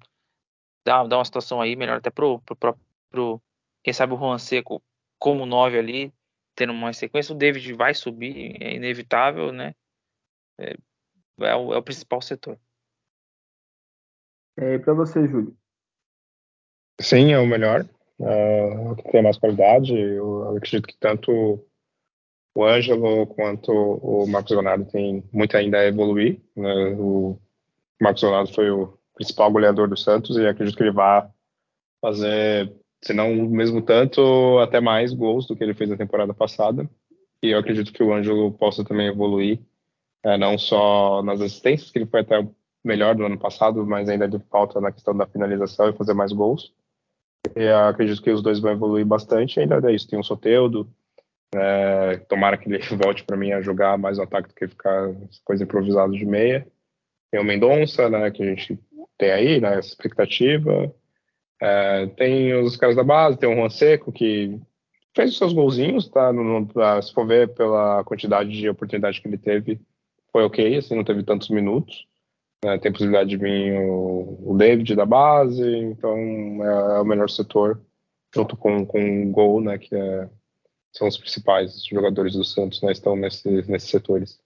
dá, 0.84 1.04
dá 1.04 1.18
uma 1.18 1.24
situação 1.24 1.60
aí 1.60 1.76
melhor 1.76 1.98
até 1.98 2.10
pro, 2.10 2.40
pro, 2.40 2.78
pro, 3.10 3.42
quem 3.82 3.92
sabe 3.92 4.14
o 4.14 4.16
Juan 4.16 4.38
Seco 4.38 4.82
como 5.18 5.44
9 5.44 5.78
ali 5.78 6.12
tendo 6.58 6.72
uma 6.72 6.92
sequência. 6.92 7.32
O 7.32 7.38
David 7.38 7.72
vai 7.74 7.94
subir, 7.94 8.56
é 8.60 8.74
inevitável, 8.74 9.52
né? 9.52 9.74
É, 10.58 10.74
é, 11.40 11.54
o, 11.54 11.72
é 11.72 11.78
o, 11.78 11.82
principal 11.82 12.20
setor. 12.20 12.58
É, 14.58 14.76
para 14.78 14.92
você, 14.92 15.24
Júlio? 15.28 15.56
Sim, 17.00 17.32
é 17.32 17.38
o 17.38 17.46
melhor. 17.46 17.88
Uh, 18.18 19.10
tem 19.12 19.22
mais 19.22 19.38
qualidade. 19.38 19.96
Eu, 19.96 20.46
eu, 20.46 20.56
acredito 20.56 20.88
que 20.88 20.98
tanto 20.98 21.64
o 22.56 22.64
Ângelo 22.64 23.28
quanto 23.28 23.70
o 23.70 24.26
Marcos 24.26 24.50
Leonardo 24.50 24.84
tem 24.90 25.22
muito 25.32 25.56
ainda 25.56 25.78
a 25.78 25.86
evoluir. 25.86 26.42
Né? 26.56 26.96
O 26.98 27.38
Marcos 28.02 28.24
Leonardo 28.24 28.52
foi 28.52 28.68
o 28.68 28.98
principal 29.14 29.52
goleador 29.52 29.88
do 29.88 29.96
Santos 29.96 30.36
e 30.36 30.44
acredito 30.44 30.76
que 30.76 30.82
ele 30.82 30.90
vai 30.90 31.30
fazer 32.00 32.74
se 33.02 33.12
não 33.12 33.34
mesmo 33.34 33.82
tanto, 33.82 34.58
até 34.58 34.80
mais 34.80 35.12
gols 35.12 35.46
do 35.46 35.56
que 35.56 35.62
ele 35.62 35.74
fez 35.74 35.90
na 35.90 35.96
temporada 35.96 36.34
passada. 36.34 36.88
E 37.42 37.50
eu 37.50 37.58
acredito 37.58 37.92
que 37.92 38.02
o 38.02 38.12
Ângelo 38.12 38.52
possa 38.52 38.84
também 38.84 39.06
evoluir, 39.06 39.60
é, 40.24 40.36
não 40.36 40.58
só 40.58 41.22
nas 41.22 41.40
assistências, 41.40 41.90
que 41.90 41.98
ele 41.98 42.06
foi 42.06 42.20
até 42.20 42.46
melhor 42.84 43.14
do 43.14 43.24
ano 43.24 43.38
passado, 43.38 43.86
mas 43.86 44.08
ainda 44.08 44.28
de 44.28 44.38
falta 44.50 44.80
na 44.80 44.90
questão 44.90 45.16
da 45.16 45.26
finalização 45.26 45.88
e 45.88 45.96
fazer 45.96 46.14
mais 46.14 46.32
gols. 46.32 46.72
E 47.54 47.68
acredito 47.68 48.22
que 48.22 48.30
os 48.30 48.42
dois 48.42 48.58
vão 48.58 48.72
evoluir 48.72 49.06
bastante. 49.06 49.60
Ainda 49.60 49.80
é 49.88 49.94
isso, 49.94 50.08
tem 50.08 50.18
o 50.18 50.24
Soteudo, 50.24 50.88
é, 51.54 52.16
tomara 52.28 52.56
que 52.56 52.68
ele 52.68 52.78
volte 53.02 53.24
para 53.24 53.36
mim 53.36 53.52
a 53.52 53.62
jogar 53.62 53.96
mais 53.96 54.18
no 54.18 54.24
ataque 54.24 54.48
do 54.48 54.54
que 54.54 54.68
ficar 54.68 55.14
coisa 55.44 55.64
improvisada 55.64 56.12
de 56.12 56.26
meia. 56.26 56.66
Tem 57.30 57.40
o 57.40 57.44
Mendonça, 57.44 58.08
né, 58.08 58.30
que 58.30 58.42
a 58.42 58.46
gente 58.46 58.78
tem 59.16 59.30
aí, 59.30 59.60
né, 59.60 59.78
essa 59.78 59.88
expectativa. 59.88 60.92
É, 61.60 62.06
tem 62.08 62.54
os 62.54 62.76
caras 62.76 62.96
da 62.96 63.02
base, 63.02 63.38
tem 63.38 63.48
o 63.48 63.56
Juan 63.56 63.70
Seco, 63.70 64.12
que 64.12 64.60
fez 65.14 65.30
os 65.30 65.38
seus 65.38 65.52
golzinhos, 65.52 66.08
tá? 66.08 66.32
No, 66.32 66.44
no, 66.44 67.02
se 67.02 67.12
for 67.12 67.26
ver 67.26 67.52
pela 67.54 68.04
quantidade 68.04 68.50
de 68.50 68.68
oportunidade 68.68 69.20
que 69.20 69.26
ele 69.26 69.38
teve, 69.38 69.80
foi 70.32 70.44
ok, 70.44 70.76
assim, 70.76 70.94
não 70.94 71.04
teve 71.04 71.22
tantos 71.22 71.48
minutos. 71.48 72.06
Né? 72.64 72.78
Tem 72.78 72.92
possibilidade 72.92 73.30
de 73.30 73.36
vir 73.36 73.80
o, 73.80 74.50
o, 74.52 74.56
David 74.56 74.94
da 74.94 75.06
base, 75.06 75.64
então 75.64 76.16
é, 76.16 76.96
é, 76.96 77.00
o 77.00 77.04
melhor 77.04 77.30
setor, 77.30 77.80
junto 78.34 78.56
com, 78.56 78.84
com 78.84 79.22
o 79.24 79.30
Gol, 79.30 79.60
né? 79.60 79.78
Que 79.78 79.94
é, 79.94 80.28
são 80.92 81.06
os 81.08 81.16
principais 81.16 81.84
jogadores 81.86 82.34
do 82.34 82.44
Santos, 82.44 82.82
né? 82.82 82.92
Estão 82.92 83.16
nesse, 83.16 83.48
nesses 83.68 83.90
setores. 83.90 84.40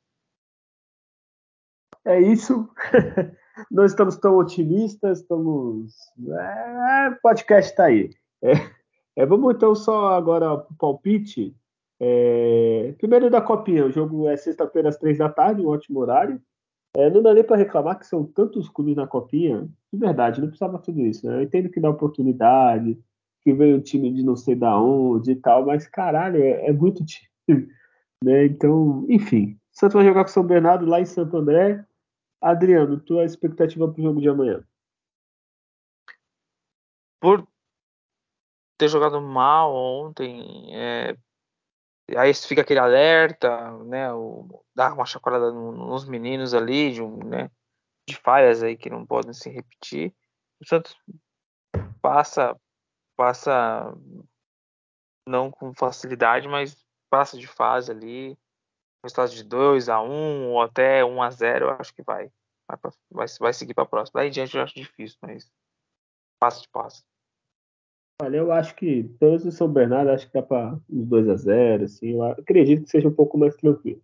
É 2.05 2.21
isso. 2.21 2.69
não 3.71 3.85
estamos 3.85 4.17
tão 4.17 4.37
otimistas, 4.37 5.21
estamos. 5.21 5.93
É, 6.29 7.11
podcast 7.23 7.71
está 7.71 7.85
aí. 7.85 8.11
É, 8.43 8.53
é, 9.17 9.27
vamos 9.27 9.55
então 9.55 9.75
só 9.75 10.15
agora 10.15 10.57
para 10.57 10.73
o 10.73 10.77
palpite. 10.77 11.55
É, 12.01 12.95
primeiro 12.99 13.31
da 13.31 13.41
Copinha, 13.41 13.87
o 13.87 13.93
jogo 13.93 14.29
é 14.29 14.37
sexta-feira 14.37 14.89
às 14.89 14.97
três 14.97 15.19
da 15.19 15.29
tarde, 15.29 15.63
um 15.63 15.69
ótimo 15.69 16.01
horário. 16.01 16.41
É, 16.95 17.09
não 17.09 17.23
dá 17.23 17.33
nem 17.33 17.45
para 17.45 17.57
reclamar 17.57 17.99
que 17.99 18.07
são 18.07 18.25
tantos 18.25 18.69
clubes 18.69 18.97
na 18.97 19.07
Copinha. 19.07 19.69
De 19.93 19.99
verdade, 19.99 20.41
não 20.41 20.49
precisava 20.49 20.79
tudo 20.79 21.01
isso. 21.01 21.27
Né? 21.27 21.37
Eu 21.37 21.43
entendo 21.43 21.71
que 21.71 21.81
dá 21.81 21.89
oportunidade, 21.89 22.99
que 23.41 23.53
veio 23.53 23.77
o 23.77 23.81
time 23.81 24.13
de 24.13 24.23
não 24.23 24.37
sei 24.37 24.55
da 24.55 24.79
onde 24.79 25.33
e 25.33 25.37
tal, 25.37 25.65
mas 25.65 25.87
caralho, 25.87 26.43
é, 26.43 26.67
é 26.67 26.73
muito 26.73 27.05
time. 27.05 27.29
Né? 28.25 28.47
Então, 28.47 29.05
enfim. 29.09 29.59
Santos 29.73 29.95
vai 29.95 30.05
jogar 30.05 30.23
com 30.23 30.31
São 30.31 30.45
Bernardo 30.45 30.87
lá 30.87 31.01
em 31.01 31.05
Santo 31.05 31.37
André. 31.37 31.85
Adriano, 32.43 32.99
tua 32.99 33.25
expectativa 33.25 33.87
para 33.89 34.01
o 34.01 34.03
jogo 34.03 34.21
de 34.21 34.29
amanhã? 34.29 34.65
Por 37.21 37.47
ter 38.77 38.89
jogado 38.89 39.21
mal 39.21 39.73
ontem, 39.73 40.75
é, 40.75 41.17
aí 42.17 42.35
fica 42.35 42.63
aquele 42.63 42.81
alerta, 42.81 43.71
né? 43.85 44.13
O, 44.13 44.65
dá 44.75 44.93
uma 44.93 45.07
chacoalhada 45.07 45.53
nos 45.53 46.05
meninos 46.05 46.53
ali, 46.53 46.93
de, 46.93 47.01
um, 47.01 47.19
né, 47.19 47.49
de 48.09 48.17
falhas 48.17 48.61
aí 48.61 48.77
que 48.77 48.91
não 48.91 49.07
podem 49.07 49.33
se 49.33 49.49
repetir. 49.49 50.13
O 50.61 50.67
Santos 50.67 50.97
passa, 52.01 52.61
passa 53.17 53.95
não 55.29 55.49
com 55.49 55.73
facilidade, 55.73 56.49
mas 56.49 56.77
passa 57.09 57.39
de 57.39 57.47
fase 57.47 57.93
ali 57.93 58.37
resultado 59.03 59.35
de 59.35 59.45
2 59.45 59.89
a 59.89 60.01
1 60.01 60.51
ou 60.51 60.61
até 60.61 61.05
1 61.05 61.23
a 61.23 61.31
0 61.31 61.67
eu 61.67 61.71
acho 61.71 61.95
que 61.95 62.03
vai. 62.03 62.31
Vai, 62.69 62.79
pra, 62.79 62.91
vai, 63.11 63.27
vai 63.41 63.53
seguir 63.53 63.75
para 63.75 63.85
a 63.85 63.87
próxima. 63.87 64.21
Daí 64.21 64.29
em 64.29 64.33
diante 64.33 64.57
eu 64.57 64.63
acho 64.63 64.75
difícil, 64.75 65.19
mas 65.23 65.51
passo 66.41 66.63
de 66.63 66.69
passo. 66.69 67.05
Olha, 68.21 68.37
eu 68.37 68.53
acho 68.53 68.75
que, 68.77 69.05
pelo 69.19 69.39
menos 69.39 69.55
São 69.55 69.69
Bernardo, 69.69 70.11
acho 70.11 70.29
que 70.29 70.33
dá 70.33 70.43
para 70.43 70.79
uns 70.89 71.09
2 71.09 71.29
a 71.29 71.37
0 71.37 71.85
assim, 71.85 72.13
eu 72.13 72.23
acredito 72.23 72.85
que 72.85 72.91
seja 72.91 73.09
um 73.09 73.15
pouco 73.15 73.37
mais 73.37 73.57
tranquilo. 73.57 74.03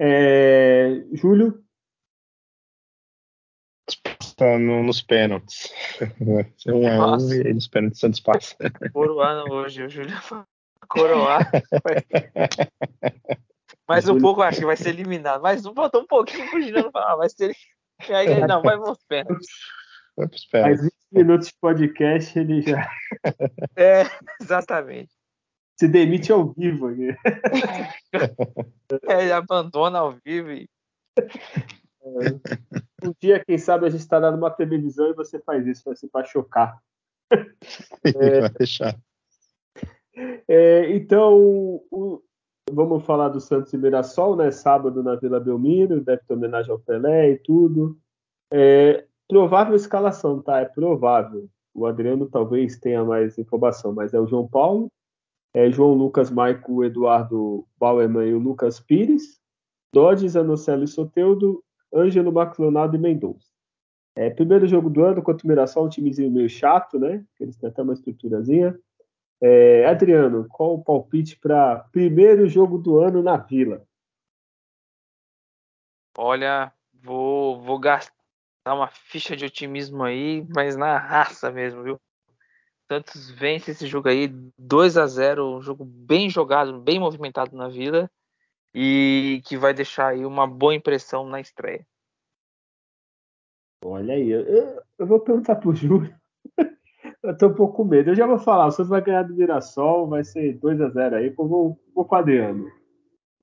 É, 0.00 1.04
Júlio? 1.12 1.64
Está 4.20 4.58
no, 4.58 4.82
nos 4.82 5.00
pênaltis. 5.00 5.72
um 6.66 6.88
a 6.88 7.16
um 7.16 7.32
e 7.32 7.54
nos 7.54 7.68
pênaltis 7.68 8.00
Santos 8.00 8.20
passa. 8.20 8.56
Coroando 8.92 9.52
hoje, 9.52 9.84
o 9.84 9.88
Júlio 9.88 10.10
coroar. 10.88 11.50
Mais 13.88 14.08
um 14.08 14.18
pouco, 14.18 14.42
acho 14.42 14.58
que 14.60 14.66
vai 14.66 14.76
ser 14.76 14.88
eliminado. 14.90 15.42
Mais 15.42 15.64
um, 15.64 15.72
faltou 15.74 16.02
um 16.02 16.06
pouquinho 16.06 16.48
pro 16.50 16.60
Juliano 16.60 16.90
falar, 16.90 17.16
vai 17.16 17.28
ser. 17.28 17.54
Aí, 18.10 18.46
não, 18.46 18.62
vai 18.62 18.76
pros 18.78 19.02
pênaltis. 19.08 19.46
Vai 20.16 20.28
pros 20.28 20.44
pés. 20.46 20.64
Mais 20.64 20.82
20 20.82 20.92
minutos 21.12 21.48
de 21.48 21.54
podcast, 21.60 22.38
ele 22.38 22.62
já 22.62 22.88
É, 23.76 24.02
exatamente. 24.40 25.12
se 25.78 25.86
demite 25.88 26.32
ao 26.32 26.52
vivo 26.52 26.88
aqui. 26.88 27.14
É, 29.08 29.22
ele 29.22 29.32
abandona 29.32 29.98
ao 29.98 30.12
vivo 30.24 30.50
e. 30.50 30.68
Um 33.02 33.12
dia, 33.20 33.44
quem 33.44 33.58
sabe, 33.58 33.86
a 33.86 33.90
gente 33.90 34.00
estará 34.00 34.30
numa 34.30 34.50
televisão 34.50 35.10
e 35.10 35.14
você 35.14 35.40
faz 35.40 35.66
isso, 35.66 35.82
vai 35.84 35.96
ser 35.96 36.08
para 36.08 36.24
chocar. 36.24 36.78
Vai 37.30 38.48
deixar. 38.56 38.96
É, 40.48 40.90
então, 40.92 41.36
o- 41.90 42.22
vamos 42.70 43.04
falar 43.04 43.28
do 43.28 43.40
Santos 43.40 43.72
e 43.72 43.78
Mirassol, 43.78 44.36
né? 44.36 44.50
Sábado 44.50 45.02
na 45.02 45.14
Vila 45.14 45.38
Belmiro, 45.38 46.00
deve 46.00 46.22
ter 46.26 46.34
homenagem 46.34 46.72
ao 46.72 46.78
Pelé 46.78 47.30
e 47.30 47.38
tudo. 47.38 47.96
É, 48.52 49.06
provável 49.28 49.74
escalação, 49.74 50.42
tá? 50.42 50.60
É 50.60 50.64
provável. 50.64 51.48
O 51.74 51.86
Adriano 51.86 52.26
talvez 52.26 52.78
tenha 52.78 53.04
mais 53.04 53.38
informação, 53.38 53.92
mas 53.92 54.14
é 54.14 54.20
o 54.20 54.26
João 54.26 54.48
Paulo, 54.48 54.90
é 55.54 55.70
João 55.70 55.94
Lucas, 55.94 56.30
Maico, 56.30 56.82
Eduardo 56.84 57.66
Bauerman 57.78 58.28
e 58.28 58.34
o 58.34 58.38
Lucas 58.38 58.80
Pires, 58.80 59.38
Dodge, 59.92 60.28
Zanocelo 60.28 60.84
e 60.84 60.88
Soteudo, 60.88 61.62
Ângelo, 61.94 62.32
Marcos 62.32 62.58
Leonardo 62.58 62.96
e 62.96 62.98
Mendonça. 62.98 63.46
É, 64.16 64.30
primeiro 64.30 64.66
jogo 64.66 64.88
do 64.88 65.04
ano 65.04 65.22
contra 65.22 65.46
o 65.46 65.48
Mirassol, 65.48 65.86
um 65.86 65.90
timezinho 65.90 66.30
meio 66.30 66.48
chato, 66.48 66.98
né? 66.98 67.24
Eles 67.38 67.56
têm 67.56 67.68
até 67.68 67.82
uma 67.82 67.92
estruturazinha. 67.92 68.78
É, 69.40 69.86
Adriano, 69.86 70.46
qual 70.48 70.74
o 70.74 70.82
palpite 70.82 71.38
para 71.38 71.80
primeiro 71.92 72.48
jogo 72.48 72.78
do 72.78 72.98
ano 72.98 73.22
na 73.22 73.36
Vila? 73.36 73.86
Olha, 76.16 76.72
vou, 76.94 77.60
vou 77.60 77.78
gastar 77.78 78.12
uma 78.66 78.88
ficha 78.88 79.36
de 79.36 79.44
otimismo 79.44 80.02
aí, 80.02 80.46
mas 80.54 80.76
na 80.76 80.96
raça 80.98 81.50
mesmo, 81.50 81.82
viu? 81.82 82.00
Santos 82.90 83.30
vence 83.30 83.72
esse 83.72 83.86
jogo 83.86 84.08
aí 84.08 84.28
2 84.56 84.96
a 84.96 85.06
0 85.06 85.56
um 85.56 85.60
jogo 85.60 85.84
bem 85.84 86.30
jogado, 86.30 86.80
bem 86.80 86.98
movimentado 86.98 87.54
na 87.56 87.68
Vila 87.68 88.10
e 88.72 89.42
que 89.44 89.56
vai 89.56 89.74
deixar 89.74 90.08
aí 90.08 90.24
uma 90.24 90.46
boa 90.46 90.74
impressão 90.74 91.26
na 91.28 91.40
estreia. 91.40 91.86
Olha 93.84 94.14
aí, 94.14 94.28
eu, 94.30 94.40
eu- 94.40 94.82
eu 94.98 95.06
vou 95.06 95.20
perguntar 95.20 95.56
pro 95.56 95.74
Júlio. 95.74 96.14
Eu 97.26 97.36
tô 97.36 97.48
um 97.48 97.54
pouco 97.54 97.74
com 97.78 97.84
medo. 97.84 98.10
Eu 98.10 98.14
já 98.14 98.24
vou 98.24 98.38
falar, 98.38 98.66
o 98.66 98.70
Santos 98.70 98.88
vai 98.88 99.02
ganhar 99.02 99.24
do 99.24 99.34
Mirassol, 99.34 100.06
vai 100.08 100.22
ser 100.22 100.56
2 100.58 100.80
a 100.80 100.88
0 100.88 101.16
aí, 101.16 101.34
eu 101.36 101.48
vou, 101.48 101.76
vou 101.92 102.04
com 102.04 102.14
o 102.14 102.18
Adriano. 102.18 102.70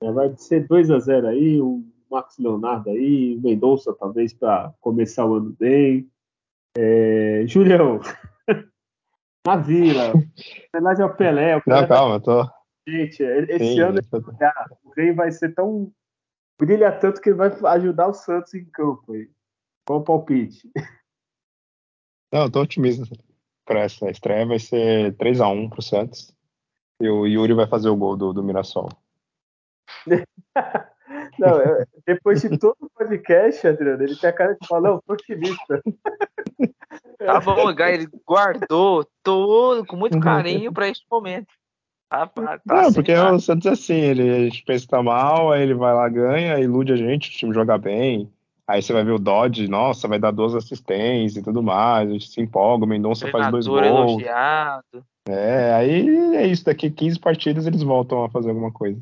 É, 0.01 0.10
vai 0.10 0.34
ser 0.38 0.65
2 0.68 0.89
a 0.89 0.99
0 0.99 1.27
aí, 1.27 1.60
o 1.60 1.84
Marcos 2.10 2.38
Leonardo 2.38 2.89
aí, 2.89 3.35
o 3.35 3.41
Mendonça 3.41 3.93
talvez 3.93 4.34
para 4.34 4.73
começar 4.80 5.26
o 5.26 5.35
ano 5.35 5.53
bem. 5.60 6.10
É, 6.77 7.43
Julião, 7.45 7.99
na 9.45 9.57
Vila, 9.57 10.14
homenagem 10.73 11.03
ao 11.03 11.14
Pelé, 11.14 11.57
o 11.57 11.61
Pelé 11.61 11.81
Não, 11.81 11.88
calma, 11.89 12.22
tô. 12.22 12.45
gente, 12.88 13.22
esse 13.22 13.65
Sim, 13.73 13.80
ano 13.81 14.01
tô- 14.10 14.19
o 14.85 14.91
Rei 14.95 15.11
vai 15.11 15.30
ser 15.30 15.53
tão. 15.53 15.91
brilha 16.57 16.89
tanto 16.89 17.19
que 17.19 17.30
ele 17.31 17.38
vai 17.38 17.51
ajudar 17.76 18.07
o 18.07 18.14
Santos 18.14 18.53
em 18.53 18.64
campo 18.64 19.11
aí. 19.11 19.30
Qual 19.85 19.99
o 19.99 20.03
palpite? 20.05 20.72
Não, 22.31 22.43
eu 22.43 22.51
tô 22.51 22.61
otimista 22.61 23.03
para 23.65 23.81
essa 23.81 24.10
estreia. 24.10 24.45
Vai 24.45 24.60
ser 24.60 25.15
3x1 25.18 25.69
pro 25.69 25.81
Santos. 25.81 26.34
E 27.02 27.10
o 27.10 27.26
Yuri 27.26 27.53
vai 27.53 27.68
fazer 27.68 27.90
o 27.90 27.95
gol 27.95 28.15
do, 28.15 28.34
do 28.34 28.44
Mirassol. 28.44 28.90
Não, 31.38 31.61
eu- 31.61 31.85
depois 32.06 32.41
de 32.41 32.57
todo 32.57 32.76
o 32.80 32.90
podcast, 32.90 33.68
Adriano, 33.68 34.03
ele 34.03 34.15
tem 34.15 34.30
a 34.30 34.34
cara 34.34 34.56
de 34.60 34.68
falar, 34.68 34.90
não, 34.90 34.99
tô 35.06 35.14
otimista. 35.14 35.81
Tá 37.18 37.40
bom, 37.40 37.69
o 37.69 37.73
Gai, 37.73 37.94
ele 37.94 38.07
guardou 38.27 39.07
todo 39.23 39.85
com 39.85 39.95
muito 39.95 40.19
carinho 40.19 40.73
para 40.73 40.90
este 40.90 41.06
momento. 41.10 41.48
Tá, 42.10 42.27
tá, 42.27 42.57
tá 42.57 42.61
Não, 42.65 42.76
assim, 42.80 42.94
porque 42.94 43.14
tá. 43.14 43.31
o 43.31 43.40
Santos 43.40 43.65
é 43.65 43.69
assim, 43.69 43.95
ele, 43.95 44.30
a 44.30 44.40
gente 44.44 44.64
pensa 44.65 44.84
que 44.85 44.91
tá 44.91 45.02
mal, 45.02 45.52
aí 45.52 45.64
ele 45.64 45.73
vai 45.73 45.94
lá, 45.94 46.07
ganha, 46.10 46.60
ilude 46.60 46.91
a 46.91 46.95
gente, 46.98 47.30
o 47.30 47.31
time 47.31 47.53
joga 47.53 47.77
bem. 47.77 48.31
Aí 48.68 48.81
você 48.81 48.94
vai 48.94 49.03
ver 49.03 49.11
o 49.11 49.19
Dodge, 49.19 49.68
nossa, 49.68 50.07
vai 50.07 50.18
dar 50.18 50.31
duas 50.31 50.56
assistências 50.56 51.35
e 51.35 51.44
tudo 51.44 51.61
mais, 51.61 52.10
a 52.10 52.14
gente 52.14 52.30
se 52.30 52.40
empolga, 52.40 52.85
o 52.85 52.88
Mendonça 52.88 53.30
faz 53.30 53.52
dois 53.52 53.68
gols. 53.68 53.85
elogiado. 53.85 55.06
É, 55.27 55.73
aí 55.73 56.35
é 56.35 56.48
isso, 56.48 56.64
daqui 56.65 56.90
15 56.90 57.19
partidas 57.19 57.65
eles 57.68 57.84
voltam 57.84 58.23
a 58.23 58.30
fazer 58.30 58.49
alguma 58.49 58.72
coisa. 58.72 59.02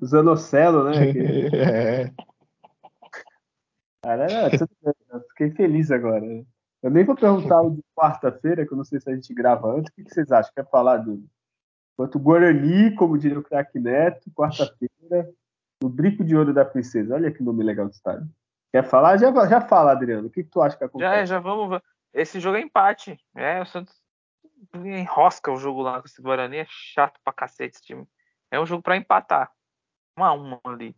O 0.00 0.06
Zanocelo, 0.06 0.84
né? 0.84 1.12
que- 1.12 1.18
É, 1.56 2.10
Cara, 4.04 4.26
é, 4.26 4.50
eu 5.12 5.20
fiquei 5.28 5.50
feliz 5.52 5.90
agora. 5.90 6.24
Eu 6.82 6.90
nem 6.90 7.04
vou 7.04 7.14
perguntar 7.14 7.62
o 7.62 7.70
de 7.70 7.80
quarta-feira, 7.96 8.66
que 8.66 8.72
eu 8.72 8.76
não 8.76 8.84
sei 8.84 8.98
se 8.98 9.08
a 9.08 9.14
gente 9.14 9.32
grava 9.32 9.68
antes. 9.72 9.92
O 9.92 9.94
que 9.94 10.12
vocês 10.12 10.32
acham? 10.32 10.50
Quer 10.54 10.68
falar 10.68 10.96
do 10.96 11.22
quanto 11.96 12.18
Guarani, 12.18 12.92
como 12.96 13.16
diria 13.16 13.38
o 13.38 13.42
craque 13.44 13.78
Neto, 13.78 14.28
quarta-feira, 14.34 15.30
no 15.82 15.88
Brinco 15.88 16.24
de 16.24 16.36
Ouro 16.36 16.54
da 16.54 16.64
Princesa. 16.64 17.14
Olha 17.14 17.30
que 17.32 17.42
nome 17.42 17.64
legal 17.64 17.86
do 17.86 17.92
estádio. 17.92 18.28
Quer 18.72 18.84
falar? 18.84 19.18
Já, 19.18 19.30
já 19.46 19.60
fala, 19.60 19.92
Adriano. 19.92 20.28
O 20.28 20.30
que, 20.30 20.44
que 20.44 20.50
tu 20.50 20.62
acha 20.62 20.76
que 20.76 20.84
Já, 20.84 20.86
acontece? 20.86 21.26
já 21.26 21.38
vamos. 21.40 21.68
ver. 21.68 21.82
Esse 22.14 22.40
jogo 22.40 22.56
é 22.56 22.60
empate. 22.60 23.18
É, 23.34 23.60
o 23.60 23.66
Santos 23.66 23.94
enrosca 24.74 25.50
o 25.50 25.56
jogo 25.56 25.82
lá 25.82 26.00
com 26.00 26.06
esse 26.06 26.22
Guarani. 26.22 26.58
É 26.58 26.66
chato 26.68 27.18
pra 27.24 27.32
cacete 27.32 27.76
esse 27.76 27.84
time. 27.84 28.06
É 28.50 28.60
um 28.60 28.66
jogo 28.66 28.82
pra 28.82 28.96
empatar. 28.96 29.50
Um 30.18 30.24
a 30.24 30.32
um 30.34 30.58
ali. 30.64 30.94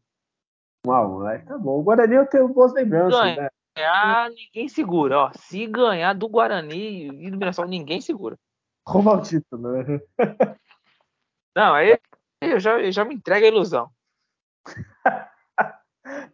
Um 0.87 0.93
a 0.93 1.07
um, 1.07 1.23
né? 1.25 1.39
Tá 1.39 1.57
bom. 1.59 1.79
O 1.79 1.83
Guarani 1.83 2.15
eu 2.15 2.27
tenho 2.27 2.49
boas 2.49 2.73
lembranças, 2.73 3.19
Ganha. 3.19 3.43
né? 3.43 3.49
Ganhar, 3.77 4.31
ninguém 4.31 4.69
segura. 4.69 5.19
Ó, 5.19 5.33
se 5.35 5.67
ganhar 5.67 6.13
do 6.13 6.29
Guarani 6.29 7.09
e 7.09 7.31
do 7.31 7.37
Mirassol, 7.37 7.67
ninguém 7.67 8.01
segura. 8.01 8.37
Roubar 8.87 9.19
o 9.19 9.23
título, 9.23 9.73
né? 9.73 10.01
Não, 11.57 11.75
aí 11.75 11.99
eu 12.41 12.61
já, 12.61 12.79
eu 12.81 12.93
já 12.93 13.05
me 13.05 13.15
entrego 13.15 13.45
a 13.47 13.49
ilusão. 13.49 13.91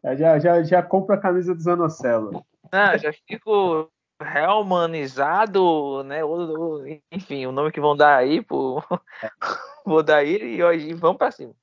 Eu 0.02 0.16
Já, 0.18 0.38
já, 0.38 0.62
já 0.62 0.82
compro 0.82 1.14
a 1.14 1.18
camisa 1.18 1.54
do 1.54 1.62
Zanocelo. 1.62 2.44
Não, 2.72 2.98
já 2.98 3.12
fico 3.12 3.90
realmanizado, 4.20 6.02
né? 6.04 6.20
enfim, 7.10 7.46
o 7.46 7.52
nome 7.52 7.72
que 7.72 7.80
vão 7.80 7.96
dar 7.96 8.16
aí 8.16 8.42
pro. 8.42 8.82
Vou 9.84 10.02
dar 10.02 10.18
aí 10.18 10.36
e, 10.36 10.60
e 10.60 10.94
vamos 10.94 11.16
pra 11.16 11.30
cima. 11.30 11.54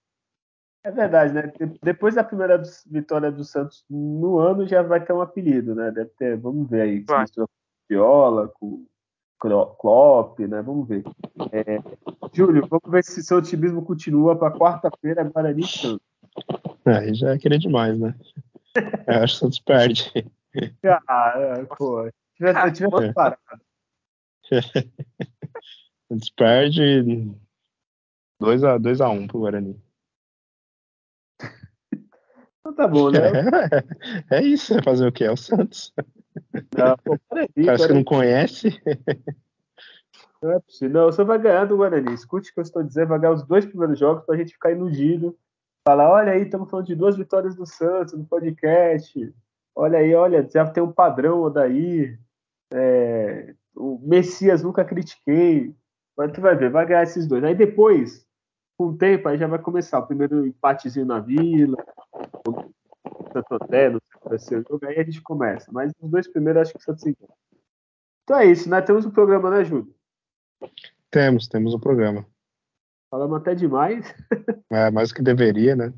É 0.84 0.92
verdade, 0.92 1.34
né? 1.34 1.44
De- 1.44 1.80
Depois 1.84 2.16
da 2.16 2.24
primeira 2.24 2.62
vitória 2.88 3.32
do 3.32 3.44
Santos 3.44 3.86
no 3.90 4.40
ano, 4.40 4.66
já 4.66 4.82
vai 4.82 5.04
ter 5.04 5.14
um 5.14 5.22
apelido, 5.22 5.76
né? 5.76 5.92
Deve 5.92 6.10
ter, 6.18 6.38
vamos 6.38 6.70
ver 6.70 6.82
aí. 6.82 7.00
Se 7.02 7.06
Vai. 7.06 7.26
com 7.28 7.46
Viola, 7.90 8.48
com 8.48 8.86
Klopp, 9.40 10.40
né? 10.40 10.62
Vamos 10.62 10.88
ver. 10.88 11.04
É, 11.52 11.80
Júlio, 12.34 12.66
vamos 12.68 12.90
ver 12.90 13.04
se 13.04 13.24
seu 13.24 13.38
otimismo 13.38 13.86
continua 13.86 14.36
para 14.36 14.58
quarta-feira, 14.58 15.24
Guarani 15.24 15.68
Santos. 15.68 16.00
Aí 16.86 17.14
já 17.14 17.34
é 17.34 17.38
querer 17.38 17.60
demais, 17.60 18.00
né? 18.00 18.16
Eu 19.08 19.24
acho 19.24 19.34
que 19.34 19.38
o 19.38 19.40
Santos 19.40 19.60
perde. 19.60 20.12
Ah, 21.08 21.34
é, 21.36 21.66
pô. 21.66 22.06
Eu 22.06 22.12
tivesse, 22.36 22.60
eu 22.60 22.74
tivesse 22.74 23.14
parado. 23.14 23.40
O 24.50 26.14
Santos 26.14 26.30
perde 26.36 27.04
2x1 28.42 28.80
2 28.80 29.02
a 29.02 29.10
1 29.10 29.28
pro 29.28 29.40
Guarani. 29.40 29.82
Então 32.60 32.76
tá 32.76 32.86
bom, 32.86 33.10
né? 33.10 33.20
É, 34.30 34.36
é 34.40 34.44
isso, 34.44 34.78
é 34.78 34.84
fazer 34.84 35.08
o 35.08 35.12
quê? 35.12 35.24
É 35.24 35.32
o 35.32 35.38
Santos. 35.38 35.94
Não, 36.78 36.98
pô, 36.98 37.18
Parece 37.30 37.88
que 37.88 37.94
não 37.94 38.04
conhece. 38.04 38.82
não 40.42 40.52
é 40.52 40.60
possível. 40.60 40.94
Não, 40.94 41.06
você 41.06 41.24
vai 41.24 41.40
ganhar 41.40 41.64
do 41.64 41.78
Guarani. 41.78 42.14
Escute 42.14 42.52
o 42.52 42.54
que 42.54 42.60
eu 42.60 42.64
estou 42.64 42.84
dizendo, 42.84 43.08
vai 43.08 43.20
ganhar 43.20 43.36
os 43.36 43.48
dois 43.48 43.66
primeiros 43.66 43.98
jogos 43.98 44.26
pra 44.26 44.36
gente 44.36 44.52
ficar 44.52 44.72
iludido. 44.72 45.34
Falar, 45.88 46.12
olha 46.12 46.34
aí, 46.34 46.42
estamos 46.42 46.70
falando 46.70 46.88
de 46.88 46.96
duas 46.96 47.16
vitórias 47.16 47.56
do 47.56 47.66
Santos 47.66 48.14
no 48.14 48.26
podcast. 48.26 49.34
Olha 49.74 50.00
aí, 50.00 50.14
olha, 50.14 50.46
já 50.54 50.70
tem 50.70 50.84
um 50.84 50.92
padrão 50.92 51.50
daí. 51.50 52.20
É, 52.74 53.56
o 53.74 53.98
Messias 54.04 54.62
nunca 54.62 54.84
critiquei. 54.84 55.74
Mas 56.18 56.34
tu 56.34 56.42
vai 56.42 56.58
ver, 56.58 56.70
vai 56.70 56.86
ganhar 56.86 57.04
esses 57.04 57.26
dois. 57.26 57.42
Aí 57.42 57.56
depois, 57.56 58.28
com 58.78 58.88
o 58.88 58.98
tempo, 58.98 59.30
aí 59.30 59.38
já 59.38 59.48
vai 59.48 59.60
começar 59.60 60.00
o 60.00 60.06
primeiro 60.06 60.46
empatezinho 60.46 61.06
na 61.06 61.22
vila, 61.22 61.78
Santo 63.32 63.54
André, 63.64 63.90
não 63.90 64.02
sei 64.02 64.20
qual 64.20 64.30
vai 64.30 64.40
ser 64.40 64.58
o 64.58 64.66
jogo, 64.70 64.86
aí 64.86 65.00
a 65.00 65.04
gente 65.06 65.22
começa. 65.22 65.72
Mas 65.72 65.94
os 66.02 66.12
dois 66.12 66.28
primeiros 66.28 66.64
acho 66.64 66.74
que 66.74 66.80
o 66.80 66.84
Santos 66.84 67.06
engana. 67.06 67.34
Então 68.26 68.38
é 68.38 68.46
isso, 68.46 68.70
né? 68.70 68.82
Temos 68.82 69.06
um 69.06 69.12
programa, 69.12 69.50
né, 69.50 69.64
Júlio? 69.64 69.96
Temos, 71.10 71.48
temos 71.48 71.74
um 71.74 71.80
programa. 71.80 72.26
Falamos 73.10 73.40
até 73.40 73.56
demais. 73.56 74.14
É 74.70 74.92
mais 74.92 75.10
do 75.10 75.16
que 75.16 75.22
deveria, 75.22 75.76
né? 75.76 75.94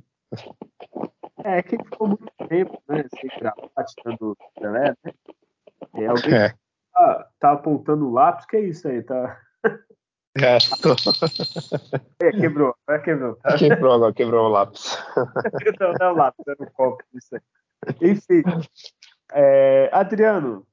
É 1.44 1.64
que 1.64 1.78
ficou 1.78 2.08
muito 2.08 2.32
tempo, 2.48 2.82
né? 2.88 3.04
Sem 3.20 3.30
gravar, 3.40 3.84
tirando 3.86 4.32
o 4.32 4.60
Pelé, 4.60 4.96
né? 5.04 5.14
É, 5.96 6.08
alguém 6.08 6.34
É. 6.34 6.54
tá, 6.94 7.30
tá 7.40 7.52
apontando 7.54 8.08
o 8.08 8.12
lápis, 8.12 8.46
que 8.46 8.58
é 8.58 8.62
isso 8.62 8.88
aí? 8.88 9.02
Tá... 9.02 9.40
É, 10.38 10.58
tô... 10.82 10.94
é, 12.22 12.32
quebrou, 12.32 12.76
é, 12.88 13.00
quebrou. 13.00 13.38
Quebrou 13.58 13.94
agora, 13.94 14.14
quebrou 14.14 14.46
o 14.46 14.50
lápis. 14.50 14.98
não, 15.80 15.94
não 16.00 16.08
é 16.08 16.12
o 16.12 16.16
lápis, 16.16 16.48
é 16.48 16.56
no 16.60 16.72
copo. 16.72 17.04
Isso 17.16 17.36
aí. 17.36 17.42
Enfim, 18.02 18.44
é, 19.34 19.90
Adriano, 19.92 20.66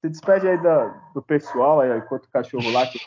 se 0.00 0.10
despede 0.10 0.48
aí 0.48 0.58
do, 0.58 1.14
do 1.14 1.22
pessoal, 1.22 1.80
aí, 1.80 1.96
enquanto 1.96 2.26
o 2.26 2.30
cachorro 2.30 2.70
lá. 2.70 2.86
Que... 2.86 2.98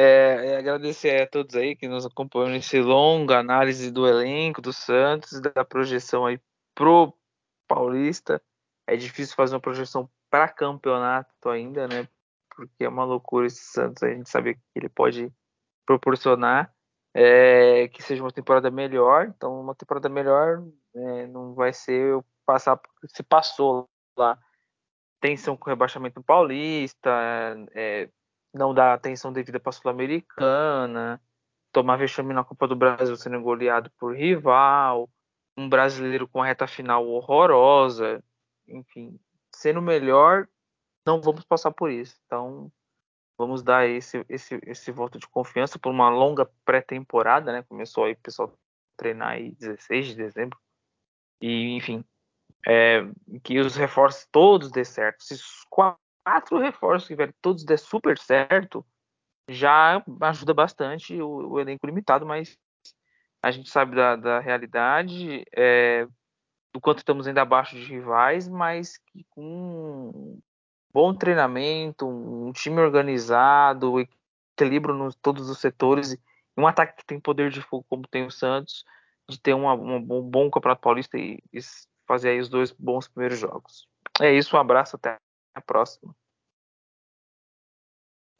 É, 0.00 0.52
é, 0.52 0.56
agradecer 0.58 1.20
a 1.20 1.26
todos 1.26 1.56
aí 1.56 1.74
que 1.74 1.88
nos 1.88 2.06
acompanham 2.06 2.50
nesse 2.50 2.80
longa 2.80 3.40
análise 3.40 3.90
do 3.90 4.06
elenco 4.06 4.62
do 4.62 4.72
Santos, 4.72 5.40
da 5.40 5.64
projeção 5.64 6.24
aí 6.24 6.40
pro 6.72 7.12
Paulista. 7.66 8.40
É 8.86 8.94
difícil 8.94 9.34
fazer 9.34 9.56
uma 9.56 9.60
projeção 9.60 10.08
para 10.30 10.48
campeonato 10.48 11.48
ainda, 11.48 11.88
né? 11.88 12.06
Porque 12.54 12.84
é 12.84 12.88
uma 12.88 13.04
loucura 13.04 13.48
esse 13.48 13.64
Santos, 13.64 14.04
a 14.04 14.08
gente 14.08 14.30
sabe 14.30 14.54
que 14.54 14.60
ele 14.76 14.88
pode 14.88 15.32
proporcionar 15.84 16.72
é, 17.12 17.88
que 17.88 18.02
seja 18.02 18.22
uma 18.22 18.30
temporada 18.30 18.70
melhor. 18.70 19.26
Então, 19.26 19.60
uma 19.60 19.74
temporada 19.74 20.08
melhor 20.08 20.62
é, 20.94 21.26
não 21.26 21.54
vai 21.54 21.72
ser 21.72 22.12
eu 22.12 22.24
passar 22.46 22.80
se 23.06 23.22
passou 23.22 23.88
lá 24.16 24.38
tensão 25.20 25.56
com 25.56 25.68
rebaixamento 25.68 26.22
paulista, 26.22 27.10
é, 27.74 28.08
não 28.52 28.74
dar 28.74 28.94
atenção 28.94 29.32
devida 29.32 29.60
para 29.60 29.70
a 29.70 29.72
Sul-Americana, 29.72 31.20
tomar 31.72 31.96
vexame 31.96 32.32
na 32.32 32.44
Copa 32.44 32.66
do 32.66 32.76
Brasil 32.76 33.16
sendo 33.16 33.40
goleado 33.40 33.90
por 33.98 34.16
rival, 34.16 35.08
um 35.56 35.68
brasileiro 35.68 36.28
com 36.28 36.42
a 36.42 36.46
reta 36.46 36.66
final 36.66 37.06
horrorosa, 37.06 38.22
enfim, 38.66 39.18
sendo 39.54 39.82
melhor, 39.82 40.48
não 41.06 41.20
vamos 41.20 41.44
passar 41.44 41.70
por 41.70 41.90
isso. 41.90 42.16
Então, 42.26 42.70
vamos 43.36 43.62
dar 43.62 43.88
esse, 43.88 44.24
esse, 44.28 44.58
esse 44.66 44.90
voto 44.90 45.18
de 45.18 45.28
confiança 45.28 45.78
por 45.78 45.90
uma 45.90 46.08
longa 46.10 46.50
pré-temporada, 46.64 47.52
né? 47.52 47.62
Começou 47.62 48.04
aí 48.04 48.12
o 48.12 48.18
pessoal 48.18 48.52
treinar 48.96 49.30
aí 49.30 49.52
16 49.52 50.08
de 50.08 50.14
dezembro. 50.16 50.58
E, 51.40 51.76
enfim, 51.76 52.04
é, 52.66 53.02
que 53.42 53.58
os 53.60 53.76
reforços 53.76 54.26
todos 54.30 54.70
dê 54.70 54.84
certo. 54.84 55.22
Se 55.22 55.34
os 55.34 55.64
quatro 55.70 56.00
reforços 56.60 57.08
que 57.08 57.14
tiverem 57.14 57.34
todos 57.40 57.64
der 57.64 57.78
super 57.78 58.18
certo, 58.18 58.84
já 59.48 60.02
ajuda 60.20 60.52
bastante 60.52 61.20
o, 61.20 61.52
o 61.52 61.60
elenco 61.60 61.86
limitado, 61.86 62.26
mas 62.26 62.56
a 63.42 63.50
gente 63.50 63.70
sabe 63.70 63.96
da, 63.96 64.16
da 64.16 64.40
realidade, 64.40 65.44
é, 65.54 66.06
do 66.72 66.80
quanto 66.80 66.98
estamos 66.98 67.26
ainda 67.26 67.42
abaixo 67.42 67.76
de 67.76 67.84
rivais, 67.84 68.48
mas 68.48 68.98
que 68.98 69.24
com 69.30 70.38
bom 70.92 71.14
treinamento, 71.14 72.06
um 72.06 72.52
time 72.52 72.80
organizado, 72.80 74.00
equilíbrio 74.54 74.94
nos 74.94 75.14
todos 75.14 75.48
os 75.48 75.58
setores, 75.58 76.16
um 76.56 76.66
ataque 76.66 76.96
que 76.96 77.06
tem 77.06 77.20
poder 77.20 77.50
de 77.50 77.62
fogo 77.62 77.86
como 77.88 78.08
tem 78.08 78.26
o 78.26 78.30
Santos, 78.30 78.84
de 79.28 79.40
ter 79.40 79.54
uma, 79.54 79.74
um 79.74 80.00
bom 80.22 80.50
campeonato 80.50 80.80
paulista 80.80 81.16
e, 81.16 81.38
e 81.52 81.60
fazer 82.06 82.30
aí 82.30 82.40
os 82.40 82.48
dois 82.48 82.72
bons 82.72 83.06
primeiros 83.06 83.38
jogos. 83.38 83.86
É 84.20 84.32
isso, 84.32 84.56
um 84.56 84.60
abraço, 84.60 84.96
até 84.96 85.18
a 85.58 85.62
próxima. 85.62 86.14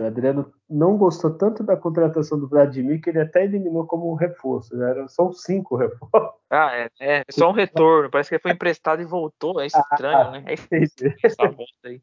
O 0.00 0.06
Adriano 0.06 0.52
não 0.70 0.96
gostou 0.96 1.36
tanto 1.36 1.64
da 1.64 1.76
contratação 1.76 2.38
do 2.38 2.46
Vladimir 2.48 3.00
que 3.00 3.10
ele 3.10 3.20
até 3.20 3.42
eliminou 3.44 3.84
como 3.84 4.12
um 4.12 4.14
reforço. 4.14 4.76
Né? 4.76 4.88
Eram 4.90 5.08
só 5.08 5.32
cinco 5.32 5.74
reforços. 5.74 6.38
Ah, 6.48 6.70
é, 6.72 6.90
é, 7.00 7.24
só 7.28 7.50
um 7.50 7.52
retorno. 7.52 8.08
Parece 8.08 8.28
que 8.28 8.36
ele 8.36 8.42
foi 8.42 8.52
emprestado 8.52 9.02
e 9.02 9.04
voltou. 9.04 9.60
É 9.60 9.66
estranho, 9.66 10.18
ah, 10.18 10.30
né? 10.30 10.44
É 10.70 11.26
essa 11.26 11.48
volta 11.48 11.66
aí. 11.84 12.00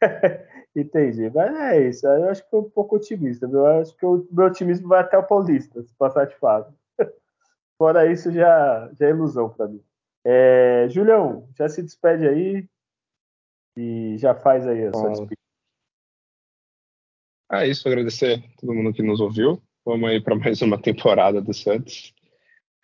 Entendi, 0.76 1.28
mas 1.34 1.54
é 1.56 1.88
isso. 1.88 2.06
Eu 2.06 2.30
acho 2.30 2.44
que 2.44 2.50
foi 2.50 2.60
um 2.60 2.70
pouco 2.70 2.96
otimista. 2.96 3.46
Eu 3.46 3.66
acho 3.66 3.96
que 3.96 4.06
o 4.06 4.26
meu 4.30 4.46
otimismo 4.46 4.88
vai 4.88 5.00
até 5.00 5.18
o 5.18 5.26
Paulista, 5.26 5.82
se 5.82 5.94
passar 5.96 6.26
de 6.26 6.36
fase. 6.36 6.72
Fora 7.76 8.06
isso, 8.10 8.30
já, 8.30 8.90
já 8.92 9.06
é 9.06 9.10
ilusão 9.10 9.50
para 9.50 9.66
mim. 9.66 9.82
É, 10.24 10.86
Julião, 10.88 11.48
já 11.58 11.68
se 11.68 11.82
despede 11.82 12.28
aí 12.28 12.68
e 13.76 14.16
já 14.18 14.34
faz 14.34 14.66
aí 14.66 14.86
a 14.86 14.92
sua 14.92 15.10
despedida. 15.10 15.36
É 17.50 17.66
isso, 17.66 17.86
agradecer 17.86 18.38
a 18.38 18.60
todo 18.60 18.74
mundo 18.74 18.92
que 18.92 19.02
nos 19.02 19.20
ouviu. 19.20 19.62
Vamos 19.84 20.08
aí 20.08 20.20
para 20.20 20.34
mais 20.36 20.62
uma 20.62 20.80
temporada 20.80 21.40
do 21.40 21.52
Santos. 21.52 22.14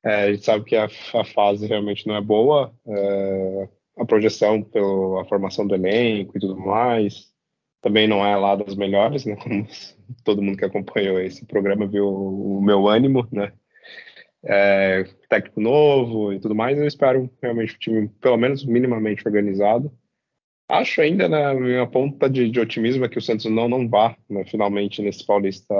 É, 0.04 0.24
a 0.24 0.32
gente 0.32 0.44
sabe 0.44 0.64
que 0.64 0.76
a, 0.76 0.84
a 0.86 1.24
fase 1.24 1.66
realmente 1.66 2.06
não 2.06 2.14
é 2.14 2.20
boa, 2.20 2.72
é, 2.86 3.68
a 3.98 4.04
projeção 4.04 4.62
pela 4.62 5.24
formação 5.24 5.66
do 5.66 5.74
elenco 5.74 6.36
e 6.36 6.40
tudo 6.40 6.56
mais 6.56 7.28
também 7.80 8.08
não 8.08 8.26
é 8.26 8.36
lá 8.36 8.56
das 8.56 8.74
melhores, 8.74 9.24
né? 9.24 9.36
Como 9.40 9.66
todo 10.24 10.42
mundo 10.42 10.58
que 10.58 10.64
acompanhou 10.64 11.20
esse 11.20 11.46
programa 11.46 11.86
viu 11.86 12.08
o 12.08 12.60
meu 12.60 12.88
ânimo, 12.88 13.26
né? 13.30 13.52
é, 14.42 15.04
técnico 15.28 15.60
novo 15.60 16.32
e 16.32 16.40
tudo 16.40 16.54
mais, 16.54 16.78
eu 16.78 16.86
espero 16.86 17.30
realmente 17.42 17.74
o 17.74 17.78
time 17.78 18.08
pelo 18.20 18.36
menos 18.36 18.64
minimamente 18.64 19.26
organizado. 19.26 19.90
Acho 20.68 21.00
ainda 21.00 21.28
né, 21.28 21.54
minha 21.54 21.86
ponta 21.86 22.28
de, 22.28 22.50
de, 22.50 22.60
otimismo 22.60 23.04
é 23.04 23.08
que 23.08 23.16
o 23.16 23.22
Santos 23.22 23.46
não 23.46 23.68
não 23.68 23.88
vá 23.88 24.14
né, 24.28 24.44
finalmente 24.44 25.00
nesse 25.00 25.24
Paulista 25.24 25.74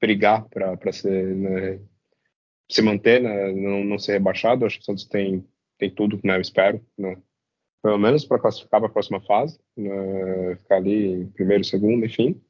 brigar 0.00 0.44
para 0.48 0.92
ser 0.92 1.36
né, 1.36 1.80
se 2.68 2.82
manter, 2.82 3.22
né, 3.22 3.52
não, 3.52 3.84
não 3.84 3.98
ser 3.98 4.14
rebaixado. 4.14 4.66
Acho 4.66 4.78
que 4.78 4.82
o 4.82 4.86
Santos 4.86 5.06
tem 5.06 5.46
tem 5.78 5.90
tudo, 5.90 6.20
né, 6.24 6.36
eu 6.36 6.40
espero, 6.40 6.84
né, 6.96 7.16
pelo 7.82 7.98
menos 7.98 8.24
para 8.24 8.38
classificar 8.38 8.80
para 8.80 8.88
a 8.88 8.92
próxima 8.92 9.20
fase, 9.20 9.58
né, 9.76 10.56
ficar 10.56 10.76
ali 10.76 11.22
em 11.22 11.26
primeiro, 11.28 11.64
segundo, 11.64 12.04
enfim. 12.04 12.40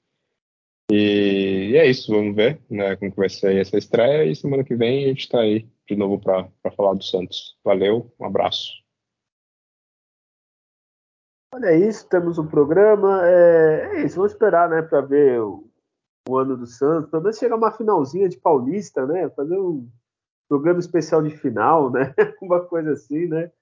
E, 0.90 1.70
e, 1.72 1.76
é 1.76 1.86
isso, 1.86 2.12
vamos 2.12 2.36
ver 2.36 2.60
né, 2.70 2.96
como 2.96 3.10
que 3.10 3.16
vai 3.16 3.28
ser 3.28 3.56
essa 3.56 3.76
estreia 3.76 4.24
e 4.24 4.36
semana 4.36 4.64
que 4.64 4.76
vem 4.76 5.04
a 5.04 5.08
gente 5.08 5.20
está 5.20 5.40
aí 5.40 5.66
de 5.88 5.96
novo 5.96 6.18
para 6.18 6.48
falar 6.76 6.94
do 6.94 7.04
Santos. 7.04 7.56
Valeu, 7.64 8.14
um 8.20 8.24
abraço. 8.24 8.83
Olha 11.54 11.66
é 11.66 11.78
isso, 11.78 12.08
temos 12.08 12.36
um 12.36 12.48
programa. 12.48 13.24
É, 13.24 13.98
é 13.98 14.04
isso, 14.04 14.16
vamos 14.16 14.32
esperar 14.32 14.68
né, 14.68 14.82
para 14.82 15.00
ver 15.00 15.40
o, 15.40 15.64
o, 16.28 16.36
ano 16.36 16.56
do 16.56 16.66
Santos. 16.66 17.12
Talvez 17.12 17.38
chegar 17.38 17.54
uma 17.54 17.70
finalzinha 17.70 18.28
de 18.28 18.36
Paulista, 18.36 19.06
né? 19.06 19.30
Fazer 19.30 19.56
um 19.56 19.88
programa 20.48 20.80
especial 20.80 21.22
de 21.22 21.30
final, 21.30 21.92
né? 21.92 22.12
Uma 22.42 22.60
coisa 22.60 22.94
assim, 22.94 23.28
né? 23.28 23.52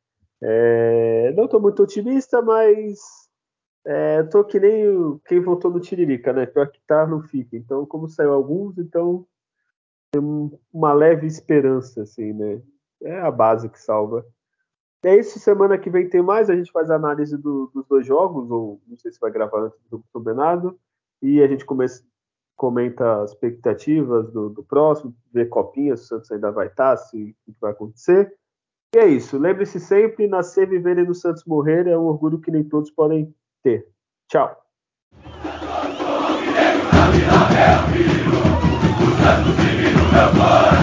É, 0.40 1.34
não 1.36 1.44
estou 1.44 1.60
muito 1.60 1.82
otimista, 1.82 2.40
mas 2.40 2.98
é, 3.84 4.22
tô 4.22 4.42
que 4.42 4.58
nem 4.58 4.88
o, 4.88 5.20
quem 5.26 5.40
votou 5.40 5.70
no 5.70 5.78
Tiririca, 5.78 6.32
né? 6.32 6.46
Pior 6.46 6.70
que 6.70 6.80
tá, 6.86 7.06
não 7.06 7.20
fica. 7.20 7.58
Então, 7.58 7.84
como 7.84 8.08
saiu 8.08 8.32
alguns, 8.32 8.78
então 8.78 9.26
tem 10.10 10.22
uma 10.72 10.94
leve 10.94 11.26
esperança, 11.26 12.00
assim, 12.04 12.32
né? 12.32 12.62
É 13.02 13.20
a 13.20 13.30
base 13.30 13.68
que 13.68 13.78
salva. 13.78 14.24
E 15.04 15.08
aí, 15.08 15.22
semana 15.24 15.76
que 15.76 15.90
vem 15.90 16.08
tem 16.08 16.22
mais, 16.22 16.48
a 16.48 16.54
gente 16.54 16.70
faz 16.70 16.88
a 16.88 16.94
análise 16.94 17.36
do, 17.36 17.68
dos 17.74 17.84
dois 17.88 18.06
jogos, 18.06 18.48
ou 18.48 18.80
não 18.86 18.96
sei 18.96 19.10
se 19.10 19.18
vai 19.18 19.32
gravar 19.32 19.64
antes 19.64 19.80
do 19.90 20.04
combinado, 20.12 20.78
e 21.20 21.42
a 21.42 21.48
gente 21.48 21.64
começa, 21.64 22.04
comenta 22.56 23.20
as 23.20 23.32
expectativas 23.32 24.30
do, 24.30 24.48
do 24.48 24.62
próximo, 24.62 25.12
ver 25.32 25.48
copinha, 25.48 25.96
se 25.96 26.04
o 26.04 26.06
Santos 26.06 26.30
ainda 26.30 26.52
vai 26.52 26.68
estar, 26.68 26.96
se 26.96 27.36
o 27.48 27.52
que 27.52 27.60
vai 27.60 27.72
acontecer. 27.72 28.32
E 28.94 28.98
é 28.98 29.08
isso. 29.08 29.38
Lembre-se 29.38 29.80
sempre, 29.80 30.28
nascer, 30.28 30.68
viver 30.68 30.98
e 30.98 31.04
no 31.04 31.14
Santos 31.14 31.44
morrer 31.44 31.88
é 31.88 31.98
um 31.98 32.04
orgulho 32.04 32.40
que 32.40 32.52
nem 32.52 32.62
todos 32.62 32.90
podem 32.90 33.34
ter. 33.60 33.88
Tchau. 34.28 34.56
O 35.24 35.30
Santos 39.14 40.81